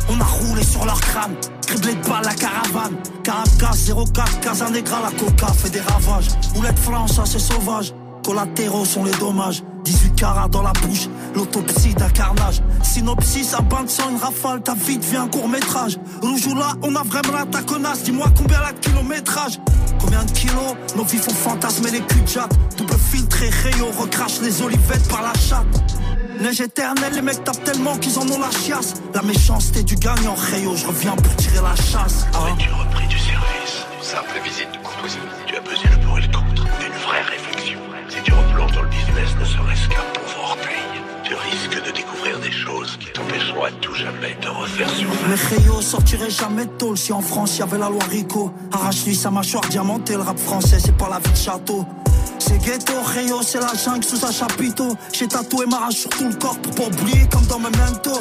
On 0.09 0.21
a 0.21 0.25
roulé 0.25 0.63
sur 0.63 0.85
leur 0.85 1.01
crâne. 1.01 1.35
Criblé 1.67 1.95
de 1.97 2.09
balles 2.09 2.27
la 2.27 2.35
caravane. 2.35 2.95
Caracas 3.25 3.93
04, 3.93 4.39
Casanegra, 4.39 5.01
la 5.03 5.19
coca 5.19 5.49
fait 5.53 5.71
des 5.71 5.81
ravages. 5.81 6.29
Oulette 6.55 6.79
France, 6.79 7.15
ça 7.15 7.25
c'est 7.27 7.41
sauvage. 7.41 7.93
Collatéraux 8.23 8.85
sont 8.85 9.03
les 9.03 9.19
dommages. 9.19 9.65
18 10.15 10.21
cara 10.21 10.49
dans 10.49 10.63
la 10.63 10.73
bouche, 10.73 11.09
l'autopsie 11.35 11.95
d'un 11.95 12.09
carnage. 12.09 12.63
Synopsis, 12.83 13.55
un 13.55 13.63
bain 13.63 13.85
de 13.85 13.91
sang, 13.91 14.11
une 14.11 14.17
rafale, 14.19 14.63
ta 14.63 14.75
vie 14.75 14.99
devient 14.99 15.17
un 15.19 15.29
court 15.29 15.49
métrage. 15.49 15.99
Rouge 16.23 16.47
ou 16.47 16.55
là, 16.55 16.75
on 16.83 16.95
a 16.97 17.03
vraiment 17.03 17.37
la 17.39 17.47
taconasse, 17.47 18.03
dis-moi 18.05 18.27
combien 18.37 18.61
la 18.61 18.73
kilométrage. 18.73 19.59
Combien 20.01 20.25
de 20.25 20.31
kilos 20.31 20.75
Nos 20.97 21.05
vies 21.05 21.19
font 21.19 21.33
fantasmer 21.35 21.91
les 21.91 22.01
culs 22.01 22.23
de. 22.25 22.77
Double 22.79 22.99
filtré, 22.99 23.49
rayon, 23.51 23.91
recrache 23.99 24.41
les 24.41 24.63
olivettes 24.63 25.09
par 25.09 25.23
la 25.23 25.33
chatte. 25.35 25.67
Neige 26.41 26.61
éternelle, 26.61 27.15
les 27.15 27.23
mecs 27.23 27.45
tapent 27.45 27.63
tellement 27.65 27.97
qu'ils 27.97 28.19
en 28.19 28.23
ont 28.29 28.39
la 28.41 28.51
chiasse. 28.51 28.95
La 29.15 29.23
méchanceté 29.23 29.83
du 29.83 29.95
gagnant, 29.95 30.35
rayon, 30.35 30.75
je 30.77 30.87
reviens 30.87 31.15
pour 31.15 31.35
tirer 31.37 31.61
la 31.63 31.77
chasse. 31.77 32.27
hein. 32.35 32.39
Aurais-tu 32.41 32.69
repris 32.71 33.07
du 33.07 33.19
service 33.19 33.87
Simple 34.03 34.41
visite 34.45 34.69
de 34.73 34.79
courtoisie. 34.79 35.19
À 43.65 43.71
tout 43.81 43.95
jamais 43.95 44.37
de 44.41 44.49
refaire. 44.49 44.89
Mais 45.29 45.35
Rayo 45.35 45.81
sortirait 45.81 46.31
jamais 46.31 46.67
de 46.67 46.71
tôle 46.73 46.99
si 46.99 47.13
en 47.13 47.21
France 47.21 47.59
y 47.59 47.63
avait 47.63 47.79
la 47.79 47.89
loi 47.89 48.03
Rico. 48.11 48.53
Arrache-lui 48.73 49.15
sa 49.15 49.31
mâchoire 49.31 49.65
diamantée, 49.69 50.15
le 50.15 50.23
rap 50.23 50.39
français 50.39 50.79
c'est 50.79 50.97
pas 50.97 51.09
la 51.09 51.19
vie 51.19 51.31
de 51.31 51.37
château. 51.37 51.87
C'est 52.39 52.59
ghetto, 52.59 52.93
Rayo, 53.03 53.41
c'est 53.43 53.61
la 53.61 53.73
jungle 53.75 54.05
sous 54.05 54.25
un 54.25 54.33
chapiteau. 54.33 54.97
J'ai 55.13 55.29
tatoué 55.29 55.67
ma 55.67 55.79
rage 55.79 55.95
sur 55.95 56.11
tout 56.11 56.29
le 56.29 56.35
corps 56.35 56.59
pour 56.59 56.75
pas 56.75 56.87
oublier 56.87 57.27
comme 57.31 57.47
dans 57.47 57.59
Memento. 57.59 58.13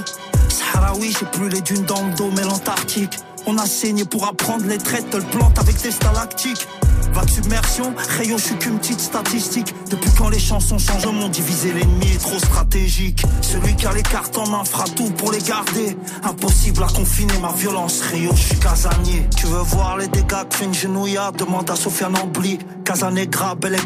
Sahraoui, 0.48 1.12
j'ai 1.12 1.26
plus 1.26 1.50
les 1.50 1.62
dunes 1.62 1.84
dans 1.86 2.02
le 2.06 2.14
dos, 2.16 2.30
mais 2.36 2.44
l'Antarctique. 2.44 3.18
On 3.46 3.58
a 3.58 3.66
saigné 3.66 4.06
pour 4.06 4.26
apprendre 4.26 4.66
les 4.68 4.78
traits, 4.78 5.10
te 5.10 5.18
le 5.18 5.24
plante 5.24 5.60
avec 5.60 5.82
des 5.82 5.92
stalactiques. 5.92 6.68
Vague 7.12 7.30
submersion, 7.30 7.94
Rayo, 8.18 8.38
je 8.38 8.44
suis 8.44 8.56
qu'une 8.58 8.80
petite 8.80 9.00
statistique. 9.00 9.74
Depuis 9.90 10.10
quand 10.18 10.30
les 10.30 10.40
chansons 10.40 10.78
changent, 10.78 11.06
mon 11.06 11.30
divisé 11.30 11.74
l'ennemi 11.74 12.14
est 12.14 12.20
trop 12.22 12.40
stratégique. 12.40 13.24
Celui 13.42 13.76
qui 13.76 13.86
a 13.86 13.94
les 13.94 14.02
cartes 14.02 14.38
en 14.38 14.48
main 14.48 14.64
fera 14.64 14.86
tout 14.86 15.10
pour 15.12 15.32
les 15.32 15.40
garder. 15.40 15.98
Impossible 16.24 16.84
à 16.84 16.88
confiner 16.88 17.38
ma 17.40 17.52
violence, 17.52 18.02
Rayo, 18.02 18.32
je 18.36 18.42
suis 18.42 18.60
casanier. 18.60 19.28
Tu 19.36 19.48
veux 19.48 19.62
voir 19.62 19.98
les 19.98 20.08
dégâts 20.08 20.48
que 20.50 20.56
fait 20.56 20.66
une 20.66 20.74
genouillade 20.74 21.36
Demande 21.36 21.70
à 21.70 21.76
Sofiane 21.76 22.18
Ambly. 22.18 22.60
Casanegra, 22.86 23.56
bel 23.56 23.78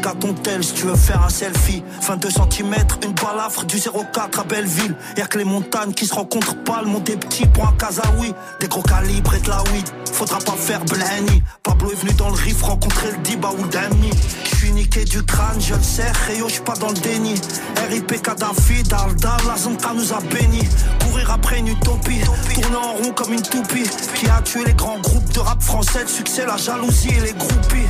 tel 0.42 0.64
si 0.64 0.74
tu 0.74 0.86
veux 0.86 0.96
faire 0.96 1.22
un 1.24 1.28
selfie. 1.28 1.82
22 2.02 2.30
cm, 2.30 2.74
une 3.04 3.12
balafre 3.12 3.64
du 3.64 3.78
04 3.78 4.40
à 4.40 4.44
Belleville. 4.44 4.96
Y'a 5.16 5.26
que 5.26 5.38
les 5.38 5.44
montagnes 5.44 5.92
qui 5.92 6.06
se 6.06 6.14
rencontrent 6.14 6.56
pas, 6.64 6.82
le 6.82 6.88
monde 6.88 7.08
est 7.08 7.16
petit 7.16 7.46
pour. 7.46 7.68
Des 8.60 8.68
gros 8.68 8.82
calibres 8.82 9.34
et 9.34 9.40
de 9.40 9.48
la 9.48 9.62
weed. 9.72 9.88
Faudra 10.12 10.38
pas 10.38 10.52
faire 10.52 10.84
Blenny. 10.84 11.42
Pablo 11.62 11.90
est 11.90 11.94
venu 11.94 12.12
dans 12.14 12.28
le 12.28 12.34
riff 12.34 12.62
rencontrer 12.62 13.07
le 13.10 13.18
Diba 13.18 13.50
niqué 14.78 15.04
du 15.04 15.22
crâne, 15.22 15.60
je 15.60 15.74
le 15.74 15.82
sais, 15.82 16.10
Rayo, 16.26 16.48
je 16.48 16.54
suis 16.54 16.62
pas 16.62 16.74
dans 16.74 16.88
le 16.88 17.00
déni. 17.00 17.34
RIP 17.90 18.22
Kadhafi, 18.22 18.82
Dalda, 18.84 19.36
la 19.46 19.56
Zonka 19.56 19.92
nous 19.94 20.12
a 20.12 20.20
bénis. 20.20 20.68
Courir 21.00 21.30
après 21.32 21.58
une 21.58 21.68
utopie, 21.68 22.20
tourner 22.54 22.76
en 22.76 22.92
rond 22.92 23.12
comme 23.12 23.32
une 23.32 23.42
toupie. 23.42 23.88
Qui 24.14 24.28
a 24.28 24.40
tué 24.42 24.64
les 24.64 24.74
grands 24.74 25.00
groupes 25.00 25.32
de 25.32 25.40
rap 25.40 25.60
français, 25.62 26.02
le 26.02 26.08
succès, 26.08 26.46
la 26.46 26.56
jalousie 26.56 27.08
et 27.08 27.20
les 27.20 27.32
groupies. 27.32 27.88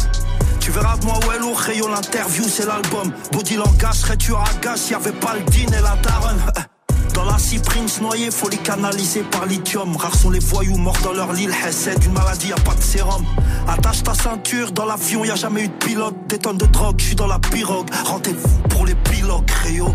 Tu 0.61 0.71
verras 0.71 0.97
de 0.99 1.05
moi, 1.05 1.19
ouais, 1.29 1.39
lourd, 1.39 1.59
Rayo, 1.59 1.89
l'interview, 1.89 2.45
c'est 2.49 2.67
l'album. 2.67 3.13
Body 3.33 3.57
langage, 3.57 3.97
serais 3.97 4.17
tu 4.17 4.35
à 4.35 4.45
gasse, 4.63 4.91
y'avait 4.91 5.13
pas 5.13 5.35
le 5.35 5.41
din 5.51 5.73
et 5.77 5.83
la 5.83 5.97
daronne. 6.03 6.41
Dans 7.19 7.25
la 7.25 7.37
cyprine 7.37 7.87
noyée, 8.01 8.31
faut 8.31 8.49
les 8.49 8.59
canaliser 8.59 9.23
par 9.23 9.45
lithium. 9.45 9.97
Rares 9.97 10.15
sont 10.15 10.31
les 10.31 10.39
voyous 10.39 10.77
morts 10.77 11.01
dans 11.03 11.13
leur 11.13 11.33
lit. 11.33 11.49
C'est 11.73 11.99
d'une 11.99 12.13
maladie, 12.13 12.51
y 12.51 12.53
a 12.53 12.55
pas 12.55 12.77
de 12.77 12.81
sérum. 12.81 13.25
Attache 13.67 14.05
ta 14.05 14.15
ceinture, 14.15 14.71
dans 14.71 14.85
l'avion, 14.85 15.25
y 15.25 15.31
a 15.33 15.35
jamais 15.35 15.65
eu 15.65 15.69
de 15.69 15.85
pilote. 15.85 16.15
Des 16.29 16.39
tonnes 16.39 16.59
de 16.59 16.67
drogue, 16.67 16.95
je 17.01 17.07
suis 17.07 17.17
dans 17.17 17.27
la 17.27 17.41
pirogue. 17.41 17.89
Rendez-vous 18.05 18.61
pour 18.69 18.87
les 18.87 18.95
pilotes, 18.95 19.51
Rayo. 19.51 19.93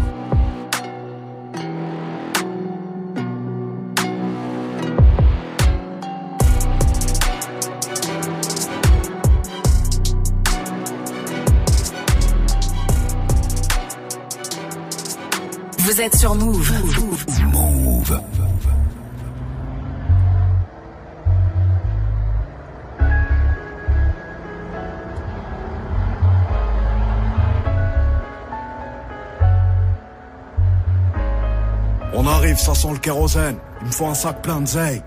Vous 15.78 16.02
êtes 16.02 16.18
sur 16.18 16.34
Move. 16.34 16.74
On 32.16 32.28
arrive, 32.28 32.58
ça 32.58 32.74
sent 32.76 32.90
le 32.92 32.98
kérosène. 32.98 33.58
Il 33.82 33.88
me 33.88 33.92
faut 33.92 34.08
un 34.08 34.14
sac 34.14 34.42
plein 34.42 34.62
de 34.62 34.68
zeille. 34.68 35.02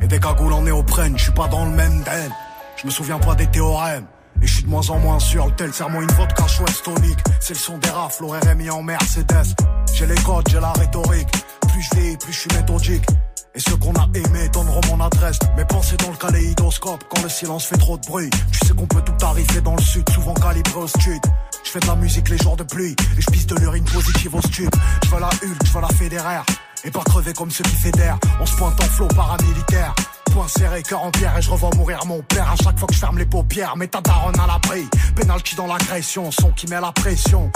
Et 0.00 0.06
des 0.06 0.18
cagoules 0.18 0.52
en 0.52 0.62
néoprène, 0.62 1.16
je 1.16 1.24
suis 1.24 1.32
pas 1.32 1.48
dans 1.48 1.64
le 1.64 1.70
même 1.70 2.02
den. 2.02 2.30
Je 2.76 2.86
me 2.86 2.90
souviens 2.90 3.18
pas 3.18 3.34
des 3.34 3.46
théorèmes. 3.46 4.06
Et 4.42 4.46
je 4.46 4.54
suis 4.54 4.62
de 4.64 4.68
moins 4.68 4.88
en 4.90 4.98
moins 4.98 5.18
sûr, 5.18 5.46
le 5.46 5.52
tel 5.52 5.72
serment 5.72 6.00
une 6.00 6.10
vodka 6.12 6.46
chouette 6.46 6.82
tonique. 6.82 7.18
C'est 7.40 7.54
le 7.54 7.58
son 7.58 7.78
des 7.78 7.90
rafles, 7.90 8.24
RMI 8.24 8.70
en 8.70 8.82
Mercedes. 8.82 9.54
J'ai 9.92 10.06
les 10.06 10.14
codes, 10.16 10.48
j'ai 10.48 10.60
la 10.60 10.72
rhétorique. 10.72 11.28
Plus 11.80 11.88
je 11.92 11.98
vieillis, 11.98 12.16
plus 12.18 12.32
je 12.34 12.38
suis 12.40 12.50
méthodique. 12.54 13.06
Et 13.54 13.58
ceux 13.58 13.76
qu'on 13.76 13.94
a 13.94 14.06
aimés 14.14 14.50
donneront 14.52 14.82
mon 14.88 15.02
adresse. 15.02 15.38
Mes 15.56 15.64
pensées 15.64 15.96
dans 15.96 16.10
le 16.10 16.16
kaléidoscope 16.16 17.02
quand 17.08 17.22
le 17.22 17.28
silence 17.30 17.64
fait 17.64 17.78
trop 17.78 17.96
de 17.96 18.06
bruit. 18.06 18.28
Tu 18.52 18.66
sais 18.66 18.74
qu'on 18.74 18.86
peut 18.86 19.00
tout 19.00 19.24
arriver 19.24 19.62
dans 19.62 19.74
le 19.74 19.80
sud, 19.80 20.06
souvent 20.10 20.34
calibré 20.34 20.78
au 20.78 20.86
street. 20.86 21.22
Je 21.64 21.70
fais 21.70 21.80
de 21.80 21.86
la 21.86 21.94
musique 21.94 22.28
les 22.28 22.36
jours 22.36 22.58
de 22.58 22.64
pluie 22.64 22.94
et 23.16 23.20
je 23.22 23.30
pisse 23.30 23.46
de 23.46 23.56
l'urine 23.56 23.84
positive 23.84 24.34
au 24.34 24.42
stup. 24.42 24.68
Je 25.04 25.08
veux 25.08 25.20
la 25.20 25.28
Hulk, 25.28 25.64
je 25.64 25.72
veux 25.72 25.80
la 25.80 25.88
fédéraire. 25.88 26.44
Et 26.84 26.90
pas 26.90 27.00
crever 27.00 27.32
comme 27.32 27.50
ceux 27.50 27.64
qui 27.64 27.76
fédèrent. 27.76 28.18
On 28.42 28.44
se 28.44 28.56
pointe 28.56 28.78
en 28.78 28.84
flot 28.84 29.08
paramilitaire. 29.08 29.94
Point 30.32 30.48
serré, 30.48 30.82
cœur 30.82 31.02
en 31.02 31.10
pierre 31.10 31.36
et 31.36 31.42
je 31.42 31.50
revois 31.50 31.70
mourir 31.76 32.04
mon 32.06 32.22
père 32.22 32.50
à 32.50 32.56
chaque 32.56 32.78
fois 32.78 32.86
que 32.86 32.94
je 32.94 33.00
ferme 33.00 33.18
les 33.18 33.26
paupières. 33.26 33.76
Mais 33.76 33.88
ta 33.88 34.00
daronne 34.00 34.38
à 34.38 34.46
l'abri, 34.46 34.88
pénalty 35.16 35.56
dans 35.56 35.66
l'agression, 35.66 36.30
son 36.30 36.50
qui 36.52 36.66
met 36.68 36.80
la 36.80 36.92
pression. 36.92 37.50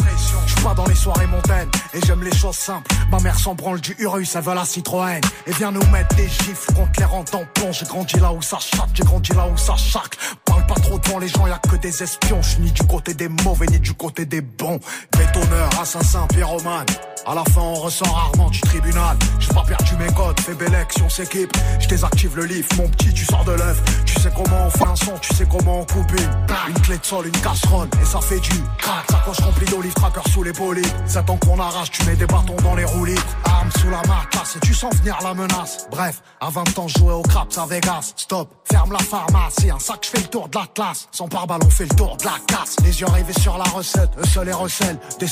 Je 0.47 0.55
pas 0.63 0.75
dans 0.75 0.87
les 0.87 0.95
soirées 0.95 1.27
montaines 1.27 1.71
et 1.93 2.01
j'aime 2.05 2.23
les 2.23 2.35
choses 2.35 2.57
simples. 2.57 2.91
Ma 3.11 3.21
mère 3.21 3.39
s'en 3.39 3.55
du 3.55 3.95
Urus, 3.99 4.35
elle 4.35 4.43
veut 4.43 4.55
la 4.55 4.65
Citroën. 4.65 5.21
Et 5.47 5.53
vient 5.53 5.71
nous 5.71 5.87
mettre 5.87 6.15
des 6.17 6.29
gifles 6.29 6.73
contre 6.75 6.91
les 6.99 7.05
en 7.05 7.45
plomb. 7.55 7.73
J'ai 7.73 7.87
grandi 7.87 8.19
là 8.19 8.33
où 8.33 8.43
ça 8.43 8.59
chatte, 8.59 8.91
j'ai 8.95 9.05
grandi 9.05 9.33
là 9.33 9.47
où 9.47 9.57
ça 9.57 9.77
chaque. 9.77 10.17
Parle 10.45 10.67
pas 10.67 10.75
trop 10.75 10.99
devant 10.99 11.19
les 11.19 11.29
gens, 11.29 11.47
y 11.47 11.51
a 11.51 11.59
que 11.59 11.77
des 11.77 12.03
espions. 12.03 12.43
Je 12.43 12.51
suis 12.51 12.61
ni 12.61 12.73
du 12.73 12.83
côté 12.85 13.15
des 13.15 13.29
mauvais 13.29 13.67
ni 13.67 13.79
du 13.79 13.95
côté 13.95 14.25
des 14.25 14.41
bons. 14.41 14.81
Bétonneur, 15.17 15.71
assassin, 15.81 16.27
pyromane. 16.29 16.87
À 17.27 17.35
la 17.35 17.45
fin, 17.45 17.63
on 17.63 17.75
ressort 17.75 18.15
rarement 18.15 18.51
du 18.51 18.61
tribunal. 18.61 19.17
J'ai 19.39 19.55
pas 19.55 19.63
perdu 19.63 19.97
mes 19.97 20.13
codes, 20.13 20.39
fais 20.41 20.55
belle 20.55 20.75
action, 20.75 21.09
s'équipe. 21.09 21.51
Je 21.81 21.89
désactive 21.89 22.37
le 22.37 22.45
livre, 22.45 22.69
mon 22.77 22.87
petit, 22.89 23.15
tu 23.15 23.25
sors 23.25 23.45
de 23.45 23.53
l'œuf. 23.53 23.83
Tu 24.05 24.21
sais 24.21 24.31
comment 24.37 24.67
on 24.67 24.71
fait 24.71 24.85
un 24.85 24.97
son, 24.97 25.19
tu 25.19 25.35
sais 25.35 25.47
comment 25.51 25.81
on 25.81 25.85
coupe 25.87 26.13
une. 26.13 26.69
Une 26.69 26.81
clé 26.83 26.99
de 26.99 27.05
sol, 27.05 27.27
une 27.27 27.41
casserole, 27.41 27.89
et 28.03 28.05
ça 28.05 28.21
fait 28.21 28.41
du 28.41 28.61
crack. 28.79 29.11
Sacoche 29.11 29.41
remplie 29.41 29.67
d'olive, 29.67 29.95
tracker 29.95 30.31
sous 30.31 30.43
les 30.43 30.53
bolides. 30.53 30.87
C'est 31.07 31.25
temps 31.25 31.39
qu'on 31.39 31.59
arrache, 31.59 31.91
tu 31.91 32.05
mets 32.05 32.17
des 32.17 32.27
bâtons 32.27 32.57
dans 32.63 32.75
les 32.75 32.85
roulis. 32.85 33.19
Arme 33.45 33.71
sous 33.79 33.89
la 33.89 34.03
matelasse, 34.03 34.57
et 34.57 34.61
tu 34.61 34.75
sens 34.75 34.95
venir 34.97 35.17
la 35.23 35.33
menace. 35.33 35.87
Bref, 35.91 36.21
à 36.41 36.51
20 36.51 36.79
ans, 36.79 36.89
jouais 36.89 37.15
au 37.15 37.23
craps 37.23 37.57
à 37.57 37.65
Vegas. 37.65 38.13
Stop, 38.17 38.51
ferme 38.71 38.93
la 38.93 38.99
pharmacie. 38.99 39.71
Un 39.71 39.79
sac, 39.79 40.01
je 40.03 40.11
fais 40.11 40.21
le 40.21 40.29
tour 40.29 40.49
de 40.49 40.59
l'Atlas. 40.59 41.09
Sans 41.11 41.29
pare-balles, 41.29 41.63
on 41.65 41.71
fait 41.71 41.87
le 41.87 41.97
tour 41.97 42.19
de 42.19 42.25
la 42.25 42.39
casse. 42.47 42.77
Les 42.85 43.01
yeux 43.01 43.07
rivés 43.07 43.33
sur 43.41 43.57
la 43.57 43.65
recette, 43.65 44.11
eux 44.19 44.27
seuls 44.27 44.47
les 44.47 44.53
recèlent. 44.53 44.99
Des 45.19 45.29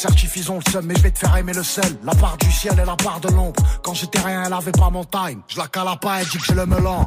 ont 0.49 0.61
le 0.65 0.73
seum, 0.73 0.87
mais 0.87 0.95
je 0.97 1.03
vais 1.03 1.11
te 1.11 1.19
faire 1.19 1.37
aimer 1.37 1.53
le 1.53 1.63
sel. 1.63 1.82
La 2.03 2.15
part 2.15 2.37
du 2.39 2.51
ciel 2.51 2.79
et 2.81 2.85
la 2.85 2.97
part 2.97 3.21
de 3.21 3.29
l'ombre. 3.29 3.63
Quand 3.83 3.95
j'étais 3.95 4.21
rien, 4.21 4.45
elle 4.45 4.53
avait 4.53 4.73
pas 4.73 4.91
mon 4.91 5.05
time. 5.05 5.41
Je 5.49 5.59
la 5.59 5.69
cala 5.69 5.97
pas, 5.97 6.21
elle 6.21 6.27
dit 6.27 6.39
que 6.39 6.45
j'ai 6.45 6.55
le 6.55 6.67
melon. 6.67 7.05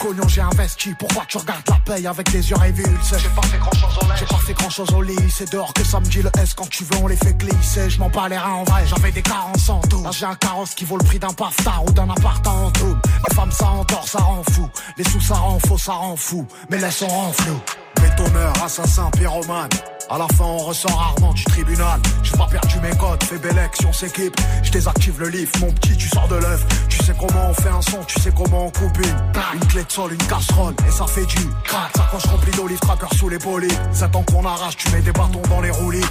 Cognon, 0.00 0.26
j'ai 0.28 0.40
investi. 0.40 0.94
Pourquoi 0.98 1.24
tu 1.28 1.36
regardes 1.36 1.68
la 1.68 1.76
paye 1.84 2.06
avec 2.06 2.32
les 2.32 2.48
yeux 2.48 2.56
révulsés? 2.56 3.16
J'ai 3.18 3.28
pas 3.28 3.42
fait 3.42 3.58
grand 3.58 3.72
chose 3.72 3.98
au 4.00 4.16
J'ai 4.16 4.24
pas 4.24 4.38
fait 4.46 4.54
grand 4.54 4.70
chose 4.70 4.90
au 4.94 5.02
lit. 5.02 5.30
C'est 5.30 5.52
dehors 5.52 5.72
que 5.74 5.84
ça 5.84 6.00
me 6.00 6.06
dit 6.06 6.22
le 6.22 6.30
S. 6.40 6.54
Quand 6.54 6.68
tu 6.68 6.84
veux, 6.84 6.96
on 7.02 7.06
les 7.06 7.16
fait 7.16 7.34
glisser. 7.34 7.90
Je 7.90 7.98
m'en 7.98 8.08
bats 8.08 8.28
les 8.28 8.38
reins 8.38 8.54
en 8.54 8.64
vrai. 8.64 8.86
J'avais 8.86 9.12
des 9.12 9.22
carences 9.22 9.68
en 9.68 9.80
tout. 9.80 10.02
Là, 10.02 10.10
j'ai 10.10 10.24
un 10.24 10.34
carrosse 10.36 10.74
qui 10.74 10.86
vaut 10.86 10.96
le 10.96 11.04
prix 11.04 11.18
d'un 11.18 11.34
paftar 11.34 11.84
ou 11.86 11.90
d'un 11.92 12.08
appart 12.08 12.46
en 12.46 12.70
tout. 12.70 12.96
Les 13.28 13.34
femmes, 13.34 13.52
ça 13.52 13.66
endort, 13.66 14.08
ça 14.08 14.20
rend 14.20 14.42
fou. 14.50 14.68
Les 14.96 15.04
sous, 15.04 15.20
ça 15.20 15.34
rend 15.34 15.58
faux, 15.58 15.78
ça 15.78 15.92
rend 15.92 16.16
fou. 16.16 16.46
Mais 16.70 16.78
laisse, 16.78 17.02
on 17.02 17.08
rend 17.08 17.32
flou. 17.32 17.60
Bétonneur, 18.00 18.52
assassin, 18.64 19.10
pyromane. 19.10 19.68
À 20.12 20.18
la 20.18 20.26
fin, 20.26 20.44
on 20.44 20.58
ressort 20.58 20.98
rarement 20.98 21.32
du 21.32 21.44
tribunal. 21.44 22.00
J'ai 22.24 22.36
pas 22.36 22.48
perdu 22.48 22.80
mes 22.80 22.96
codes, 22.96 23.22
fais 23.22 23.38
belle 23.38 23.60
action, 23.60 23.92
s'équipe. 23.92 24.34
Je 24.64 24.72
désactive 24.72 25.20
le 25.20 25.28
livre, 25.28 25.52
mon 25.60 25.70
petit, 25.70 25.96
tu 25.96 26.08
sors 26.08 26.26
de 26.26 26.34
l'œuf. 26.34 26.66
Tu 26.88 26.98
sais 27.04 27.14
comment 27.16 27.50
on 27.50 27.54
fait 27.54 27.68
un 27.68 27.80
son, 27.80 28.02
tu 28.04 28.20
sais 28.20 28.32
comment 28.36 28.66
on 28.66 28.70
coupe 28.70 28.98
une. 28.98 29.16
Une 29.54 29.68
clé 29.68 29.84
de 29.84 29.92
sol, 29.92 30.12
une 30.12 30.26
casserole, 30.26 30.74
et 30.88 30.90
ça 30.90 31.06
fait 31.06 31.26
du 31.26 31.46
crack. 31.62 31.96
Sacoche 31.96 32.26
remplie 32.26 32.50
d'olive, 32.56 32.80
tracker 32.80 33.16
sous 33.16 33.28
les 33.28 33.38
bolides. 33.38 33.72
C'est 33.92 34.10
temps 34.10 34.24
qu'on 34.24 34.44
arrache, 34.44 34.76
tu 34.78 34.90
mets 34.90 35.00
des 35.00 35.12
bâtons 35.12 35.42
dans 35.48 35.60
les 35.60 35.70
roulis. 35.70 36.04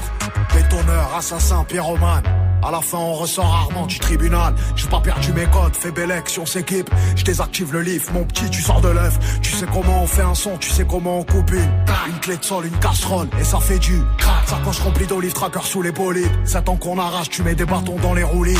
Bétonneur, 0.53 1.09
assassin, 1.17 1.65
pyromane. 1.65 2.23
À 2.61 2.71
la 2.71 2.81
fin, 2.81 2.97
on 2.97 3.13
ressort 3.13 3.49
rarement 3.49 3.85
du 3.85 3.99
tribunal. 3.99 4.53
J'ai 4.75 4.87
pas 4.87 4.99
perdu 4.99 5.31
mes 5.33 5.45
codes, 5.45 5.75
fais 5.75 5.91
belle 5.91 6.13
on 6.39 6.45
s'équipe. 6.45 6.89
Je 7.15 7.23
désactive 7.23 7.71
le 7.71 7.81
lift, 7.81 8.11
mon 8.11 8.23
petit, 8.25 8.49
tu 8.49 8.61
sors 8.61 8.81
de 8.81 8.89
l'œuf. 8.89 9.17
Tu 9.41 9.51
sais 9.51 9.65
comment 9.71 10.03
on 10.03 10.07
fait 10.07 10.21
un 10.21 10.35
son, 10.35 10.57
tu 10.57 10.69
sais 10.69 10.85
comment 10.85 11.19
on 11.19 11.23
coupe 11.23 11.51
une. 11.51 11.71
Une 12.07 12.19
clé 12.19 12.37
de 12.37 12.43
sol, 12.43 12.65
une 12.65 12.79
casserole, 12.79 13.29
et 13.39 13.43
ça 13.43 13.59
fait 13.59 13.79
du 13.79 14.01
crack. 14.17 14.47
Sacoche 14.47 14.79
remplie 14.79 15.07
d'olive 15.07 15.33
tracker 15.33 15.61
sous 15.63 15.81
les 15.81 15.91
bolides. 15.91 16.31
Ça 16.45 16.61
tant 16.61 16.75
qu'on 16.75 16.97
arrache, 16.97 17.29
tu 17.29 17.43
mets 17.43 17.55
des 17.55 17.65
bâtons 17.65 17.97
dans 18.01 18.13
les 18.13 18.23
roulis. 18.23 18.57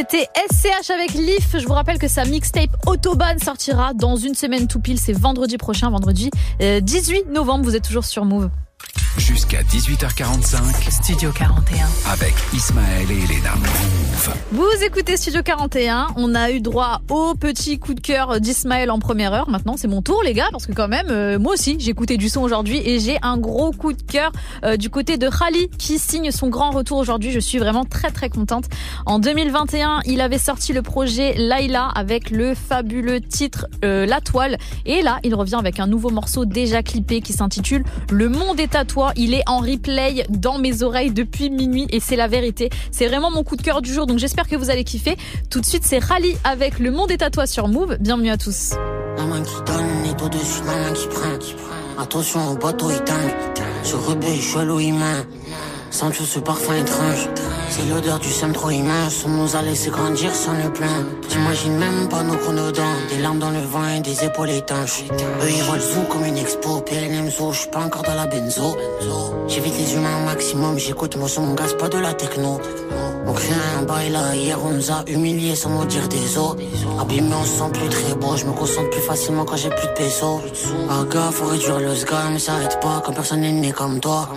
C'était 0.00 0.28
SCH 0.50 0.88
avec 0.88 1.12
Leaf. 1.12 1.58
Je 1.58 1.66
vous 1.66 1.74
rappelle 1.74 1.98
que 1.98 2.08
sa 2.08 2.24
mixtape 2.24 2.70
Autobahn 2.86 3.38
sortira 3.38 3.92
dans 3.92 4.16
une 4.16 4.34
semaine 4.34 4.66
tout 4.66 4.80
pile. 4.80 4.98
C'est 4.98 5.12
vendredi 5.12 5.58
prochain, 5.58 5.90
vendredi 5.90 6.30
18 6.58 7.24
euh, 7.28 7.32
novembre. 7.34 7.66
Vous 7.66 7.76
êtes 7.76 7.84
toujours 7.84 8.06
sur 8.06 8.24
Move. 8.24 8.48
Jusqu'à 9.18 9.62
18h45. 9.62 10.90
Studio 11.02 11.30
41. 11.32 11.86
Avec 12.10 12.34
Ismaël 12.54 13.10
et 13.10 13.24
Elena. 13.24 13.54
Vous 14.52 14.68
écoutez 14.82 15.16
Studio 15.16 15.42
41. 15.42 16.08
On 16.16 16.34
a 16.34 16.50
eu 16.50 16.60
droit 16.60 17.00
au 17.10 17.34
petit 17.34 17.78
coup 17.78 17.94
de 17.94 18.00
cœur 18.00 18.40
d'Ismaël 18.40 18.90
en 18.90 18.98
première 18.98 19.32
heure. 19.32 19.48
Maintenant, 19.48 19.76
c'est 19.76 19.88
mon 19.88 20.02
tour, 20.02 20.22
les 20.24 20.32
gars, 20.32 20.48
parce 20.52 20.66
que 20.66 20.72
quand 20.72 20.88
même, 20.88 21.08
euh, 21.10 21.38
moi 21.38 21.54
aussi, 21.54 21.76
j'ai 21.78 21.90
écouté 21.90 22.16
du 22.16 22.28
son 22.28 22.42
aujourd'hui 22.42 22.80
et 22.84 23.00
j'ai 23.00 23.18
un 23.22 23.36
gros 23.36 23.72
coup 23.72 23.92
de 23.92 24.02
cœur 24.02 24.32
euh, 24.64 24.76
du 24.76 24.90
côté 24.90 25.16
de 25.16 25.28
Khali 25.28 25.68
qui 25.78 25.98
signe 25.98 26.30
son 26.30 26.48
grand 26.48 26.70
retour 26.70 26.98
aujourd'hui. 26.98 27.30
Je 27.30 27.40
suis 27.40 27.58
vraiment 27.58 27.84
très 27.84 28.10
très 28.10 28.28
contente. 28.28 28.66
En 29.06 29.18
2021, 29.18 30.00
il 30.06 30.20
avait 30.20 30.38
sorti 30.38 30.72
le 30.72 30.82
projet 30.82 31.34
Laila 31.36 31.88
avec 31.94 32.30
le 32.30 32.54
fabuleux 32.54 33.20
titre 33.20 33.66
euh, 33.84 34.06
La 34.06 34.20
Toile. 34.20 34.56
Et 34.86 35.02
là, 35.02 35.18
il 35.24 35.34
revient 35.34 35.56
avec 35.56 35.80
un 35.80 35.86
nouveau 35.86 36.10
morceau 36.10 36.44
déjà 36.44 36.82
clippé 36.82 37.20
qui 37.20 37.32
s'intitule 37.32 37.84
Le 38.10 38.28
Monde 38.28 38.60
est 38.60 38.74
à 38.74 38.79
Il 39.16 39.34
est 39.34 39.42
en 39.46 39.58
replay 39.58 40.24
dans 40.30 40.58
mes 40.58 40.82
oreilles 40.82 41.10
depuis 41.10 41.50
minuit 41.50 41.86
et 41.90 42.00
c'est 42.00 42.16
la 42.16 42.28
vérité. 42.28 42.70
C'est 42.90 43.08
vraiment 43.08 43.30
mon 43.30 43.42
coup 43.42 43.56
de 43.56 43.62
cœur 43.62 43.82
du 43.82 43.92
jour, 43.92 44.06
donc 44.06 44.18
j'espère 44.18 44.48
que 44.48 44.56
vous 44.56 44.70
allez 44.70 44.84
kiffer. 44.84 45.16
Tout 45.50 45.60
de 45.60 45.66
suite, 45.66 45.82
c'est 45.84 45.98
Rally 45.98 46.36
avec 46.44 46.78
Le 46.78 46.90
Monde 46.90 47.10
est 47.10 47.22
à 47.22 47.30
toi 47.30 47.46
sur 47.46 47.68
Move. 47.68 47.98
Bienvenue 48.00 48.30
à 48.30 48.36
tous. 48.36 48.72
C'est 57.70 57.88
l'odeur 57.88 58.18
du 58.18 58.28
sang 58.28 58.52
trop 58.52 58.70
immense. 58.70 59.24
On 59.24 59.28
nous 59.28 59.56
a 59.56 59.62
laissé 59.62 59.90
grandir 59.90 60.34
sans 60.34 60.52
le 60.52 60.72
plein. 60.72 61.06
T'imagines 61.28 61.76
même 61.78 62.08
pas 62.08 62.22
nos 62.24 62.36
chronodents. 62.36 62.96
Des 63.08 63.22
larmes 63.22 63.38
dans 63.38 63.50
le 63.50 63.60
vent 63.60 63.88
et 63.96 64.00
des 64.00 64.24
épaules 64.24 64.50
étanches. 64.50 65.04
Eux 65.42 65.48
ils 65.48 65.62
voient 65.62 65.76
le 65.76 65.80
zoo 65.80 66.02
comme 66.10 66.24
une 66.24 66.36
expo. 66.36 66.80
PLM 66.80 67.30
zoo, 67.30 67.52
j'suis 67.52 67.70
pas 67.70 67.80
encore 67.80 68.02
dans 68.02 68.14
la 68.14 68.26
benzo. 68.26 68.76
J'évite 69.46 69.78
les 69.78 69.94
humains 69.94 70.22
au 70.22 70.24
maximum. 70.24 70.78
J'écoute 70.78 71.16
mon 71.16 71.28
son, 71.28 71.42
mon 71.42 71.54
gaz, 71.54 71.74
pas 71.78 71.88
de 71.88 71.98
la 71.98 72.12
techno. 72.12 72.60
On 73.26 73.32
crée 73.32 73.54
un 73.78 73.82
bail 73.82 74.10
là, 74.10 74.34
hier 74.34 74.58
on 74.64 74.70
nous 74.70 74.90
a 74.90 75.04
humiliés 75.06 75.54
sans 75.54 75.70
nous 75.70 75.84
dire 75.84 76.08
des 76.08 76.38
os. 76.38 76.56
Abîmé, 77.00 77.34
on 77.34 77.44
se 77.44 77.58
sent 77.58 77.70
plus 77.72 77.88
très 77.88 78.14
beau. 78.14 78.36
Je 78.36 78.44
me 78.44 78.52
concentre 78.52 78.90
plus 78.90 79.00
facilement 79.02 79.44
quand 79.44 79.56
j'ai 79.56 79.68
plus 79.68 79.86
de 79.86 79.92
pesos. 79.92 80.40
Ah 80.88 81.04
gars, 81.10 81.30
faut 81.30 81.46
réduire 81.46 81.80
le 81.80 81.94
sga, 81.94 82.30
mais 82.32 82.38
ça 82.38 82.54
arrête 82.54 82.78
pas 82.80 83.02
quand 83.04 83.12
personne 83.12 83.40
n'est 83.40 83.52
né 83.52 83.72
comme 83.72 84.00
toi. 84.00 84.28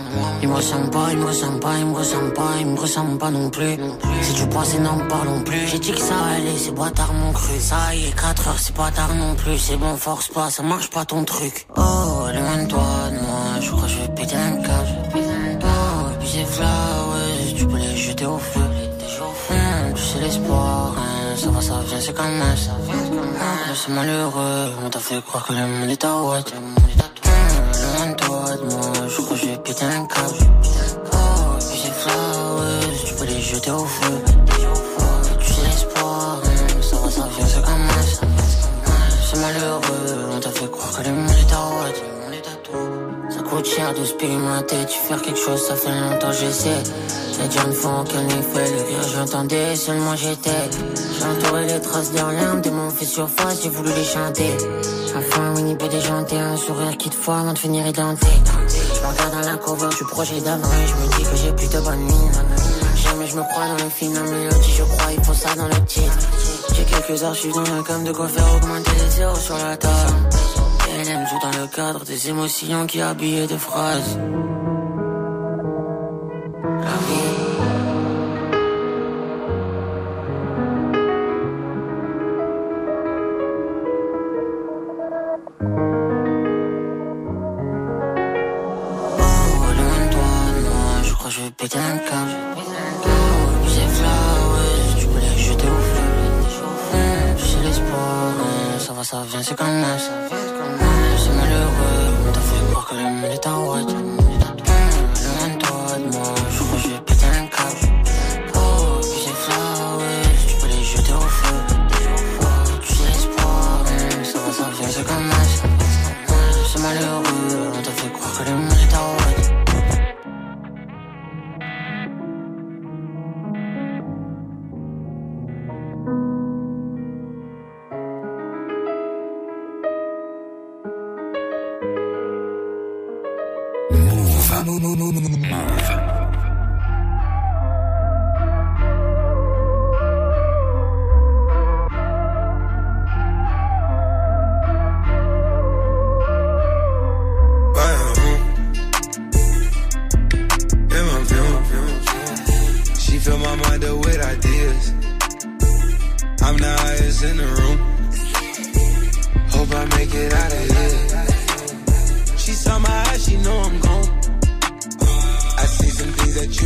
Il 0.42 0.48
me 0.48 0.54
ressemble 0.54 0.90
pas, 0.90 1.08
il 1.10 1.18
me 1.18 1.26
ressemble 1.26 1.60
pas, 1.60 1.76
il 1.78 1.86
me 1.86 1.94
ressemble 1.96 2.32
pas, 2.32 2.50
il 2.60 2.66
me 2.66 2.78
ressemble 2.78 3.18
pas 3.18 3.30
non 3.30 3.50
plus. 3.50 3.76
Si 4.22 4.34
tu 4.34 4.46
penses 4.46 4.78
n'en 4.78 4.98
parlons 5.08 5.40
plus. 5.40 5.66
J'ai 5.66 5.78
dit 5.78 5.92
que 5.92 6.00
ça 6.00 6.14
allait, 6.36 6.56
c'est 6.56 6.74
tard 6.94 7.12
mon 7.12 7.32
cru. 7.32 7.58
Ça 7.58 7.94
y 7.94 8.06
est, 8.06 8.14
4 8.14 8.48
heures, 8.48 8.58
c'est 8.58 8.74
pas 8.74 8.90
tard 8.90 9.14
non 9.14 9.34
plus. 9.34 9.58
C'est 9.58 9.76
bon, 9.76 9.96
force 9.96 10.28
pas, 10.28 10.50
ça 10.50 10.62
marche 10.62 10.90
pas 10.90 11.04
ton 11.04 11.24
truc. 11.24 11.66
Oh, 11.76 11.80
loin 12.34 12.62
de 12.62 12.68
toi, 12.68 13.10
de 13.10 13.18
moi, 13.26 13.60
je 13.60 13.70
crois 13.70 13.82
que 13.84 13.88
je 13.88 13.98
vais 14.00 14.08
péter 14.08 14.36
un 14.36 14.56
câble. 14.62 14.88
Oh, 15.62 16.08
puis 16.20 16.28
c'est 16.28 17.56
tu 17.56 17.66
peux 17.66 17.76
les 17.76 17.96
jeter 17.96 18.26
au 18.26 18.38
feu. 18.38 18.60
Sais 20.14 20.20
l'espoir, 20.20 20.94
hein, 20.96 21.36
ça 21.36 21.50
va, 21.50 21.60
ça 21.60 21.74
vient, 21.88 22.00
c'est 22.00 22.14
comme 22.14 22.40
ça. 22.54 22.70
Hum, 22.70 23.74
c'est 23.74 23.92
malheureux, 23.92 24.70
on 24.86 24.88
t'a 24.88 25.00
fait 25.00 25.20
croire 25.24 25.44
que 25.44 25.54
le 25.54 25.66
monde 25.66 25.90
est 25.90 26.04
à 26.04 26.22
ouais. 26.22 26.38
Loin 27.82 28.10
de 28.10 28.14
toi, 28.14 28.44
de 28.56 28.62
moi, 28.72 28.92
je 29.08 29.20
crois 29.20 29.36
que 29.36 29.42
je 29.42 29.46
vais 29.46 29.58
péter 29.58 29.84
un 29.84 30.06
câble 30.06 30.54
tu 33.06 33.14
peux 33.14 33.24
les 33.24 33.40
jeter 33.40 33.70
au 33.72 33.84
feu. 33.84 34.14
Tu 35.40 35.52
sais 35.52 35.62
l'espoir, 35.62 36.40
ça 36.80 36.96
va, 36.96 37.10
ça 37.10 37.28
vient, 37.36 37.46
c'est 37.46 37.64
comme 37.64 37.88
ça. 38.06 38.26
C'est 39.32 39.40
malheureux, 39.40 40.30
on 40.36 40.38
t'a 40.38 40.50
fait 40.50 40.70
croire 40.70 40.92
que 40.96 41.08
le 41.08 41.12
monde 41.12 41.30
est 41.30 41.43
cher 43.62 43.94
de 43.94 44.04
spérimenter, 44.04 44.76
tu 44.86 44.98
faire 44.98 45.22
quelque 45.22 45.38
chose, 45.38 45.64
ça 45.66 45.76
fait 45.76 45.90
longtemps 45.90 46.32
j'essaie. 46.32 46.82
Les 47.40 47.48
dire 47.48 47.66
ne 47.68 47.72
font 47.72 48.00
aucun 48.00 48.26
effet, 48.26 48.70
le 48.72 48.82
rire 48.82 49.08
j'entendais, 49.14 49.76
seulement 49.76 50.16
j'étais. 50.16 50.50
J'ai 51.16 51.24
entouré 51.24 51.66
les 51.66 51.80
traces 51.80 52.10
des 52.10 52.18
larmes, 52.18 52.60
des 52.60 52.70
mots 52.70 52.90
fait 52.90 53.04
surface, 53.04 53.62
j'ai 53.62 53.68
voulu 53.68 53.90
les 53.94 54.04
chanter. 54.04 54.56
Enfin, 55.16 55.54
Winnie 55.54 55.76
peut 55.76 55.88
déjanter, 55.88 56.36
un 56.36 56.56
sourire 56.56 56.96
qui 56.96 57.10
te 57.10 57.14
foire 57.14 57.40
avant 57.40 57.52
de 57.52 57.58
finir 57.58 57.86
édenté. 57.86 58.26
Je 58.68 59.06
regarde 59.06 59.32
dans 59.32 59.50
la 59.50 59.56
cover 59.56 59.88
du 59.96 60.04
projet 60.04 60.40
d'avant 60.40 60.72
et 60.72 60.88
je 60.88 60.94
me 60.94 61.16
dis 61.16 61.22
que 61.22 61.36
j'ai 61.36 61.52
plus 61.52 61.68
de 61.68 61.80
bonne 61.80 62.00
mine. 62.00 62.32
Jamais 62.96 63.26
je 63.26 63.36
me 63.36 63.42
crois 63.42 63.68
dans 63.68 63.84
les 63.84 63.90
films, 63.90 64.14
la 64.14 64.22
mélodie, 64.22 64.72
je 64.76 64.82
crois, 64.82 65.12
il 65.16 65.22
faut 65.22 65.34
ça 65.34 65.54
dans 65.54 65.68
le 65.68 65.84
titre. 65.86 66.28
J'ai 66.74 66.84
quelques 66.84 67.22
archives 67.22 67.52
dans 67.52 67.60
la 67.60 67.82
cam 67.86 68.02
de 68.02 68.12
quoi 68.12 68.26
faire 68.26 68.46
augmenter 68.56 68.90
les 69.04 69.10
zéros 69.10 69.36
sur 69.36 69.56
la 69.56 69.76
table. 69.76 70.53
Aime 71.06 71.26
tout 71.28 71.38
dans 71.38 71.60
le 71.60 71.66
cadre 71.66 72.02
des 72.04 72.30
émotions 72.30 72.86
qui 72.86 73.02
habillent 73.02 73.46
des 73.46 73.58
phrases. 73.58 74.18
ça 99.04 99.22
vient, 99.28 99.42
c'est 99.42 99.56
comme 99.56 99.84
ça. 99.98 100.43
C'est 102.94 103.02
malheureux, 103.02 103.18
on 103.18 103.18
t'a 103.18 103.30
fait 103.30 103.40
croire 103.40 103.48
que 103.48 103.63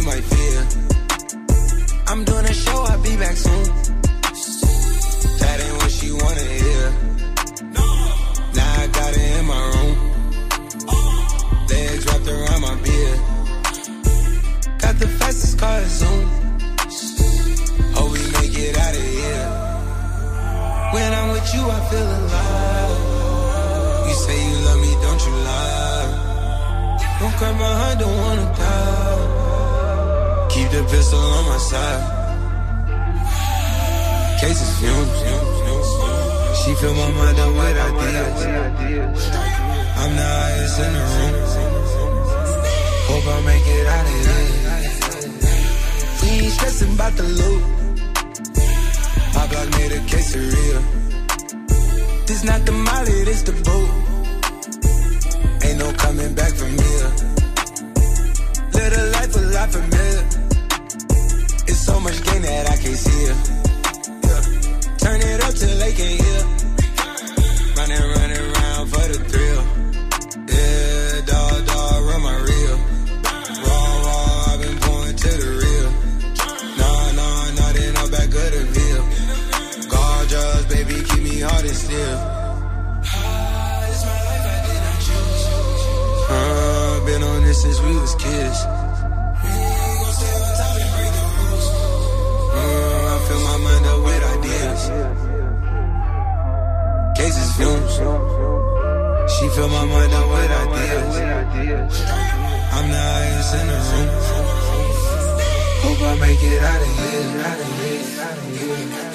might 0.09 0.25
feel. 0.25 0.63
I'm 2.11 2.25
doing 2.25 2.47
a 2.47 2.55
show, 2.65 2.79
I'll 2.91 3.03
be 3.03 3.15
back 3.23 3.37
soon. 3.37 3.65
That 5.41 5.57
ain't 5.65 5.77
what 5.81 5.91
she 5.99 6.09
wanna 6.23 6.47
hear. 6.61 6.85
Now 8.59 8.71
I 8.83 8.87
got 8.99 9.11
it 9.21 9.31
in 9.39 9.45
my 9.55 9.63
room. 9.73 9.95
Legs 11.71 12.05
wrapped 12.07 12.29
around 12.35 12.61
my 12.69 12.75
beard. 12.85 13.19
Got 14.85 14.95
the 15.03 15.09
fastest 15.19 15.59
car 15.61 15.79
to 15.81 15.89
Zoom. 16.01 16.25
Hope 17.97 18.11
we 18.17 18.23
make 18.39 18.55
it 18.67 18.75
out 18.85 18.95
of 19.01 19.07
here. 19.19 19.47
When 20.95 21.09
I'm 21.19 21.29
with 21.35 21.49
you, 21.55 21.63
I 21.77 21.81
feel 21.91 22.09
alive. 22.21 22.99
You 24.09 24.15
say 24.25 24.37
you 24.49 24.57
love 24.67 24.81
me, 24.85 24.93
don't 25.05 25.23
you 25.27 25.35
lie? 25.49 26.09
Don't 27.21 27.35
cry 27.39 27.53
my 27.65 27.73
heart, 27.81 27.99
don't 27.99 28.17
wanna 28.25 28.58
pistol 30.91 31.21
on 31.21 31.45
my 31.47 31.59
side. 31.59 32.03
Cases 34.41 34.71
fumes. 34.79 35.19
She 36.61 36.75
fill 36.75 36.95
my 36.95 37.11
mind 37.13 37.39
up 37.39 37.53
with 37.59 37.79
ideas. 37.89 38.41
I'm 40.01 40.13
the 40.17 40.29
highest 40.39 40.81
in 40.85 40.93
the 40.97 41.05
room. 41.13 41.35
Hope 43.09 43.27
I 43.35 43.39
make 43.51 43.67
it 43.77 43.87
out 43.97 44.07
of 44.07 44.17
here. 44.23 44.49
We 46.23 46.29
ain't 46.45 46.53
stressing 46.53 46.93
about 46.95 47.15
the 47.17 47.27
loot. 47.39 47.63
My 49.35 49.45
block 49.51 49.69
made 49.79 49.93
a 49.93 50.01
quesadilla. 50.11 50.83
This 52.27 52.43
not 52.45 52.61
the 52.67 52.73
molly, 52.73 53.25
this 53.25 53.43
the 53.43 53.53
boot. 53.67 53.91
Ain't 55.65 55.79
no 55.79 55.93
coming 56.05 56.35
back 56.35 56.53
from 56.53 56.73
here. 56.83 57.11
Live 58.75 58.93
a 58.93 59.05
life 59.17 59.37
a 59.37 59.41
lot 59.57 59.71
familiar. 59.71 60.48
So 61.89 61.99
much 62.01 62.23
gain 62.23 62.43
that 62.43 62.69
I 62.69 62.77
can't 62.77 63.01
see 63.07 63.23
it. 63.33 63.37
Turn 64.99 65.21
it 65.31 65.41
up 65.43 65.55
till 65.55 65.77
they 65.83 65.93
can't 65.99 66.21
hear. 66.21 66.43
Running, 67.79 68.05
running 68.13 68.45
around 68.45 68.85
for 68.93 69.05
the 69.09 69.19
thrill. 69.31 69.63
Yeah, 70.53 71.25
dog, 71.33 71.67
dog, 71.67 71.99
run 72.09 72.21
my 72.29 72.37
reel. 72.49 72.77
Raw, 73.65 74.05
raw, 74.05 74.53
I've 74.53 74.61
been 74.61 74.79
going 74.87 75.17
to 75.17 75.31
the 75.43 75.51
real. 75.65 75.89
Nah, 76.77 77.07
nah, 77.19 77.57
nah, 77.57 77.73
then 77.73 77.97
I'm 77.97 78.11
back 78.11 78.31
of 78.37 78.49
the 78.53 78.63
veil. 78.77 79.03
Gorgeous, 79.89 80.65
baby, 80.69 80.97
keep 81.09 81.23
me 81.25 81.41
hard 81.41 81.65
and 81.65 81.79
still. 81.85 82.19
How 83.13 83.89
is 83.89 84.01
my 84.05 84.19
life? 84.29 84.45
I 84.45 84.61
did 84.69 84.81
not 84.87 84.99
choose. 85.09 85.43
Been 87.09 87.23
on 87.23 87.41
this 87.45 87.63
since 87.63 87.81
we 87.81 87.93
was 87.97 88.15
kids. 88.17 88.68
Fill 99.59 99.69
my 99.71 99.85
mind 99.85 100.13
up 100.13 100.29
with 100.31 100.51
ideas. 100.53 101.97
I'm 102.77 102.91
the 102.95 103.03
highest 103.11 103.55
in 103.59 103.67
the 103.67 103.79
room. 103.91 104.11
Hope 105.83 106.01
I 106.11 106.15
make 106.21 106.43
it 106.43 106.63
out 106.63 106.83
of 106.87 106.93
here, 106.99 107.41
out 107.49 107.61
of 107.65 107.71
here, 107.81 108.23
out 108.23 108.39
of 108.39 108.99
here. 109.01 109.08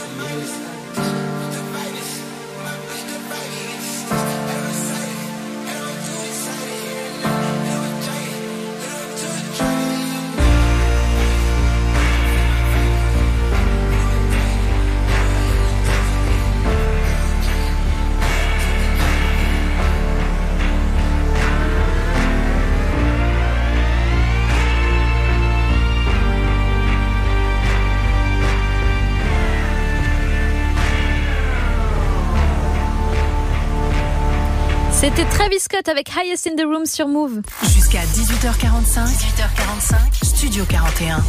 C'était 35.15 35.29
Travis 35.29 35.59
Scott 35.59 35.87
avec 35.89 36.09
Highest 36.09 36.47
in 36.47 36.55
the 36.55 36.65
Room 36.65 36.87
sur 36.87 37.07
Move. 37.07 37.41
Jusqu'à 37.61 37.99
18h45. 37.99 39.05
18h45. 39.05 40.25
Studio 40.25 40.65
41. 40.65 41.23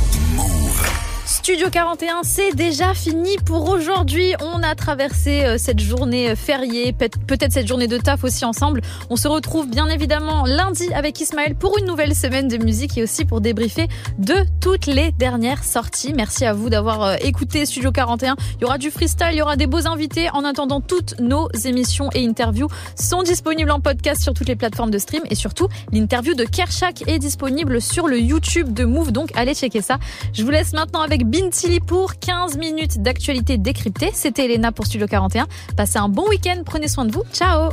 Studio 1.27 1.69
41, 1.71 2.23
c'est 2.23 2.53
déjà 2.55 2.93
fini 2.93 3.37
pour 3.47 3.71
aujourd'hui. 3.71 4.35
On 4.41 4.63
a 4.63 4.75
traversé 4.75 5.43
euh, 5.45 5.57
cette 5.59 5.81
journée 5.81 6.37
fériée, 6.37 6.93
peut- 6.93 7.09
peut-être 7.27 7.53
cette 7.53 7.67
journée 7.67 7.87
de 7.89 7.97
taf 7.97 8.25
aussi 8.25 8.45
ensemble. 8.45 8.83
On 9.09 9.17
se 9.17 9.27
retrouve 9.27 9.69
bien 9.69 9.89
évidemment 9.89 10.45
lundi 10.45 10.93
avec 10.93 11.19
Ismaël 11.21 11.55
pour 11.55 11.79
une 11.79 11.87
nouvelle 11.87 12.15
semaine 12.15 12.47
de 12.49 12.59
musique 12.59 12.99
et 12.99 13.03
aussi 13.03 13.25
pour 13.25 13.41
débriefer 13.41 13.89
de 14.19 14.35
toutes 14.61 14.85
les 14.85 15.13
dernières 15.13 15.65
sorties. 15.65 16.13
Merci 16.15 16.45
à 16.45 16.53
vous 16.53 16.69
d'avoir 16.69 17.03
euh, 17.03 17.17
écouté 17.23 17.65
Studio 17.65 17.91
41. 17.91 18.37
Il 18.59 18.63
y 18.63 18.65
aura 18.67 18.77
du 18.77 18.91
freestyle, 18.91 19.29
il 19.33 19.37
y 19.39 19.43
aura 19.43 19.57
des 19.57 19.67
beaux 19.67 19.87
invités. 19.87 20.29
En 20.35 20.45
attendant, 20.45 20.83
toutes 20.83 21.19
nos 21.21 21.49
émissions 21.65 22.11
et 22.15 22.27
interviews 22.27 22.69
sont 23.01 23.23
disponibles 23.23 23.71
en 23.71 23.81
podcast 23.81 24.21
sur 24.23 24.35
toutes 24.35 24.49
les 24.49 24.57
plateformes 24.57 24.91
de 24.91 24.99
stream 24.99 25.23
et 25.31 25.35
surtout 25.35 25.69
l'interview 25.91 26.35
de 26.35 26.45
Kershak 26.45 27.05
est 27.09 27.19
disponible 27.19 27.81
sur 27.81 28.09
le 28.09 28.19
YouTube 28.21 28.75
de 28.75 28.85
Move. 28.85 29.11
Donc 29.11 29.31
allez 29.35 29.55
checker 29.55 29.81
ça. 29.81 29.99
Je 30.35 30.43
vous 30.45 30.51
laisse 30.51 30.75
maintenant 30.75 31.01
avec 31.15 31.29
Bintili 31.29 31.79
pour 31.79 32.19
15 32.19 32.59
minutes 32.59 33.01
d'actualité 33.01 33.57
décryptée. 33.57 34.11
C'était 34.13 34.47
Elena 34.47 34.73
pour 34.73 34.85
Studio 34.85 35.07
41. 35.07 35.47
Passez 35.77 35.99
un 35.99 36.09
bon 36.09 36.29
week-end, 36.29 36.63
prenez 36.67 36.89
soin 36.89 37.05
de 37.05 37.13
vous. 37.13 37.23
Ciao 37.33 37.71